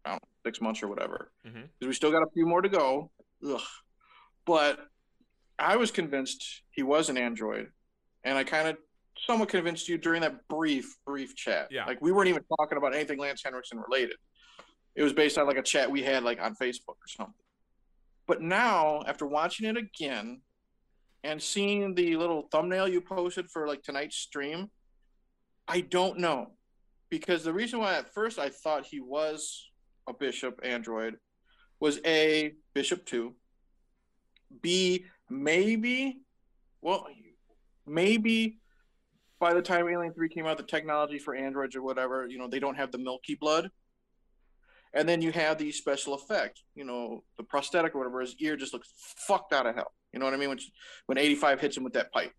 I 0.04 0.10
don't 0.12 0.22
know, 0.24 0.28
six 0.46 0.60
months 0.60 0.82
or 0.84 0.88
whatever, 0.88 1.32
because 1.44 1.60
Mhm. 1.82 1.88
we 1.88 1.94
still 1.94 2.12
got 2.12 2.24
a 2.24 2.30
few 2.34 2.46
more 2.46 2.62
to 2.62 2.68
go. 2.70 3.12
Ugh. 3.48 3.62
But 4.46 4.88
I 5.60 5.76
was 5.78 5.92
convinced 5.92 6.64
he 6.72 6.84
was 6.84 7.08
an 7.10 7.18
android, 7.18 7.72
and 8.24 8.38
I 8.38 8.44
kind 8.44 8.68
of 8.68 8.78
somewhat 9.26 9.50
convinced 9.50 9.88
you 9.88 9.98
during 9.98 10.22
that 10.22 10.48
brief, 10.48 10.96
brief 11.06 11.36
chat. 11.36 11.68
Yeah. 11.72 11.86
like 11.86 12.02
we 12.02 12.12
weren't 12.12 12.30
even 12.30 12.44
talking 12.58 12.78
about 12.78 12.94
anything 12.94 13.20
Lance 13.20 13.42
Henriksen 13.44 13.80
related. 13.80 14.18
It 14.96 15.04
was 15.04 15.14
based 15.14 15.38
on 15.38 15.48
like 15.48 15.58
a 15.58 15.64
chat 15.64 15.90
we 15.90 16.04
had 16.04 16.24
like 16.24 16.42
on 16.42 16.56
Facebook 16.56 16.88
or 16.88 17.08
something. 17.08 17.34
But 18.28 18.42
now, 18.42 19.04
after 19.08 19.26
watching 19.26 19.68
it 19.68 19.78
again 19.78 20.42
and 21.24 21.42
seeing 21.42 21.96
the 21.96 22.16
little 22.16 22.48
thumbnail 22.52 22.88
you 22.88 23.02
posted 23.02 23.50
for 23.50 23.68
like 23.68 23.82
tonight's 23.82 24.18
stream, 24.18 24.70
I 25.68 25.82
don't 25.82 26.20
know. 26.20 26.52
Because 27.10 27.44
the 27.44 27.54
reason 27.54 27.80
why 27.80 27.96
at 27.96 28.14
first 28.14 28.40
I 28.40 28.50
thought 28.50 28.86
he 28.86 29.00
was 29.00 29.70
a 30.08 30.14
Bishop 30.14 30.60
android 30.64 31.16
was 31.80 32.00
A, 32.06 32.54
Bishop 32.74 33.06
2, 33.06 33.34
B, 34.62 35.06
maybe, 35.30 36.22
well, 36.82 37.08
maybe 37.86 38.60
by 39.44 39.54
the 39.54 39.62
time 39.62 39.90
Alien 39.90 40.14
3 40.14 40.30
came 40.30 40.46
out, 40.46 40.56
the 40.56 40.64
technology 40.64 41.20
for 41.20 41.36
androids 41.36 41.76
or 41.76 41.82
whatever, 41.82 42.26
you 42.30 42.38
know, 42.38 42.48
they 42.48 42.62
don't 42.62 42.78
have 42.78 42.94
the 42.94 42.98
milky 42.98 43.36
blood. 43.36 43.70
And 44.94 45.10
then 45.10 45.22
you 45.22 45.34
have 45.34 45.58
the 45.58 45.70
special 45.74 46.14
effect, 46.14 46.62
you 46.76 46.86
know, 46.86 47.26
the 47.36 47.44
prosthetic 47.44 47.94
or 47.94 47.98
whatever, 47.98 48.22
his 48.22 48.38
ear 48.40 48.56
just 48.56 48.72
looks 48.72 48.94
fucked 49.28 49.52
out 49.52 49.66
of 49.66 49.76
hell. 49.76 49.92
You 50.14 50.20
know 50.20 50.26
what 50.26 50.34
I 50.34 50.38
mean? 50.38 50.48
When 50.48 50.60
when 51.08 51.18
85 51.18 51.60
hits 51.60 51.76
him 51.76 51.84
with 51.84 51.92
that 51.92 52.14
pipe. 52.14 52.32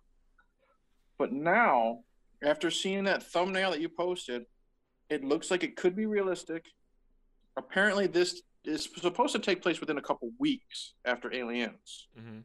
But 1.19 1.31
now, 1.31 1.99
after 2.43 2.71
seeing 2.71 3.05
that 3.05 3.23
thumbnail 3.23 3.73
that 3.73 3.83
you 3.83 3.91
posted, 3.91 4.45
it 5.11 5.23
looks 5.23 5.51
like 5.51 5.63
it 5.63 5.77
could 5.77 5.95
be 5.95 6.07
realistic. 6.07 6.65
Apparently, 7.59 8.07
this 8.07 8.41
is 8.65 8.89
supposed 8.97 9.35
to 9.35 9.41
take 9.41 9.61
place 9.61 9.79
within 9.79 9.99
a 9.99 10.03
couple 10.03 10.31
weeks 10.39 10.95
after 11.05 11.35
Aliens. 11.35 12.09
hmm 12.19 12.41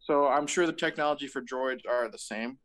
So 0.00 0.26
I'm 0.26 0.48
sure 0.48 0.66
the 0.66 0.72
technology 0.72 1.28
for 1.28 1.40
droids 1.40 1.82
are 1.88 2.10
the 2.10 2.18
same. 2.18 2.58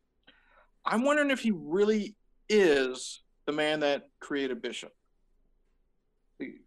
I'm 0.90 1.04
wondering 1.04 1.30
if 1.30 1.40
he 1.40 1.52
really 1.52 2.16
is 2.50 3.22
the 3.46 3.52
man 3.52 3.82
that 3.82 4.10
created 4.20 4.62
Bishop 4.62 4.92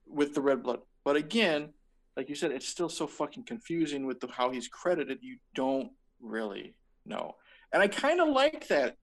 with 0.06 0.34
the 0.34 0.40
red 0.40 0.62
blood. 0.62 0.80
But 1.04 1.16
again, 1.16 1.70
like 2.16 2.28
you 2.28 2.36
said, 2.36 2.52
it's 2.52 2.68
still 2.68 2.88
so 2.88 3.06
fucking 3.06 3.44
confusing 3.44 4.06
with 4.06 4.20
the, 4.20 4.28
how 4.28 4.50
he's 4.50 4.68
credited. 4.68 5.18
You 5.22 5.38
don't 5.54 5.90
really 6.20 6.76
know. 7.04 7.34
And 7.72 7.82
I 7.82 7.88
kind 7.88 8.20
of 8.20 8.28
like 8.28 8.68
that 8.68 8.96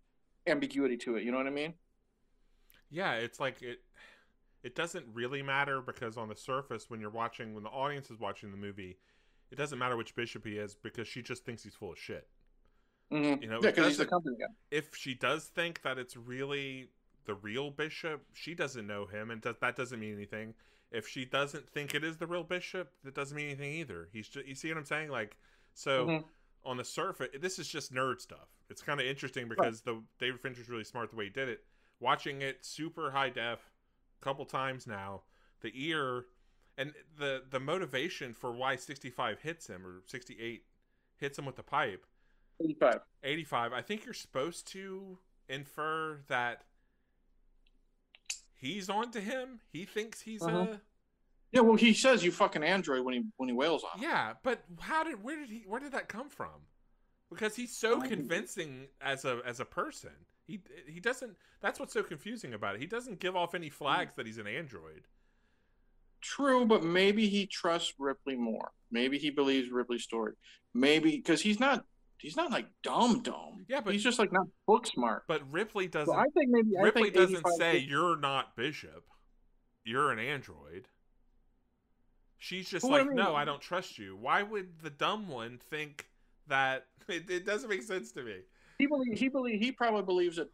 ambiguity 0.48 0.96
to 0.98 1.18
it. 1.18 1.24
You 1.24 1.32
know 1.32 1.38
what 1.38 1.48
I 1.48 1.52
mean? 1.52 1.74
Yeah, 2.90 3.14
it's 3.14 3.40
like 3.40 3.62
it. 3.62 3.80
It 4.64 4.76
doesn't 4.76 5.06
really 5.14 5.42
matter 5.42 5.82
because 5.82 6.18
on 6.18 6.28
the 6.28 6.36
surface, 6.36 6.90
when 6.90 7.00
you're 7.00 7.10
watching, 7.10 7.54
when 7.54 7.64
the 7.64 7.70
audience 7.70 8.12
is 8.12 8.20
watching 8.20 8.52
the 8.52 8.58
movie, 8.58 8.98
it 9.52 9.56
doesn't 9.56 9.80
matter 9.80 9.96
which 9.96 10.16
bishop 10.16 10.46
he 10.46 10.58
is 10.58 10.76
because 10.76 11.08
she 11.08 11.22
just 11.22 11.46
thinks 11.46 11.64
he's 11.64 11.76
full 11.76 11.94
of 11.94 11.98
shit. 11.98 12.28
Mm-hmm. 13.12 13.42
You 13.42 13.50
know, 13.50 13.60
yeah, 13.62 13.72
because 13.72 13.88
he's 13.88 13.98
the 13.98 14.06
company 14.06 14.36
guy. 14.40 14.48
if 14.72 14.96
she 14.96 15.14
does 15.16 15.46
think 15.46 15.82
that 15.82 15.98
it's 15.98 16.16
really 16.16 16.90
the 17.26 17.34
real 17.36 17.72
bishop, 17.72 18.24
she 18.34 18.54
doesn't 18.54 18.86
know 18.86 19.06
him, 19.06 19.32
and 19.32 19.42
does, 19.42 19.56
that 19.62 19.76
doesn't 19.76 20.00
mean 20.00 20.14
anything. 20.14 20.54
If 20.92 21.08
she 21.08 21.26
doesn't 21.26 21.70
think 21.70 21.94
it 21.94 22.04
is 22.04 22.18
the 22.18 22.28
real 22.28 22.44
bishop, 22.44 22.92
that 23.04 23.14
doesn't 23.16 23.36
mean 23.36 23.48
anything 23.48 23.74
either. 23.74 24.10
He's 24.12 24.28
just, 24.28 24.48
you 24.48 24.56
see 24.56 24.70
what 24.70 24.78
I'm 24.78 24.86
saying? 24.86 25.10
Like, 25.10 25.38
so 25.74 26.08
Mhm. 26.08 26.24
on 26.66 26.78
the 26.78 26.84
surface, 26.84 27.30
this 27.40 27.60
is 27.60 27.68
just 27.68 27.94
nerd 27.94 28.20
stuff. 28.22 28.48
It's 28.70 28.82
kind 28.82 29.00
of 29.00 29.06
interesting 29.06 29.48
because 29.48 29.82
the 29.82 30.02
David 30.20 30.40
Fincher's 30.42 30.70
really 30.70 30.84
smart 30.84 31.10
the 31.12 31.16
way 31.16 31.26
he 31.26 31.30
did 31.30 31.50
it. 31.50 31.64
Watching 32.00 32.42
it 32.42 32.66
super 32.66 33.12
high 33.12 33.30
def, 33.30 33.60
a 34.20 34.24
couple 34.24 34.46
times 34.46 34.88
now, 34.88 35.24
the 35.62 35.72
ear 35.76 36.26
and 36.78 36.94
the 37.18 37.44
the 37.50 37.60
motivation 37.60 38.34
for 38.34 38.52
why 38.52 38.76
65 38.78 39.42
hits 39.42 39.68
him 39.68 39.86
or 39.86 40.02
68 40.06 40.66
hits 41.18 41.38
him 41.38 41.46
with 41.46 41.58
the 41.58 41.64
pipe 41.64 42.06
85. 42.64 43.00
85 43.24 43.74
i 43.74 43.82
think 43.82 44.06
you're 44.06 44.14
supposed 44.14 44.68
to 44.72 45.18
infer 45.48 46.20
that 46.28 46.64
he's 48.56 48.90
on 48.90 49.12
to 49.12 49.22
him 49.22 49.60
he 49.72 49.86
thinks 49.86 50.22
he's 50.22 50.42
Uh-huh. 50.42 50.58
a 50.74 50.82
Yeah, 51.52 51.62
well, 51.62 51.76
he 51.76 51.94
says 51.94 52.24
you 52.24 52.32
fucking 52.32 52.64
android 52.64 53.04
when 53.06 53.14
he 53.16 53.24
when 53.38 53.50
he 53.50 53.54
wails 53.54 53.84
on. 53.84 53.98
him. 54.00 54.04
yeah 54.10 54.34
but 54.44 54.64
how 54.80 55.04
did 55.04 55.24
where 55.24 55.38
did 55.38 55.50
he 55.50 55.64
where 55.68 55.80
did 55.80 55.92
that 55.94 56.08
come 56.10 56.30
from 56.30 56.68
because 57.30 57.56
he's 57.56 57.76
so 57.76 58.02
I- 58.02 58.08
convincing 58.08 58.88
as 59.02 59.26
a 59.26 59.42
as 59.46 59.60
a 59.60 59.66
person 59.66 60.12
he 60.46 60.62
he 60.88 61.00
doesn't 61.00 61.36
that's 61.62 61.80
what's 61.80 61.94
so 61.94 62.04
confusing 62.04 62.54
about 62.54 62.76
it 62.76 62.82
he 62.82 62.88
doesn't 62.88 63.20
give 63.20 63.36
off 63.36 63.56
any 63.56 63.70
flags 63.70 64.14
that 64.16 64.26
he's 64.26 64.38
an 64.38 64.48
android 64.48 65.04
True, 66.22 66.66
but 66.66 66.84
maybe 66.84 67.30
he 67.30 67.46
trusts 67.48 67.94
Ripley 67.98 68.36
more. 68.36 68.72
Maybe 68.92 69.18
he 69.18 69.30
believes 69.30 69.72
Ripley's 69.72 70.04
story. 70.04 70.34
Maybe 70.74 71.12
because 71.16 71.42
he's 71.42 71.62
not 71.62 71.86
he's 72.20 72.36
not 72.36 72.52
like 72.52 72.68
dumb 72.84 73.22
dumb. 73.22 73.66
yeah 73.68 73.82
but 73.82 73.94
he's 73.94 74.04
just 74.04 74.20
like 74.20 74.32
not 74.32 74.46
book 74.68 74.86
smart. 74.88 75.24
but 75.28 75.42
ripley 75.52 75.88
doesn't 75.88 76.14
So 76.14 76.20
I 76.20 76.26
think 76.34 76.50
maybe 76.50 76.70
I 76.78 76.84
ripley 76.84 77.04
think 77.04 77.16
doesn't 77.16 77.38
85 77.38 77.54
say 77.58 77.78
you're 77.80 78.18
not 78.18 78.56
bishop 78.56 79.06
you're 79.86 80.12
an 80.12 80.20
android 80.20 80.88
she's 82.38 82.70
just 82.70 82.84
Well, 82.84 82.92
what 82.92 83.02
I 83.02 83.04
like 83.04 83.10
mean- 83.16 83.18
no 83.26 83.36
i 83.36 83.46
don't 83.46 83.62
trust 83.62 83.98
you 83.98 84.16
why 84.20 84.44
would 84.44 84.80
the 84.82 84.90
dumb 84.90 85.28
one 85.28 85.60
think 85.70 86.08
that 86.48 86.86
it, 87.08 87.30
it 87.30 87.46
doesn't 87.46 87.70
make 87.70 87.84
sense 87.84 88.12
to 88.14 88.24
me 88.24 88.38
he 88.78 88.86
believe, 88.88 89.18
he 89.18 89.28
believe, 89.28 89.60
he 89.60 89.74
probably 89.74 90.04
believes 90.04 90.38
that 90.38 90.48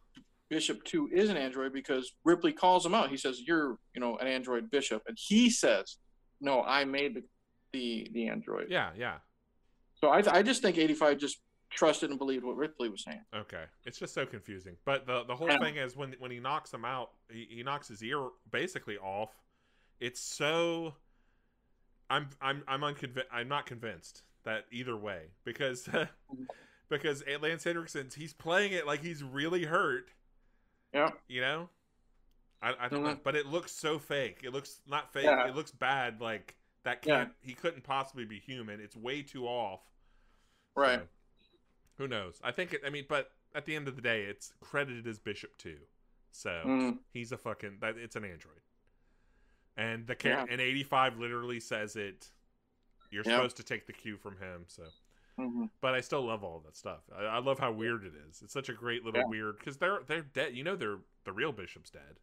Bishop 0.49 0.83
Two 0.83 1.07
is 1.13 1.29
an 1.29 1.37
android 1.37 1.73
because 1.73 2.11
Ripley 2.23 2.53
calls 2.53 2.83
him 2.83 2.95
out. 2.95 3.09
He 3.11 3.17
says 3.17 3.39
you're 3.45 3.77
you 3.93 4.01
know 4.01 4.17
an 4.17 4.25
android 4.27 4.71
Bishop, 4.71 5.03
and 5.07 5.15
he 5.19 5.49
says 5.51 5.97
no, 6.41 6.63
I 6.63 6.85
made 6.85 7.13
the 7.15 7.23
the, 7.71 8.07
the 8.13 8.27
android. 8.27 8.67
yeah 8.71 8.89
yeah 8.97 9.17
So 10.01 10.09
I 10.09 10.23
I 10.39 10.41
just 10.41 10.63
think 10.63 10.79
85 10.79 11.17
just 11.19 11.37
trusted 11.69 12.09
and 12.09 12.19
believed 12.19 12.43
what 12.43 12.55
Ripley 12.55 12.89
was 12.89 13.03
saying. 13.03 13.21
Okay, 13.33 13.63
it's 13.85 13.97
just 13.97 14.13
so 14.13 14.25
confusing. 14.25 14.75
But 14.85 15.05
the 15.05 15.23
the 15.23 15.35
whole 15.35 15.49
Yeah. 15.49 15.59
thing 15.59 15.75
is 15.77 15.95
when 15.95 16.15
when 16.19 16.31
he 16.31 16.39
knocks 16.39 16.73
him 16.73 16.85
out, 16.85 17.11
he, 17.29 17.47
he 17.49 17.63
knocks 17.63 17.87
his 17.87 18.01
ear 18.03 18.29
basically 18.51 18.97
off. 18.97 19.31
It's 19.99 20.19
so. 20.19 20.95
I'm 22.09 22.29
I'm 22.41 22.63
I'm 22.67 22.83
unconvinced. 22.83 23.29
I'm 23.31 23.47
not 23.47 23.65
convinced 23.65 24.23
that 24.43 24.65
either 24.71 24.95
way 24.95 25.31
because 25.43 25.89
because 26.89 27.23
Lance 27.41 27.63
Henriksen's 27.65 28.13
he's 28.13 28.33
playing 28.33 28.73
it 28.73 28.85
like 28.85 29.01
he's 29.01 29.23
really 29.23 29.63
hurt. 29.65 30.09
Yeah. 30.93 31.11
You 31.27 31.41
know. 31.41 31.69
I, 32.61 32.73
I 32.79 32.87
don't 32.87 33.03
know, 33.03 33.15
Mhm. 33.15 33.23
but 33.23 33.35
it 33.35 33.45
looks 33.47 33.71
so 33.71 33.99
fake. 33.99 34.39
It 34.43 34.53
looks 34.53 34.79
not 34.87 35.11
fake. 35.11 35.25
Yeah. 35.25 35.47
It 35.47 35.55
looks 35.55 35.71
bad. 35.71 36.21
Like 36.21 36.55
that 36.83 37.03
Yeah. 37.05 37.17
can't. 37.25 37.31
He 37.41 37.53
couldn't 37.53 37.83
possibly 37.83 38.25
be 38.25 38.39
human. 38.39 38.79
It's 38.79 38.95
way 38.95 39.21
too 39.23 39.45
off. 39.45 39.81
Right. 40.75 40.99
So, 40.99 41.07
who 41.97 42.07
knows? 42.07 42.39
I 42.43 42.51
think 42.51 42.73
it. 42.73 42.81
I 42.85 42.89
mean, 42.89 43.05
but 43.07 43.31
at 43.53 43.65
the 43.65 43.75
end 43.75 43.87
of 43.87 43.95
the 43.95 44.01
day, 44.01 44.23
it's 44.23 44.53
credited 44.61 45.07
as 45.07 45.19
Bishop 45.19 45.57
too. 45.57 45.77
So 46.31 46.49
Mm. 46.65 46.99
he's 47.13 47.31
a 47.31 47.37
fucking. 47.37 47.77
That 47.79 47.97
it's 47.97 48.15
an 48.15 48.25
android. 48.25 48.59
And 49.77 50.07
the 50.07 50.15
Yeah. 50.23 50.45
and 50.49 50.61
eighty 50.61 50.83
five 50.83 51.17
literally 51.17 51.59
says 51.59 51.95
it. 51.95 52.31
You're 53.11 53.23
Yeah. 53.25 53.35
supposed 53.37 53.57
to 53.57 53.63
take 53.63 53.85
the 53.87 53.93
cue 53.93 54.17
from 54.17 54.37
him. 54.37 54.65
So, 54.67 54.83
Mhm. 55.37 55.69
but 55.81 55.93
I 55.93 56.01
still 56.01 56.23
love 56.25 56.43
all 56.43 56.59
that 56.61 56.75
stuff. 56.75 57.01
I, 57.13 57.23
I 57.23 57.37
love 57.39 57.59
how 57.59 57.71
weird 57.71 58.03
it 58.05 58.13
is. 58.27 58.41
It's 58.41 58.53
such 58.53 58.69
a 58.69 58.73
great 58.73 59.03
little 59.03 59.21
Yeah. 59.21 59.27
weird 59.27 59.57
because 59.59 59.77
they're 59.77 60.01
they're 60.03 60.21
dead. 60.23 60.55
You 60.55 60.63
know, 60.63 60.75
they're 60.75 60.99
the 61.23 61.33
real 61.33 61.51
Bishop's 61.51 61.89
dead. 61.89 62.19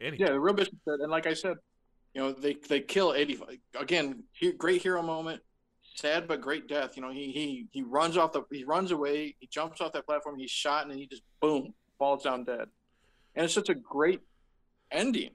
Anyway. 0.00 0.18
Yeah, 0.24 0.30
the 0.32 0.40
real 0.40 0.54
Bishop 0.54 0.74
said, 0.84 1.00
and 1.00 1.10
like 1.10 1.26
I 1.26 1.34
said, 1.34 1.58
you 2.14 2.20
know, 2.22 2.32
they 2.32 2.54
they 2.54 2.80
kill 2.80 3.12
85 3.14 3.60
again. 3.74 4.24
He, 4.32 4.52
great 4.52 4.82
hero 4.82 5.02
moment, 5.02 5.42
sad 5.94 6.28
but 6.28 6.40
great 6.40 6.68
death. 6.68 6.96
You 6.96 7.02
know, 7.02 7.10
he 7.10 7.32
he 7.32 7.66
he 7.70 7.82
runs 7.82 8.16
off 8.16 8.32
the 8.32 8.42
he 8.50 8.64
runs 8.64 8.90
away, 8.90 9.36
he 9.38 9.46
jumps 9.46 9.80
off 9.80 9.92
that 9.92 10.06
platform, 10.06 10.38
he's 10.38 10.50
shot, 10.50 10.82
and 10.82 10.90
then 10.90 10.98
he 10.98 11.06
just 11.06 11.22
boom 11.40 11.74
falls 11.98 12.22
down 12.22 12.44
dead. 12.44 12.68
And 13.34 13.44
it's 13.44 13.54
such 13.54 13.68
a 13.68 13.74
great 13.74 14.20
ending 14.90 15.30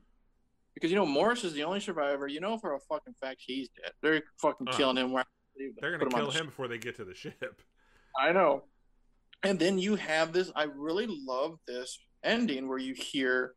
because 0.74 0.90
you 0.90 0.96
know 0.98 1.06
Morris 1.06 1.44
is 1.44 1.54
the 1.54 1.64
only 1.64 1.80
survivor. 1.80 2.28
You 2.28 2.40
know 2.42 2.58
for 2.58 2.74
a 2.76 2.80
fucking 2.80 3.16
fact 3.22 3.42
he's 3.46 3.70
dead. 3.82 3.92
They're 4.02 4.24
fucking 4.42 4.68
Uh, 4.68 4.76
killing 4.76 4.98
him. 4.98 5.16
They're 5.80 5.98
gonna 5.98 6.10
kill 6.10 6.32
him 6.32 6.48
before 6.48 6.68
they 6.68 6.78
get 6.78 6.96
to 6.98 7.06
the 7.06 7.16
ship. 7.16 7.62
I 8.20 8.32
know. 8.32 8.64
And 9.44 9.60
then 9.60 9.78
you 9.78 9.96
have 9.96 10.34
this. 10.34 10.52
I 10.56 10.64
really 10.64 11.08
love 11.08 11.60
this 11.68 12.00
ending 12.24 12.68
where 12.68 12.78
you 12.78 12.94
hear 12.94 13.56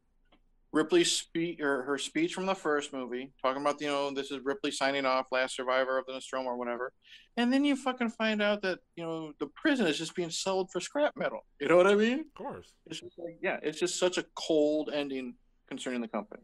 Ripley's 0.73 1.11
speech 1.11 1.61
or 1.61 1.83
her 1.83 1.97
speech 1.97 2.35
from 2.35 2.47
the 2.47 2.55
first 2.55 2.93
movie, 2.93 3.33
talking 3.41 3.63
about 3.63 3.81
you 3.81 3.87
know 3.87 4.11
this 4.11 4.31
is 4.31 4.41
Ripley 4.45 4.71
signing 4.71 5.07
off, 5.07 5.27
last 5.33 5.57
survivor 5.57 5.99
of 5.99 6.07
the 6.07 6.13
Nostromo 6.13 6.51
or 6.51 6.57
whatever, 6.57 6.93
and 7.37 7.53
then 7.53 7.65
you 7.65 7.75
fucking 7.75 8.11
find 8.11 8.43
out 8.43 8.61
that 8.63 8.81
you 8.95 9.05
know 9.05 9.33
the 9.41 9.47
prison 9.47 9.87
is 9.87 9.97
just 9.97 10.15
being 10.15 10.31
sold 10.31 10.71
for 10.71 10.81
scrap 10.81 11.17
metal. 11.17 11.47
You 11.61 11.69
know 11.69 11.77
what 11.77 11.87
I 11.87 11.95
mean? 11.95 12.21
Of 12.21 12.35
course. 12.35 12.73
It's 12.87 13.01
just 13.01 13.19
like 13.19 13.39
yeah, 13.43 13.59
it's 13.63 13.81
just 13.81 13.99
such 13.99 14.19
a 14.19 14.25
cold 14.35 14.91
ending 14.93 15.35
concerning 15.69 16.03
the 16.03 16.09
company. 16.09 16.43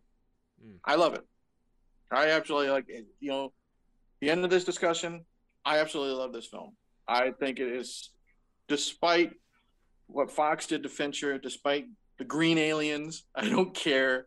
Mm. 0.65 0.79
I 0.85 0.95
love 0.95 1.15
it. 1.15 1.27
I 2.11 2.31
absolutely 2.31 2.71
like 2.71 2.87
it. 2.89 3.07
You 3.21 3.31
know, 3.31 3.53
the 4.21 4.31
end 4.31 4.45
of 4.45 4.51
this 4.51 4.65
discussion. 4.65 5.25
I 5.67 5.79
absolutely 5.79 6.15
love 6.15 6.33
this 6.33 6.47
film. 6.47 6.77
I 7.09 7.31
think 7.31 7.59
it 7.59 7.69
is, 7.69 8.11
despite 8.69 9.33
what 10.07 10.31
Fox 10.31 10.67
did 10.67 10.83
to 10.83 10.89
Fincher, 10.89 11.39
despite 11.39 11.87
the 12.19 12.25
Green 12.25 12.59
Aliens, 12.59 13.25
I 13.35 13.49
don't 13.49 13.75
care. 13.75 14.27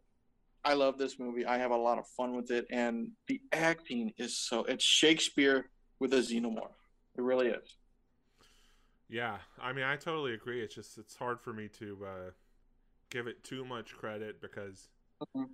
I 0.64 0.74
love 0.74 0.98
this 0.98 1.18
movie. 1.20 1.46
I 1.46 1.58
have 1.60 1.72
a 1.72 1.78
lot 1.78 1.98
of 1.98 2.06
fun 2.18 2.36
with 2.36 2.52
it, 2.52 2.66
and 2.72 3.12
the 3.28 3.40
acting 3.54 4.12
is 4.18 4.38
so. 4.38 4.64
It's 4.66 4.84
Shakespeare 4.84 5.70
with 6.00 6.14
a 6.14 6.18
xenomorph. 6.18 6.72
It 7.18 7.22
really 7.22 7.48
is. 7.48 7.78
Yeah, 9.10 9.38
I 9.62 9.72
mean, 9.72 9.86
I 9.86 9.96
totally 9.96 10.34
agree. 10.34 10.62
It's 10.62 10.76
just 10.76 10.98
it's 10.98 11.16
hard 11.16 11.40
for 11.40 11.54
me 11.54 11.70
to 11.80 12.06
uh, 12.06 12.32
give 13.10 13.28
it 13.28 13.44
too 13.44 13.64
much 13.64 13.96
credit 13.96 14.42
because 14.42 14.90
Mhm. 15.22 15.48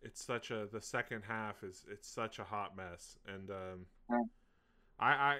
it's 0.00 0.24
such 0.24 0.52
a 0.52 0.68
the 0.72 0.80
second 0.80 1.22
half 1.26 1.64
is 1.64 1.84
it's 1.90 2.08
such 2.08 2.38
a 2.38 2.44
hot 2.44 2.76
mess, 2.76 3.18
and 3.26 3.50
um, 3.50 3.86
Yeah. 4.08 4.22
I 5.00 5.10
I 5.10 5.38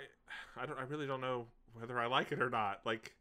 I 0.57 0.67
don't 0.67 0.79
I 0.79 0.83
really 0.83 1.07
don't 1.07 1.21
know 1.21 1.47
whether 1.75 1.99
I 2.01 2.07
like 2.07 2.33
it 2.33 2.43
or 2.43 2.51
not. 2.51 2.85
Like, 2.85 3.15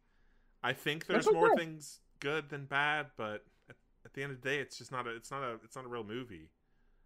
I 0.64 0.74
think 0.74 1.06
there's 1.06 1.26
That's 1.26 1.36
more 1.36 1.56
things 1.56 2.00
good 2.20 2.50
than 2.50 2.66
bad, 2.66 3.08
but 3.18 3.46
at, 3.70 3.76
at 4.06 4.14
the 4.14 4.24
end 4.24 4.32
of 4.34 4.42
the 4.42 4.50
day, 4.50 4.60
it's 4.60 4.78
just 4.78 4.92
not 4.92 5.08
a 5.08 5.16
it's 5.16 5.32
not 5.32 5.44
a 5.44 5.56
it's 5.64 5.76
not 5.76 5.86
a 5.86 5.90
real 5.90 6.04
movie. 6.04 6.50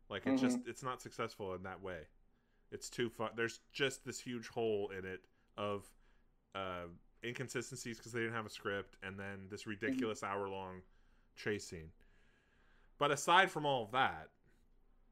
Like, 0.10 0.24
it's 0.26 0.42
just 0.42 0.60
it's 0.66 0.84
not 0.84 1.02
successful 1.02 1.54
in 1.56 1.64
that 1.64 1.82
way. 1.82 2.02
It's 2.72 2.90
too 2.90 3.10
fun. 3.10 3.32
There's 3.36 3.60
just 3.72 4.06
this 4.06 4.20
huge 4.20 4.48
hole 4.50 4.92
in 4.98 5.06
it 5.06 5.22
of 5.58 5.86
uh, 6.56 6.88
inconsistencies 7.24 7.98
because 7.98 8.12
they 8.12 8.22
didn't 8.22 8.36
have 8.36 8.46
a 8.46 8.50
script, 8.50 8.98
and 9.04 9.18
then 9.20 9.48
this 9.50 9.68
ridiculous 9.68 10.24
hour 10.24 10.50
long 10.50 10.82
chase 11.36 11.68
scene. 11.68 11.92
But 12.98 13.12
aside 13.12 13.52
from 13.52 13.66
all 13.66 13.84
of 13.84 13.92
that, 13.92 14.30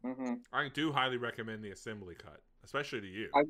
hmm 0.04 0.36
I 0.54 0.70
do 0.70 0.92
highly 0.92 1.18
recommend 1.18 1.64
the 1.64 1.72
assembly 1.72 2.16
cut, 2.16 2.42
especially 2.64 3.02
to 3.02 3.08
you. 3.08 3.30
I, 3.34 3.42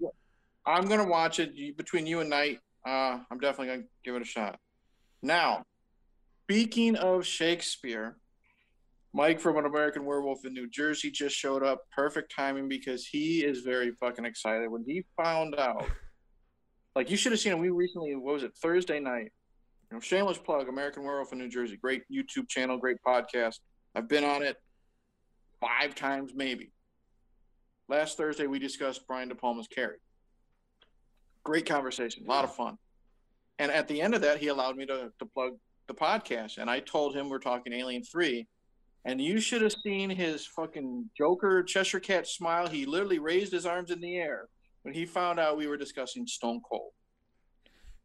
I'm 0.65 0.87
gonna 0.87 1.07
watch 1.07 1.39
it 1.39 1.77
between 1.77 2.05
you 2.05 2.19
and 2.21 2.29
Knight. 2.29 2.59
Uh, 2.85 3.19
I'm 3.29 3.39
definitely 3.39 3.75
gonna 3.75 3.87
give 4.03 4.15
it 4.15 4.21
a 4.21 4.25
shot. 4.25 4.59
Now, 5.21 5.63
speaking 6.49 6.95
of 6.95 7.23
Shakespeare, 7.23 8.17
Mike 9.13 9.39
from 9.39 9.57
An 9.57 9.65
American 9.65 10.03
Werewolf 10.03 10.45
in 10.45 10.53
New 10.53 10.67
Jersey 10.67 11.11
just 11.11 11.35
showed 11.35 11.61
up. 11.61 11.83
Perfect 11.95 12.33
timing 12.35 12.67
because 12.67 13.05
he 13.05 13.45
is 13.45 13.59
very 13.59 13.91
fucking 13.99 14.25
excited 14.25 14.67
when 14.67 14.83
he 14.83 15.05
found 15.15 15.53
out. 15.55 15.85
Like 16.95 17.11
you 17.11 17.17
should 17.17 17.33
have 17.33 17.39
seen 17.39 17.53
him. 17.53 17.59
We 17.59 17.69
recently, 17.69 18.15
what 18.15 18.33
was 18.33 18.41
it, 18.41 18.53
Thursday 18.59 18.99
night? 18.99 19.31
You 19.91 19.97
know, 19.97 19.99
shameless 19.99 20.39
plug, 20.39 20.67
American 20.67 21.03
Werewolf 21.03 21.31
in 21.31 21.37
New 21.37 21.49
Jersey. 21.49 21.77
Great 21.77 22.01
YouTube 22.11 22.49
channel, 22.49 22.79
great 22.79 22.97
podcast. 23.05 23.59
I've 23.93 24.07
been 24.07 24.23
on 24.23 24.41
it 24.41 24.57
five 25.61 25.93
times 25.93 26.31
maybe. 26.35 26.71
Last 27.87 28.17
Thursday 28.17 28.47
we 28.47 28.57
discussed 28.57 29.05
Brian 29.07 29.29
De 29.29 29.35
Palma's 29.35 29.67
Carrie. 29.67 29.97
Great 31.43 31.67
conversation, 31.67 32.23
a 32.25 32.27
lot 32.27 32.43
of 32.43 32.55
fun. 32.55 32.79
And 33.59 33.71
at 33.71 33.87
the 33.87 34.01
end 34.01 34.15
of 34.15 34.21
that, 34.21 34.39
he 34.39 34.47
allowed 34.47 34.77
me 34.77 34.87
to, 34.87 35.11
to 35.19 35.25
plug 35.25 35.53
the 35.89 35.93
podcast. 35.93 36.57
And 36.57 36.69
I 36.69 36.79
told 36.79 37.13
him 37.13 37.27
we're 37.27 37.39
talking 37.39 37.73
Alien 37.73 38.03
3. 38.03 38.47
And 39.03 39.19
you 39.19 39.41
should 39.41 39.61
have 39.61 39.75
seen 39.83 40.09
his 40.09 40.45
fucking 40.45 41.09
Joker 41.17 41.63
Cheshire 41.63 41.99
Cat 41.99 42.27
smile. 42.27 42.67
He 42.67 42.85
literally 42.85 43.19
raised 43.19 43.51
his 43.51 43.65
arms 43.65 43.91
in 43.91 43.99
the 43.99 44.15
air 44.15 44.47
when 44.83 44.93
he 44.93 45.05
found 45.05 45.39
out 45.39 45.57
we 45.57 45.67
were 45.67 45.77
discussing 45.77 46.27
Stone 46.27 46.61
Cold. 46.69 46.91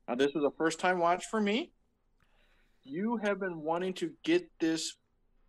Now, 0.08 0.14
this 0.14 0.32
was 0.34 0.44
a 0.44 0.56
first 0.56 0.80
time 0.80 0.98
watch 0.98 1.24
for 1.30 1.40
me. 1.40 1.72
You 2.82 3.18
have 3.18 3.40
been 3.40 3.62
wanting 3.62 3.94
to 3.94 4.12
get 4.24 4.48
this 4.60 4.96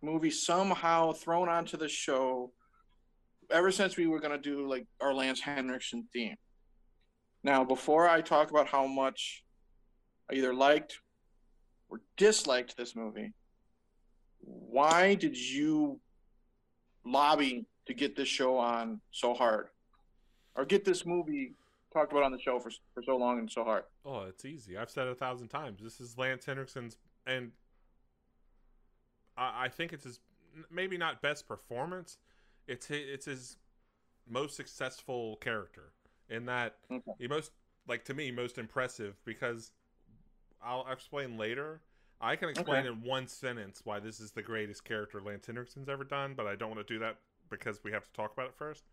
movie 0.02 0.30
somehow 0.30 1.12
thrown 1.12 1.48
onto 1.48 1.76
the 1.76 1.88
show 1.88 2.52
ever 3.50 3.70
since 3.70 3.96
we 3.96 4.06
were 4.06 4.20
going 4.20 4.32
to 4.32 4.38
do 4.38 4.68
like 4.68 4.86
our 5.00 5.14
Lance 5.14 5.40
Henriksen 5.40 6.08
theme. 6.12 6.36
Now, 7.44 7.64
before 7.64 8.08
I 8.08 8.20
talk 8.20 8.50
about 8.50 8.66
how 8.66 8.86
much 8.86 9.44
I 10.30 10.34
either 10.34 10.54
liked 10.54 10.98
or 11.88 12.00
disliked 12.16 12.76
this 12.76 12.96
movie, 12.96 13.32
why 14.40 15.14
did 15.14 15.36
you 15.36 16.00
lobby 17.04 17.66
to 17.86 17.94
get 17.94 18.16
this 18.16 18.28
show 18.28 18.56
on 18.56 19.00
so 19.10 19.34
hard 19.34 19.68
or 20.54 20.64
get 20.64 20.84
this 20.84 21.06
movie 21.06 21.54
talked 21.92 22.12
about 22.12 22.24
on 22.24 22.32
the 22.32 22.40
show 22.40 22.58
for, 22.58 22.70
for 22.94 23.02
so 23.04 23.16
long 23.16 23.38
and 23.38 23.50
so 23.50 23.64
hard? 23.64 23.84
Oh, 24.04 24.22
it's 24.22 24.44
easy. 24.44 24.76
I've 24.76 24.90
said 24.90 25.06
it 25.06 25.12
a 25.12 25.14
thousand 25.14 25.48
times. 25.48 25.80
This 25.82 26.00
is 26.00 26.18
Lance 26.18 26.44
Henriksen's, 26.46 26.98
and 27.26 27.52
I, 29.36 29.64
I 29.64 29.68
think 29.68 29.92
it's 29.92 30.04
his 30.04 30.20
maybe 30.70 30.96
not 30.96 31.22
best 31.22 31.46
performance. 31.46 32.18
It's 32.66 32.86
his, 32.86 33.02
it's 33.08 33.26
his 33.26 33.56
most 34.28 34.56
successful 34.56 35.36
character 35.36 35.92
in 36.28 36.46
that 36.46 36.76
Okay. 36.90 37.12
he 37.18 37.28
most 37.28 37.52
like 37.86 38.04
to 38.04 38.14
me 38.14 38.32
most 38.32 38.58
impressive 38.58 39.14
because 39.24 39.70
I'll 40.62 40.86
explain 40.90 41.36
later. 41.36 41.80
I 42.20 42.36
can 42.36 42.48
explain 42.48 42.80
Okay. 42.80 42.88
in 42.88 43.02
one 43.02 43.26
sentence 43.28 43.82
why 43.84 44.00
this 44.00 44.20
is 44.20 44.32
the 44.32 44.42
greatest 44.42 44.84
character 44.84 45.20
Lance 45.20 45.46
Henriksen's 45.46 45.88
ever 45.88 46.04
done, 46.04 46.34
but 46.34 46.46
I 46.46 46.56
don't 46.56 46.70
want 46.74 46.86
to 46.86 46.94
do 46.94 46.98
that 47.00 47.18
because 47.50 47.84
we 47.84 47.92
have 47.92 48.04
to 48.04 48.12
talk 48.12 48.32
about 48.32 48.46
it 48.48 48.54
first. 48.54 48.84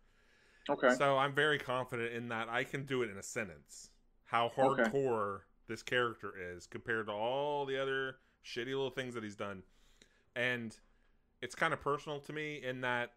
Okay. 0.68 0.90
So 0.90 1.16
I'm 1.16 1.34
very 1.34 1.58
confident 1.58 2.12
in 2.12 2.28
that 2.28 2.48
I 2.48 2.64
can 2.64 2.84
do 2.84 3.02
it 3.02 3.10
in 3.10 3.16
a 3.16 3.22
sentence. 3.22 3.90
How 4.24 4.46
Okay. 4.58 4.82
hardcore 4.84 5.40
this 5.66 5.82
character 5.82 6.34
is 6.36 6.66
compared 6.66 7.06
to 7.06 7.12
all 7.12 7.64
the 7.64 7.80
other 7.80 8.16
shitty 8.44 8.66
little 8.66 8.90
things 8.90 9.14
that 9.14 9.24
he's 9.24 9.36
done. 9.36 9.62
And 10.36 10.76
it's 11.40 11.54
kind 11.54 11.72
of 11.72 11.80
personal 11.80 12.20
to 12.20 12.32
me 12.32 12.62
in 12.62 12.82
that 12.82 13.14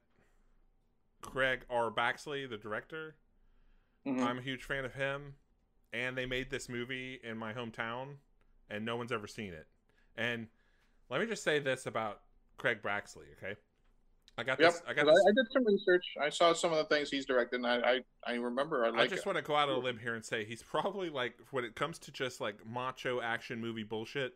Craig 1.22 1.66
R. 1.70 1.92
Baxley, 1.92 2.50
the 2.50 2.58
director, 2.58 3.16
Mhm. 4.06 4.22
I'm 4.22 4.38
a 4.38 4.42
huge 4.42 4.64
fan 4.64 4.86
of 4.86 4.94
him. 4.94 5.36
And 5.94 6.18
they 6.18 6.26
made 6.26 6.50
this 6.50 6.70
movie 6.70 7.16
in 7.24 7.38
my 7.38 7.54
hometown, 7.54 8.18
and 8.70 8.86
no 8.86 8.96
one's 8.96 9.12
ever 9.12 9.28
seen 9.28 9.54
it. 9.54 9.68
And 10.16 10.48
let 11.10 11.22
me 11.22 11.28
just 11.28 11.44
say 11.44 11.60
this 11.60 11.86
about 11.86 12.22
Craig 12.58 12.80
Baxley, 12.84 13.26
okay? 13.38 13.56
I 14.38 14.44
got 14.44 14.60
Yep. 14.60 14.72
this. 14.74 14.82
I 14.88 14.94
got 14.94 15.06
this. 15.08 15.24
I, 15.26 15.30
I 15.30 15.34
did 15.34 15.46
some 15.52 15.66
research. 15.66 16.06
I 16.22 16.30
saw 16.30 16.54
some 16.54 16.72
of 16.72 16.78
the 16.78 16.84
things 16.86 17.10
he's 17.10 17.26
directed, 17.26 17.56
and 17.56 17.66
I 17.68 17.78
I, 18.26 18.34
I 18.34 18.34
remember 18.36 18.86
I 18.86 18.90
like 18.90 19.00
I 19.00 19.08
just 19.08 19.22
it. 19.22 19.26
want 19.26 19.38
to 19.38 19.42
go 19.42 19.56
out 19.56 19.70
on 19.70 19.76
a 19.76 19.80
limb 19.80 19.98
here 19.98 20.14
and 20.16 20.24
say 20.24 20.46
he's 20.46 20.62
probably 20.62 21.10
like 21.10 21.36
when 21.52 21.64
it 21.66 21.76
comes 21.76 21.98
to 22.00 22.12
just 22.12 22.40
like 22.40 22.64
macho 22.66 23.20
action 23.20 23.60
movie 23.60 23.84
bullshit, 23.84 24.36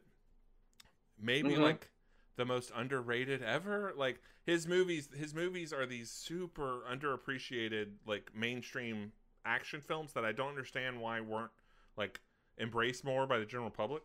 maybe 1.20 1.52
Mhm. 1.52 1.60
like 1.62 1.92
the 2.36 2.46
most 2.46 2.72
underrated 2.76 3.44
ever. 3.44 3.94
Like 3.96 4.22
his 4.44 4.68
movies, 4.68 5.10
his 5.16 5.36
movies 5.36 5.72
are 5.72 5.86
these 5.86 6.10
super 6.10 6.82
underappreciated 6.92 7.90
like 8.08 8.34
mainstream 8.34 9.12
action 9.46 9.82
films 9.82 10.14
that 10.14 10.26
I 10.26 10.32
don't 10.32 10.50
understand 10.50 11.00
why 11.00 11.22
weren't 11.22 11.52
like 11.96 12.22
embraced 12.60 13.04
more 13.04 13.28
by 13.28 13.38
the 13.38 13.46
general 13.46 13.70
public. 13.70 14.02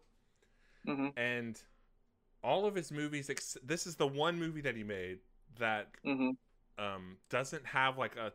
Mhm. 0.86 1.12
And 1.16 1.60
all 2.42 2.66
of 2.66 2.74
his 2.74 2.92
movies, 2.92 3.28
ex- 3.30 3.56
this 3.62 3.86
is 3.86 3.96
the 3.96 4.06
one 4.06 4.38
movie 4.38 4.60
that 4.62 4.76
he 4.76 4.84
made 4.84 5.20
that 5.58 5.88
hmm 6.04 6.30
um, 6.78 7.16
doesn't 7.30 7.64
have 7.64 7.96
like 7.96 8.16
a 8.16 8.32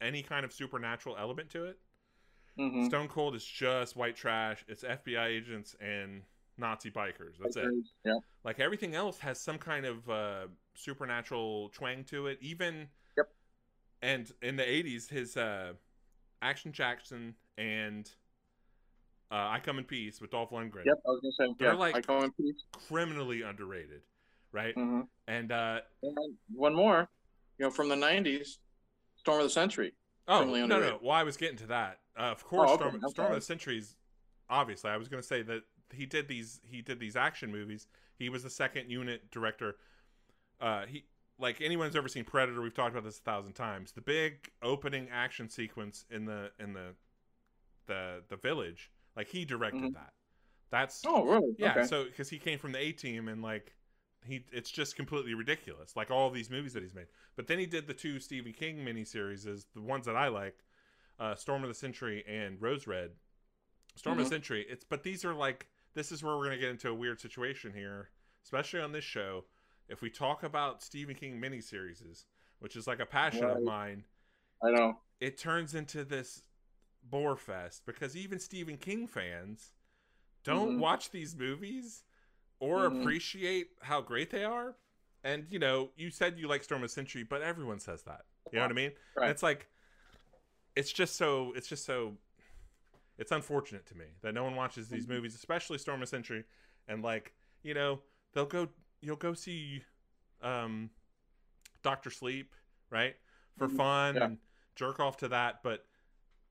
any 0.00 0.22
kind 0.22 0.44
of 0.44 0.52
supernatural 0.52 1.16
element 1.16 1.48
to 1.50 1.64
it. 1.66 1.78
hmm 2.56 2.84
Stone 2.86 3.08
Cold 3.08 3.34
is 3.34 3.44
just 3.44 3.96
white 3.96 4.16
trash. 4.16 4.64
It's 4.68 4.82
FBI 4.82 5.26
agents 5.26 5.76
and 5.80 6.22
Nazi 6.58 6.90
bikers. 6.90 7.38
That's 7.40 7.56
it. 7.56 7.70
Yeah. 8.04 8.18
Like 8.44 8.58
everything 8.60 8.94
else 8.94 9.18
has 9.20 9.40
some 9.40 9.58
kind 9.58 9.86
of 9.86 10.08
uh, 10.10 10.46
supernatural 10.74 11.68
twang 11.70 12.04
to 12.04 12.26
it. 12.26 12.38
Even 12.40 12.88
Yep. 13.16 13.28
And 14.02 14.32
in 14.42 14.56
the 14.56 14.62
'80s, 14.64 15.08
his 15.08 15.36
uh, 15.36 15.72
Action 16.42 16.72
Jackson 16.72 17.34
and 17.56 18.10
uh, 19.30 19.34
I 19.34 19.60
Come 19.62 19.78
in 19.78 19.84
Peace 19.84 20.20
with 20.20 20.30
Dolph 20.30 20.50
Lundgren, 20.50 20.84
Yep. 20.84 20.96
I 21.06 21.08
was 21.10 21.20
gonna 21.20 21.48
say. 21.50 21.54
They're 21.58 21.72
yeah, 21.72 21.78
like- 21.78 21.96
I 21.96 22.00
go 22.00 22.22
in 22.22 22.30
peace. 22.32 22.56
criminally 22.88 23.42
underrated, 23.42 24.02
right? 24.52 24.74
hmm 24.74 25.02
And 25.26 25.50
uh, 25.52 25.80
And 26.02 26.16
one 26.54 26.74
more, 26.74 27.08
you 27.58 27.64
know, 27.66 27.70
from 27.70 27.88
the 27.88 27.96
'90s, 27.96 28.58
Storm 29.16 29.38
of 29.40 29.44
the 29.46 29.50
Century. 29.50 29.94
Oh 30.28 30.44
no, 30.44 30.66
no. 30.66 30.98
Well, 31.02 31.12
I 31.12 31.22
was 31.22 31.36
getting 31.36 31.56
to 31.58 31.66
that. 31.68 32.00
Uh, 32.18 32.22
of 32.22 32.44
course, 32.44 32.70
Oh, 32.70 32.74
okay. 32.74 32.82
Storm, 32.88 33.00
I'm 33.04 33.10
Storm 33.10 33.32
of 33.32 33.38
the 33.38 33.44
Centuries. 33.44 33.96
Obviously, 34.48 34.90
I 34.90 34.96
was 34.96 35.08
going 35.08 35.20
to 35.22 35.26
say 35.26 35.42
that 35.42 35.62
he 35.92 36.06
did 36.06 36.28
these. 36.28 36.60
He 36.64 36.82
did 36.82 36.98
these 37.00 37.16
action 37.16 37.50
movies. 37.52 37.86
He 38.18 38.28
was 38.28 38.42
the 38.42 38.50
second 38.50 38.90
unit 38.90 39.30
director. 39.30 39.76
Uh, 40.60 40.86
he 40.86 41.04
like 41.38 41.60
anyone 41.60 41.86
who's 41.86 41.96
ever 41.96 42.08
seen 42.08 42.24
Predator. 42.24 42.60
We've 42.62 42.72
talked 42.74 42.92
about 42.92 43.04
this 43.04 43.18
a 43.18 43.22
thousand 43.22 43.52
times. 43.54 43.92
The 43.92 44.00
big 44.00 44.50
opening 44.62 45.08
action 45.12 45.48
sequence 45.48 46.04
in 46.10 46.24
the 46.24 46.50
in 46.58 46.72
the 46.72 46.94
the 47.86 48.22
the 48.28 48.36
village. 48.36 48.90
Like 49.16 49.28
he 49.28 49.44
directed 49.44 49.82
Mhm. 49.82 49.94
that. 49.94 50.12
That's 50.70 51.02
Oh, 51.06 51.24
really? 51.24 51.54
yeah. 51.58 51.70
Okay. 51.72 51.86
So 51.86 52.04
because 52.04 52.28
he 52.28 52.38
came 52.38 52.58
from 52.58 52.72
the 52.72 52.78
A 52.78 52.92
team 52.92 53.28
and 53.28 53.42
like 53.42 53.74
he, 54.24 54.44
it's 54.52 54.70
just 54.70 54.96
completely 54.96 55.34
ridiculous. 55.34 55.94
Like 55.96 56.10
all 56.10 56.30
these 56.30 56.50
movies 56.50 56.72
that 56.74 56.82
he's 56.82 56.94
made. 56.94 57.06
But 57.36 57.46
then 57.46 57.58
he 57.58 57.66
did 57.66 57.86
the 57.86 57.94
two 57.94 58.18
Stephen 58.18 58.52
King 58.52 58.78
miniseries, 58.84 59.46
is 59.46 59.66
the 59.74 59.80
ones 59.80 60.04
that 60.06 60.16
I 60.16 60.28
like, 60.28 60.64
uh, 61.20 61.34
Storm 61.36 61.62
of 61.62 61.68
the 61.68 61.74
Century 61.74 62.24
and 62.26 62.60
Rose 62.60 62.86
Red. 62.86 63.12
Storm 63.94 64.18
of 64.18 64.26
Mhm. 64.26 64.28
the 64.28 64.34
Century. 64.34 64.66
It's 64.68 64.84
but 64.84 65.02
these 65.02 65.24
are 65.24 65.32
like 65.34 65.68
this 65.94 66.12
is 66.12 66.22
where 66.22 66.36
we're 66.36 66.44
gonna 66.44 66.58
get 66.58 66.70
into 66.70 66.90
a 66.90 66.94
weird 66.94 67.20
situation 67.20 67.72
here, 67.72 68.10
especially 68.42 68.80
on 68.80 68.92
this 68.92 69.04
show. 69.04 69.46
If 69.88 70.02
we 70.02 70.10
talk 70.10 70.42
about 70.42 70.82
Stephen 70.82 71.14
King 71.14 71.40
miniseries, 71.40 72.26
which 72.58 72.76
is 72.76 72.86
like 72.86 72.98
a 73.00 73.06
passion 73.06 73.44
of 73.44 73.62
mine, 73.62 74.04
I 74.62 74.72
know. 74.72 75.00
it 75.20 75.38
turns 75.38 75.74
into 75.74 76.04
this 76.04 76.42
bore 77.10 77.36
fest 77.36 77.82
because 77.86 78.16
even 78.16 78.38
Stephen 78.38 78.76
King 78.76 79.06
fans 79.06 79.72
don't 80.44 80.76
Mhm. 80.76 80.80
watch 80.80 81.10
these 81.10 81.36
movies 81.36 82.04
or 82.60 82.84
Mhm. 82.84 83.00
appreciate 83.00 83.68
how 83.82 84.00
great 84.00 84.30
they 84.30 84.44
are. 84.44 84.76
And 85.24 85.46
you 85.50 85.58
know, 85.58 85.90
you 85.96 86.10
said 86.10 86.38
you 86.38 86.48
like 86.48 86.62
Storm 86.64 86.84
of 86.84 86.90
Century, 86.90 87.22
but 87.22 87.42
everyone 87.42 87.78
says 87.80 88.02
that. 88.02 88.22
You 88.52 88.58
know 88.58 88.64
what 88.64 88.70
I 88.70 88.74
mean? 88.74 88.92
Right. 89.16 89.30
it's 89.30 89.42
like 89.42 89.68
it's 90.74 90.92
just 90.92 91.16
so 91.16 91.52
it's 91.56 91.68
just 91.68 91.84
so 91.84 92.16
it's 93.18 93.32
unfortunate 93.32 93.86
to 93.86 93.96
me 93.96 94.04
that 94.22 94.34
no 94.34 94.44
one 94.44 94.54
watches 94.54 94.88
these 94.88 95.06
Mhm. 95.06 95.10
movies, 95.10 95.34
especially 95.34 95.78
Storm 95.78 96.02
of 96.02 96.08
Century, 96.08 96.44
and 96.86 97.02
like, 97.02 97.34
you 97.62 97.74
know, 97.74 98.02
they'll 98.32 98.46
go 98.46 98.68
you'll 99.00 99.16
go 99.16 99.32
see 99.34 99.82
um 100.42 100.90
Doctor 101.82 102.10
Sleep, 102.10 102.54
right? 102.90 103.16
For 103.56 103.68
Mhm. 103.68 103.76
fun 103.76 104.16
Yeah. 104.16 104.24
and 104.24 104.38
jerk 104.74 105.00
off 105.00 105.16
to 105.18 105.28
that, 105.28 105.62
but 105.62 105.86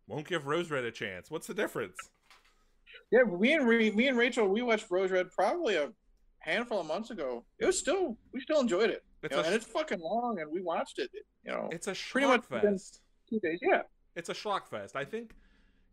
won't 0.08 0.28
give 0.28 0.46
Rose 0.48 0.70
Red 0.72 0.86
a 0.86 0.92
chance. 0.92 1.32
What's 1.32 1.48
the 1.48 1.54
difference? 1.54 1.98
Yeah, 3.12 3.24
me 3.24 3.54
and 3.54 3.68
Re- 3.68 3.92
me 3.92 4.08
and 4.08 4.18
Rachel, 4.18 4.48
we 4.48 4.62
watched 4.62 4.90
Rose 4.90 5.12
Red 5.12 5.32
probably 5.32 5.76
a 5.76 5.92
handful 6.40 6.80
of 6.82 6.88
months 6.88 7.12
ago. 7.12 7.44
It 7.60 7.66
was 7.66 7.78
still, 7.78 8.18
we 8.34 8.40
still 8.42 8.60
enjoyed 8.60 8.90
it. 8.90 9.04
It's 9.24 9.36
you 9.36 9.42
know, 9.42 9.46
and 9.48 9.56
it's 9.56 9.66
fucking 9.66 10.00
long, 10.00 10.40
and 10.40 10.52
we 10.52 10.62
watched 10.62 11.00
it. 11.00 11.10
You 11.44 11.52
know, 11.52 11.70
it's 11.72 11.88
a 11.88 11.94
pretty 12.12 12.28
much 12.28 12.46
fest. 12.46 13.02
two 13.30 13.40
days. 13.40 13.60
Yeah. 13.62 13.82
It's 14.16 14.30
a 14.30 14.34
schlock 14.34 14.68
fest. 14.68 14.96
I 14.96 15.04
think 15.04 15.32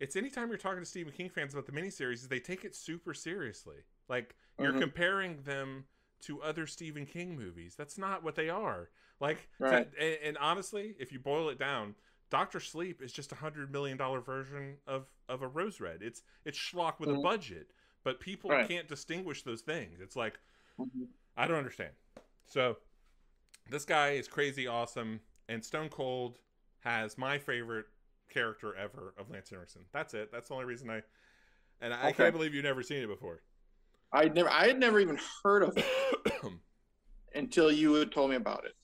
it's 0.01 0.17
anytime 0.17 0.49
you're 0.49 0.59
talking 0.59 0.81
to 0.81 0.87
Stephen 0.87 1.13
King 1.13 1.29
fans 1.31 1.55
about 1.55 1.67
the 1.67 1.73
miniseries, 1.73 2.15
is 2.15 2.29
they 2.29 2.39
take 2.41 2.65
it 2.65 2.75
super 2.77 3.15
seriously. 3.15 3.77
Like 4.09 4.35
you're 4.59 4.73
Mhm. 4.73 4.81
comparing 4.81 5.43
them 5.43 5.87
to 6.23 6.41
other 6.43 6.67
Stephen 6.67 7.05
King 7.07 7.37
movies. 7.37 7.75
That's 7.77 7.99
not 7.99 8.23
what 8.23 8.35
they 8.37 8.49
are. 8.49 8.91
Like, 9.19 9.49
Right. 9.59 9.89
and, 9.99 10.19
and 10.23 10.39
honestly, 10.39 10.95
if 11.01 11.11
you 11.13 11.19
boil 11.19 11.49
it 11.49 11.59
down, 11.59 11.95
Doctor 12.33 12.61
Sleep 12.61 13.03
is 13.03 13.13
just 13.13 13.31
a 13.31 13.35
hundred 13.35 13.71
million 13.71 13.99
dollar 13.99 14.23
version 14.23 14.79
of 14.87 15.05
of 15.29 15.43
a 15.43 15.47
Rose 15.47 15.81
Red. 15.83 16.01
It's 16.01 16.23
it's 16.47 16.59
schlock 16.59 16.99
with 16.99 17.11
a 17.11 17.13
Mhm. 17.13 17.23
budget, 17.23 17.73
but 18.05 18.21
people 18.21 18.49
Right. 18.49 18.67
can't 18.67 18.89
distinguish 18.89 19.43
those 19.43 19.61
things. 19.61 20.01
It's 20.01 20.17
like 20.17 20.41
Mhm. 20.79 21.09
I 21.37 21.47
don't 21.47 21.59
understand. 21.59 21.93
So 22.47 22.79
this 23.69 23.85
guy 23.85 24.13
is 24.13 24.29
crazy 24.29 24.67
awesome, 24.67 25.21
and 25.47 25.63
Stone 25.63 25.91
Cold 25.91 26.39
has 26.81 27.19
my 27.19 27.39
favorite 27.39 27.87
character 28.31 28.75
ever 28.77 29.13
of 29.19 29.29
Lance 29.31 29.51
Henriksen. 29.51 29.85
That's 29.93 30.15
it. 30.15 30.33
That's 30.33 30.49
the 30.49 30.55
only 30.55 30.65
reason 30.65 30.89
I. 30.89 31.03
And 31.83 31.93
I 31.93 32.09
Okay. 32.09 32.15
can't 32.15 32.33
believe 32.35 32.55
you've 32.55 32.65
never 32.65 32.83
seen 32.83 33.03
it 33.03 33.09
before. 33.09 33.43
I 34.11 34.29
never, 34.29 34.49
I 34.49 34.69
had 34.69 34.79
never 34.79 34.99
even 35.01 35.19
heard 35.43 35.65
of 35.65 35.77
it 35.77 35.85
until 37.35 37.71
you 37.71 37.93
had 37.93 38.11
told 38.11 38.31
me 38.31 38.37
about 38.37 38.65
it. 38.65 38.75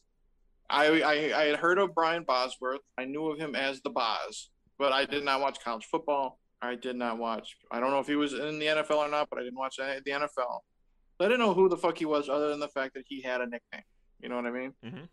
I, 0.71 1.01
I, 1.01 1.13
I 1.41 1.45
had 1.47 1.57
heard 1.57 1.79
of 1.79 1.95
Brian 1.95 2.25
Bosworth. 2.25 2.81
I 2.99 3.05
knew 3.05 3.27
of 3.27 3.39
him 3.39 3.55
as 3.55 3.81
the 3.83 3.91
Boz, 3.91 4.51
but 4.79 4.93
I 4.93 5.05
did 5.05 5.25
not 5.25 5.41
watch 5.41 5.63
college 5.63 5.87
football. 5.87 6.39
I 6.61 6.75
did 6.75 6.97
not 6.97 7.19
watch. 7.19 7.57
I 7.71 7.81
don't 7.81 7.91
know 7.91 8.01
if 8.01 8.07
he 8.07 8.17
was 8.17 8.33
in 8.33 8.59
the 8.59 8.67
NFL 8.67 8.97
or 8.97 9.09
not, 9.09 9.31
but 9.31 9.39
I 9.39 9.43
didn't 9.43 9.59
watch 9.59 9.77
the 9.77 10.11
NFL. 10.11 10.29
So 11.17 11.25
I 11.25 11.25
didn't 11.25 11.41
know 11.41 11.55
who 11.55 11.69
the 11.69 11.77
fuck 11.77 11.97
he 11.99 12.05
was, 12.05 12.29
other 12.29 12.49
than 12.49 12.61
the 12.61 12.69
fact 12.69 12.95
that 12.95 13.05
he 13.07 13.23
had 13.23 13.41
a 13.41 13.47
nickname. 13.47 13.83
You 14.21 14.29
know 14.29 14.37
what 14.37 14.47
I 14.47 14.51
mean? 14.51 14.75
Mhm. 14.85 15.09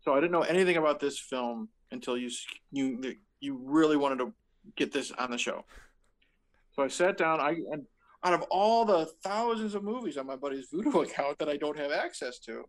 So 0.00 0.12
I 0.12 0.20
didn't 0.20 0.32
know 0.32 0.42
anything 0.42 0.76
about 0.76 1.00
this 1.00 1.18
film 1.18 1.68
until 1.90 2.16
you 2.16 2.30
you 2.72 3.16
you 3.40 3.60
really 3.62 3.96
wanted 3.96 4.18
to 4.18 4.32
get 4.76 4.92
this 4.92 5.12
on 5.12 5.30
the 5.30 5.38
show. 5.38 5.64
So 6.72 6.82
I 6.82 6.88
sat 6.88 7.16
down. 7.16 7.40
I 7.40 7.50
and 7.72 7.86
out 8.24 8.34
of 8.34 8.42
all 8.50 8.84
the 8.84 9.06
thousands 9.22 9.74
of 9.74 9.84
movies 9.84 10.16
on 10.16 10.26
my 10.26 10.36
buddy's 10.36 10.68
Vudu 10.72 11.02
account 11.08 11.38
that 11.38 11.48
I 11.48 11.56
don't 11.56 11.78
have 11.78 11.92
access 11.92 12.38
to, 12.40 12.64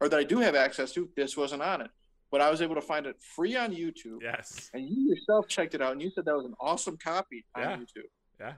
or 0.00 0.08
that 0.08 0.18
I 0.18 0.24
do 0.24 0.38
have 0.38 0.54
access 0.54 0.92
to, 0.92 1.08
this 1.16 1.36
wasn't 1.36 1.62
on 1.62 1.80
it. 1.80 1.90
But 2.30 2.40
I 2.42 2.50
was 2.50 2.60
able 2.60 2.74
to 2.74 2.82
find 2.82 3.06
it 3.06 3.16
free 3.34 3.56
on 3.56 3.74
YouTube, 3.74 4.18
Yes. 4.22 4.70
and 4.74 4.86
you 4.86 5.08
yourself 5.14 5.48
checked 5.48 5.74
it 5.74 5.80
out, 5.80 5.92
and 5.92 6.02
you 6.02 6.10
said 6.10 6.26
that 6.26 6.34
was 6.36 6.44
an 6.44 6.54
awesome 6.60 6.96
copy 7.02 7.44
on 7.54 7.62
Yeah. 7.62 7.76
YouTube. 7.78 8.08
Yeah. 8.38 8.52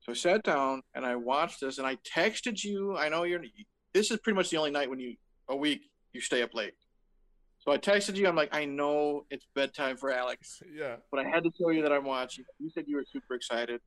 So 0.00 0.12
I 0.12 0.14
sat 0.14 0.42
down 0.42 0.82
and 0.94 1.04
I 1.04 1.16
watched 1.16 1.60
this, 1.60 1.78
and 1.78 1.86
I 1.86 1.96
texted 1.96 2.62
you. 2.64 2.96
I 2.96 3.08
know 3.08 3.24
you're. 3.24 3.42
This 3.92 4.10
is 4.10 4.18
pretty 4.18 4.36
much 4.36 4.50
the 4.50 4.56
only 4.58 4.70
night 4.70 4.88
when 4.90 5.00
you 5.00 5.16
a 5.48 5.56
week 5.56 5.82
you 6.12 6.20
stay 6.20 6.42
up 6.42 6.54
late. 6.54 6.74
So 7.58 7.72
I 7.72 7.78
texted 7.78 8.16
you. 8.16 8.26
I'm 8.28 8.36
like, 8.36 8.54
I 8.54 8.64
know 8.64 9.26
it's 9.30 9.46
bedtime 9.54 9.96
for 9.96 10.10
Alex, 10.10 10.62
Yeah. 10.72 10.96
but 11.10 11.20
I 11.24 11.28
had 11.28 11.42
to 11.44 11.50
tell 11.50 11.70
you 11.72 11.82
that 11.82 11.92
I'm 11.92 12.04
watching. 12.04 12.44
You 12.58 12.70
said 12.70 12.84
you 12.86 12.96
were 12.96 13.04
super 13.10 13.34
excited, 13.34 13.80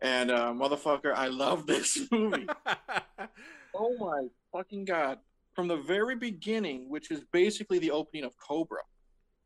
and 0.00 0.30
uh, 0.30 0.52
motherfucker, 0.52 1.12
I 1.14 1.28
love 1.28 1.66
this 1.66 1.98
movie. 2.12 2.46
oh 3.74 3.96
my 3.98 4.26
fucking 4.52 4.84
god! 4.84 5.18
From 5.54 5.68
the 5.68 5.76
very 5.76 6.16
beginning, 6.16 6.88
which 6.88 7.10
is 7.10 7.22
basically 7.32 7.78
the 7.78 7.90
opening 7.90 8.24
of 8.24 8.32
Cobra, 8.38 8.82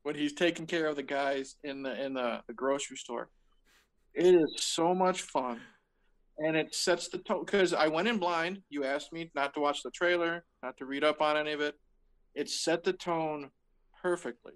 when 0.02 0.14
he's 0.14 0.34
taking 0.34 0.66
care 0.66 0.86
of 0.86 0.96
the 0.96 1.02
guys 1.02 1.56
in 1.64 1.82
the 1.82 2.02
in 2.02 2.14
the, 2.14 2.42
the 2.46 2.54
grocery 2.54 2.96
store. 2.96 3.30
It 4.14 4.34
is 4.34 4.54
so 4.58 4.94
much 4.94 5.22
fun, 5.22 5.60
and 6.38 6.56
it 6.56 6.74
sets 6.74 7.08
the 7.08 7.18
tone. 7.18 7.44
Because 7.44 7.72
I 7.72 7.88
went 7.88 8.08
in 8.08 8.18
blind. 8.18 8.62
You 8.68 8.84
asked 8.84 9.12
me 9.12 9.30
not 9.34 9.54
to 9.54 9.60
watch 9.60 9.82
the 9.82 9.90
trailer, 9.90 10.44
not 10.62 10.76
to 10.78 10.86
read 10.86 11.04
up 11.04 11.20
on 11.20 11.36
any 11.36 11.52
of 11.52 11.60
it. 11.60 11.74
It 12.34 12.48
set 12.48 12.84
the 12.84 12.92
tone 12.92 13.50
perfectly, 14.02 14.54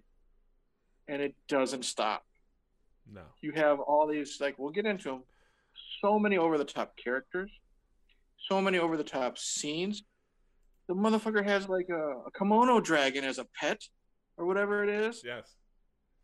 and 1.08 1.22
it 1.22 1.34
doesn't 1.48 1.84
stop 1.84 2.24
no. 3.12 3.22
you 3.40 3.52
have 3.52 3.80
all 3.80 4.06
these 4.06 4.38
like 4.40 4.58
we'll 4.58 4.70
get 4.70 4.86
into 4.86 5.08
them 5.08 5.22
so 6.00 6.18
many 6.18 6.36
over 6.36 6.58
the 6.58 6.64
top 6.64 6.96
characters 7.02 7.50
so 8.48 8.60
many 8.60 8.78
over 8.78 8.96
the 8.96 9.04
top 9.04 9.38
scenes 9.38 10.02
the 10.88 10.94
motherfucker 10.94 11.44
has 11.44 11.68
like 11.68 11.88
a, 11.90 12.12
a 12.26 12.30
kimono 12.36 12.80
dragon 12.80 13.24
as 13.24 13.38
a 13.38 13.46
pet 13.60 13.80
or 14.36 14.46
whatever 14.46 14.82
it 14.82 14.88
is 14.88 15.22
Yes. 15.24 15.54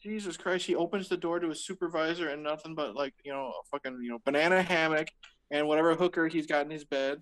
jesus 0.02 0.36
christ 0.36 0.66
he 0.66 0.74
opens 0.74 1.08
the 1.08 1.16
door 1.16 1.38
to 1.40 1.48
his 1.48 1.64
supervisor 1.64 2.28
and 2.28 2.42
nothing 2.42 2.74
but 2.74 2.94
like 2.94 3.14
you 3.24 3.32
know 3.32 3.46
a 3.48 3.62
fucking 3.70 3.98
you 4.02 4.10
know 4.10 4.18
banana 4.24 4.62
hammock 4.62 5.08
and 5.50 5.66
whatever 5.68 5.94
hooker 5.94 6.28
he's 6.28 6.46
got 6.46 6.64
in 6.64 6.70
his 6.70 6.84
bed 6.84 7.18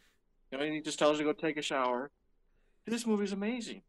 you 0.50 0.58
know 0.58 0.64
and 0.64 0.72
he 0.72 0.80
just 0.80 0.98
tells 0.98 1.18
you 1.18 1.24
to 1.26 1.32
go 1.32 1.38
take 1.38 1.56
a 1.56 1.62
shower 1.62 2.10
this 2.86 3.06
movie's 3.06 3.32
amazing 3.32 3.82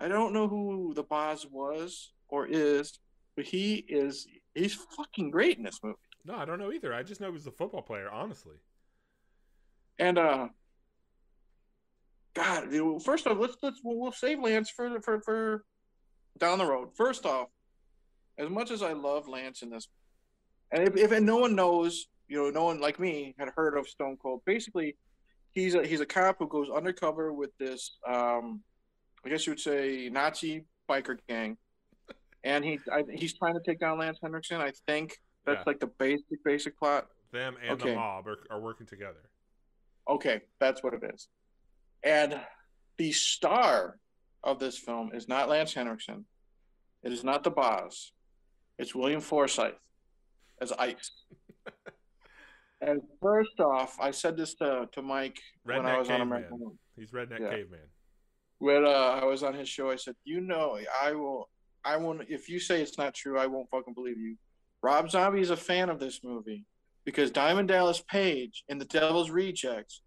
i 0.00 0.08
don't 0.08 0.32
know 0.32 0.48
who 0.48 0.92
the 0.94 1.02
Boz 1.02 1.46
was 1.50 2.12
or 2.28 2.46
is 2.46 2.98
but 3.36 3.44
he 3.44 3.74
is 3.88 4.26
he's 4.54 4.74
fucking 4.96 5.30
great 5.30 5.58
in 5.58 5.64
this 5.64 5.80
movie 5.82 5.96
No, 6.24 6.34
I 6.34 6.44
don't 6.46 6.58
know 6.58 6.72
either. 6.72 6.92
I 6.94 7.02
just 7.02 7.20
know 7.20 7.28
he 7.28 7.32
was 7.34 7.46
a 7.46 7.52
football 7.52 7.82
player, 7.82 8.08
honestly. 8.10 8.56
And 9.98 10.18
uh, 10.18 10.48
God, 12.36 12.70
you 12.70 12.84
know, 12.84 12.98
first 12.98 13.26
off, 13.26 13.38
let's 13.38 13.56
let's 13.62 13.80
we'll, 13.82 13.98
we'll 13.98 14.12
save 14.12 14.38
Lance 14.40 14.68
for 14.68 15.00
for 15.00 15.20
for 15.22 15.64
down 16.38 16.58
the 16.58 16.66
road. 16.66 16.90
First 16.94 17.24
off, 17.24 17.48
as 18.36 18.50
much 18.50 18.70
as 18.70 18.82
I 18.82 18.92
love 18.92 19.26
Lance 19.26 19.62
in 19.62 19.70
this, 19.70 19.88
and 20.70 20.86
if, 20.86 20.96
if 20.96 21.12
and 21.12 21.24
no 21.24 21.38
one 21.38 21.56
knows, 21.56 22.08
you 22.28 22.36
know, 22.36 22.50
no 22.50 22.64
one 22.64 22.78
like 22.78 23.00
me 23.00 23.34
had 23.38 23.48
heard 23.56 23.78
of 23.78 23.88
Stone 23.88 24.18
Cold. 24.22 24.42
Basically, 24.44 24.96
he's 25.52 25.74
a 25.74 25.86
he's 25.86 26.00
a 26.00 26.06
cop 26.06 26.36
who 26.38 26.46
goes 26.46 26.68
undercover 26.68 27.32
with 27.32 27.56
this, 27.58 27.96
um, 28.06 28.60
I 29.24 29.30
guess 29.30 29.46
you 29.46 29.52
would 29.52 29.60
say, 29.60 30.10
Nazi 30.12 30.66
biker 30.90 31.16
gang, 31.30 31.56
and 32.44 32.62
he 32.62 32.78
I, 32.92 33.04
he's 33.14 33.32
trying 33.32 33.54
to 33.54 33.60
take 33.66 33.80
down 33.80 33.98
Lance 33.98 34.18
Henriksen. 34.22 34.60
I 34.60 34.72
think 34.86 35.16
that's 35.46 35.60
Yeah. 35.60 35.62
like 35.66 35.80
the 35.80 35.86
basic 35.86 36.44
basic 36.44 36.78
plot. 36.78 37.06
Them 37.32 37.56
and 37.62 37.80
Okay. 37.80 37.90
the 37.92 37.96
mob 37.96 38.28
are, 38.28 38.36
are 38.50 38.60
working 38.60 38.86
together. 38.86 39.30
Okay, 40.06 40.42
that's 40.60 40.82
what 40.82 40.92
it 40.92 41.00
is. 41.14 41.28
And 42.06 42.40
the 42.98 43.10
star 43.12 43.98
of 44.44 44.60
this 44.60 44.78
film 44.78 45.10
is 45.12 45.28
not 45.28 45.48
Lance 45.48 45.74
Henriksen. 45.74 46.24
It 47.02 47.12
is 47.12 47.24
not 47.24 47.42
the 47.42 47.50
Boz. 47.50 48.12
It's 48.78 48.94
William 48.94 49.20
Forsythe 49.20 49.74
as 50.60 50.70
Ice. 50.72 51.10
and 52.80 53.00
first 53.20 53.58
off, 53.58 53.98
I 54.00 54.12
said 54.12 54.36
this 54.36 54.54
to, 54.56 54.88
to 54.92 55.02
Mike 55.02 55.38
when 55.64 55.84
I 55.84 55.94
Redneck 55.94 55.98
was 55.98 56.08
on 56.10 56.18
caveman. 56.18 56.28
American. 56.28 56.78
He's 56.96 57.10
redneck 57.10 57.40
Yeah. 57.40 57.50
caveman. 57.50 57.80
When 58.58 58.84
uh, 58.86 58.88
I 58.88 59.24
was 59.24 59.42
on 59.42 59.52
his 59.54 59.68
show, 59.68 59.90
I 59.90 59.96
said, 59.96 60.14
"You 60.24 60.40
know, 60.40 60.78
I 61.02 61.12
will. 61.12 61.50
I 61.84 61.96
won't. 61.98 62.22
If 62.30 62.48
you 62.48 62.58
say 62.58 62.80
it's 62.80 62.96
not 62.96 63.12
true, 63.12 63.38
I 63.38 63.46
won't 63.46 63.68
fucking 63.68 63.92
believe 63.92 64.16
you." 64.18 64.36
Rob 64.82 65.10
Zombie 65.10 65.40
is 65.42 65.50
a 65.50 65.56
fan 65.56 65.90
of 65.90 65.98
this 66.00 66.20
movie 66.24 66.64
because 67.04 67.30
Diamond 67.30 67.68
Dallas 67.68 68.00
Page 68.08 68.64
in 68.68 68.78
The 68.78 68.86
Devil's 68.86 69.28
Rejects 69.30 70.00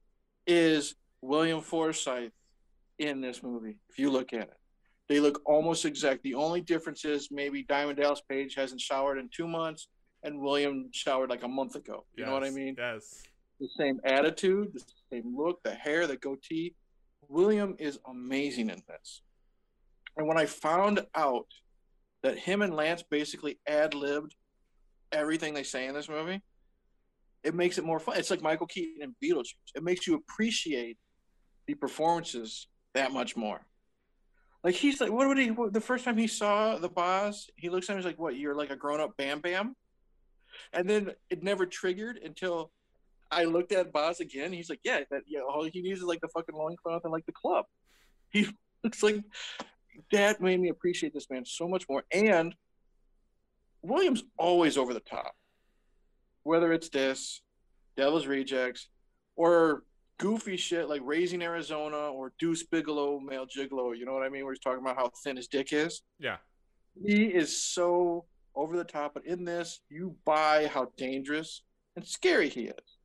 is 0.47 0.95
William 1.21 1.61
Forsythe 1.61 2.31
in 2.97 3.21
this 3.21 3.43
movie. 3.43 3.77
If 3.89 3.99
you 3.99 4.09
look 4.11 4.33
at 4.33 4.41
it, 4.41 4.57
they 5.07 5.19
look 5.19 5.41
almost 5.45 5.85
exact. 5.85 6.23
The 6.23 6.35
only 6.35 6.61
difference 6.61 7.03
is 7.05 7.29
maybe 7.31 7.63
Diamond 7.63 7.97
Dallas 7.97 8.21
Page 8.29 8.55
hasn't 8.55 8.81
showered 8.81 9.17
in 9.17 9.29
two 9.35 9.47
months, 9.47 9.87
and 10.23 10.39
William 10.39 10.89
showered 10.91 11.29
like 11.29 11.43
a 11.43 11.47
month 11.47 11.75
ago. 11.75 12.05
You 12.15 12.25
know 12.25 12.33
what 12.33 12.43
I 12.43 12.51
mean? 12.51 12.75
Yes. 12.77 13.23
the 13.59 13.67
same 13.77 13.99
attitude, 14.05 14.73
the 14.73 14.83
same 15.11 15.35
look, 15.35 15.61
the 15.63 15.73
hair, 15.73 16.07
the 16.07 16.17
goatee. 16.17 16.75
William 17.27 17.75
is 17.79 17.99
amazing 18.07 18.69
in 18.69 18.81
this. 18.87 19.21
And 20.17 20.27
when 20.27 20.37
I 20.37 20.45
found 20.45 21.05
out 21.15 21.47
that 22.23 22.37
him 22.37 22.61
and 22.61 22.75
Lance 22.75 23.03
basically 23.09 23.59
ad 23.67 23.93
libbed 23.93 24.35
everything 25.11 25.53
they 25.53 25.63
say 25.63 25.87
in 25.87 25.93
this 25.93 26.09
movie, 26.09 26.41
it 27.43 27.55
makes 27.55 27.77
it 27.77 27.85
more 27.85 27.99
fun. 27.99 28.17
It's 28.17 28.29
like 28.29 28.41
Michael 28.41 28.67
Keaton 28.67 29.01
and 29.01 29.15
Beetlejuice. 29.23 29.53
It 29.75 29.83
makes 29.83 30.05
you 30.05 30.15
appreciate 30.15 30.97
the 31.69 31.75
performances 31.75 32.65
that 32.95 33.11
much 33.11 33.37
more. 33.37 33.61
Like 34.63 34.73
he's 34.73 34.99
like, 34.99 35.11
what 35.11 35.27
would 35.27 35.37
he? 35.37 35.51
What, 35.51 35.71
the 35.71 35.79
first 35.79 36.03
time 36.03 36.17
he 36.17 36.25
saw 36.25 36.77
the 36.77 36.89
Boz, 36.89 37.47
he 37.55 37.69
looks 37.69 37.87
at 37.87 37.93
him. 37.93 37.99
He's 37.99 38.05
like, 38.07 38.17
"What? 38.17 38.35
You're 38.35 38.55
like 38.55 38.71
a 38.71 38.75
grown 38.75 38.99
up 38.99 39.15
Bam 39.17 39.39
Bam." 39.39 39.75
And 40.73 40.89
then 40.89 41.11
it 41.29 41.43
never 41.43 41.67
triggered 41.67 42.17
until 42.17 42.71
I 43.29 43.43
looked 43.43 43.71
at 43.71 43.93
Boz 43.93 44.19
again. 44.19 44.51
He's 44.51 44.67
like, 44.67 44.79
yeah, 44.83 45.01
that 45.11 45.21
yeah, 45.27 45.41
all 45.41 45.63
he 45.63 45.81
needs 45.83 45.99
is 45.99 46.05
like 46.05 46.21
the 46.21 46.27
fucking 46.29 46.55
loincloth 46.55 47.03
and 47.03 47.13
like 47.13 47.25
the 47.25 47.31
club. 47.31 47.65
He 48.31 48.47
looks 48.83 49.01
like 49.01 49.23
that 50.11 50.39
made 50.39 50.59
me 50.59 50.69
appreciate 50.69 51.13
this 51.13 51.31
man 51.31 51.45
so 51.45 51.67
much 51.67 51.85
more. 51.89 52.03
And 52.11 52.55
Williams 53.81 54.23
always 54.37 54.77
over 54.77 54.93
the 54.93 54.99
top. 54.99 55.33
Whether 56.43 56.71
it's 56.73 56.89
this, 56.89 57.41
Devil's 57.97 58.27
Rejects, 58.27 58.87
or 59.35 59.83
goofy 60.19 60.57
shit 60.57 60.87
like 60.87 61.01
Raising 61.03 61.41
Arizona 61.41 61.97
or 61.97 62.33
Deuce 62.37 62.63
Bigalow, 62.63 63.19
Male 63.19 63.47
Gigolo, 63.47 63.97
you 63.97 64.05
know 64.05 64.13
what 64.13 64.23
I 64.23 64.29
mean? 64.29 64.43
Where 64.43 64.53
he's 64.53 64.59
talking 64.59 64.81
about 64.81 64.97
how 64.97 65.11
thin 65.23 65.37
his 65.37 65.47
dick 65.47 65.73
is. 65.73 66.01
Yeah. 66.19 66.37
He 67.03 67.23
is 67.23 67.63
so 67.63 68.25
over 68.55 68.77
the 68.77 68.83
top, 68.83 69.13
but 69.13 69.25
in 69.25 69.45
this, 69.45 69.81
you 69.89 70.15
buy 70.25 70.67
how 70.67 70.91
dangerous 70.97 71.63
and 71.95 72.05
scary 72.05 72.49
he 72.49 72.63
is. 72.63 72.97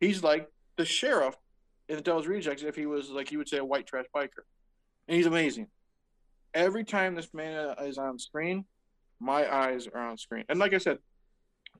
He's 0.00 0.22
like 0.22 0.48
the 0.76 0.84
sheriff 0.84 1.36
in 1.88 1.96
the 1.96 2.02
Devil's 2.02 2.26
Rejects 2.26 2.62
if 2.62 2.74
he 2.74 2.86
was 2.86 3.10
like 3.10 3.30
you 3.30 3.38
would 3.38 3.48
say 3.48 3.58
a 3.58 3.64
white 3.64 3.86
trash 3.86 4.06
biker, 4.14 4.44
and 5.06 5.16
he's 5.16 5.26
amazing. 5.26 5.68
Every 6.54 6.84
time 6.84 7.14
this 7.14 7.32
man 7.34 7.74
uh, 7.78 7.82
is 7.84 7.98
on 7.98 8.18
screen, 8.18 8.64
my 9.20 9.52
eyes 9.52 9.86
are 9.86 10.00
on 10.00 10.16
screen, 10.16 10.44
and 10.48 10.58
like 10.58 10.72
I 10.72 10.78
said, 10.78 10.98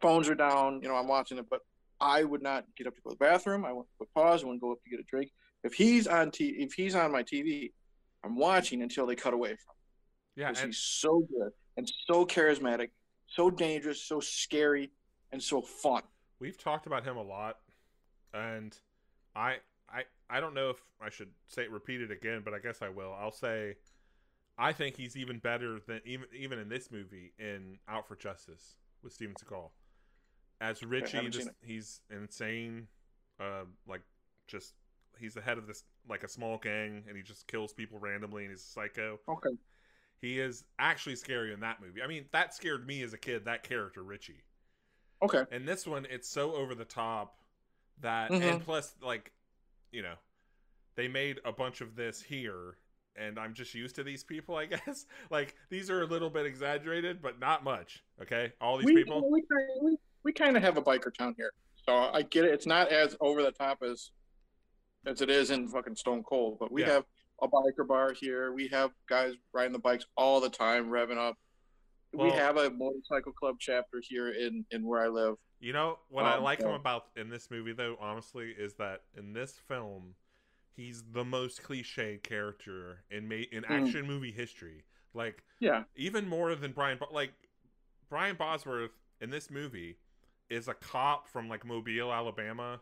phones 0.00 0.28
are 0.28 0.34
down. 0.34 0.80
You 0.82 0.88
know, 0.88 0.96
I'm 0.96 1.08
watching 1.08 1.38
it, 1.38 1.46
but 1.48 1.60
I 2.04 2.22
would 2.22 2.42
not 2.42 2.66
get 2.76 2.86
up 2.86 2.94
to 2.96 3.00
go 3.02 3.10
to 3.10 3.16
the 3.18 3.24
bathroom. 3.24 3.64
I 3.64 3.72
wouldn't 3.72 3.88
put 3.98 4.12
pause. 4.12 4.42
I 4.42 4.46
wouldn't 4.46 4.60
go 4.60 4.72
up 4.72 4.82
to 4.84 4.90
get 4.90 5.00
a 5.00 5.04
drink. 5.04 5.30
If 5.64 5.72
he's 5.72 6.06
on 6.06 6.30
t- 6.30 6.56
if 6.58 6.74
he's 6.74 6.94
on 6.94 7.10
my 7.10 7.22
TV, 7.22 7.72
I'm 8.22 8.36
watching 8.36 8.82
until 8.82 9.06
they 9.06 9.16
cut 9.16 9.32
away 9.32 9.48
from. 9.48 9.56
Him. 9.56 9.74
Yeah. 10.36 10.48
And, 10.48 10.58
he's 10.58 10.78
so 10.78 11.26
good. 11.30 11.50
and 11.78 11.90
so 12.06 12.26
charismatic, 12.26 12.90
so 13.26 13.50
dangerous, 13.50 14.02
so 14.02 14.20
scary, 14.20 14.90
and 15.32 15.42
so 15.42 15.62
fun. 15.62 16.02
We've 16.40 16.58
talked 16.58 16.86
about 16.86 17.04
him 17.04 17.16
a 17.16 17.22
lot, 17.22 17.56
and 18.34 18.76
I 19.34 19.56
I 19.88 20.02
I 20.28 20.40
don't 20.40 20.52
know 20.52 20.68
if 20.68 20.82
I 21.00 21.08
should 21.08 21.30
say 21.46 21.62
it, 21.62 21.70
repeat 21.70 22.02
it 22.02 22.10
again, 22.10 22.42
but 22.44 22.52
I 22.52 22.58
guess 22.58 22.82
I 22.82 22.90
will. 22.90 23.14
I'll 23.18 23.32
say 23.32 23.76
I 24.58 24.74
think 24.74 24.96
he's 24.96 25.16
even 25.16 25.38
better 25.38 25.80
than 25.86 26.02
even 26.04 26.26
even 26.36 26.58
in 26.58 26.68
this 26.68 26.90
movie 26.90 27.32
in 27.38 27.78
Out 27.88 28.06
for 28.06 28.16
Justice 28.16 28.76
with 29.02 29.14
Steven 29.14 29.34
Seagal. 29.34 29.70
As 30.60 30.82
Richie, 30.82 31.16
haven't 31.16 31.34
this, 31.34 31.48
he's 31.62 32.00
insane. 32.10 32.86
Uh, 33.40 33.64
like 33.86 34.02
just 34.46 34.74
he's 35.18 35.34
the 35.34 35.40
head 35.40 35.58
of 35.58 35.66
this 35.66 35.84
like 36.08 36.22
a 36.24 36.28
small 36.28 36.58
gang, 36.58 37.04
and 37.08 37.16
he 37.16 37.22
just 37.22 37.46
kills 37.46 37.72
people 37.72 37.98
randomly, 37.98 38.44
and 38.44 38.50
he's 38.50 38.62
a 38.62 38.64
psycho. 38.64 39.18
Okay. 39.28 39.50
He 40.20 40.40
is 40.40 40.64
actually 40.78 41.16
scary 41.16 41.52
in 41.52 41.60
that 41.60 41.80
movie. 41.82 42.02
I 42.02 42.06
mean, 42.06 42.24
that 42.32 42.54
scared 42.54 42.86
me 42.86 43.02
as 43.02 43.12
a 43.12 43.18
kid. 43.18 43.44
That 43.44 43.62
character, 43.62 44.02
Richie. 44.02 44.42
Okay. 45.22 45.44
And 45.50 45.66
this 45.66 45.86
one, 45.86 46.06
it's 46.08 46.28
so 46.28 46.54
over 46.54 46.74
the 46.74 46.84
top 46.84 47.36
that, 48.00 48.30
Mhm. 48.30 48.42
and 48.42 48.62
plus, 48.64 48.94
like, 49.02 49.32
you 49.90 50.02
know, 50.02 50.14
they 50.94 51.08
made 51.08 51.40
a 51.44 51.52
bunch 51.52 51.80
of 51.80 51.94
this 51.94 52.22
here, 52.22 52.78
and 53.16 53.38
I'm 53.38 53.54
just 53.54 53.74
used 53.74 53.96
to 53.96 54.04
these 54.04 54.24
people, 54.24 54.56
I 54.56 54.66
guess. 54.86 55.06
like, 55.30 55.56
these 55.68 55.90
are 55.90 56.02
a 56.02 56.06
little 56.06 56.30
bit 56.30 56.46
exaggerated, 56.46 57.20
but 57.20 57.38
not 57.38 57.62
much. 57.64 58.02
Okay, 58.22 58.52
all 58.60 58.78
these 58.78 58.86
we, 58.86 58.94
people. 58.94 59.30
We, 59.30 59.42
we, 59.82 59.96
we 60.24 60.32
kind 60.32 60.56
of 60.56 60.62
have 60.62 60.76
a 60.76 60.82
biker 60.82 61.14
town 61.16 61.34
here, 61.36 61.52
so 61.86 61.94
I 61.94 62.22
get 62.22 62.44
it. 62.44 62.52
It's 62.52 62.66
not 62.66 62.90
as 62.90 63.16
over 63.20 63.42
the 63.42 63.52
top 63.52 63.82
as 63.82 64.10
as 65.06 65.20
it 65.20 65.28
is 65.28 65.50
in 65.50 65.68
fucking 65.68 65.96
Stone 65.96 66.22
Cold, 66.24 66.56
but 66.58 66.72
we 66.72 66.80
Yeah. 66.82 66.92
have 66.94 67.04
a 67.42 67.48
biker 67.48 67.86
bar 67.86 68.12
here. 68.14 68.52
We 68.52 68.68
have 68.68 68.90
guys 69.06 69.34
riding 69.52 69.72
the 69.74 69.78
bikes 69.78 70.06
all 70.16 70.40
the 70.40 70.48
time, 70.50 70.88
revving 70.88 71.18
up. 71.18 71.36
we 72.16 72.30
have 72.30 72.56
a 72.58 72.70
motorcycle 72.70 73.32
club 73.32 73.56
chapter 73.58 74.00
here 74.00 74.28
in 74.30 74.64
in 74.70 74.86
where 74.86 75.02
I 75.02 75.08
live. 75.08 75.34
You 75.58 75.72
know 75.72 75.98
what 76.08 76.24
I 76.24 76.36
Um, 76.36 76.44
like 76.44 76.60
him 76.60 76.70
about 76.70 77.08
in 77.16 77.28
this 77.28 77.50
movie, 77.50 77.72
though, 77.72 77.96
honestly, 77.98 78.52
is 78.52 78.74
that 78.74 79.02
in 79.14 79.32
this 79.32 79.58
film, 79.58 80.14
he's 80.76 81.02
the 81.10 81.24
most 81.24 81.64
cliche 81.64 82.18
character 82.18 83.02
in 83.10 83.26
ma- 83.28 83.34
in 83.50 83.64
Mm. 83.64 83.70
action 83.86 84.06
movie 84.06 84.30
history. 84.30 84.84
Like, 85.12 85.42
Yeah. 85.58 85.84
even 85.96 86.28
more 86.28 86.54
than 86.54 86.70
Brian. 86.72 86.98
Bo- 86.98 87.10
like, 87.12 87.32
Brian 88.08 88.36
Bosworth 88.36 88.92
in 89.20 89.30
this 89.30 89.50
movie 89.50 89.98
is 90.50 90.68
a 90.68 90.74
cop 90.74 91.28
from 91.28 91.48
like 91.48 91.64
Mobile, 91.64 92.12
Alabama, 92.12 92.80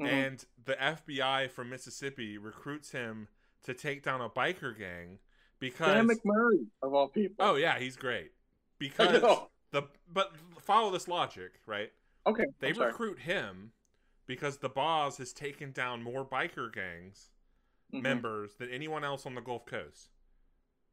Mhm. 0.00 0.06
and 0.08 0.44
the 0.64 0.80
FBI 0.80 1.48
from 1.48 1.70
Mississippi 1.70 2.36
recruits 2.38 2.90
him 2.90 3.28
to 3.62 3.74
take 3.74 4.02
down 4.02 4.20
a 4.20 4.28
biker 4.28 4.76
gang 4.76 5.18
because. 5.58 5.86
Sam 5.92 6.08
McMurray 6.08 6.66
of 6.82 6.94
all 6.94 7.08
people. 7.08 7.36
Oh 7.44 7.54
yeah, 7.56 7.78
he's 7.78 7.96
great. 7.96 8.32
Because 8.78 9.48
the 9.70 9.88
but 10.08 10.36
follow 10.60 10.90
this 10.90 11.08
logic, 11.08 11.60
right? 11.66 11.92
Okay. 12.26 12.44
They 12.58 12.68
I'm 12.68 12.74
sorry. 12.74 12.90
recruit 12.90 13.20
him 13.20 13.72
because 14.26 14.58
the 14.58 14.68
Boz 14.68 15.18
has 15.18 15.32
taken 15.32 15.72
down 15.72 16.02
more 16.02 16.24
biker 16.24 16.72
gangs 16.72 17.30
Mhm. 17.92 18.02
members 18.02 18.54
than 18.56 18.70
anyone 18.70 19.04
else 19.04 19.26
on 19.26 19.34
the 19.34 19.40
Gulf 19.40 19.64
Coast. 19.66 20.13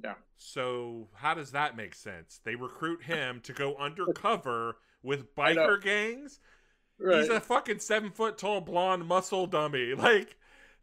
Yeah. 0.03 0.15
So 0.37 1.07
how 1.13 1.33
does 1.33 1.51
that 1.51 1.75
make 1.77 1.93
sense? 1.95 2.39
They 2.43 2.55
recruit 2.55 3.03
him 3.03 3.41
to 3.43 3.53
go 3.53 3.75
undercover 3.75 4.77
with 5.03 5.35
biker 5.35 5.81
gangs. 5.81 6.39
Right. 6.99 7.17
He's 7.19 7.29
a 7.29 7.39
fucking 7.39 7.79
seven 7.79 8.11
foot 8.11 8.37
tall 8.37 8.61
blonde 8.61 9.05
muscle 9.07 9.47
dummy. 9.47 9.93
Like 9.97 10.37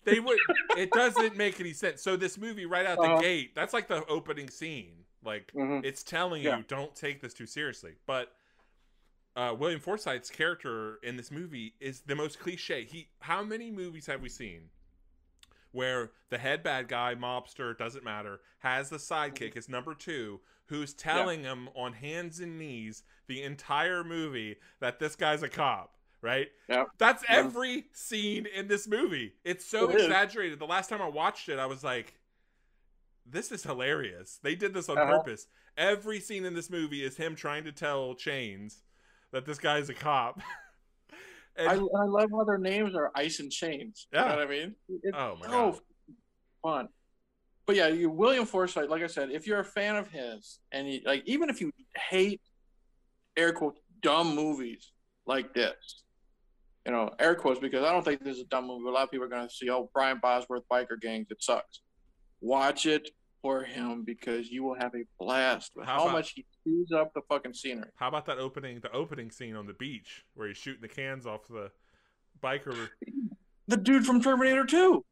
they 0.05 0.21
would. 0.21 0.39
it 0.77 0.91
doesn't 0.93 1.37
make 1.37 1.61
any 1.61 1.73
sense. 1.73 2.03
So 2.03 2.16
this 2.16 2.39
movie 2.39 2.66
right 2.66 2.87
out 2.87 2.97
the 2.99 3.03
Uh-huh. 3.05 3.21
gate, 3.21 3.55
that's 3.55 3.73
like 3.75 3.89
the 3.89 4.05
opening 4.07 4.49
scene. 4.49 5.05
Like 5.25 5.53
Mhm. 5.55 5.85
it's 5.85 6.03
telling 6.03 6.43
Yeah. 6.43 6.57
you 6.59 6.64
don't 6.66 6.95
take 6.97 7.21
this 7.21 7.35
too 7.35 7.47
seriously. 7.47 7.93
But 8.07 8.33
uh, 9.37 9.55
William 9.57 9.81
Forsythe's 9.81 10.31
character 10.31 10.99
in 11.03 11.16
this 11.16 11.31
movie 11.31 11.75
is 11.81 12.01
the 12.01 12.16
most 12.16 12.41
cliche. 12.41 12.85
He 12.85 13.09
how 13.21 13.45
many 13.45 13.71
movies 13.71 14.07
have 14.07 14.21
we 14.23 14.29
seen 14.29 14.71
where 15.73 16.11
the 16.31 16.39
head 16.39 16.62
bad 16.62 16.89
guy, 16.89 17.14
mobster, 17.14 17.77
doesn't 17.77 18.05
matter, 18.05 18.41
has 18.61 18.91
the 18.91 18.97
sidekick, 18.97 19.55
his 19.55 19.69
number 19.69 19.95
two, 19.95 20.41
who's 20.66 20.93
telling 20.95 21.43
him 21.43 21.69
on 21.77 21.93
hands 21.95 22.41
and 22.41 22.59
knees 22.59 23.03
the 23.27 23.43
entire 23.43 24.03
movie 24.05 24.57
that 24.81 24.99
this 24.99 25.16
guy's 25.16 25.43
a 25.43 25.49
cop, 25.49 25.97
right? 26.23 26.49
Yeah. 26.69 26.85
That's 26.99 27.23
Yeah. 27.29 27.37
every 27.37 27.87
scene 27.93 28.47
in 28.47 28.69
this 28.69 28.87
movie. 28.89 29.35
It's 29.45 29.64
so 29.64 29.89
It 29.91 29.97
is. 29.97 30.03
exaggerated. 30.07 30.59
The 30.59 30.66
last 30.66 30.89
time 30.89 31.01
I 31.03 31.09
watched 31.09 31.49
it, 31.49 31.59
I 31.59 31.66
was 31.66 31.83
like, 31.85 32.14
this 33.27 33.53
is 33.53 33.62
hilarious. 33.62 34.39
They 34.43 34.55
did 34.55 34.73
this 34.75 34.89
on 34.89 34.99
Uh-huh. 34.99 35.19
purpose. 35.19 35.47
Every 35.77 36.19
scene 36.21 36.45
in 36.45 36.55
this 36.55 36.71
movie 36.71 37.05
is 37.05 37.16
him 37.16 37.35
trying 37.37 37.64
to 37.64 37.73
tell 37.73 38.14
Chains 38.14 38.83
that 39.31 39.45
this 39.45 39.59
guy's 39.59 39.89
a 39.91 39.95
cop. 39.95 40.41
and, 41.59 41.69
I, 41.69 41.75
I 41.75 42.05
love 42.05 42.31
how 42.31 42.45
their 42.45 42.59
names 42.59 42.95
are 42.95 43.11
Ice 43.15 43.41
and 43.41 43.51
Chains. 43.51 44.07
Yeah. 44.13 44.23
You 44.23 44.29
know 44.29 44.37
what 44.37 44.47
I 44.47 44.51
mean? 44.51 44.75
It's 45.03 45.17
Oh, 45.17 45.37
my 45.41 45.47
so 45.47 45.51
God. 45.51 45.81
fun. 46.63 46.89
But 47.67 47.77
yeah, 47.77 47.89
you 47.89 48.09
William 48.11 48.47
Forsythe, 48.47 48.89
like 48.89 49.03
I 49.03 49.07
said, 49.09 49.31
if 49.31 49.47
you're 49.47 49.61
a 49.61 49.65
fan 49.65 49.97
of 49.97 50.09
his, 50.09 50.59
and 50.73 50.91
you, 50.91 51.01
like 51.05 51.23
even 51.27 51.51
if 51.51 51.61
you 51.61 51.71
hate 52.09 52.41
air 53.37 53.53
quotes 53.53 53.79
dumb 54.03 54.35
movies 54.35 54.93
like 55.27 55.53
this, 55.53 56.03
you 56.87 56.93
know, 56.93 57.11
air 57.19 57.35
quotes 57.35 57.61
because 57.61 57.85
I 57.85 57.93
don't 57.93 58.03
think 58.05 58.25
this 58.25 58.37
is 58.37 58.43
a 58.45 58.47
dumb 58.47 58.67
movie. 58.67 58.89
A 58.89 58.91
lot 58.91 59.03
of 59.05 59.11
people 59.11 59.27
are 59.27 59.29
gonna 59.29 59.51
see, 59.51 59.69
oh, 59.69 59.91
Brian 59.93 60.19
Bosworth 60.23 60.63
biker 60.73 60.99
gangs, 61.01 61.27
it 61.31 61.43
sucks. 61.43 61.83
Watch 62.41 62.87
it 62.87 63.11
for 63.43 63.63
him 63.65 64.03
because 64.05 64.49
you 64.49 64.65
will 64.65 64.75
have 64.81 64.95
a 64.95 65.03
blast 65.21 65.73
with 65.77 65.85
How 65.87 65.97
how, 65.99 66.03
about- 66.05 66.13
much 66.15 66.33
he 66.37 66.47
chews 66.69 66.89
up 66.95 67.12
the 67.14 67.21
fucking 67.29 67.55
scenery. 67.55 67.89
how 67.97 68.09
about 68.09 68.27
that 68.27 68.39
opening, 68.39 68.81
the 68.81 68.93
opening 68.93 69.31
scene 69.31 69.57
on 69.57 69.66
the 69.66 69.73
beach 69.75 70.25
where 70.35 70.49
he's 70.49 70.57
shooting 70.57 70.83
the 70.83 70.89
cans 70.89 71.27
off 71.27 71.47
the 71.49 71.71
biker? 72.43 72.89
The 73.66 73.77
dude 73.77 74.07
from 74.07 74.23
Terminator 74.23 74.64
2. 74.64 75.05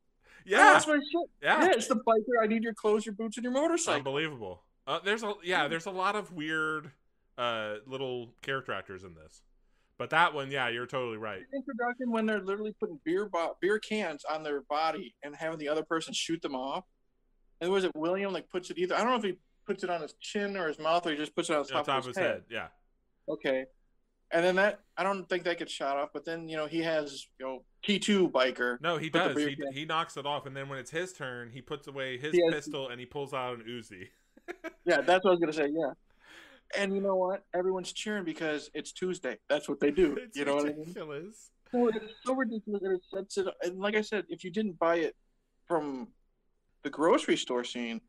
Yeah, 0.46 0.58
That's 0.58 0.86
my 0.86 0.94
shit. 0.94 1.30
yeah, 1.42 1.64
Yeah, 1.64 1.72
it's 1.72 1.88
the 1.88 1.96
biker. 1.96 2.42
I 2.42 2.46
need 2.46 2.62
your 2.62 2.74
clothes, 2.74 3.04
your 3.04 3.14
boots, 3.14 3.36
and 3.36 3.44
your 3.44 3.52
motorcycle. 3.52 3.98
unbelievable. 3.98 4.62
Uh, 4.86 5.00
there's 5.04 5.24
a 5.24 5.34
yeah, 5.42 5.66
there's 5.66 5.86
a 5.86 5.90
lot 5.90 6.14
of 6.14 6.30
weird 6.32 6.92
uh, 7.36 7.74
little 7.86 8.30
character 8.42 8.72
actors 8.72 9.02
in 9.02 9.14
this, 9.14 9.42
but 9.98 10.10
that 10.10 10.32
one, 10.32 10.50
yeah, 10.52 10.68
you're 10.68 10.86
totally 10.86 11.16
right. 11.16 11.42
Introduction 11.52 12.12
when 12.12 12.24
they're 12.26 12.40
literally 12.40 12.72
putting 12.78 13.00
beer 13.04 13.28
bo- 13.28 13.56
beer 13.60 13.80
cans 13.80 14.24
on 14.30 14.44
their 14.44 14.60
body 14.62 15.16
and 15.24 15.34
having 15.34 15.58
the 15.58 15.68
other 15.68 15.82
person 15.82 16.14
shoot 16.14 16.40
them 16.40 16.54
off. 16.54 16.84
And 17.60 17.72
was 17.72 17.82
it 17.82 17.90
William 17.96 18.32
like 18.32 18.48
puts 18.48 18.70
it 18.70 18.78
either? 18.78 18.94
I 18.94 18.98
don't 18.98 19.08
know 19.10 19.16
if 19.16 19.24
he 19.24 19.34
puts 19.66 19.82
it 19.84 19.90
on 19.90 20.00
his 20.02 20.14
chin 20.20 20.56
or 20.56 20.68
his 20.68 20.78
mouth 20.78 21.06
or 21.06 21.10
he 21.10 21.16
just 21.16 21.34
puts 21.34 21.50
it 21.50 21.56
on 21.56 21.64
the 21.66 21.74
On 21.74 21.84
top, 21.84 21.98
of 22.00 22.06
his, 22.06 22.16
head. 22.16 22.42
yeah. 22.50 22.68
Okay. 23.28 23.66
And 24.32 24.44
then 24.44 24.56
that 24.56 24.80
I 24.96 25.02
don't 25.02 25.28
think 25.28 25.44
that 25.44 25.58
gets 25.58 25.72
shot 25.72 25.96
off, 25.96 26.08
but 26.12 26.24
then 26.24 26.48
you 26.48 26.56
know 26.56 26.66
he 26.66 26.80
has 26.82 27.26
you 27.38 27.46
know 27.46 27.62
T 27.84 27.98
two 27.98 28.28
biker. 28.28 28.80
No, 28.80 28.96
he 28.98 29.08
does. 29.08 29.36
He, 29.36 29.56
he 29.72 29.84
knocks 29.84 30.16
it 30.16 30.26
off, 30.26 30.46
and 30.46 30.56
then 30.56 30.68
when 30.68 30.78
it's 30.80 30.90
his 30.90 31.12
turn, 31.12 31.50
he 31.50 31.60
puts 31.60 31.86
away 31.86 32.18
his 32.18 32.32
has- 32.34 32.54
pistol 32.54 32.88
and 32.88 32.98
he 32.98 33.06
pulls 33.06 33.32
out 33.34 33.58
an 33.58 33.64
Uzi. 33.68 34.08
Yeah, 34.84 35.00
that's 35.00 35.24
what 35.24 35.30
I 35.30 35.34
was 35.34 35.40
gonna 35.40 35.52
say. 35.52 35.68
Yeah. 35.72 35.90
And 36.76 36.94
you 36.94 37.00
know 37.00 37.16
what? 37.16 37.44
Everyone's 37.54 37.92
cheering 37.92 38.24
because 38.24 38.70
it's 38.74 38.92
Tuesday. 38.92 39.38
That's 39.48 39.68
what 39.68 39.80
they 39.80 39.90
do. 39.90 40.16
It's 40.22 40.36
you 40.36 40.44
know 40.44 40.54
what 40.56 40.64
I 40.66 40.68
mean? 40.68 40.78
ridiculous. 40.80 41.50
So 41.72 41.88
it's 41.88 42.04
so 42.24 42.34
ridiculous 42.34 42.82
it 42.84 43.00
sets 43.12 43.38
it. 43.38 43.46
And 43.62 43.78
like 43.80 43.96
I 43.96 44.00
said, 44.02 44.24
if 44.28 44.44
you 44.44 44.50
didn't 44.50 44.78
buy 44.78 44.96
it 44.96 45.16
from 45.66 46.08
the 46.84 46.90
grocery 46.90 47.36
store 47.36 47.64
scene, 47.64 48.00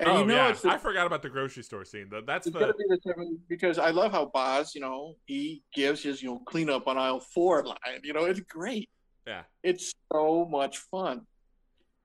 and 0.00 0.08
oh 0.08 0.20
you 0.20 0.26
know 0.26 0.34
yeah, 0.34 0.48
it's, 0.48 0.62
the, 0.62 0.70
I 0.70 0.78
forgot 0.78 1.06
about 1.06 1.22
the 1.22 1.28
grocery 1.28 1.62
store 1.62 1.84
scene. 1.84 2.08
Though. 2.10 2.22
That's 2.26 2.46
the 2.46 2.52
be 2.52 2.84
the 2.88 3.38
because 3.48 3.78
I 3.78 3.90
love 3.90 4.12
how 4.12 4.26
Boz, 4.32 4.74
you 4.74 4.80
know, 4.80 5.16
he 5.26 5.62
gives 5.74 6.02
his 6.02 6.22
you 6.22 6.30
know 6.30 6.38
cleanup 6.46 6.88
on 6.88 6.96
aisle 6.98 7.20
four 7.20 7.62
line. 7.64 8.00
You 8.02 8.12
know, 8.14 8.24
it's 8.24 8.40
great. 8.40 8.88
yeah. 9.26 9.42
It's 9.62 9.92
so 10.12 10.46
much 10.50 10.78
fun, 10.78 11.26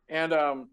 and 0.09 0.33
um, 0.33 0.69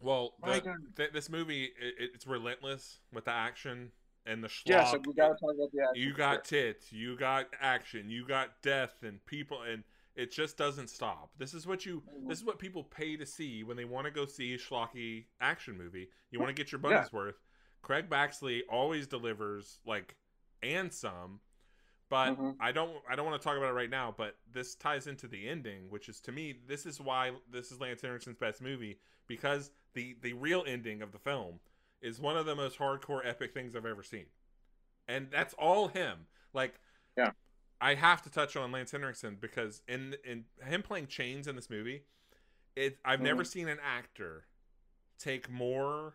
Well, 0.00 0.34
the, 0.44 0.74
th- 0.96 1.12
this 1.12 1.30
movie 1.30 1.64
it, 1.80 2.10
it's 2.14 2.26
relentless 2.26 2.98
with 3.12 3.24
the 3.26 3.32
action 3.32 3.92
and 4.26 4.42
the 4.42 4.48
schlock. 4.48 4.62
yeah, 4.66 4.84
so 4.84 5.00
we 5.06 5.14
gotta 5.14 5.34
talk 5.34 5.54
about 5.54 5.70
the 5.72 5.82
action. 5.82 6.02
you 6.02 6.12
got 6.12 6.44
tits, 6.44 6.92
you 6.92 7.16
got 7.16 7.46
action, 7.60 8.10
you 8.10 8.26
got 8.26 8.60
death 8.62 8.94
and 9.02 9.24
people, 9.24 9.62
and 9.62 9.84
it 10.20 10.30
just 10.30 10.56
doesn't 10.56 10.88
stop. 10.88 11.30
This 11.38 11.54
is 11.54 11.66
what 11.66 11.86
you. 11.86 12.02
Mhm. 12.02 12.28
This 12.28 12.38
is 12.38 12.44
what 12.44 12.58
people 12.58 12.84
pay 12.84 13.16
to 13.16 13.24
see 13.26 13.62
when 13.64 13.76
they 13.76 13.84
want 13.84 14.04
to 14.04 14.10
go 14.10 14.26
see 14.26 14.54
a 14.54 14.58
schlocky 14.58 15.26
action 15.40 15.76
movie. 15.78 16.10
You 16.30 16.38
want 16.38 16.48
to 16.54 16.54
get 16.54 16.70
your 16.72 16.80
money's 16.80 17.12
worth. 17.12 17.40
Craig 17.82 18.08
Baxley 18.10 18.62
always 18.68 19.06
delivers, 19.06 19.80
like, 19.86 20.16
and 20.62 20.92
some. 20.92 21.40
But 22.10 22.34
Mhm. 22.36 22.56
I 22.60 22.72
don't. 22.72 23.02
I 23.08 23.14
don't 23.16 23.24
want 23.24 23.40
to 23.40 23.44
talk 23.44 23.56
about 23.56 23.70
it 23.70 23.74
right 23.74 23.88
now. 23.88 24.12
But 24.16 24.36
this 24.50 24.74
ties 24.74 25.06
into 25.06 25.28
the 25.28 25.48
ending, 25.48 25.88
which 25.90 26.08
is 26.08 26.20
to 26.22 26.32
me, 26.32 26.52
this 26.52 26.84
is 26.84 27.00
why 27.00 27.32
this 27.48 27.70
is 27.72 27.80
Lance 27.80 28.02
Henriksen's 28.02 28.36
best 28.36 28.60
movie 28.60 29.00
because 29.26 29.70
the 29.94 30.14
the 30.14 30.32
real 30.34 30.64
ending 30.66 31.02
of 31.02 31.12
the 31.12 31.18
film 31.18 31.60
is 32.00 32.18
one 32.20 32.36
of 32.36 32.46
the 32.46 32.56
most 32.56 32.78
hardcore 32.78 33.24
epic 33.24 33.52
things 33.54 33.74
I've 33.76 33.86
ever 33.86 34.02
seen. 34.02 34.26
And 35.06 35.30
that's 35.30 35.54
all 35.54 35.88
him. 35.88 36.26
Like 36.52 36.80
Yeah. 37.16 37.32
I 37.80 37.94
have 37.94 38.22
to 38.22 38.30
touch 38.30 38.56
on 38.56 38.72
Lance 38.72 38.90
Henriksen 38.92 39.38
because 39.40 39.82
in 39.88 40.16
in 40.24 40.44
him 40.64 40.82
playing 40.82 41.06
Chains 41.06 41.46
in 41.46 41.56
this 41.56 41.70
movie, 41.70 42.02
it 42.76 42.98
I've 43.04 43.20
never 43.20 43.42
Mhm. 43.42 43.46
seen 43.46 43.68
an 43.68 43.78
actor 43.82 44.46
take 45.18 45.48
more 45.50 46.14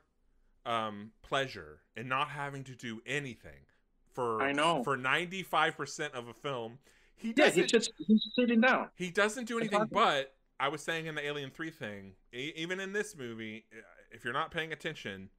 um, 0.66 1.12
pleasure 1.22 1.82
in 1.96 2.08
not 2.08 2.30
having 2.30 2.64
to 2.64 2.76
do 2.76 3.00
anything 3.06 3.68
for 4.14 4.42
I 4.42 4.52
know. 4.52 4.84
for 4.84 4.98
ninety 4.98 5.44
five 5.44 5.78
percent 5.78 6.14
of 6.16 6.28
a 6.28 6.34
film. 6.34 6.80
He 7.16 7.30
Yeah, 7.30 7.46
doesn't. 7.46 7.62
he's 7.64 7.72
just 7.72 7.92
he's 8.08 8.24
sitting 8.36 8.62
down. 8.62 8.90
He 8.96 9.10
doesn't 9.12 9.46
do 9.46 9.58
anything, 9.60 9.86
but 9.92 10.36
I 10.60 10.68
was 10.70 10.82
saying 10.82 11.06
in 11.06 11.16
the 11.16 11.26
Alien 11.26 11.52
3 11.52 11.70
thing, 11.70 12.16
e- 12.34 12.54
even 12.56 12.80
in 12.80 12.94
this 12.94 13.16
movie, 13.16 13.66
uh, 13.74 13.82
if 14.12 14.24
you're 14.24 14.34
not 14.34 14.52
paying 14.52 14.72
attention, 14.72 15.30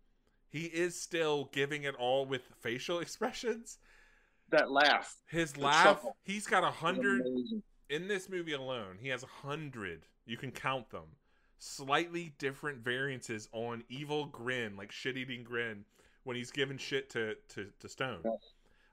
he 0.49 0.67
is 0.67 1.01
still 1.01 1.47
giving 1.53 1.85
it 1.85 1.95
all 1.95 2.25
with 2.27 2.43
facial 2.61 2.99
expressions. 3.01 3.79
That 4.51 4.71
laugh. 4.71 5.15
His 5.29 5.57
laugh, 5.57 5.85
chuckle. 5.85 6.17
he's 6.23 6.47
got 6.47 6.63
a 6.65 6.71
hundred 6.71 7.23
in 7.91 8.09
this 8.09 8.29
movie 8.29 8.53
alone. 8.53 8.99
He 9.01 9.09
has 9.09 9.23
a 9.23 9.27
hundred. 9.27 10.07
You 10.25 10.37
can 10.37 10.51
count 10.53 10.91
them. 10.91 11.17
Slightly 11.59 12.35
different 12.39 12.79
variances 12.79 13.49
on 13.53 13.83
evil 13.89 14.27
grin, 14.27 14.77
like 14.77 14.93
shit 14.93 15.17
eating 15.17 15.43
grin, 15.43 15.85
when 16.25 16.37
he's 16.37 16.51
giving 16.51 16.77
shit 16.79 17.11
to 17.11 17.35
to, 17.55 17.67
to 17.81 17.89
Stone. 17.89 18.21
Yes. 18.25 18.35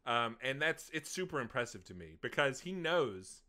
Um, 0.06 0.38
and 0.42 0.62
that's 0.62 0.90
it's 0.94 1.10
super 1.12 1.40
impressive 1.40 1.84
to 1.86 1.94
me 1.94 2.18
because 2.22 2.60
he 2.62 2.72
knows 2.72 3.42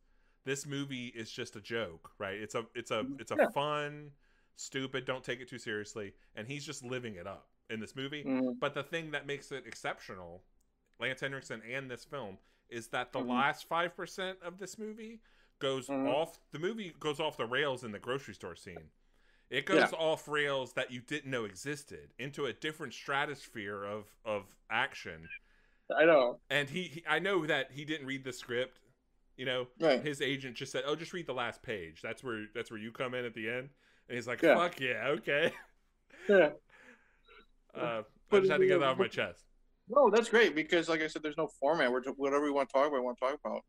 this 0.44 0.66
movie 0.66 1.06
is 1.06 1.30
just 1.30 1.56
a 1.56 1.60
joke, 1.60 2.10
right? 2.18 2.34
It's 2.38 2.54
a 2.54 2.66
it's 2.74 2.90
a 2.90 3.04
it's 3.18 3.30
a 3.30 3.36
Yeah. 3.38 3.48
fun, 3.54 4.10
stupid, 4.56 5.04
don't 5.06 5.24
take 5.24 5.40
it 5.40 5.48
too 5.48 5.58
seriously, 5.58 6.12
and 6.36 6.46
he's 6.46 6.66
just 6.66 6.84
living 6.84 7.14
it 7.14 7.26
up 7.26 7.48
in 7.70 7.80
this 7.80 7.96
movie. 7.96 8.24
Mm, 8.24 8.58
But 8.60 8.74
the 8.74 8.82
thing 8.82 9.10
that 9.12 9.26
makes 9.26 9.50
it 9.52 9.64
exceptional, 9.66 10.42
Lance 10.98 11.20
Henriksen 11.20 11.62
and 11.62 11.90
this 11.90 12.04
film, 12.04 12.38
is 12.68 12.88
that 12.88 13.12
the 13.12 13.20
Mhm. 13.20 13.28
last 13.28 13.66
five 13.66 13.94
percent 13.96 14.38
of 14.42 14.58
this 14.58 14.78
movie 14.78 15.20
goes 15.58 15.88
Mhm. 15.88 16.08
off. 16.12 16.38
The 16.50 16.58
movie 16.58 16.90
goes 16.98 17.20
off 17.20 17.36
the 17.36 17.46
rails 17.46 17.84
in 17.84 17.92
the 17.92 17.98
grocery 17.98 18.34
store 18.34 18.56
scene. 18.56 18.90
It 19.50 19.66
goes 19.66 19.92
Yeah. 19.92 19.98
off 19.98 20.26
rails 20.26 20.72
that 20.74 20.90
you 20.90 21.00
didn't 21.00 21.30
know 21.30 21.44
existed 21.44 22.12
into 22.18 22.46
a 22.46 22.52
different 22.52 22.94
stratosphere 22.94 23.84
of 23.84 24.16
of 24.24 24.54
action. 24.70 25.28
I 25.94 26.06
know. 26.06 26.40
And 26.48 26.70
he, 26.70 26.84
he, 26.84 27.04
I 27.06 27.18
know 27.18 27.44
that 27.46 27.72
he 27.72 27.84
didn't 27.84 28.06
read 28.06 28.24
the 28.24 28.32
script. 28.32 28.80
You 29.36 29.44
know, 29.44 29.68
Right. 29.78 30.00
his 30.00 30.22
agent 30.22 30.56
just 30.56 30.72
said, 30.72 30.84
"Oh, 30.86 30.96
just 30.96 31.12
read 31.12 31.26
the 31.26 31.34
last 31.34 31.62
page. 31.62 32.00
That's 32.00 32.22
where 32.24 32.46
that's 32.54 32.70
where 32.70 32.80
you 32.80 32.90
come 32.92 33.14
in 33.14 33.24
at 33.24 33.34
the 33.34 33.48
end." 33.50 33.70
And 34.08 34.16
he's 34.16 34.26
like, 34.26 34.42
Yeah. 34.42 34.54
"Fuck 34.54 34.80
yeah, 34.80 35.08
okay." 35.08 35.52
Yeah. 36.28 36.52
Uh, 37.74 38.02
I 38.32 38.38
just 38.38 38.50
had 38.50 38.58
to 38.60 38.66
get 38.66 38.78
that 38.78 38.88
off 38.88 38.98
my 38.98 39.08
chest. 39.08 39.44
No, 39.88 40.10
that's 40.10 40.28
great 40.28 40.54
because, 40.54 40.88
like 40.88 41.02
I 41.02 41.08
said, 41.08 41.22
there's 41.22 41.36
no 41.36 41.48
format. 41.60 41.92
We're 41.92 42.02
whatever 42.16 42.44
we 42.44 42.50
want 42.50 42.68
to 42.68 42.72
talk 42.72 42.86
about, 42.86 42.96
we 42.96 43.00
want 43.00 43.18
to 43.18 43.24
talk 43.24 43.38
about. 43.44 43.62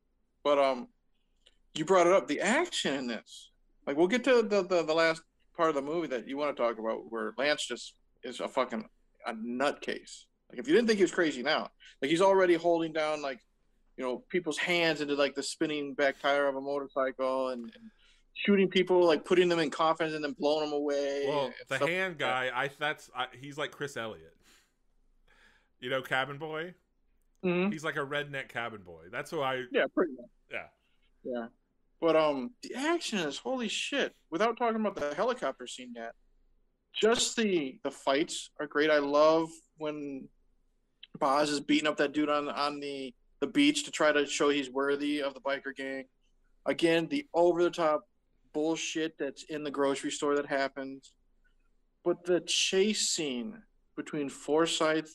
But 0.43 0.59
um, 0.59 0.87
you 1.73 1.85
brought 1.85 2.07
it 2.07 2.13
up. 2.13 2.27
The 2.27 2.39
action 2.41 2.93
in 2.93 3.07
this, 3.07 3.51
like, 3.85 3.97
we'll 3.97 4.07
get 4.07 4.23
to 4.25 4.41
the 4.41 4.63
the, 4.63 4.83
the 4.83 4.93
last 4.93 5.21
part 5.57 5.69
of 5.69 5.75
the 5.75 5.81
movie 5.81 6.07
that 6.07 6.27
you 6.27 6.37
want 6.37 6.55
to 6.55 6.61
talk 6.61 6.79
about, 6.79 7.11
where 7.11 7.33
Lance 7.37 7.65
just 7.65 7.93
is 8.23 8.39
a 8.39 8.47
fucking 8.47 8.87
a 9.27 9.33
nutcase. 9.33 10.25
Like, 10.49 10.59
if 10.59 10.67
you 10.67 10.73
didn't 10.73 10.87
think 10.87 10.97
he 10.97 11.03
was 11.03 11.11
crazy 11.11 11.43
now, 11.43 11.69
like 12.01 12.11
he's 12.11 12.21
already 12.21 12.53
holding 12.53 12.93
down 12.93 13.21
like, 13.21 13.39
you 13.97 14.03
know, 14.03 14.23
people's 14.29 14.57
hands 14.57 15.01
into 15.01 15.15
like 15.15 15.35
the 15.35 15.43
spinning 15.43 15.95
back 15.95 16.21
tire 16.21 16.47
of 16.47 16.55
a 16.55 16.61
motorcycle 16.61 17.49
and. 17.49 17.63
and 17.63 17.91
Shooting 18.45 18.67
people, 18.67 19.05
like 19.07 19.23
putting 19.23 19.47
them 19.47 19.59
in 19.59 19.69
coffins 19.69 20.13
and 20.13 20.21
then 20.21 20.35
blowing 20.37 20.65
them 20.65 20.73
away. 20.73 21.23
Well, 21.25 21.53
the 21.69 21.77
hand 21.77 21.89
like 21.89 22.17
that. 22.17 22.17
guy, 22.17 22.51
I 22.53 22.69
that's 22.77 23.09
I, 23.15 23.27
he's 23.39 23.57
like 23.57 23.71
Chris 23.71 23.95
Elliott. 23.95 24.34
You 25.85 25.91
know, 25.91 26.01
cabin 26.01 26.39
boy. 26.39 26.73
Mhm. 27.45 27.71
He's 27.71 27.83
like 27.83 27.95
a 27.95 27.99
redneck 27.99 28.49
cabin 28.49 28.81
boy. 28.81 29.03
That's 29.11 29.29
who 29.29 29.41
I. 29.41 29.65
Yeah, 29.71 29.85
pretty 29.93 30.13
much. 30.13 30.25
Yeah. 30.51 30.65
Yeah. 31.23 31.47
But 32.01 32.15
um 32.15 32.55
the 32.63 32.73
action 32.73 33.19
is 33.19 33.37
holy 33.37 33.67
shit. 33.67 34.15
Without 34.31 34.57
talking 34.57 34.81
about 34.81 34.95
the 34.95 35.13
helicopter 35.13 35.67
scene 35.67 35.93
yet. 35.95 36.13
Just 36.91 37.35
the 37.35 37.79
the 37.83 37.91
fights 37.91 38.49
are 38.59 38.65
great. 38.65 38.89
I 38.89 38.97
love 38.97 39.47
when 39.77 40.27
Boz 41.19 41.51
is 41.51 41.59
beating 41.59 41.87
up 41.87 41.97
that 41.97 42.13
dude 42.13 42.29
on 42.29 42.49
on 42.49 42.79
the 42.79 43.13
the 43.39 43.45
beach 43.45 43.83
to 43.83 43.91
try 43.91 44.11
to 44.11 44.25
show 44.25 44.49
he's 44.49 44.71
worthy 44.71 45.21
of 45.21 45.35
the 45.35 45.39
biker 45.41 45.75
gang. 45.75 46.05
Again, 46.65 47.07
the 47.09 47.27
over 47.31 47.61
the 47.61 47.69
top 47.69 48.09
bullshit 48.53 49.19
that's 49.19 49.43
in 49.43 49.63
the 49.63 49.69
grocery 49.69 50.09
store 50.09 50.35
that 50.37 50.47
happens. 50.47 51.11
But 52.03 52.25
the 52.25 52.39
chase 52.41 53.11
scene 53.11 53.61
between 53.95 54.29
Forsythe 54.29 55.09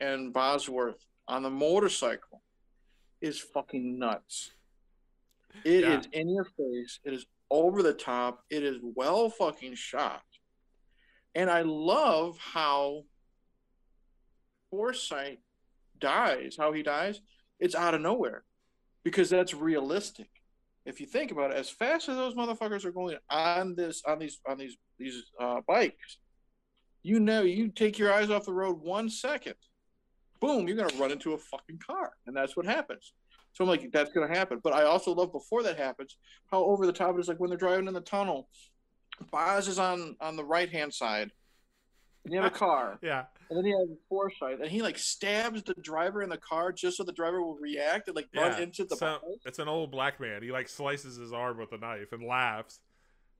and 0.00 0.32
Bosworth 0.32 1.04
on 1.28 1.42
the 1.42 1.50
motorcycle 1.50 2.42
is 3.20 3.38
fucking 3.40 3.98
nuts. 3.98 4.52
It 5.64 5.84
is 5.84 6.08
Yeah. 6.12 6.20
in 6.20 6.28
your 6.28 6.44
face. 6.44 7.00
It 7.04 7.12
is 7.14 7.26
over 7.50 7.82
the 7.82 7.94
top. 7.94 8.44
It 8.50 8.62
is 8.62 8.78
well 8.82 9.30
fucking 9.30 9.74
shot. 9.74 10.24
And 11.34 11.50
I 11.50 11.62
love 11.62 12.38
how 12.38 13.04
Forsythe 14.70 15.38
dies, 15.98 16.56
how 16.58 16.72
he 16.72 16.82
dies. 16.82 17.20
It's 17.60 17.74
out 17.74 17.94
of 17.94 18.00
nowhere 18.00 18.44
because 19.04 19.30
that's 19.30 19.54
realistic. 19.54 20.28
If 20.84 21.00
you 21.00 21.06
think 21.06 21.30
about 21.30 21.50
it, 21.52 21.56
as 21.56 21.70
fast 21.70 22.08
as 22.08 22.16
those 22.16 22.34
motherfuckers 22.34 22.84
are 22.84 22.92
going 22.92 23.16
on 23.30 23.74
this 23.74 24.02
on 24.06 24.18
these 24.18 24.40
on 24.46 24.58
these 24.58 24.76
these 24.98 25.30
uh, 25.40 25.60
bikes, 25.66 26.18
you 27.02 27.20
know, 27.20 27.42
you 27.42 27.68
take 27.68 27.98
your 27.98 28.12
eyes 28.12 28.30
off 28.30 28.44
the 28.44 28.52
road 28.52 28.80
one 28.80 29.08
second, 29.08 29.54
boom, 30.40 30.66
you're 30.68 30.76
gonna 30.76 30.96
run 30.98 31.10
into 31.12 31.32
a 31.32 31.38
fucking 31.38 31.78
car, 31.84 32.12
and 32.26 32.36
that's 32.36 32.56
what 32.56 32.66
happens. 32.66 33.12
So 33.52 33.64
I'm 33.64 33.68
like, 33.70 33.90
that's 33.92 34.12
gonna 34.12 34.34
happen. 34.34 34.60
But 34.62 34.72
I 34.72 34.82
also 34.84 35.12
love 35.14 35.32
before 35.32 35.62
that 35.62 35.76
happens 35.78 36.16
how 36.50 36.64
over 36.64 36.86
the 36.86 36.92
top 36.92 37.16
it 37.16 37.20
is. 37.20 37.28
Like 37.28 37.38
when 37.40 37.50
they're 37.50 37.58
driving 37.58 37.86
in 37.86 37.94
the 37.94 38.00
tunnel, 38.00 38.48
Boz 39.30 39.68
is 39.68 39.78
on 39.78 40.16
on 40.20 40.36
the 40.36 40.44
right 40.44 40.68
hand 40.68 40.92
side, 40.92 41.30
and 42.24 42.32
you 42.34 42.40
have 42.40 42.52
a 42.52 42.54
car, 42.66 42.98
Yeah. 43.02 43.24
and 43.50 43.58
then 43.58 43.64
you 43.64 43.78
have 43.78 43.96
Forsythe, 44.08 44.60
and 44.60 44.70
he 44.70 44.82
like 44.82 44.98
stabs 44.98 45.62
the 45.62 45.74
driver 45.74 46.22
in 46.22 46.28
the 46.30 46.38
car 46.38 46.72
just 46.72 46.96
so 46.96 47.04
the 47.04 47.12
driver 47.12 47.42
will 47.42 47.56
react 47.56 48.08
and 48.08 48.16
like 48.16 48.26
run 48.34 48.52
Yeah. 48.52 48.60
into 48.60 48.84
the 48.84 48.96
So 48.96 49.18
it's 49.44 49.58
an 49.60 49.68
old 49.68 49.90
black 49.92 50.18
man. 50.20 50.42
He 50.42 50.50
like 50.50 50.68
slices 50.68 51.16
his 51.16 51.32
arm 51.32 51.58
with 51.58 51.72
a 51.72 51.78
knife 51.78 52.12
and 52.12 52.26
laughs. 52.26 52.80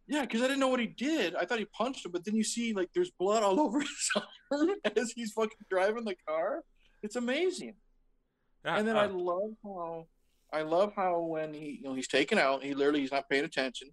Yeah, 0.06 0.20
because 0.20 0.42
I 0.42 0.48
didn't 0.48 0.60
know 0.60 0.68
what 0.68 0.80
he 0.80 0.86
did. 0.86 1.34
I 1.34 1.46
thought 1.46 1.58
he 1.58 1.64
punched 1.64 2.04
him, 2.04 2.12
but 2.12 2.26
then 2.26 2.36
you 2.36 2.44
see 2.44 2.74
like 2.74 2.90
there's 2.94 3.10
blood 3.18 3.42
all 3.42 3.58
over 3.66 3.80
his 3.80 4.10
arm 4.52 4.68
as 4.96 5.10
he's 5.16 5.32
fucking 5.32 5.56
driving 5.70 6.04
the 6.04 6.14
car. 6.28 6.62
It's 7.04 7.16
amazing. 7.16 7.74
Yeah, 8.64 8.78
and 8.78 8.88
then 8.88 8.96
uh, 8.96 9.00
I 9.00 9.06
love 9.06 9.50
how 9.62 10.06
I 10.50 10.62
love 10.62 10.94
how 10.96 11.20
when 11.20 11.52
he 11.52 11.78
you 11.80 11.82
know 11.82 11.94
he's 11.94 12.08
taken 12.08 12.38
out, 12.38 12.64
he 12.64 12.72
literally 12.72 13.00
he's 13.00 13.12
not 13.12 13.28
paying 13.28 13.44
attention, 13.44 13.90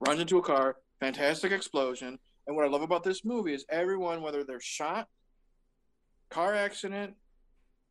runs 0.00 0.20
into 0.20 0.36
a 0.38 0.42
car, 0.42 0.76
fantastic 0.98 1.52
explosion. 1.52 2.18
And 2.48 2.56
what 2.56 2.64
I 2.64 2.68
love 2.68 2.82
about 2.82 3.04
this 3.04 3.24
movie 3.24 3.54
is 3.54 3.64
everyone, 3.70 4.22
whether 4.22 4.42
they're 4.42 4.60
shot, 4.60 5.06
car 6.28 6.52
accident, 6.52 7.14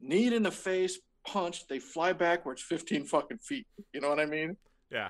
knee 0.02 0.28
in 0.34 0.44
the 0.44 0.52
face, 0.52 1.00
punched, 1.26 1.70
they 1.70 1.80
fly 1.80 2.12
backwards 2.12 2.62
15 2.62 3.06
fucking 3.06 3.38
feet. 3.38 3.68
You 3.94 4.02
know 4.02 4.10
what 4.10 4.20
I 4.20 4.26
mean? 4.26 4.58
yeah. 4.92 5.10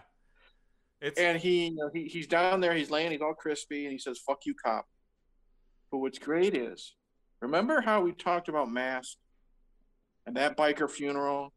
It's 1.02 1.20
And 1.20 1.40
he, 1.40 1.66
you 1.68 1.76
know, 1.76 1.90
he 1.94 2.06
he's 2.06 2.28
down 2.28 2.62
there, 2.62 2.76
he's 2.76 2.92
laying, 2.92 3.12
he's 3.12 3.22
all 3.22 3.34
crispy, 3.34 3.86
and 3.86 3.92
he 3.92 3.98
says, 3.98 4.20
"Fuck 4.26 4.46
you, 4.46 4.54
cop." 4.54 4.86
But 5.92 5.98
what's 5.98 6.20
great 6.20 6.56
is, 6.56 6.94
remember 7.46 7.82
how 7.82 8.02
we 8.02 8.12
talked 8.12 8.50
about 8.50 8.72
Mask 8.72 9.18
and 10.26 10.36
that 10.38 10.58
biker 10.58 10.90
funeral, 10.90 11.54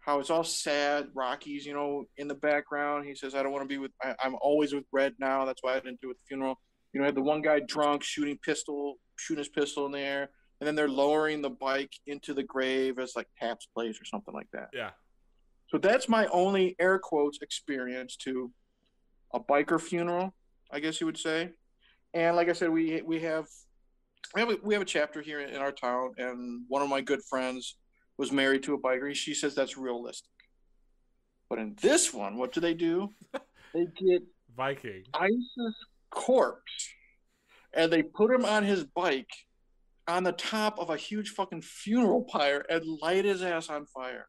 how 0.00 0.20
it's 0.20 0.30
all 0.30 0.44
sad. 0.44 1.08
Rocky's, 1.14 1.64
you 1.66 1.74
know, 1.74 2.04
in 2.16 2.28
the 2.28 2.34
background. 2.34 3.06
He 3.06 3.14
says, 3.14 3.34
"I 3.34 3.42
don't 3.42 3.52
want 3.52 3.64
to 3.64 3.68
be 3.68 3.78
with. 3.78 3.92
I, 4.02 4.14
I'm 4.22 4.36
always 4.40 4.72
with 4.72 4.84
Red 4.92 5.14
now. 5.18 5.44
That's 5.44 5.62
why 5.62 5.72
I 5.72 5.80
didn't 5.80 6.00
do 6.00 6.08
it 6.08 6.12
at 6.12 6.16
the 6.18 6.26
funeral." 6.28 6.60
You 6.92 7.00
know, 7.00 7.06
had 7.06 7.14
the 7.14 7.22
one 7.22 7.40
guy 7.40 7.60
drunk 7.60 8.02
shooting 8.02 8.38
pistol, 8.44 8.96
shooting 9.16 9.40
his 9.44 9.48
pistol 9.48 9.86
in 9.86 9.92
the 9.92 10.00
air, 10.00 10.30
and 10.60 10.66
then 10.66 10.74
they're 10.74 10.88
lowering 10.88 11.40
the 11.40 11.50
bike 11.50 11.92
into 12.06 12.34
the 12.34 12.42
grave 12.42 12.98
as 12.98 13.14
like 13.14 13.28
Taps 13.38 13.66
plays 13.74 14.00
or 14.00 14.04
something 14.04 14.34
like 14.34 14.48
that. 14.52 14.68
yeah. 14.72 14.90
So 15.68 15.78
that's 15.78 16.08
my 16.08 16.26
only 16.26 16.74
air 16.80 16.98
quotes 16.98 17.38
experience 17.42 18.16
to 18.24 18.50
a 19.32 19.38
biker 19.38 19.80
funeral, 19.80 20.34
I 20.72 20.80
guess 20.80 21.00
you 21.00 21.06
would 21.06 21.16
say. 21.18 21.50
And 22.12 22.34
like 22.34 22.48
I 22.48 22.54
said, 22.54 22.70
we 22.70 23.02
we 23.02 23.20
have 23.20 23.46
we 24.34 24.40
have 24.40 24.50
a, 24.50 24.56
we 24.62 24.74
have 24.74 24.82
a 24.82 24.86
chapter 24.86 25.20
here 25.20 25.40
in 25.40 25.56
our 25.56 25.72
town, 25.72 26.12
and 26.18 26.64
one 26.68 26.82
of 26.82 26.88
my 26.88 27.00
good 27.00 27.20
friends 27.28 27.76
was 28.16 28.30
married 28.30 28.62
to 28.64 28.74
a 28.74 28.78
biker. 28.78 29.14
She 29.14 29.34
says 29.34 29.54
that's 29.54 29.76
realistic. 29.76 30.30
But 31.48 31.58
in 31.58 31.76
this 31.80 32.14
one, 32.14 32.36
what 32.36 32.52
do 32.52 32.60
they 32.60 32.74
do? 32.74 33.12
they 33.74 33.86
get 33.96 34.22
Viking. 34.56 35.04
Ice's 35.14 35.74
corpse, 36.10 36.88
and 37.72 37.92
they 37.92 38.02
put 38.02 38.30
him 38.30 38.44
on 38.44 38.62
his 38.64 38.84
bike 38.84 39.30
on 40.06 40.22
the 40.24 40.32
top 40.32 40.78
of 40.78 40.90
a 40.90 40.96
huge 40.96 41.30
fucking 41.30 41.62
funeral 41.62 42.22
pyre 42.24 42.64
and 42.68 42.84
light 43.00 43.24
his 43.24 43.42
ass 43.42 43.68
on 43.68 43.86
fire. 43.86 44.26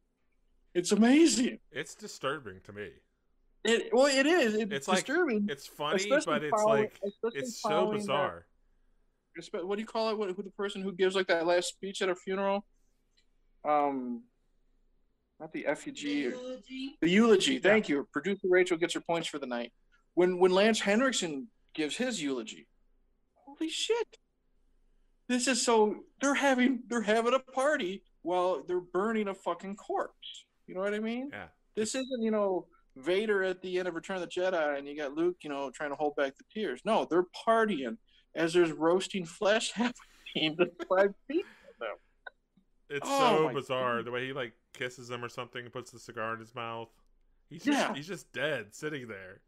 It's 0.74 0.92
amazing. 0.92 1.60
It's 1.72 1.96
disturbing 1.96 2.62
to 2.66 2.74
me. 2.74 2.90
It 3.64 3.90
well, 3.94 4.06
it 4.08 4.26
is. 4.26 4.56
It, 4.56 4.62
It's 4.62 4.72
it's 4.74 4.88
like- 4.88 5.06
disturbing. 5.06 5.48
It's 5.50 5.68
funny, 5.68 6.08
but 6.26 6.44
it's 6.44 6.64
like 6.64 7.00
it's 7.34 7.62
so 7.62 7.92
bizarre. 7.92 8.46
Espe- 9.40 9.64
what 9.64 9.76
do 9.76 9.82
you 9.82 9.88
call 9.88 10.10
it? 10.10 10.18
What, 10.18 10.30
who 10.32 10.44
the 10.44 10.52
person 10.52 10.82
who 10.82 10.92
gives 10.94 11.16
like 11.16 11.28
that 11.28 11.46
last 11.46 11.70
speech 11.70 12.02
at 12.02 12.10
a 12.10 12.16
funeral? 12.16 12.66
Um, 13.68 14.24
not 15.40 15.52
the 15.54 15.66
effigy. 15.66 16.28
or- 16.28 16.32
Eulogy. 16.32 16.98
The 17.02 17.10
eulogy. 17.10 17.60
Thank 17.60 17.90
you. 17.90 18.08
Producer 18.12 18.48
Rachel 18.50 18.78
gets 18.78 18.94
her 18.94 19.02
points 19.02 19.28
for 19.28 19.40
the 19.40 19.48
night. 19.48 19.72
When 20.14 20.40
when 20.40 20.52
Lance 20.52 20.82
Henriksen 20.82 21.48
gives 21.74 21.96
his 21.96 22.22
eulogy, 22.22 22.68
holy 23.36 23.70
shit! 23.70 24.18
this 25.30 25.48
is 25.48 25.64
so 25.64 25.96
they're 26.20 26.34
having 26.34 26.84
they're 26.90 27.02
having 27.02 27.34
a 27.34 27.40
party 27.40 28.04
while 28.22 28.64
they're 28.68 28.82
burning 28.82 29.30
a 29.30 29.34
fucking 29.34 29.78
corpse. 29.78 30.46
You 30.68 30.76
know 30.76 30.82
what 30.82 30.94
I 30.94 31.00
mean? 31.00 31.30
Yeah. 31.32 31.48
This 31.76 31.96
isn't, 31.96 32.22
you 32.22 32.32
know, 32.32 32.68
Vader 32.98 33.44
at 33.44 33.62
the 33.62 33.80
end 33.80 33.88
of 33.88 33.96
Return 33.96 34.18
of 34.18 34.22
the 34.22 34.28
Jedi 34.28 34.78
and 34.78 34.88
you 34.88 34.96
got 34.98 35.14
Luke, 35.16 35.38
you 35.42 35.50
know, 35.50 35.72
trying 35.72 35.90
to 35.92 35.96
hold 35.96 36.16
back 36.18 36.34
the 36.38 36.44
tears. 36.54 36.82
No, 36.86 37.08
they're 37.10 37.26
partying 37.48 37.98
as 38.36 38.54
there's 38.54 38.72
roasting 38.72 39.26
flesh 39.26 39.72
happening 39.74 40.58
to 40.58 40.72
five 40.88 41.14
feet 41.28 41.46
from 41.78 41.88
them. 41.88 41.96
It's 42.90 43.08
Oh 43.10 43.48
so 43.48 43.54
bizarre 43.54 43.98
God. 43.98 44.06
the 44.06 44.12
way 44.12 44.26
he 44.28 44.34
like 44.34 44.54
kisses 44.74 45.10
him 45.10 45.24
or 45.24 45.30
something 45.30 45.64
and 45.64 45.74
puts 45.74 45.92
the 45.92 46.00
cigar 46.00 46.34
in 46.34 46.40
his 46.40 46.54
mouth. 46.56 46.90
He's 47.50 47.66
Yeah. 47.66 47.74
just, 47.88 47.96
he's 47.96 48.08
just 48.08 48.34
dead 48.34 48.74
sitting 48.76 49.08
there. 49.08 49.42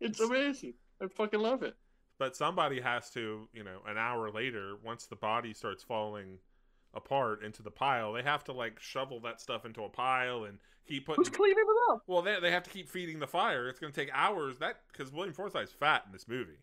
It's 0.00 0.20
amazing. 0.20 0.74
I 1.02 1.06
fucking 1.08 1.40
love 1.40 1.62
it. 1.62 1.74
But 2.18 2.36
somebody 2.36 2.80
has 2.80 3.10
to, 3.10 3.48
you 3.52 3.64
know, 3.64 3.80
an 3.86 3.96
hour 3.96 4.30
later, 4.30 4.74
once 4.84 5.06
the 5.06 5.16
body 5.16 5.54
starts 5.54 5.82
falling 5.82 6.38
apart 6.92 7.42
into 7.42 7.62
the 7.62 7.70
pile, 7.70 8.12
they 8.12 8.22
have 8.22 8.44
to 8.44 8.52
like 8.52 8.78
shovel 8.80 9.20
that 9.20 9.40
stuff 9.40 9.64
into 9.64 9.84
a 9.84 9.88
pile 9.88 10.44
and 10.44 10.58
keep 10.86 11.06
putting. 11.06 11.22
Who's 11.24 11.30
cleaning 11.30 11.56
it 11.58 11.92
up? 11.92 12.02
Well, 12.06 12.20
they 12.22 12.38
they 12.40 12.50
have 12.50 12.62
to 12.64 12.70
keep 12.70 12.88
feeding 12.88 13.18
the 13.20 13.26
fire. 13.26 13.68
It's 13.68 13.78
going 13.78 13.92
to 13.92 13.98
take 13.98 14.10
hours. 14.12 14.58
That 14.58 14.80
because 14.92 15.12
William 15.12 15.32
Forsythe's 15.34 15.72
fat 15.72 16.02
in 16.06 16.12
this 16.12 16.28
movie, 16.28 16.58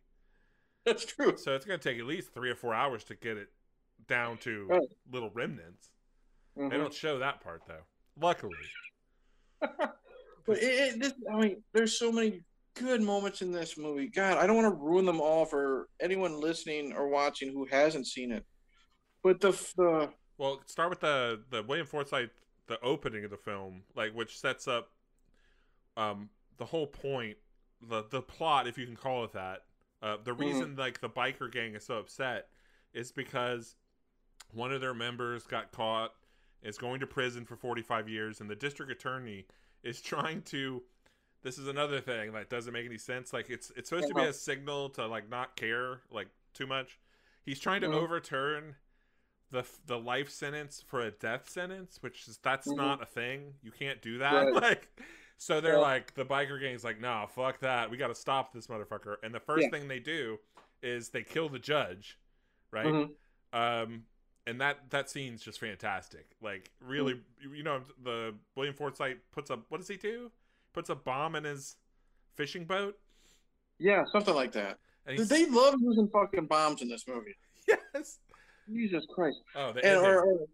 That's 0.87 1.05
true. 1.05 1.35
so 1.37 1.53
it's 1.53 1.65
going 1.65 1.79
to 1.79 1.89
take 1.89 1.99
at 1.99 2.05
least 2.05 2.33
three 2.33 2.49
or 2.49 2.55
four 2.55 2.73
hours 2.73 3.03
to 3.05 3.15
get 3.15 3.37
it 3.37 3.49
down 4.07 4.37
to 4.39 4.65
Right. 4.67 4.81
little 5.11 5.29
remnants. 5.31 5.89
Mhm. 6.57 6.69
They 6.71 6.77
don't 6.77 6.93
show 6.93 7.19
that 7.19 7.41
part 7.41 7.61
though. 7.67 7.83
Luckily, 8.19 8.55
But 9.61 10.57
it, 10.59 10.63
it, 10.63 10.99
this, 11.01 11.13
I 11.31 11.35
mean, 11.37 11.63
there's 11.73 11.99
so 11.99 12.09
many 12.11 12.41
good 12.73 13.01
moments 13.01 13.41
in 13.41 13.51
this 13.51 13.77
movie. 13.77 14.07
God, 14.07 14.37
I 14.37 14.47
don't 14.47 14.55
want 14.55 14.73
to 14.73 14.81
ruin 14.81 15.05
them 15.05 15.19
all 15.19 15.45
for 15.45 15.89
anyone 15.99 16.39
listening 16.39 16.93
or 16.93 17.09
watching 17.09 17.51
who 17.51 17.65
hasn't 17.65 18.07
seen 18.07 18.31
it. 18.31 18.45
But 19.23 19.41
the 19.41 19.51
the 19.75 20.09
Well, 20.37 20.61
start 20.67 20.89
with 20.89 21.01
the 21.01 21.43
the 21.49 21.63
William 21.63 21.85
Forsythe, 21.85 22.29
the 22.67 22.79
opening 22.81 23.25
of 23.25 23.31
the 23.31 23.37
film, 23.37 23.83
like 23.93 24.13
which 24.13 24.39
sets 24.39 24.67
up 24.69 24.89
um 25.97 26.29
the 26.57 26.65
whole 26.65 26.87
point, 26.87 27.37
the 27.89 28.05
the 28.09 28.21
plot, 28.21 28.67
if 28.67 28.77
you 28.77 28.85
can 28.85 28.95
call 28.95 29.25
it 29.25 29.33
that. 29.33 29.63
Uh, 30.01 30.17
the 30.23 30.33
reason 30.33 30.75
like 30.75 30.99
the 31.01 31.09
biker 31.09 31.51
gang 31.51 31.75
is 31.75 31.85
so 31.85 31.97
upset 31.97 32.49
is 32.93 33.11
because 33.11 33.75
one 34.53 34.71
of 34.71 34.79
their 34.81 34.93
members 34.93 35.45
got 35.47 35.71
caught, 35.71 36.13
is 36.61 36.77
going 36.77 36.99
to 36.99 37.07
prison 37.07 37.45
for 37.45 37.55
45 37.55 38.07
years, 38.09 38.39
and 38.41 38.49
the 38.49 38.55
district 38.55 38.91
attorney 38.91 39.45
is 39.83 40.01
trying 40.13 40.41
to. 40.43 40.83
This 41.43 41.57
is 41.59 41.67
another 41.67 42.01
thing 42.01 42.33
that 42.33 42.49
doesn't 42.49 42.73
make 42.73 42.85
any 42.85 42.97
sense. 42.97 43.31
Like 43.33 43.49
it's 43.49 43.71
it's 43.75 43.89
supposed 43.89 44.07
to 44.09 44.13
be 44.15 44.23
a 44.23 44.33
signal 44.33 44.89
to 44.91 45.07
like 45.07 45.29
not 45.29 45.55
care 45.55 46.01
like 46.11 46.27
too 46.53 46.67
much. 46.67 46.99
He's 47.45 47.59
trying 47.59 47.81
to 47.81 47.87
Mhm. 47.87 47.93
overturn 47.93 48.75
the 49.51 49.63
the 49.85 49.97
life 49.97 50.29
sentence 50.29 50.83
for 50.85 50.99
a 51.01 51.11
death 51.11 51.47
sentence, 51.49 51.99
which 52.01 52.27
is 52.27 52.37
that's 52.39 52.67
Mhm. 52.67 52.75
not 52.77 53.01
a 53.01 53.05
thing. 53.05 53.53
You 53.61 53.71
can't 53.71 54.01
do 54.01 54.17
that. 54.17 54.33
Right. 54.53 54.53
Like, 54.53 54.99
so 55.37 55.61
they're 55.61 55.79
like 55.79 56.13
the 56.15 56.25
biker 56.25 56.59
gang's 56.59 56.83
like, 56.83 56.99
nah, 56.99 57.25
fuck 57.25 57.59
that. 57.59 57.89
We 57.91 57.97
got 57.97 58.07
to 58.07 58.15
stop 58.15 58.53
this 58.53 58.67
motherfucker. 58.67 59.17
And 59.23 59.33
the 59.33 59.39
first 59.39 59.63
Yeah. 59.63 59.69
thing 59.69 59.87
they 59.87 59.99
do 59.99 60.39
is 60.81 61.09
they 61.09 61.23
kill 61.23 61.49
the 61.49 61.59
judge, 61.59 62.17
right? 62.71 62.85
Mhm. 62.85 63.09
Um, 63.53 64.05
and 64.45 64.61
that 64.61 64.89
that 64.91 65.09
scene's 65.09 65.41
just 65.41 65.59
fantastic. 65.59 66.35
Like, 66.41 66.71
really, 66.79 67.15
Mm. 67.45 67.55
you 67.57 67.63
know, 67.63 67.83
the 68.03 68.33
William 68.55 68.73
Forsythe 68.75 69.17
puts 69.31 69.49
a 69.49 69.57
what 69.69 69.79
does 69.79 69.87
he 69.87 69.97
do? 69.97 70.31
Puts 70.73 70.89
a 70.89 70.95
bomb 70.95 71.35
in 71.35 71.43
his 71.43 71.75
fishing 72.35 72.65
boat, 72.65 72.99
yeah, 73.79 74.03
something 74.11 74.35
like 74.35 74.51
that. 74.53 74.79
and 75.05 75.17
he's 75.17 75.27
They 75.29 75.45
love 75.45 75.75
using 75.81 76.07
fucking 76.09 76.45
bombs 76.47 76.81
in 76.81 76.87
this 76.89 77.07
movie. 77.07 77.35
yes. 77.67 78.19
Jesus 78.69 79.05
Christ. 79.15 79.37
Oh, 79.55 79.71
the 79.71 79.83
And, 79.85 80.05
or, 80.05 80.23
or- 80.25 80.47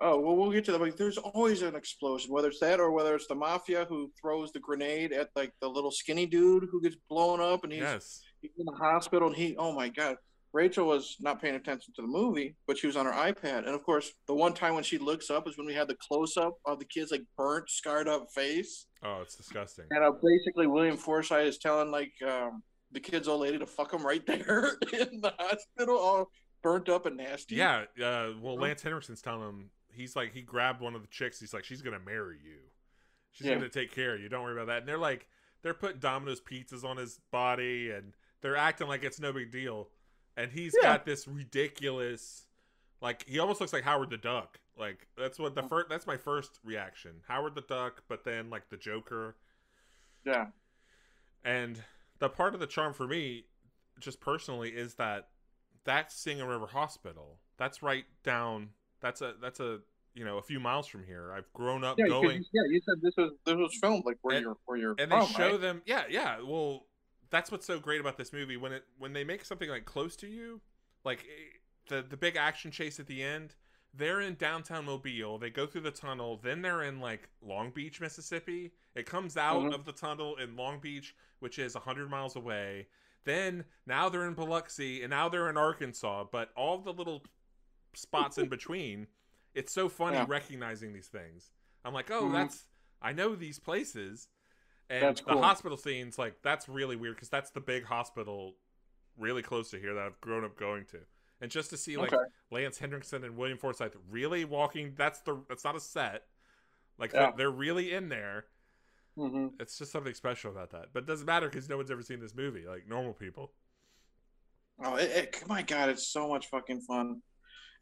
oh 0.00 0.18
well, 0.20 0.36
we'll 0.36 0.50
get 0.52 0.64
to 0.66 0.72
that. 0.72 0.78
But 0.80 0.96
there's 0.96 1.18
always 1.18 1.62
an 1.62 1.74
explosion, 1.74 2.32
whether 2.32 2.48
it's 2.48 2.60
that 2.60 2.80
or 2.80 2.90
whether 2.92 3.14
it's 3.14 3.26
the 3.26 3.34
mafia 3.34 3.86
who 3.88 4.10
throws 4.20 4.52
the 4.52 4.60
grenade 4.60 5.12
at 5.12 5.30
like 5.36 5.52
the 5.60 5.68
little 5.68 5.90
skinny 5.90 6.26
dude 6.26 6.68
who 6.70 6.80
gets 6.82 6.96
blown 7.08 7.40
up 7.40 7.64
and 7.64 7.72
he's 7.72 7.82
yes. 7.82 8.20
he's 8.40 8.50
in 8.58 8.66
the 8.66 8.72
hospital 8.78 9.28
and 9.28 9.36
he 9.36 9.56
oh 9.58 9.72
my 9.72 9.88
god 9.88 10.16
rachel 10.52 10.86
was 10.86 11.16
not 11.20 11.40
paying 11.42 11.54
attention 11.56 11.92
to 11.94 12.00
the 12.02 12.08
movie 12.08 12.56
but 12.66 12.78
she 12.78 12.86
was 12.86 12.96
on 12.96 13.04
her 13.04 13.12
ipad 13.12 13.58
and 13.58 13.68
of 13.74 13.82
course 13.84 14.12
the 14.26 14.34
one 14.34 14.54
time 14.54 14.74
when 14.74 14.84
she 14.84 14.96
looks 14.96 15.28
up 15.28 15.46
is 15.46 15.58
when 15.58 15.66
we 15.66 15.74
had 15.74 15.88
the 15.88 15.96
close-up 16.08 16.54
of 16.64 16.78
the 16.78 16.84
kid's 16.86 17.10
like 17.10 17.24
burnt 17.36 17.68
scarred 17.68 18.08
up 18.08 18.26
face 18.34 18.86
Oh, 19.04 19.20
it's 19.22 19.34
disgusting. 19.36 19.84
and 19.90 20.02
uh, 20.04 20.12
basically 20.22 20.66
william 20.66 20.96
forsythe 20.96 21.46
is 21.46 21.58
telling 21.58 21.90
like 21.90 22.12
um, 22.26 22.62
the 22.92 23.00
kid's 23.00 23.28
old 23.28 23.42
lady 23.42 23.58
to 23.58 23.66
fuck 23.66 23.92
him 23.92 24.06
right 24.06 24.24
there 24.26 24.76
in 24.92 25.20
the 25.20 25.32
hospital 25.38 25.98
all 25.98 26.30
burnt 26.62 26.88
up 26.88 27.04
and 27.06 27.16
nasty 27.18 27.56
Yeah, 27.56 27.84
uh, 28.02 28.30
well, 28.40 28.56
Lance 28.56 28.82
Henriksen's 28.82 29.20
telling 29.22 29.42
him 29.42 29.70
he's 29.96 30.14
like 30.16 30.32
he 30.32 30.42
grabbed 30.42 30.80
one 30.80 30.94
of 30.94 31.02
the 31.02 31.08
chicks. 31.08 31.40
He's 31.40 31.54
like, 31.54 31.64
she's 31.64 31.82
gonna 31.82 31.98
marry 31.98 32.38
you. 32.44 32.58
She's 33.32 33.46
Yeah. 33.46 33.54
gonna 33.54 33.68
take 33.68 33.92
care 33.92 34.14
of 34.14 34.20
you. 34.20 34.28
Don't 34.28 34.42
worry 34.42 34.52
about 34.54 34.66
that. 34.68 34.78
And 34.78 34.88
they're 34.88 34.98
like, 34.98 35.28
they're 35.62 35.74
putting 35.74 35.98
Domino's 35.98 36.40
pizzas 36.40 36.84
on 36.84 36.96
his 36.96 37.18
body, 37.30 37.90
and 37.90 38.14
they're 38.40 38.56
acting 38.56 38.86
like 38.88 39.02
it's 39.02 39.18
no 39.20 39.32
big 39.32 39.50
deal. 39.50 39.88
And 40.36 40.52
he's 40.52 40.74
Yeah. 40.76 40.88
got 40.92 41.04
this 41.06 41.26
ridiculous, 41.26 42.46
like 43.00 43.26
he 43.26 43.38
almost 43.38 43.60
looks 43.60 43.72
like 43.72 43.84
Howard 43.84 44.10
the 44.10 44.16
Duck. 44.18 44.60
Like 44.76 45.08
that's 45.16 45.38
what 45.38 45.54
the 45.54 45.62
Mm. 45.62 45.68
first. 45.68 45.88
That's 45.88 46.06
my 46.06 46.16
first 46.18 46.60
reaction. 46.62 47.22
Howard 47.28 47.54
the 47.54 47.62
Duck, 47.62 48.04
but 48.08 48.24
then 48.24 48.50
like 48.50 48.68
the 48.68 48.76
Joker. 48.76 49.36
yeah 50.24 50.50
And 51.44 51.84
the 52.18 52.28
part 52.28 52.54
of 52.54 52.60
the 52.60 52.66
charm 52.66 52.92
for 52.92 53.06
me, 53.06 53.46
just 54.00 54.20
personally, 54.20 54.70
is 54.70 54.94
that 54.94 55.30
that's 55.84 56.14
Singing 56.14 56.44
River 56.46 56.66
Hospital. 56.66 57.38
That's 57.56 57.82
right 57.82 58.04
down. 58.22 58.70
That's 59.06 59.20
a 59.22 59.34
that's 59.40 59.60
a 59.60 59.78
you 60.14 60.24
know 60.24 60.38
a 60.38 60.42
few 60.42 60.58
miles 60.58 60.86
from 60.88 61.04
here. 61.04 61.32
I've 61.32 61.52
grown 61.52 61.84
up 61.84 61.96
yeah, 61.98 62.08
going, 62.08 62.38
you, 62.38 62.44
yeah 62.52 62.62
you 62.68 62.80
said 62.84 62.96
this 63.00 63.14
was 63.16 63.32
this 63.44 63.54
was 63.54 63.72
filmed 63.80 64.04
like 64.04 64.18
where 64.22 64.36
And- 64.36 64.44
you're 64.44 64.56
where 64.64 64.76
you're 64.78 64.94
and 64.98 65.12
they 65.12 65.16
from, 65.16 65.26
show 65.28 65.50
right? 65.52 65.60
them. 65.60 65.82
Yeah, 65.86 66.04
yeah. 66.10 66.38
Well, 66.44 66.86
that's 67.30 67.52
what's 67.52 67.66
so 67.66 67.78
great 67.78 68.00
about 68.00 68.16
this 68.16 68.32
movie 68.32 68.56
when 68.56 68.72
it 68.72 68.84
when 68.98 69.12
they 69.12 69.22
make 69.22 69.44
something 69.44 69.68
like 69.70 69.84
close 69.84 70.16
to 70.16 70.26
you, 70.26 70.60
like 71.04 71.20
eh, 71.20 71.58
the 71.88 72.04
the 72.08 72.16
big 72.16 72.36
action 72.36 72.70
chase 72.72 72.98
at 72.98 73.06
the 73.06 73.22
end. 73.22 73.54
They're 73.94 74.20
in 74.20 74.34
downtown 74.34 74.84
Mobile. 74.84 75.38
They 75.38 75.48
go 75.48 75.66
through 75.66 75.80
the 75.82 75.90
tunnel. 75.90 76.38
Then 76.42 76.60
they're 76.60 76.82
in 76.82 77.00
like 77.00 77.28
Long 77.40 77.70
Beach, 77.70 77.98
Mississippi. 78.00 78.72
It 78.94 79.06
comes 79.06 79.36
out 79.38 79.62
Mhm. 79.62 79.74
of 79.74 79.84
the 79.86 79.92
tunnel 79.92 80.36
in 80.36 80.54
Long 80.56 80.80
Beach, 80.80 81.14
which 81.38 81.58
is 81.58 81.74
100 81.76 82.10
miles 82.10 82.36
away. 82.36 82.88
Then 83.24 83.64
now 83.86 84.10
they're 84.10 84.26
in 84.26 84.34
Biloxi 84.34 85.00
and 85.02 85.10
now 85.10 85.30
they're 85.30 85.48
in 85.48 85.56
Arkansas. 85.56 86.24
But 86.30 86.50
all 86.56 86.76
the 86.78 86.92
little 86.92 87.24
spots 87.96 88.38
in 88.38 88.48
between, 88.50 89.08
it's 89.54 89.72
so 89.72 89.88
funny 89.88 90.22
Yeah. 90.22 90.24
recognizing 90.24 90.92
these 90.92 91.08
things. 91.08 91.50
I'm 91.84 91.94
like, 91.94 92.10
oh, 92.10 92.30
Mhm. 92.30 92.32
that's 92.32 92.66
I 93.02 93.12
know 93.12 93.34
these 93.36 93.58
places. 93.58 94.28
And 94.90 95.08
That's 95.08 95.20
the 95.26 95.36
cool. 95.36 95.36
hospital 95.36 95.78
scenes, 95.78 96.18
like 96.18 96.42
that's 96.42 96.68
really 96.68 96.96
weird 96.96 97.16
because 97.16 97.28
that's 97.30 97.50
the 97.50 97.60
big 97.60 97.84
hospital, 97.84 98.56
really 99.18 99.42
close 99.42 99.70
to 99.70 99.78
here 99.80 99.94
that 99.94 100.04
I've 100.06 100.20
grown 100.20 100.44
up 100.44 100.56
going 100.58 100.84
to, 100.86 101.00
and 101.40 101.50
just 101.50 101.70
to 101.70 101.76
see 101.78 101.96
like 101.96 102.14
Okay. 102.14 102.26
Lance 102.50 102.78
Henriksen 102.78 103.24
and 103.24 103.36
William 103.36 103.58
Forsythe 103.58 103.94
really 104.10 104.44
walking. 104.44 104.94
That's 104.96 105.20
the 105.20 105.38
that's 105.48 105.64
not 105.64 105.76
a 105.76 105.80
set. 105.80 106.24
Like 106.98 107.14
Yeah. 107.14 107.32
they're, 107.32 107.32
they're 107.36 107.50
really 107.50 107.92
in 107.94 108.08
there. 108.10 108.46
hmm 109.16 109.46
It's 109.58 109.78
just 109.78 109.92
something 109.92 110.14
special 110.14 110.50
about 110.50 110.70
that. 110.70 110.92
But 110.92 111.04
it 111.04 111.06
doesn't 111.06 111.26
matter 111.26 111.48
because 111.48 111.68
no 111.68 111.76
one's 111.76 111.90
ever 111.90 112.02
seen 112.02 112.20
this 112.20 112.34
movie. 112.34 112.66
Like 112.66 112.86
normal 112.86 113.12
people. 113.14 113.52
Oh, 114.82 114.96
it, 114.96 115.10
it, 115.10 115.48
my 115.48 115.62
God, 115.62 115.88
it's 115.90 116.08
so 116.08 116.28
much 116.28 116.48
fucking 116.48 116.82
fun. 116.82 117.22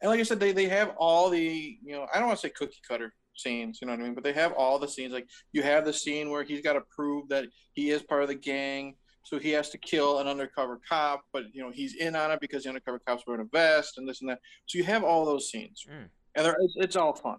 And 0.01 0.09
like 0.09 0.19
I 0.19 0.23
said, 0.23 0.39
they, 0.39 0.51
they 0.51 0.67
have 0.69 0.93
all 0.97 1.29
the, 1.29 1.77
you 1.83 1.93
know, 1.93 2.07
I 2.13 2.19
don't 2.19 2.27
want 2.27 2.39
to 2.39 2.47
say 2.47 2.53
cookie 2.53 2.81
cutter 2.87 3.13
scenes, 3.35 3.79
you 3.81 3.87
know 3.87 3.93
what 3.93 3.99
I 3.99 4.03
mean? 4.03 4.13
But 4.13 4.23
they 4.23 4.33
have 4.33 4.53
all 4.53 4.79
the 4.79 4.87
scenes. 4.87 5.13
Like 5.13 5.27
you 5.51 5.63
have 5.63 5.85
the 5.85 5.93
scene 5.93 6.29
where 6.29 6.43
he's 6.43 6.61
got 6.61 6.73
to 6.73 6.81
prove 6.95 7.29
that 7.29 7.45
he 7.73 7.89
is 7.89 8.01
part 8.01 8.21
of 8.21 8.27
the 8.27 8.35
gang. 8.35 8.95
So 9.23 9.39
he 9.39 9.49
has 9.51 9.71
to 9.71 9.79
kill 9.79 10.19
an 10.19 10.27
undercover 10.27 10.79
cop, 10.87 11.23
but, 11.33 11.45
you 11.51 11.63
know, 11.63 11.71
he's 11.71 11.95
in 11.95 12.15
on 12.15 12.29
it 12.29 12.39
because 12.39 12.61
the 12.61 12.69
undercover 12.69 12.99
cop's 12.99 13.23
wearing 13.25 13.41
a 13.41 13.57
vest 13.57 13.97
and 13.97 14.07
this 14.07 14.21
and 14.21 14.29
that. 14.29 14.39
So 14.67 14.77
you 14.77 14.83
have 14.83 15.03
all 15.03 15.25
those 15.25 15.49
scenes. 15.49 15.83
Mm. 15.89 16.09
And 16.35 16.45
they're, 16.45 16.55
it's, 16.59 16.73
it's 16.77 16.95
all 16.95 17.15
fun. 17.15 17.37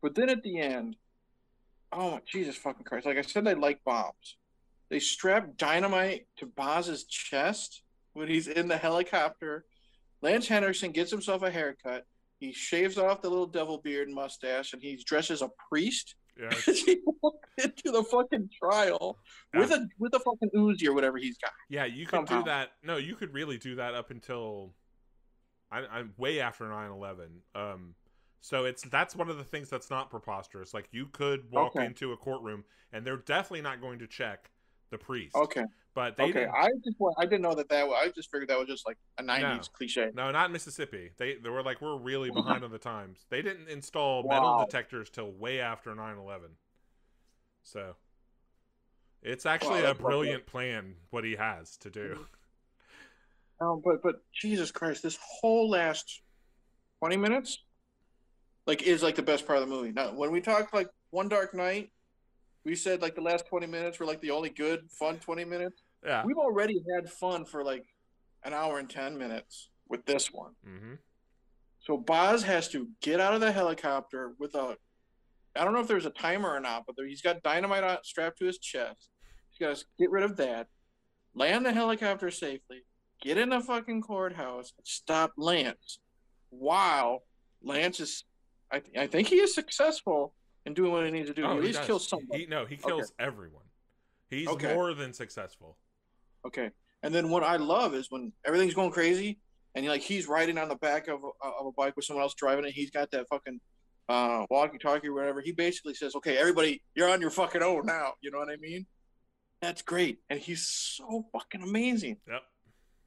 But 0.00 0.14
then 0.14 0.28
at 0.28 0.44
the 0.44 0.60
end, 0.60 0.94
oh, 1.90 2.12
my 2.12 2.20
Jesus 2.24 2.54
fucking 2.54 2.84
Christ. 2.84 3.06
Like 3.06 3.18
I 3.18 3.22
said, 3.22 3.44
they 3.44 3.54
like 3.54 3.82
bombs. 3.84 4.36
They 4.90 5.00
strap 5.00 5.56
dynamite 5.56 6.26
to 6.36 6.46
Boz's 6.46 7.04
chest 7.04 7.82
when 8.12 8.28
he's 8.28 8.46
in 8.46 8.68
the 8.68 8.76
helicopter. 8.76 9.64
Lance 10.22 10.46
Henriksen 10.48 10.92
gets 10.92 11.10
himself 11.10 11.42
a 11.42 11.50
haircut. 11.50 12.06
He 12.38 12.52
shaves 12.52 12.98
off 12.98 13.22
the 13.22 13.28
little 13.28 13.46
devil 13.46 13.78
beard 13.78 14.08
and 14.08 14.14
mustache, 14.14 14.72
and 14.72 14.82
he 14.82 15.00
dresses 15.04 15.42
a 15.42 15.50
priest. 15.68 16.14
Yeah. 16.40 16.50
he 16.64 16.98
into 17.58 17.92
the 17.92 18.02
fucking 18.10 18.48
trial 18.58 19.18
with 19.52 19.70
a 19.70 19.86
with 19.98 20.14
a 20.14 20.18
fucking 20.20 20.50
Uzi 20.56 20.86
or 20.86 20.94
whatever 20.94 21.18
he's 21.18 21.36
got. 21.36 21.52
Yeah, 21.68 21.84
you 21.84 22.06
could 22.06 22.26
Somehow. 22.26 22.38
do 22.38 22.44
that. 22.46 22.70
No, 22.82 22.96
you 22.96 23.14
could 23.14 23.34
really 23.34 23.58
do 23.58 23.74
that 23.76 23.94
up 23.94 24.10
until 24.10 24.72
I, 25.70 25.80
I'm 25.80 26.14
way 26.16 26.40
after 26.40 26.64
9/11. 26.64 27.26
Um, 27.54 27.94
so 28.40 28.64
it's 28.64 28.82
that's 28.84 29.14
one 29.14 29.28
of 29.28 29.36
the 29.36 29.44
things 29.44 29.68
that's 29.68 29.90
not 29.90 30.10
preposterous. 30.10 30.72
Like 30.72 30.88
you 30.90 31.06
could 31.06 31.50
walk 31.50 31.76
Okay. 31.76 31.84
into 31.86 32.12
a 32.12 32.16
courtroom 32.16 32.64
and 32.92 33.06
they're 33.06 33.18
definitely 33.18 33.62
not 33.62 33.80
going 33.80 33.98
to 33.98 34.06
check 34.06 34.50
the 34.90 34.98
priest. 34.98 35.36
Okay, 35.36 35.64
But 35.94 36.16
they 36.16 36.24
okay, 36.24 36.32
didn't, 36.32 36.54
I 36.54 36.68
just 36.82 36.96
I 37.18 37.26
didn't 37.26 37.42
know 37.42 37.54
that 37.54 37.68
that. 37.68 37.86
was- 37.86 37.98
I 38.02 38.08
just 38.10 38.30
figured 38.30 38.48
that 38.48 38.58
was 38.58 38.66
just 38.66 38.86
like 38.86 38.96
a 39.18 39.22
'90s 39.22 39.70
cliche. 39.70 40.10
no, 40.14 40.30
not 40.30 40.46
in 40.46 40.52
Mississippi. 40.52 41.10
They 41.18 41.34
they 41.34 41.50
were 41.50 41.62
like 41.62 41.82
we're 41.82 41.98
really 41.98 42.30
behind 42.34 42.64
on 42.64 42.70
the 42.70 42.78
times. 42.78 43.26
They 43.28 43.42
didn't 43.42 43.68
install 43.68 44.22
metal 44.26 44.64
detectors 44.64 45.10
till 45.10 45.30
way 45.30 45.60
after 45.60 45.94
9/11. 45.94 46.52
So 47.62 47.94
it's 49.22 49.44
actually 49.44 49.80
a 49.80 49.82
that's 49.82 49.98
brilliant 49.98 50.46
plan 50.46 50.94
what 51.10 51.24
he 51.24 51.36
has 51.36 51.76
to 51.78 51.90
do. 51.90 52.26
Um, 53.60 53.80
but 53.84 54.02
but 54.02 54.22
Jesus 54.32 54.72
Christ, 54.72 55.02
this 55.02 55.18
whole 55.22 55.70
last 55.70 56.22
twenty 56.98 57.16
minutes, 57.16 57.58
like, 58.66 58.82
is 58.82 59.02
like 59.02 59.14
the 59.14 59.22
best 59.22 59.46
part 59.46 59.58
of 59.60 59.68
the 59.68 59.72
movie. 59.72 59.92
Now, 59.92 60.12
when 60.14 60.32
we 60.32 60.40
talk 60.40 60.72
like 60.72 60.88
One 61.10 61.28
Dark 61.28 61.54
Night, 61.54 61.90
we 62.64 62.74
said 62.74 63.02
like 63.02 63.14
the 63.14 63.20
last 63.20 63.46
twenty 63.46 63.66
minutes 63.66 63.98
were 63.98 64.06
like 64.06 64.20
the 64.20 64.30
only 64.30 64.50
good, 64.50 64.90
fun 64.90 65.18
twenty 65.18 65.44
minutes. 65.44 65.82
Yeah. 66.04 66.22
We've 66.24 66.36
already 66.36 66.82
had 66.94 67.10
fun 67.10 67.44
for 67.44 67.64
like 67.64 67.84
an 68.44 68.52
hour 68.52 68.78
and 68.78 68.88
ten 68.90 69.16
minutes 69.18 69.68
with 69.88 70.04
this 70.06 70.32
one. 70.32 70.52
hmm 70.64 70.94
So 71.80 71.96
Boz 71.96 72.42
has 72.44 72.68
to 72.70 72.88
get 73.00 73.20
out 73.20 73.34
of 73.34 73.40
the 73.40 73.52
helicopter 73.52 74.32
with 74.38 74.54
a, 74.54 74.76
I 75.56 75.64
don't 75.64 75.74
know 75.74 75.80
if 75.80 75.88
there's 75.88 76.06
a 76.06 76.10
timer 76.10 76.50
or 76.50 76.60
not, 76.60 76.84
but 76.86 76.96
there, 76.96 77.06
he's 77.06 77.22
got 77.22 77.42
dynamite 77.42 77.84
on, 77.84 77.98
strapped 78.02 78.38
to 78.38 78.46
his 78.46 78.58
chest. 78.58 79.10
He's 79.50 79.58
got 79.66 79.76
to 79.76 79.84
get 79.98 80.10
rid 80.10 80.24
of 80.24 80.36
that, 80.38 80.68
land 81.34 81.66
the 81.66 81.72
helicopter 81.72 82.30
safely, 82.30 82.84
get 83.20 83.36
in 83.38 83.50
the 83.50 83.60
fucking 83.60 84.02
courthouse, 84.02 84.72
stop 84.84 85.32
Lance. 85.36 85.98
While 86.50 87.22
Lance 87.62 88.00
is, 88.00 88.24
I, 88.72 88.78
th- 88.80 88.96
I 88.96 89.06
think 89.06 89.28
he 89.28 89.36
is 89.36 89.54
successful 89.54 90.34
in 90.66 90.74
doing 90.74 90.92
what 90.92 91.04
he 91.04 91.10
needs 91.10 91.28
to 91.28 91.34
do. 91.34 91.44
Oh, 91.44 91.52
he 91.52 91.58
at 91.58 91.64
least 91.64 91.78
does. 91.78 91.86
kills 91.86 92.08
somebody. 92.08 92.40
He, 92.42 92.46
no, 92.46 92.64
he 92.64 92.76
kills 92.76 93.12
everyone. 93.18 93.64
He's 94.30 94.48
Okay. 94.48 94.74
more 94.74 94.94
than 94.94 95.12
successful. 95.12 95.76
Okay. 96.46 96.70
And 97.02 97.14
then 97.14 97.30
what 97.30 97.42
I 97.42 97.56
love 97.56 97.94
is 97.94 98.10
when 98.10 98.32
everything's 98.46 98.74
going 98.74 98.90
crazy 98.90 99.40
and 99.74 99.86
like 99.86 100.02
he's 100.02 100.26
riding 100.28 100.58
on 100.58 100.68
the 100.68 100.76
back 100.76 101.08
of 101.08 101.20
a, 101.24 101.46
of 101.60 101.66
a 101.66 101.72
bike 101.72 101.96
with 101.96 102.04
someone 102.04 102.22
else 102.22 102.34
driving 102.34 102.64
it. 102.64 102.72
He's 102.72 102.90
got 102.90 103.10
that 103.10 103.28
fucking 103.28 103.60
uh, 104.08 104.46
walkie-talkie 104.50 105.08
or 105.08 105.14
whatever. 105.14 105.40
He 105.40 105.52
basically 105.52 105.94
says, 105.94 106.14
"Okay, 106.16 106.36
everybody, 106.36 106.82
you're 106.94 107.08
on 107.08 107.20
your 107.20 107.30
fucking 107.30 107.62
own 107.62 107.86
now." 107.86 108.14
You 108.20 108.30
know 108.30 108.38
what 108.38 108.50
I 108.50 108.56
mean? 108.56 108.86
That's 109.60 109.82
great, 109.82 110.18
and 110.28 110.38
he's 110.40 110.66
so 110.66 111.26
fucking 111.32 111.62
amazing. 111.62 112.16
Yep. 112.28 112.42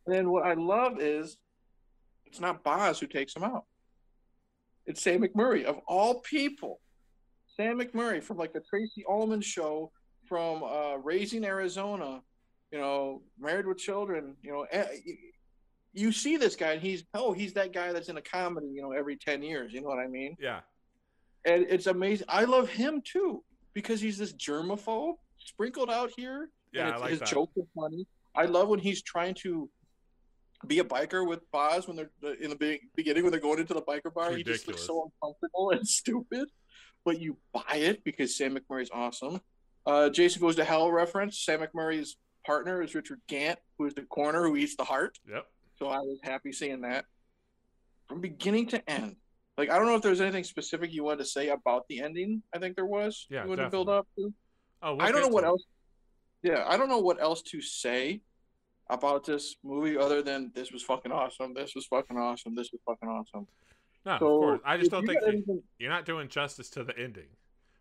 And 0.07 0.15
then 0.15 0.29
what 0.29 0.45
I 0.45 0.53
love 0.53 0.99
is 0.99 1.37
it's 2.25 2.39
not 2.39 2.63
Boz 2.63 2.99
who 2.99 3.07
takes 3.07 3.35
him 3.35 3.43
out. 3.43 3.65
It's 4.85 5.01
Sam 5.01 5.21
McMurray 5.21 5.63
of 5.65 5.79
all 5.87 6.21
people. 6.21 6.79
Sam 7.55 7.79
McMurray 7.79 8.21
from 8.21 8.37
like 8.37 8.53
the 8.53 8.59
Tracey 8.61 9.03
Ullman 9.09 9.41
show 9.41 9.91
from 10.27 10.63
uh, 10.63 10.95
Raising 10.97 11.45
Arizona, 11.45 12.21
you 12.71 12.79
know, 12.79 13.21
Married 13.39 13.65
with 13.67 13.77
Children, 13.77 14.35
you 14.41 14.51
know, 14.51 14.65
eh, 14.71 14.85
you- 15.93 16.11
see 16.11 16.35
this 16.35 16.55
guy 16.57 16.73
and 16.73 16.81
he's 16.81 17.05
oh 17.13 17.31
he's 17.31 17.53
that 17.53 17.71
guy 17.71 17.93
that's 17.93 18.09
in 18.09 18.17
a 18.17 18.21
comedy, 18.21 18.67
you 18.67 18.81
know, 18.81 18.91
every 18.91 19.15
ten 19.15 19.41
years. 19.41 19.71
You 19.71 19.81
know 19.81 19.87
what 19.87 19.99
I 19.99 20.07
mean? 20.07 20.35
Yeah. 20.39 20.59
And 21.45 21.65
it's 21.69 21.87
amazing. 21.87 22.25
I 22.29 22.43
love 22.45 22.67
him 22.69 23.01
too 23.05 23.43
because 23.73 24.01
he's 24.01 24.17
this 24.17 24.33
germaphobe 24.33 25.13
sprinkled 25.37 25.89
out 25.89 26.11
here. 26.17 26.49
Yeah, 26.73 26.81
and 26.81 26.89
I 26.89 26.95
it's- 26.95 27.01
like 27.01 27.09
his 27.11 27.19
that. 27.19 27.29
jokes 27.29 27.53
are 27.57 27.67
funny. 27.73 28.05
I 28.35 28.45
love 28.45 28.67
when 28.67 28.79
he's 28.79 29.01
trying 29.03 29.35
to 29.35 29.69
be 30.67 30.79
a 30.79 30.83
biker 30.83 31.25
with 31.25 31.39
Boz 31.51 31.87
when 31.87 31.95
they're 31.95 32.33
in 32.41 32.49
the 32.49 32.79
beginning 32.95 33.23
when 33.23 33.31
they're 33.31 33.39
going 33.39 33.59
into 33.59 33.73
the 33.73 33.81
biker 33.83 34.13
bar. 34.13 34.33
He 34.35 34.43
just 34.43 34.67
looks 34.67 34.83
so 34.85 35.09
uncomfortable 35.21 35.69
and 35.71 35.87
stupid, 36.01 36.49
but 37.05 37.21
you 37.21 37.37
buy 37.53 37.75
it 37.75 38.03
because 38.03 38.35
Sam 38.35 38.57
McMurray's 38.57 38.89
awesome. 38.91 39.39
Uh, 39.85 40.09
Jason 40.09 40.41
goes 40.41 40.55
to 40.55 40.63
hell 40.63 40.91
reference. 40.91 41.39
Sam 41.39 41.61
McMurray's 41.61 42.17
partner 42.45 42.81
is 42.81 42.95
Richard 42.95 43.21
Gant, 43.27 43.59
who 43.77 43.85
is 43.85 43.93
the 43.93 44.01
corner 44.01 44.43
who 44.47 44.55
eats 44.55 44.75
the 44.75 44.83
heart. 44.83 45.19
Yep. 45.29 45.45
So 45.77 45.87
I 45.87 45.99
was 45.99 46.19
happy 46.23 46.51
seeing 46.51 46.81
that 46.81 47.05
from 48.07 48.21
beginning 48.21 48.67
to 48.67 48.89
end. 48.89 49.15
Like 49.57 49.69
I 49.69 49.77
don't 49.77 49.87
know 49.87 49.95
if 49.95 50.01
there's 50.01 50.21
anything 50.21 50.43
specific 50.43 50.91
you 50.91 51.03
wanted 51.03 51.19
to 51.19 51.25
say 51.25 51.49
about 51.49 51.87
the 51.87 52.01
ending. 52.01 52.41
I 52.53 52.59
think 52.59 52.75
there 52.75 52.85
was. 52.85 53.27
Yeah, 53.29 53.43
you 53.43 53.49
wanted 53.49 53.63
to 53.63 53.69
build 53.69 53.89
up 53.89 54.07
to. 54.17 54.33
Oh, 54.81 54.95
we'll 54.95 55.05
I 55.05 55.11
don't 55.11 55.21
know 55.21 55.29
what 55.29 55.43
it. 55.43 55.47
else. 55.47 55.63
Yeah, 56.43 56.63
I 56.67 56.77
don't 56.77 56.89
know 56.89 56.99
what 56.99 57.21
else 57.21 57.41
to 57.43 57.61
say 57.61 58.21
about 58.89 59.25
this 59.25 59.55
movie 59.63 59.97
other 59.97 60.21
than 60.21 60.51
this 60.53 60.71
was 60.71 60.83
fucking 60.83 61.11
awesome. 61.11 61.53
This 61.53 61.73
was 61.73 61.85
fucking 61.85 62.17
awesome. 62.17 62.55
This 62.55 62.69
was 62.71 62.81
fucking 62.85 63.09
awesome. 63.09 63.47
No, 64.05 64.17
so 64.19 64.25
of 64.35 64.41
course. 64.41 64.61
I 64.65 64.77
just 64.77 64.91
don't 64.91 65.01
you 65.03 65.07
think 65.07 65.21
anything- 65.27 65.63
you're 65.79 65.89
not 65.89 66.05
doing 66.05 66.27
justice 66.27 66.69
to 66.71 66.83
the 66.83 66.97
ending. 66.97 67.27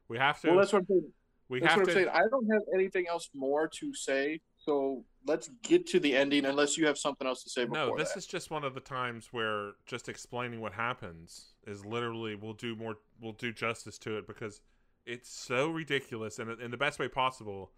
We 0.09 0.19
have 0.19 0.41
to. 0.41 0.49
well, 0.49 0.59
that's 0.59 0.73
what 0.73 0.81
I'm 0.81 0.87
saying. 0.87 1.13
we 1.49 1.61
That's 1.61 1.73
have 1.75 1.81
what 1.83 1.85
to. 1.87 1.91
I'm 1.93 1.97
saying. 1.97 2.09
I 2.09 2.29
don't 2.31 2.51
have 2.51 2.63
anything 2.75 3.07
else 3.09 3.29
more 3.35 3.69
to 3.69 3.95
say. 3.95 4.41
So 4.57 5.05
let's 5.27 5.49
get 5.63 5.87
to 5.89 6.01
the 6.01 6.17
ending, 6.17 6.47
unless 6.47 6.79
you 6.79 6.87
have 6.87 6.97
something 6.97 7.27
else 7.27 7.43
to 7.45 7.51
say 7.51 7.65
before 7.65 7.77
No, 7.89 7.97
this 7.99 8.13
that. 8.13 8.19
is 8.19 8.27
just 8.27 8.51
one 8.51 8.65
of 8.65 8.75
the 8.75 8.81
times 8.81 9.29
where 9.31 9.73
just 9.87 10.09
explaining 10.09 10.61
what 10.61 10.73
happens 10.73 11.55
is 11.67 11.85
literally 11.85 12.35
will 12.35 12.55
do 12.55 12.75
more 12.75 12.97
will 13.21 13.33
do 13.33 13.53
justice 13.53 13.99
to 13.99 14.17
it 14.17 14.27
because 14.27 14.61
it's 15.07 15.29
so 15.31 15.69
ridiculous 15.69 16.39
and 16.39 16.51
in 16.61 16.71
the 16.71 16.77
best 16.79 16.99
way 16.99 17.09
possible. 17.09 17.73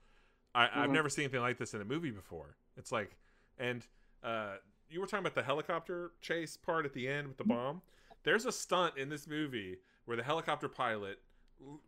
I, 0.54 0.68
I've 0.72 0.90
Mhm. 0.90 0.94
never 0.94 1.08
seen 1.08 1.24
anything 1.24 1.40
like 1.40 1.58
this 1.58 1.74
in 1.74 1.80
a 1.80 1.84
movie 1.84 2.10
before. 2.12 2.56
It's 2.76 2.90
like, 2.92 3.16
and 3.58 3.84
uh, 4.22 4.56
you 4.88 5.00
were 5.00 5.06
talking 5.06 5.18
about 5.26 5.34
the 5.34 5.42
helicopter 5.42 6.12
chase 6.20 6.56
part 6.56 6.86
at 6.86 6.92
the 6.94 7.06
end 7.08 7.28
with 7.28 7.36
the 7.36 7.44
Mm-hmm. 7.44 7.52
bomb. 7.52 7.82
There's 8.26 8.44
a 8.44 8.52
stunt 8.52 8.98
in 8.98 9.08
this 9.08 9.26
movie 9.26 9.78
where 10.04 10.18
the 10.18 10.22
helicopter 10.22 10.68
pilot 10.68 11.20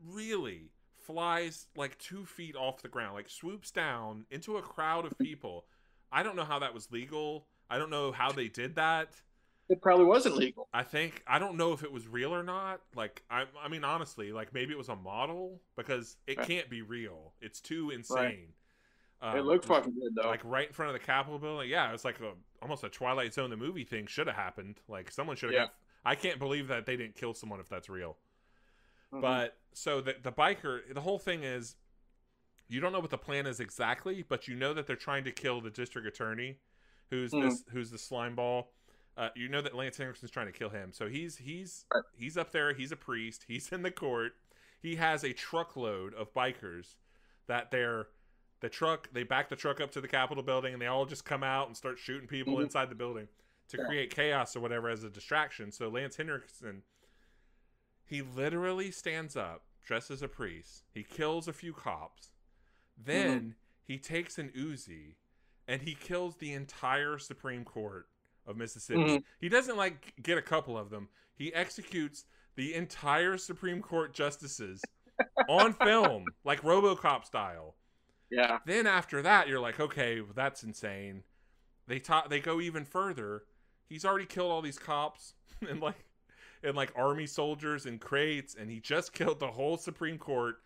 really 0.06 0.70
flies 0.96 1.66
like 1.76 1.98
two 1.98 2.24
feet 2.24 2.56
off 2.56 2.80
the 2.80 2.88
ground, 2.88 3.14
like 3.14 3.28
swoops 3.28 3.70
down 3.70 4.24
into 4.30 4.56
a 4.56 4.62
crowd 4.62 5.04
of 5.04 5.18
people. 5.18 5.66
I 6.10 6.22
don't 6.22 6.36
know 6.36 6.44
how 6.44 6.60
that 6.60 6.72
was 6.72 6.90
legal. 6.90 7.46
I 7.68 7.76
don't 7.76 7.90
know 7.90 8.12
how 8.12 8.32
they 8.32 8.48
did 8.48 8.76
that. 8.76 9.10
It 9.68 9.82
probably 9.82 10.06
wasn't 10.06 10.36
legal. 10.36 10.68
I 10.72 10.82
think 10.82 11.22
I 11.26 11.38
don't 11.38 11.56
know 11.56 11.72
if 11.72 11.82
it 11.82 11.92
was 11.92 12.08
real 12.08 12.34
or 12.34 12.42
not. 12.42 12.80
Like 12.94 13.22
I, 13.30 13.44
I 13.62 13.68
mean, 13.68 13.84
honestly, 13.84 14.32
like 14.32 14.54
maybe 14.54 14.72
it 14.72 14.78
was 14.78 14.88
a 14.88 14.96
model 14.96 15.60
because 15.76 16.16
it 16.26 16.38
Right. 16.38 16.46
can't 16.46 16.70
be 16.70 16.80
real. 16.82 17.34
It's 17.42 17.60
too 17.60 17.90
insane. 17.90 18.54
it 19.32 19.40
Um, 19.40 19.40
looked 19.40 19.66
fucking 19.66 19.94
good 19.94 20.14
though. 20.14 20.28
like 20.28 20.40
right 20.44 20.68
in 20.68 20.72
front 20.72 20.94
of 20.94 21.00
the 21.00 21.04
Capitol 21.04 21.38
building. 21.38 21.68
Yeah, 21.68 21.92
it's 21.92 22.04
like 22.04 22.20
a 22.20 22.32
almost 22.62 22.84
a 22.84 22.88
Twilight 22.88 23.34
Zone 23.34 23.50
the 23.50 23.56
movie 23.56 23.84
thing 23.84 24.06
should 24.06 24.26
have 24.28 24.36
happened. 24.36 24.76
Like 24.88 25.10
someone 25.10 25.36
should 25.36 25.50
have. 25.50 25.54
Yeah. 25.54 25.66
got 25.66 25.72
I 26.08 26.14
can't 26.14 26.38
believe 26.38 26.68
that 26.68 26.86
they 26.86 26.96
didn't 26.96 27.16
kill 27.16 27.34
someone 27.34 27.60
if 27.60 27.68
that's 27.68 27.90
real. 27.90 28.16
Mhm. 29.12 29.20
But 29.20 29.58
so 29.74 30.00
the 30.00 30.16
the 30.22 30.32
biker, 30.32 30.92
the 30.94 31.02
whole 31.02 31.18
thing 31.18 31.42
is, 31.44 31.76
you 32.66 32.80
don't 32.80 32.92
know 32.92 33.00
what 33.00 33.10
the 33.10 33.18
plan 33.18 33.46
is 33.46 33.60
exactly, 33.60 34.22
but 34.22 34.48
you 34.48 34.54
know 34.54 34.72
that 34.72 34.86
they're 34.86 34.96
trying 34.96 35.24
to 35.24 35.32
kill 35.32 35.60
the 35.60 35.70
district 35.70 36.06
attorney, 36.08 36.60
who's 37.10 37.32
Mhm. 37.32 37.42
this 37.50 37.64
who's 37.72 37.90
the 37.90 37.98
slime 37.98 38.34
ball. 38.34 38.72
Uh, 39.18 39.28
you 39.34 39.48
know 39.48 39.60
that 39.60 39.74
Lance 39.74 39.98
Henriksen's 39.98 40.30
trying 40.30 40.46
to 40.46 40.52
kill 40.52 40.70
him, 40.70 40.92
so 40.94 41.08
he's 41.08 41.36
he's 41.36 41.84
he's 42.14 42.38
up 42.38 42.52
there. 42.52 42.72
He's 42.72 42.90
a 42.92 42.96
priest. 42.96 43.44
He's 43.46 43.70
in 43.70 43.82
the 43.82 43.90
court. 43.90 44.32
He 44.80 44.96
has 44.96 45.24
a 45.24 45.34
truckload 45.34 46.14
of 46.14 46.32
bikers 46.32 46.96
that 47.48 47.70
they're 47.70 48.08
the 48.60 48.70
truck. 48.70 49.10
They 49.12 49.24
back 49.24 49.50
the 49.50 49.56
truck 49.56 49.78
up 49.80 49.90
to 49.92 50.00
the 50.00 50.08
Capitol 50.08 50.42
building, 50.42 50.72
and 50.72 50.80
they 50.80 50.86
all 50.86 51.04
just 51.04 51.24
come 51.26 51.42
out 51.44 51.66
and 51.66 51.76
start 51.76 51.98
shooting 51.98 52.28
people 52.28 52.56
Mhm. 52.56 52.62
inside 52.64 52.88
the 52.88 52.94
building 52.94 53.28
to 53.68 53.76
Yeah. 53.78 53.84
create 53.86 54.10
chaos 54.14 54.54
or 54.56 54.60
whatever 54.60 54.88
as 54.88 55.04
a 55.04 55.10
distraction. 55.10 55.70
So 55.72 55.88
Lance 55.88 56.16
Henriksen 56.16 56.82
he 58.04 58.22
literally 58.22 58.90
stands 58.90 59.36
up, 59.36 59.64
dressed 59.84 60.10
as 60.10 60.22
a 60.22 60.28
priest. 60.28 60.84
He 60.94 61.02
kills 61.04 61.46
a 61.46 61.52
few 61.52 61.74
cops. 61.74 62.30
Then 62.96 63.56
he 63.84 63.98
takes 63.98 64.38
an 64.38 64.48
Uzi 64.56 65.16
and 65.66 65.82
he 65.82 65.94
kills 65.94 66.36
the 66.36 66.54
entire 66.54 67.18
Supreme 67.18 67.64
Court 67.66 68.08
of 68.46 68.56
Mississippi. 68.56 69.00
Mhm. 69.18 69.24
He 69.38 69.50
doesn't 69.50 69.76
like 69.76 70.14
get 70.22 70.38
a 70.38 70.42
couple 70.42 70.78
of 70.78 70.88
them. 70.88 71.10
He 71.34 71.52
executes 71.52 72.24
the 72.54 72.72
entire 72.74 73.36
Supreme 73.36 73.82
Court 73.82 74.14
justices 74.14 74.82
on 75.48 75.74
film, 75.74 76.24
like 76.44 76.62
RoboCop 76.62 77.26
style. 77.26 77.76
yeah. 78.30 78.58
Then 78.64 78.86
after 78.86 79.20
that, 79.22 79.48
you're 79.48 79.60
like, 79.60 79.78
okay, 79.80 80.22
well, 80.22 80.32
that's 80.34 80.62
insane. 80.64 81.24
They 81.86 81.98
ta- 82.00 82.26
they 82.28 82.40
go 82.40 82.58
even 82.60 82.84
further. 82.86 83.44
He's 83.88 84.04
already 84.04 84.26
killed 84.26 84.50
all 84.52 84.62
these 84.62 84.78
cops 84.78 85.34
and 85.68 85.80
like 85.80 86.04
and 86.62 86.76
like 86.76 86.92
army 86.96 87.26
soldiers 87.26 87.86
and 87.86 88.00
crates, 88.00 88.54
and 88.58 88.70
he 88.70 88.80
just 88.80 89.12
killed 89.14 89.40
the 89.40 89.48
whole 89.52 89.76
Supreme 89.76 90.18
Court. 90.18 90.56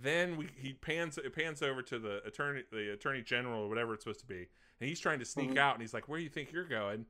Then 0.00 0.36
we 0.36 0.48
he 0.56 0.74
pans 0.74 1.18
it 1.18 1.34
pans 1.34 1.60
over 1.62 1.82
to 1.82 1.98
the 1.98 2.22
attorney 2.24 2.62
the 2.70 2.92
attorney 2.92 3.22
general 3.22 3.62
or 3.64 3.68
whatever 3.68 3.94
it's 3.94 4.04
supposed 4.04 4.20
to 4.20 4.26
be, 4.26 4.48
and 4.80 4.88
he's 4.88 5.00
trying 5.00 5.18
to 5.18 5.24
sneak 5.24 5.50
Mhm. 5.52 5.58
out, 5.58 5.74
and 5.74 5.82
he's 5.82 5.92
like, 5.94 6.08
"Where 6.08 6.18
do 6.18 6.24
you 6.24 6.30
think 6.30 6.52
you're 6.52 6.64
going?" 6.64 7.06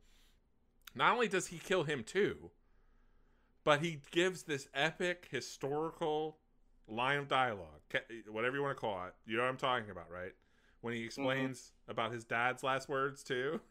Not 0.95 1.13
only 1.13 1.29
does 1.29 1.49
he 1.49 1.59
kill 1.59 1.85
him 1.85 2.03
too, 2.03 2.51
but 3.63 3.81
he 3.83 4.01
gives 4.11 4.45
this 4.45 4.69
epic 4.73 5.29
historical 5.31 6.39
line 6.87 7.19
of 7.19 7.29
dialogue, 7.29 7.83
whatever 8.31 8.57
you 8.57 8.63
want 8.63 8.75
to 8.77 8.81
call 8.81 9.05
it. 9.07 9.15
You 9.27 9.37
know 9.37 9.43
what 9.43 9.51
I'm 9.51 9.59
talking 9.59 9.91
about, 9.91 10.11
right? 10.11 10.33
When 10.81 10.95
he 10.95 11.05
explains 11.05 11.73
about 11.89 12.13
his 12.13 12.25
dad's 12.25 12.63
last 12.63 12.89
words 12.89 13.23
too. 13.23 13.61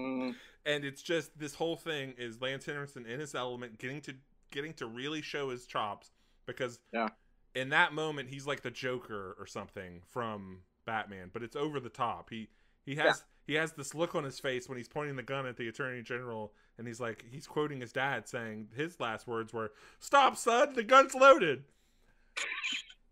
Mhm. 0.00 0.36
And 0.64 0.84
it's 0.84 1.02
just 1.02 1.38
this 1.38 1.54
whole 1.54 1.76
thing 1.76 2.12
is 2.18 2.40
Lance 2.40 2.66
Henriksen 2.66 3.06
in 3.06 3.20
his 3.20 3.34
element, 3.34 3.78
getting 3.78 4.00
to 4.02 4.14
getting 4.50 4.74
to 4.74 4.86
really 4.86 5.22
show 5.22 5.50
his 5.50 5.64
chops 5.66 6.10
because 6.46 6.80
Yeah. 6.92 7.08
in 7.54 7.68
that 7.70 7.92
moment 7.92 8.28
he's 8.28 8.46
like 8.46 8.62
the 8.62 8.70
Joker 8.70 9.36
or 9.38 9.46
something 9.46 10.02
from 10.02 10.64
Batman, 10.84 11.30
but 11.32 11.42
it's 11.42 11.56
over 11.56 11.80
the 11.80 11.88
top. 11.90 12.30
He 12.30 12.50
He 12.84 12.96
has 12.96 13.24
he 13.46 13.54
has 13.54 13.72
this 13.72 13.94
look 13.94 14.14
on 14.14 14.24
his 14.24 14.38
face 14.40 14.68
when 14.68 14.78
he's 14.78 14.88
pointing 14.88 15.16
the 15.16 15.22
gun 15.22 15.46
at 15.46 15.56
the 15.56 15.68
attorney 15.68 16.02
general, 16.02 16.54
and 16.78 16.86
he's 16.86 17.00
like 17.00 17.24
he's 17.30 17.46
quoting 17.46 17.80
his 17.80 17.92
dad 17.92 18.26
saying 18.28 18.70
his 18.74 18.98
last 19.00 19.26
words 19.26 19.52
were 19.52 19.72
"Stop, 20.00 20.36
son, 20.36 20.72
the 20.74 20.82
gun's 20.82 21.14
loaded." 21.14 21.64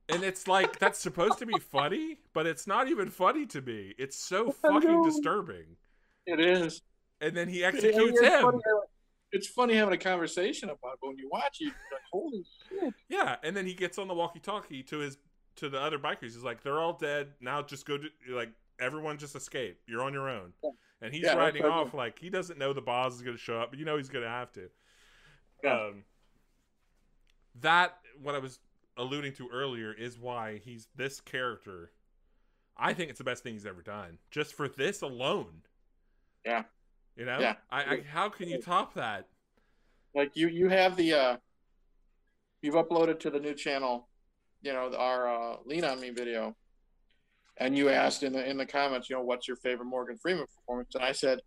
And 0.09 0.23
it's 0.24 0.47
like 0.48 0.78
that's 0.78 0.98
supposed 0.98 1.39
to 1.39 1.47
be 1.47 1.59
funny, 1.59 2.19
but 2.32 2.47
it's 2.47 2.66
not 2.66 2.89
even 2.89 3.10
funny 3.10 3.47
to 3.47 3.60
me. 3.60 3.94
It's 3.98 4.16
so 4.16 4.51
fucking 4.62 5.02
disturbing. 5.02 5.77
It 6.28 6.40
is. 6.40 6.82
And 7.20 7.36
then 7.36 7.48
he 7.48 7.62
It- 7.62 7.74
executes 7.74 8.20
it's 8.20 8.20
him. 8.20 8.42
Funny, 8.42 8.59
it's 9.32 9.46
funny 9.48 9.74
having 9.74 9.94
a 9.94 9.98
conversation 9.98 10.68
about 10.70 10.94
it, 10.94 10.98
but 11.00 11.09
when 11.09 11.18
you 11.18 11.28
watch 11.30 11.59
it, 11.60 11.64
you're 11.64 11.72
like, 11.92 12.02
holy 12.12 12.44
shit. 12.68 12.94
Yeah, 13.09 13.36
and 13.42 13.56
then 13.56 13.66
he 13.66 13.74
gets 13.74 13.98
on 13.98 14.09
the 14.09 14.14
walkie-talkie 14.14 14.82
to 14.84 14.98
his 14.98 15.18
to 15.56 15.68
the 15.68 15.80
other 15.80 15.98
bikers. 15.98 16.22
He's 16.34 16.44
like, 16.44 16.62
"They're 16.62 16.78
all 16.78 16.92
dead 16.92 17.32
now. 17.40 17.62
Just 17.62 17.84
go 17.86 17.98
to 17.98 18.09
like 18.28 18.50
everyone. 18.78 19.18
Just 19.18 19.34
escape. 19.34 19.80
You're 19.88 20.02
on 20.02 20.12
your 20.12 20.28
own." 20.28 20.52
Yeah. 20.62 20.70
And 21.00 21.12
he's 21.14 21.24
Yeah, 21.24 21.34
riding 21.34 21.64
off 21.64 21.94
like 21.94 22.18
he 22.18 22.30
doesn't 22.30 22.59
know 22.59 22.72
the 22.72 22.80
Boz 22.80 23.16
is 23.16 23.22
going 23.22 23.36
to 23.36 23.42
show 23.42 23.60
up, 23.60 23.70
but 23.70 23.78
you 23.78 23.84
know 23.84 23.96
he's 23.96 24.09
going 24.09 24.24
to 24.24 24.30
have 24.30 24.52
to. 24.52 24.70
Yeah. 25.64 25.86
Um, 25.86 26.05
that 27.60 27.98
what 28.22 28.34
I 28.34 28.38
was 28.38 28.60
alluding 28.96 29.32
to 29.34 29.48
earlier 29.52 29.92
is 29.92 30.18
why 30.18 30.59
he's 30.64 30.88
this 30.94 31.20
character. 31.20 31.90
I 32.76 32.92
think 32.94 33.10
it's 33.10 33.18
the 33.18 33.24
best 33.24 33.42
thing 33.42 33.55
he's 33.55 33.66
ever 33.66 33.82
done, 33.82 34.18
just 34.30 34.55
for 34.55 34.68
this 34.68 35.02
alone. 35.02 35.62
Yeah. 36.44 36.62
You 37.16 37.24
know, 37.24 37.39
Yeah. 37.40 37.55
I, 37.70 37.82
I 37.82 38.02
how 38.09 38.28
can 38.28 38.48
you 38.48 38.60
top 38.60 38.94
that? 38.94 39.27
Like 40.15 40.32
you, 40.35 40.48
you 40.48 40.69
have 40.69 40.97
the, 40.97 41.12
uh, 41.15 41.36
you've 42.62 42.74
uploaded 42.74 43.20
to 43.20 43.31
the 43.31 43.40
new 43.40 43.55
channel, 43.55 44.09
you 44.62 44.73
know, 44.73 44.93
our 44.97 45.28
uh, 45.28 45.56
Lean 45.65 45.85
on 45.85 46.01
Me 46.01 46.10
video, 46.10 46.56
and 47.56 47.77
you 47.77 47.89
asked 47.89 48.23
in 48.23 48.32
the 48.32 48.48
in 48.48 48.56
the 48.56 48.66
comments, 48.66 49.10
you 49.10 49.16
know, 49.16 49.23
what's 49.23 49.47
your 49.47 49.56
favorite 49.56 49.86
Morgan 49.86 50.16
Freeman 50.20 50.47
performance? 50.47 50.94
And 50.94 51.05
I 51.05 51.12
said, 51.12 51.40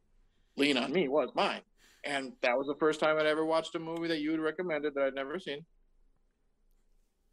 Lean 0.58 0.78
on 0.78 0.92
Me 0.92 1.08
was 1.08 1.30
mine, 1.36 1.62
and 2.04 2.34
that 2.42 2.58
was 2.58 2.68
the 2.68 2.76
first 2.80 3.00
time 3.00 3.18
I'd 3.18 3.26
ever 3.26 3.46
watched 3.46 3.76
a 3.76 3.80
movie 3.80 4.08
that 4.08 4.20
you 4.20 4.32
had 4.32 4.40
recommended 4.40 4.94
that 4.96 5.04
I'd 5.04 5.16
never 5.16 5.40
seen. 5.40 5.66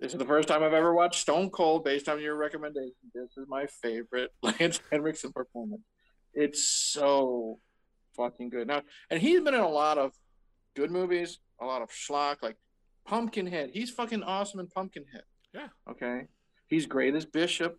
This 0.00 0.12
is 0.12 0.18
the 0.18 0.24
first 0.24 0.46
time 0.46 0.62
I've 0.62 0.72
ever 0.72 0.94
watched 0.94 1.20
Stone 1.20 1.50
Cold 1.50 1.84
based 1.84 2.08
on 2.08 2.20
your 2.20 2.36
recommendation. 2.36 2.92
This 3.12 3.30
is 3.36 3.46
my 3.48 3.66
favorite 3.82 4.30
Lance 4.42 4.80
Henriksen 4.90 5.32
performance. 5.32 5.82
It's 6.34 6.68
so 6.68 7.58
fucking 8.16 8.50
good. 8.50 8.66
Now, 8.66 8.82
and 9.10 9.20
he's 9.20 9.40
been 9.40 9.54
in 9.54 9.60
a 9.60 9.68
lot 9.68 9.98
of 9.98 10.12
good 10.76 10.90
movies, 10.90 11.38
a 11.60 11.66
lot 11.66 11.82
of 11.82 11.90
schlock, 11.90 12.36
like 12.42 12.56
Pumpkinhead. 13.06 13.70
He's 13.72 13.90
fucking 13.90 14.22
awesome 14.22 14.60
in 14.60 14.68
Pumpkinhead. 14.68 15.22
Yeah. 15.54 15.68
Okay. 15.90 16.22
He's 16.68 16.86
great 16.86 17.14
as 17.14 17.24
Bishop. 17.24 17.76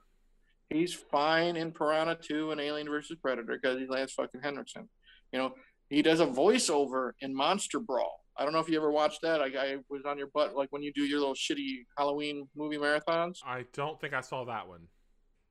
He's 0.69 0.93
fine 0.93 1.55
in 1.55 1.71
Piranha 1.71 2.17
2 2.21 2.51
and 2.51 2.61
Alien 2.61 2.87
versus 2.89 3.17
Predator 3.21 3.59
because 3.61 3.79
he's 3.79 3.89
Lance 3.89 4.13
fucking 4.13 4.41
Henriksen. 4.41 4.87
You 5.31 5.39
know, 5.39 5.53
he 5.89 6.01
does 6.01 6.19
a 6.19 6.25
voiceover 6.25 7.11
in 7.21 7.33
Monster 7.35 7.79
Brawl. 7.79 8.19
I 8.37 8.43
don't 8.43 8.53
know 8.53 8.59
if 8.59 8.69
you 8.69 8.77
ever 8.77 8.91
watched 8.91 9.21
that. 9.23 9.41
I, 9.41 9.47
I 9.47 9.77
was 9.89 10.03
on 10.05 10.17
your 10.17 10.29
butt 10.33 10.55
like 10.55 10.71
when 10.71 10.81
you 10.81 10.93
do 10.93 11.03
your 11.03 11.19
little 11.19 11.33
shitty 11.33 11.85
Halloween 11.97 12.47
movie 12.55 12.77
marathons. 12.77 13.39
I 13.45 13.65
don't 13.73 13.99
think 13.99 14.13
I 14.13 14.21
saw 14.21 14.45
that 14.45 14.67
one. 14.67 14.87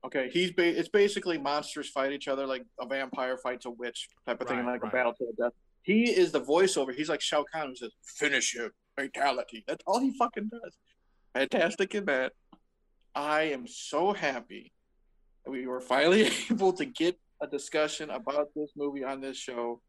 Okay, 0.07 0.31
he's 0.33 0.53
ba- 0.53 0.79
it's 0.79 0.89
basically 0.89 1.39
monsters 1.39 1.89
fight 1.91 2.13
each 2.13 2.29
other 2.29 2.47
like 2.47 2.65
a 2.81 2.87
vampire 2.87 3.37
fights 3.37 3.67
a 3.67 3.71
witch 3.71 4.09
type 4.27 4.41
of 4.41 4.47
thing, 4.49 4.59
Right, 4.59 4.73
like 4.75 4.83
right. 4.85 4.93
a 4.93 4.97
battle 4.97 5.13
to 5.15 5.27
the 5.27 5.45
death. 5.45 5.53
He 5.83 6.05
is 6.05 6.31
the 6.33 6.41
voiceover. 6.41 6.95
He's 6.95 7.09
like 7.09 7.21
Shao 7.21 7.45
Kahn 7.53 7.69
who 7.69 7.75
says, 7.77 7.91
"Finish 8.05 8.55
him, 8.55 8.71
fatality." 8.97 9.65
That's 9.67 9.83
all 9.87 9.99
he 10.01 10.17
fucking 10.17 10.49
does. 10.51 10.77
Fantastic 11.35 11.95
in 11.95 12.05
that. 12.07 12.33
I 13.15 13.43
am 13.43 13.67
so 13.67 14.13
happy 14.13 14.73
that 15.45 15.51
we 15.51 15.67
were 15.67 15.81
finally 15.81 16.31
able 16.51 16.73
to 16.75 16.85
get 16.85 17.19
a 17.41 17.47
discussion 17.47 18.11
about 18.11 18.49
this 18.55 18.71
movie 18.77 19.03
on 19.05 19.21
this 19.21 19.37
show. 19.37 19.81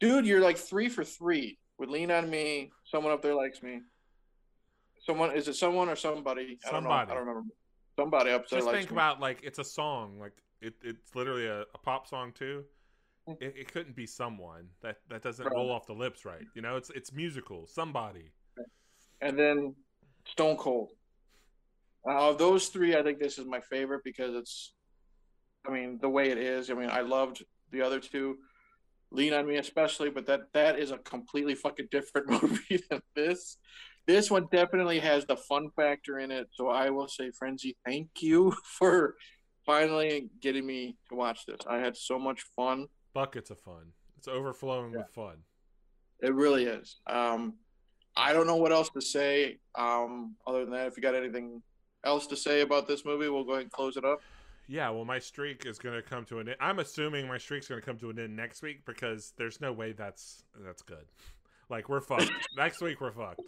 Dude, 0.00 0.26
you're 0.26 0.40
like 0.40 0.58
three 0.58 0.88
for 0.88 1.04
three 1.04 1.58
with 1.78 1.88
Lean 1.90 2.10
on 2.10 2.28
Me. 2.28 2.70
Someone 2.84 3.12
up 3.12 3.22
there 3.22 3.34
likes 3.34 3.62
me. 3.62 3.80
Someone 5.06 5.32
is 5.34 5.48
it 5.48 5.54
someone 5.54 5.88
or 5.88 5.96
somebody? 5.96 6.58
I 6.66 6.72
don't 6.72 6.84
know. 6.84 6.90
Somebody. 6.90 7.10
I 7.10 7.14
don't 7.14 7.26
remember. 7.26 7.54
Somebody 8.00 8.30
up 8.30 8.48
there 8.48 8.60
Just 8.60 8.70
think 8.70 8.90
me. 8.90 8.94
about 8.96 9.20
like 9.20 9.40
it's 9.42 9.58
a 9.58 9.64
song, 9.64 10.18
like 10.18 10.32
it, 10.62 10.74
it's 10.82 11.14
literally 11.14 11.46
a, 11.46 11.60
a 11.62 11.78
pop 11.82 12.06
song 12.08 12.32
too. 12.32 12.64
Mm. 13.28 13.36
It, 13.42 13.54
it 13.58 13.72
couldn't 13.72 13.94
be 13.94 14.06
someone 14.06 14.68
that 14.82 14.96
that 15.10 15.22
doesn't 15.22 15.44
Right. 15.44 15.54
roll 15.54 15.70
off 15.70 15.86
the 15.86 15.92
lips 15.92 16.24
right. 16.24 16.46
You 16.54 16.62
know, 16.62 16.76
it's 16.76 16.90
it's 16.90 17.12
musical. 17.12 17.66
Somebody. 17.66 18.30
and 19.20 19.38
then 19.38 19.74
Stone 20.26 20.56
Cold. 20.56 20.92
Uh, 22.08 22.30
of 22.30 22.38
those 22.38 22.68
three, 22.68 22.96
I 22.96 23.02
think 23.02 23.18
this 23.18 23.38
is 23.38 23.44
my 23.46 23.60
favorite 23.60 24.00
because 24.02 24.34
it's, 24.34 24.72
I 25.68 25.70
mean, 25.70 25.98
the 26.00 26.08
way 26.08 26.30
it 26.30 26.38
is. 26.38 26.70
I 26.70 26.74
mean, 26.74 26.88
I 26.88 27.02
loved 27.02 27.44
the 27.72 27.82
other 27.82 28.00
two, 28.00 28.38
Lean 29.10 29.34
on 29.34 29.46
Me 29.46 29.56
especially, 29.56 30.08
but 30.08 30.24
that 30.26 30.40
that 30.54 30.78
is 30.78 30.90
a 30.92 30.98
completely 30.98 31.54
fucking 31.54 31.88
different 31.90 32.30
movie 32.42 32.82
than 32.88 33.02
this. 33.14 33.58
This 34.06 34.30
one 34.30 34.46
definitely 34.50 34.98
has 35.00 35.24
the 35.26 35.36
fun 35.36 35.70
factor 35.76 36.18
in 36.18 36.30
it. 36.30 36.48
So 36.52 36.68
I 36.68 36.90
will 36.90 37.08
say, 37.08 37.30
Frenzy, 37.30 37.76
thank 37.86 38.08
you 38.20 38.52
for 38.78 39.14
finally 39.66 40.28
getting 40.40 40.66
me 40.66 40.96
to 41.08 41.14
watch 41.14 41.46
this. 41.46 41.58
I 41.68 41.78
had 41.78 41.96
so 41.96 42.18
much 42.18 42.42
fun. 42.56 42.86
Buckets 43.14 43.50
of 43.50 43.58
fun. 43.60 43.92
It's 44.18 44.28
overflowing 44.28 44.92
Yeah. 44.92 44.98
with 44.98 45.10
fun. 45.10 45.36
It 46.22 46.34
really 46.34 46.64
is. 46.64 46.96
Um, 47.06 47.54
I 48.16 48.32
don't 48.32 48.46
know 48.46 48.56
what 48.56 48.72
else 48.72 48.90
to 48.90 49.00
say. 49.00 49.58
Um, 49.76 50.34
other 50.46 50.64
than 50.64 50.74
that, 50.74 50.86
if 50.88 50.96
you 50.96 51.02
got 51.02 51.14
anything 51.14 51.62
else 52.04 52.26
to 52.28 52.36
say 52.36 52.60
about 52.62 52.88
this 52.88 53.04
movie, 53.04 53.28
we'll 53.28 53.44
go 53.44 53.52
ahead 53.52 53.62
and 53.62 53.72
close 53.72 53.96
it 53.96 54.04
up. 54.04 54.20
Yeah, 54.66 54.90
well, 54.90 55.04
my 55.04 55.18
streak 55.18 55.66
is 55.66 55.78
going 55.78 55.96
to 55.96 56.02
come 56.02 56.24
to 56.26 56.38
an 56.38 56.48
end. 56.48 56.56
I'm 56.60 56.78
assuming 56.78 57.26
my 57.26 57.38
streak's 57.38 57.68
going 57.68 57.80
to 57.80 57.84
come 57.86 57.98
to 57.98 58.10
an 58.10 58.18
end 58.18 58.36
next 58.36 58.62
week 58.62 58.84
because 58.86 59.32
there's 59.36 59.60
no 59.60 59.72
way 59.72 59.92
that's 59.92 60.44
that's 60.64 60.82
good. 60.82 61.06
Like 61.68 61.88
we're 61.88 62.00
fucked. 62.00 62.30
next 62.56 62.80
week 62.80 63.00
we're 63.00 63.12
fucked. 63.12 63.40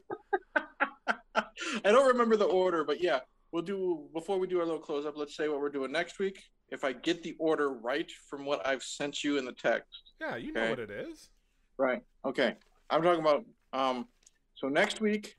I 1.35 1.93
don't 1.93 2.07
remember 2.09 2.37
the 2.37 2.45
order, 2.45 2.85
but 2.85 3.03
yeah, 3.03 3.21
we'll 3.53 3.63
do 3.63 4.07
before 4.15 4.39
we 4.39 4.47
do 4.47 4.59
our 4.61 4.65
little 4.67 4.81
close 4.81 5.07
up. 5.07 5.17
Let's 5.17 5.37
say 5.37 5.49
what 5.49 5.61
we're 5.61 5.71
doing 5.71 5.93
next 5.93 6.19
week. 6.19 6.43
If 6.71 6.85
I 6.85 6.93
get 6.93 7.23
the 7.23 7.35
order 7.39 7.71
right 7.73 8.11
from 8.31 8.45
what 8.47 8.67
I've 8.67 8.83
sent 8.83 9.23
you 9.23 9.37
in 9.37 9.45
the 9.45 9.53
text, 9.53 10.13
Yeah, 10.21 10.37
you 10.37 10.53
know 10.53 10.71
what 10.71 10.79
it 10.79 10.91
is. 10.91 11.29
right? 11.79 12.03
Okay, 12.25 12.55
I'm 12.91 13.03
talking 13.03 13.21
about. 13.21 13.45
Um, 13.75 14.07
so 14.55 14.69
next 14.69 15.01
week, 15.01 15.35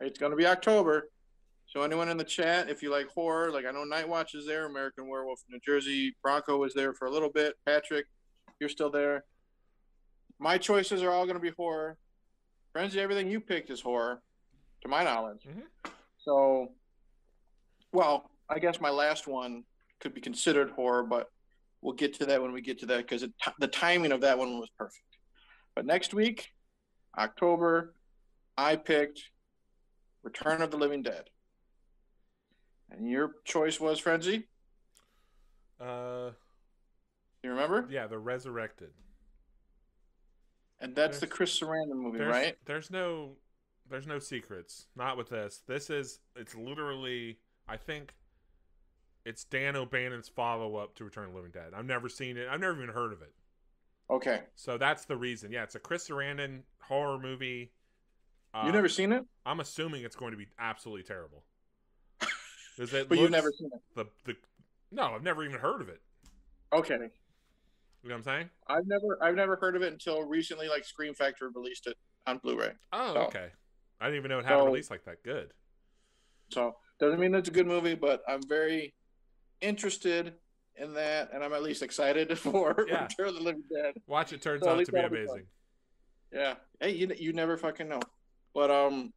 it's 0.00 0.18
going 0.18 0.30
to 0.32 0.36
be 0.36 0.46
October. 0.46 1.08
So 1.68 1.82
anyone 1.82 2.08
in 2.08 2.16
the 2.16 2.24
chat, 2.24 2.68
if 2.70 2.82
you 2.82 2.90
like 2.90 3.08
horror, 3.08 3.50
like 3.50 3.64
I 3.66 3.70
know 3.72 3.84
Night 3.84 4.08
Watch 4.08 4.34
is 4.34 4.46
there, 4.46 4.66
American 4.66 5.08
Werewolf 5.08 5.40
in 5.48 5.54
New 5.54 5.60
Jersey, 5.60 6.14
Bronco 6.22 6.58
was 6.58 6.74
there 6.74 6.92
for 6.94 7.06
a 7.06 7.10
little 7.10 7.30
bit, 7.30 7.54
Patrick, 7.66 8.06
you're 8.60 8.68
still 8.68 8.90
there. 8.90 9.24
My 10.38 10.58
choices 10.58 11.02
are 11.02 11.10
all 11.10 11.24
going 11.24 11.36
to 11.36 11.42
be 11.42 11.50
horror. 11.56 11.98
Frenzy, 12.72 13.00
everything 13.00 13.30
you 13.30 13.40
picked 13.40 13.70
is 13.70 13.80
horror, 13.80 14.22
to 14.82 14.88
my 14.88 15.02
knowledge. 15.04 15.42
Mhm. 15.44 15.66
So, 16.18 16.74
well, 17.92 18.30
I 18.48 18.58
guess 18.58 18.80
my 18.80 18.90
last 18.90 19.26
one 19.26 19.64
could 20.00 20.14
be 20.14 20.20
considered 20.20 20.70
horror, 20.70 21.02
but 21.02 21.30
we'll 21.80 21.94
get 21.94 22.14
to 22.14 22.26
that 22.26 22.42
when 22.42 22.52
we 22.52 22.60
get 22.60 22.78
to 22.80 22.86
that 22.86 22.98
because 22.98 23.24
the 23.58 23.68
timing 23.68 24.12
of 24.12 24.20
that 24.22 24.38
one 24.38 24.58
was 24.58 24.70
perfect. 24.78 25.02
But 25.74 25.86
next 25.86 26.14
week, 26.14 26.52
October, 27.16 27.94
I 28.56 28.76
picked 28.76 29.30
Return 30.22 30.62
of 30.62 30.70
the 30.70 30.76
Living 30.76 31.02
Dead. 31.02 31.30
And 32.90 33.08
your 33.10 33.36
choice 33.44 33.80
was 33.80 33.98
Frenzy? 33.98 34.48
Uh, 35.80 36.30
You 37.42 37.50
remember? 37.50 37.86
yeah, 37.90 38.06
the 38.06 38.18
resurrected. 38.18 38.92
And 40.80 40.94
that's 40.94 41.20
the 41.20 41.26
Chris 41.26 41.58
Sarandon 41.58 41.96
movie, 41.96 42.18
There's, 42.18 42.30
right? 42.30 42.58
There's 42.66 42.90
no, 42.90 43.36
there's 43.90 44.06
no 44.06 44.18
secrets. 44.18 44.86
Not 44.96 45.16
with 45.16 45.28
this. 45.30 45.62
This 45.66 45.90
is 45.90 46.20
it's 46.36 46.54
literally. 46.54 47.38
I 47.68 47.76
think. 47.76 48.14
It's 49.24 49.42
Dan 49.42 49.74
O'Bannon's 49.74 50.28
follow 50.28 50.76
up 50.76 50.94
to 50.96 51.04
Return 51.04 51.24
of 51.24 51.30
the 51.30 51.36
Living 51.36 51.50
Dead. 51.50 51.72
I've 51.76 51.84
never 51.84 52.08
seen 52.08 52.36
it. 52.36 52.46
I've 52.48 52.60
never 52.60 52.76
even 52.80 52.94
heard 52.94 53.12
of 53.12 53.22
it. 53.22 53.32
Okay. 54.08 54.42
So 54.54 54.78
that's 54.78 55.04
the 55.04 55.16
reason. 55.16 55.50
Yeah, 55.50 55.64
it's 55.64 55.74
a 55.74 55.80
Chris 55.80 56.08
Sarandon 56.08 56.60
horror 56.80 57.18
movie. 57.18 57.72
Uh, 58.54 58.62
you 58.66 58.72
never 58.72 58.88
seen 58.88 59.10
it? 59.12 59.24
I'm 59.44 59.58
assuming 59.58 60.04
it's 60.04 60.14
going 60.14 60.30
to 60.30 60.36
be 60.36 60.46
absolutely 60.58 61.02
terrible. 61.02 61.42
But 62.78 63.18
you've 63.18 63.30
never 63.30 63.50
seen 63.58 63.70
it. 63.72 63.80
the 63.96 64.04
the. 64.26 64.36
No, 64.92 65.04
I've 65.14 65.22
never 65.22 65.44
even 65.44 65.58
heard 65.58 65.80
of 65.80 65.88
it. 65.88 66.00
Okay. 66.72 66.94
You 66.94 67.00
know 67.00 68.14
what 68.14 68.14
I'm 68.14 68.22
saying? 68.22 68.50
I've 68.68 68.86
never 68.86 69.18
I've 69.22 69.34
never 69.34 69.56
heard 69.56 69.74
of 69.76 69.82
it 69.82 69.92
until 69.92 70.22
recently 70.22 70.68
like 70.68 70.84
Scream 70.84 71.14
Factory 71.14 71.48
released 71.54 71.86
it 71.88 71.96
on 72.26 72.38
Blu-ray. 72.38 72.72
Oh, 72.92 73.14
So- 73.14 73.20
okay. 73.22 73.48
I 74.00 74.06
didn't 74.06 74.18
even 74.18 74.30
know 74.30 74.38
it 74.38 74.44
had 74.46 74.60
a 74.60 74.62
release 74.62 74.90
like 74.90 75.04
that. 75.04 75.22
Good. 75.22 75.52
So 76.50 76.76
doesn't 77.00 77.18
mean 77.18 77.34
it's 77.34 77.48
a 77.48 77.52
good 77.52 77.66
movie, 77.66 77.94
but 77.94 78.22
I'm 78.28 78.42
very 78.46 78.94
interested 79.60 80.34
in 80.76 80.94
that, 80.94 81.30
and 81.32 81.42
I'm 81.42 81.52
at 81.52 81.62
least 81.62 81.82
excited 81.82 82.38
for 82.38 82.86
Yeah. 82.88 83.04
Return 83.04 83.28
of 83.28 83.34
the 83.34 83.40
Living 83.40 83.64
Dead. 83.72 83.94
Watch 84.06 84.32
it 84.32 84.42
turns 84.42 84.62
So 84.62 84.70
out 84.70 84.84
to 84.84 84.92
be 84.92 84.96
that'll 84.96 85.10
be 85.10 85.16
amazing. 85.18 85.46
Yeah. 86.32 86.54
Hey, 86.80 86.90
you 86.92 87.10
you 87.18 87.32
never 87.32 87.56
fucking 87.56 87.88
know. 87.88 88.00
But 88.54 88.70
um, 88.70 89.12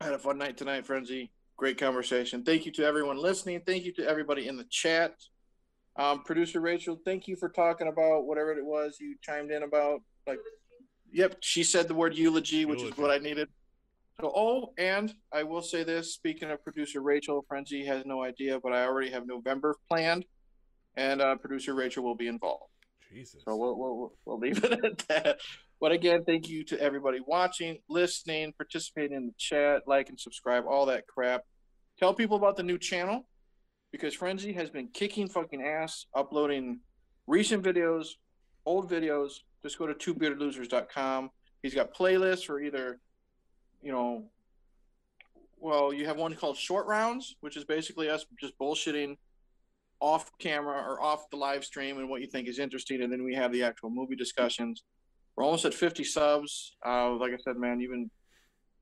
I 0.00 0.04
had 0.06 0.14
a 0.14 0.18
fun 0.18 0.38
night 0.38 0.56
tonight, 0.56 0.86
Frenzy. 0.86 1.30
Great 1.56 1.78
conversation. 1.78 2.42
Thank 2.42 2.66
you 2.66 2.72
to 2.72 2.84
everyone 2.84 3.16
listening. 3.16 3.60
Thank 3.64 3.84
you 3.84 3.92
to 3.94 4.08
everybody 4.08 4.48
in 4.48 4.56
the 4.56 4.64
chat. 4.70 5.14
Um, 5.96 6.24
Producer 6.24 6.60
Rachel, 6.60 6.98
thank 7.04 7.28
you 7.28 7.36
for 7.36 7.48
talking 7.48 7.86
about 7.86 8.26
whatever 8.26 8.52
it 8.52 8.64
was 8.64 8.96
you 9.00 9.14
chimed 9.22 9.52
in 9.52 9.62
about. 9.62 10.00
Like, 10.26 10.40
yep, 11.12 11.36
she 11.40 11.62
said 11.62 11.86
the 11.86 11.94
word 11.94 12.16
eulogy, 12.16 12.64
which 12.64 12.82
is 12.82 12.96
what 12.98 13.12
I 13.12 13.18
needed. 13.18 13.48
So, 14.20 14.32
oh, 14.34 14.72
and 14.78 15.12
I 15.32 15.42
will 15.42 15.62
say 15.62 15.82
this: 15.82 16.14
speaking 16.14 16.50
of 16.50 16.62
producer 16.62 17.00
Rachel, 17.00 17.44
Frenzy 17.48 17.84
has 17.86 18.04
no 18.06 18.22
idea, 18.22 18.60
but 18.60 18.72
I 18.72 18.84
already 18.84 19.10
have 19.10 19.26
November 19.26 19.76
planned, 19.90 20.24
and 20.96 21.20
uh, 21.20 21.36
producer 21.36 21.74
Rachel 21.74 22.04
will 22.04 22.14
be 22.14 22.28
involved. 22.28 22.70
Jesus. 23.12 23.42
So 23.46 23.56
we'll, 23.56 23.78
we'll, 23.78 24.12
we'll 24.24 24.38
leave 24.38 24.62
it 24.64 24.72
at 24.84 24.98
that. 25.08 25.40
But 25.80 25.92
again, 25.92 26.24
thank 26.24 26.48
you 26.48 26.64
to 26.64 26.80
everybody 26.80 27.18
watching, 27.24 27.78
listening, 27.88 28.52
participating 28.56 29.16
in 29.16 29.26
the 29.26 29.34
chat, 29.38 29.82
like 29.86 30.08
and 30.08 30.18
subscribe, 30.18 30.64
all 30.66 30.86
that 30.86 31.06
crap. 31.06 31.42
Tell 31.98 32.14
people 32.14 32.36
about 32.36 32.56
the 32.56 32.62
new 32.62 32.78
channel 32.78 33.28
because 33.92 34.14
Frenzy 34.14 34.52
has 34.52 34.70
been 34.70 34.88
kicking 34.88 35.28
fucking 35.28 35.62
ass, 35.62 36.06
uploading 36.14 36.80
recent 37.26 37.62
videos, 37.62 38.06
old 38.66 38.90
videos. 38.90 39.34
Just 39.62 39.78
go 39.78 39.86
to 39.86 39.94
twobeardedlosers.com. 39.94 41.30
He's 41.62 41.74
got 41.74 41.94
playlists 41.94 42.44
for 42.44 42.60
either, 42.60 43.00
you 43.84 43.92
know, 43.92 44.24
well, 45.58 45.92
you 45.92 46.06
have 46.06 46.16
one 46.16 46.34
called 46.34 46.56
Short 46.56 46.86
Rounds, 46.86 47.36
which 47.40 47.56
is 47.56 47.64
basically 47.64 48.08
us 48.10 48.26
just 48.40 48.58
bullshitting 48.58 49.16
off 50.00 50.30
camera 50.38 50.82
or 50.82 51.00
off 51.00 51.30
the 51.30 51.36
live 51.36 51.64
stream 51.64 51.98
and 51.98 52.08
what 52.08 52.20
you 52.20 52.26
think 52.26 52.48
is 52.48 52.58
interesting. 52.58 53.02
And 53.02 53.12
then 53.12 53.22
we 53.24 53.34
have 53.34 53.52
the 53.52 53.62
actual 53.62 53.90
movie 53.90 54.16
discussions. 54.16 54.82
We're 55.36 55.44
almost 55.44 55.64
at 55.64 55.74
50 55.74 56.04
subs. 56.04 56.76
Uh, 56.84 57.12
like 57.12 57.32
I 57.32 57.36
said, 57.44 57.56
man, 57.56 57.80
you've 57.80 57.90
been 57.92 58.10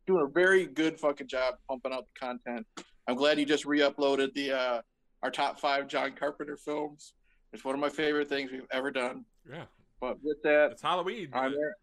doing 0.07 0.25
a 0.27 0.31
very 0.31 0.67
good 0.67 0.99
fucking 0.99 1.29
job 1.29 1.55
pumping 1.69 1.93
out 1.93 2.07
the 2.13 2.19
content. 2.27 2.67
I'm 3.09 3.17
glad 3.17 3.39
you 3.39 3.47
just 3.47 3.65
re-uploaded 3.65 4.33
the 4.35 4.53
uh, 4.53 4.81
our 5.23 5.31
top 5.31 5.61
five 5.61 5.89
John 5.89 6.13
Carpenter 6.13 6.57
films. 6.57 7.15
It's 7.53 7.65
one 7.65 7.75
of 7.75 7.81
my 7.81 7.89
favorite 7.89 8.29
things 8.29 8.51
we've 8.51 8.67
ever 8.71 8.91
done. 8.91 9.25
yeah. 9.49 9.65
But 10.01 10.17
with 10.23 10.43
that, 10.43 10.73
It's 10.73 10.83
Halloween. 10.83 11.29
I'm 11.33 11.53
there. 11.53 11.77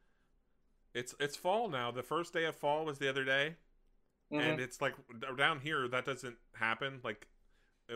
It's 0.93 1.13
it's 1.19 1.35
fall 1.35 1.69
now. 1.69 1.91
The 1.91 2.03
first 2.03 2.33
day 2.33 2.45
of 2.45 2.55
fall 2.55 2.85
was 2.85 2.97
the 2.97 3.09
other 3.09 3.23
day, 3.23 3.55
Mhm. 4.31 4.39
and 4.41 4.59
it's 4.61 4.81
like 4.81 4.95
down 5.37 5.59
here 5.59 5.87
that 5.87 6.05
doesn't 6.05 6.37
happen. 6.55 7.01
Like 7.03 7.27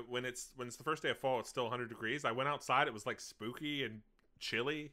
when 0.08 0.26
it's 0.26 0.52
when 0.56 0.68
it's 0.68 0.78
the 0.78 0.84
first 0.84 1.04
day 1.04 1.10
of 1.10 1.18
fall, 1.18 1.40
it's 1.40 1.50
still 1.50 1.66
100 1.66 1.90
degrees. 1.90 2.26
I 2.26 2.32
went 2.32 2.50
outside; 2.50 2.88
it 2.88 2.94
was 2.94 3.06
like 3.06 3.20
spooky 3.20 3.84
and 3.84 4.02
chilly. 4.40 4.92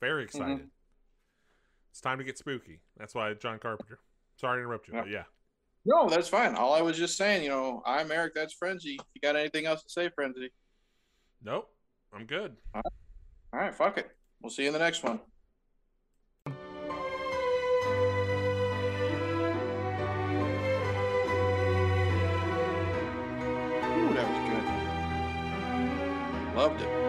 Very 0.00 0.24
excited. 0.24 0.70
It's 1.90 2.00
time 2.00 2.18
to 2.18 2.24
get 2.24 2.38
spooky. 2.38 2.80
That's 2.96 3.14
why 3.14 3.34
John 3.34 3.58
Carpenter. 3.58 3.98
Sorry 4.36 4.58
to 4.58 4.60
interrupt 4.60 4.88
you, 4.88 4.94
Yeah. 4.94 5.00
but 5.02 5.10
yeah. 5.10 5.24
No, 5.84 6.08
that's 6.08 6.28
fine. 6.28 6.54
All 6.54 6.72
I 6.74 6.82
was 6.82 6.96
just 6.96 7.16
saying, 7.16 7.42
you 7.42 7.48
know, 7.48 7.82
I'm 7.84 8.10
Eric. 8.12 8.34
That's 8.34 8.52
Frenzy. 8.54 8.98
You 9.14 9.20
got 9.20 9.34
anything 9.34 9.66
else 9.66 9.82
to 9.82 9.88
say, 9.90 10.08
Frenzy? 10.10 10.52
Nope, 11.42 11.74
I'm 12.12 12.26
good. 12.26 12.56
All 12.74 12.82
right, 13.52 13.74
fuck 13.74 13.98
it. 13.98 14.16
We'll 14.40 14.50
see 14.50 14.62
you 14.62 14.68
in 14.68 14.72
the 14.72 14.78
next 14.78 15.02
one. 15.02 15.20
Loved 26.60 26.82
it. 26.82 26.99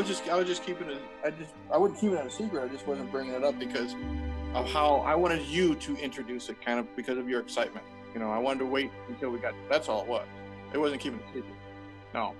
Was 0.00 0.08
just, 0.08 0.28
I 0.28 0.36
was 0.36 0.46
just 0.46 0.64
keeping 0.64 0.88
it. 0.88 1.02
I 1.24 1.30
just, 1.30 1.52
I 1.72 1.76
wouldn't 1.76 2.00
keep 2.00 2.12
it 2.12 2.26
a 2.26 2.30
secret. 2.30 2.64
I 2.64 2.68
just 2.68 2.86
wasn't 2.86 3.12
bringing 3.12 3.34
it 3.34 3.44
up 3.44 3.58
because 3.58 3.94
of 4.54 4.68
how 4.70 4.96
I 4.96 5.14
wanted 5.14 5.42
you 5.42 5.74
to 5.74 5.96
introduce 5.96 6.48
it, 6.48 6.60
kind 6.64 6.80
of 6.80 6.96
because 6.96 7.18
of 7.18 7.28
your 7.28 7.40
excitement. 7.40 7.84
You 8.14 8.20
know, 8.20 8.30
I 8.30 8.38
wanted 8.38 8.60
to 8.60 8.66
wait 8.66 8.90
until 9.08 9.30
we 9.30 9.38
got. 9.38 9.54
That's 9.68 9.88
all 9.88 10.02
it 10.02 10.08
was. 10.08 10.26
It 10.72 10.78
wasn't 10.78 11.02
keeping 11.02 11.20
it 11.20 11.24
a 11.24 11.28
secret. 11.28 11.54
No, 12.14 12.34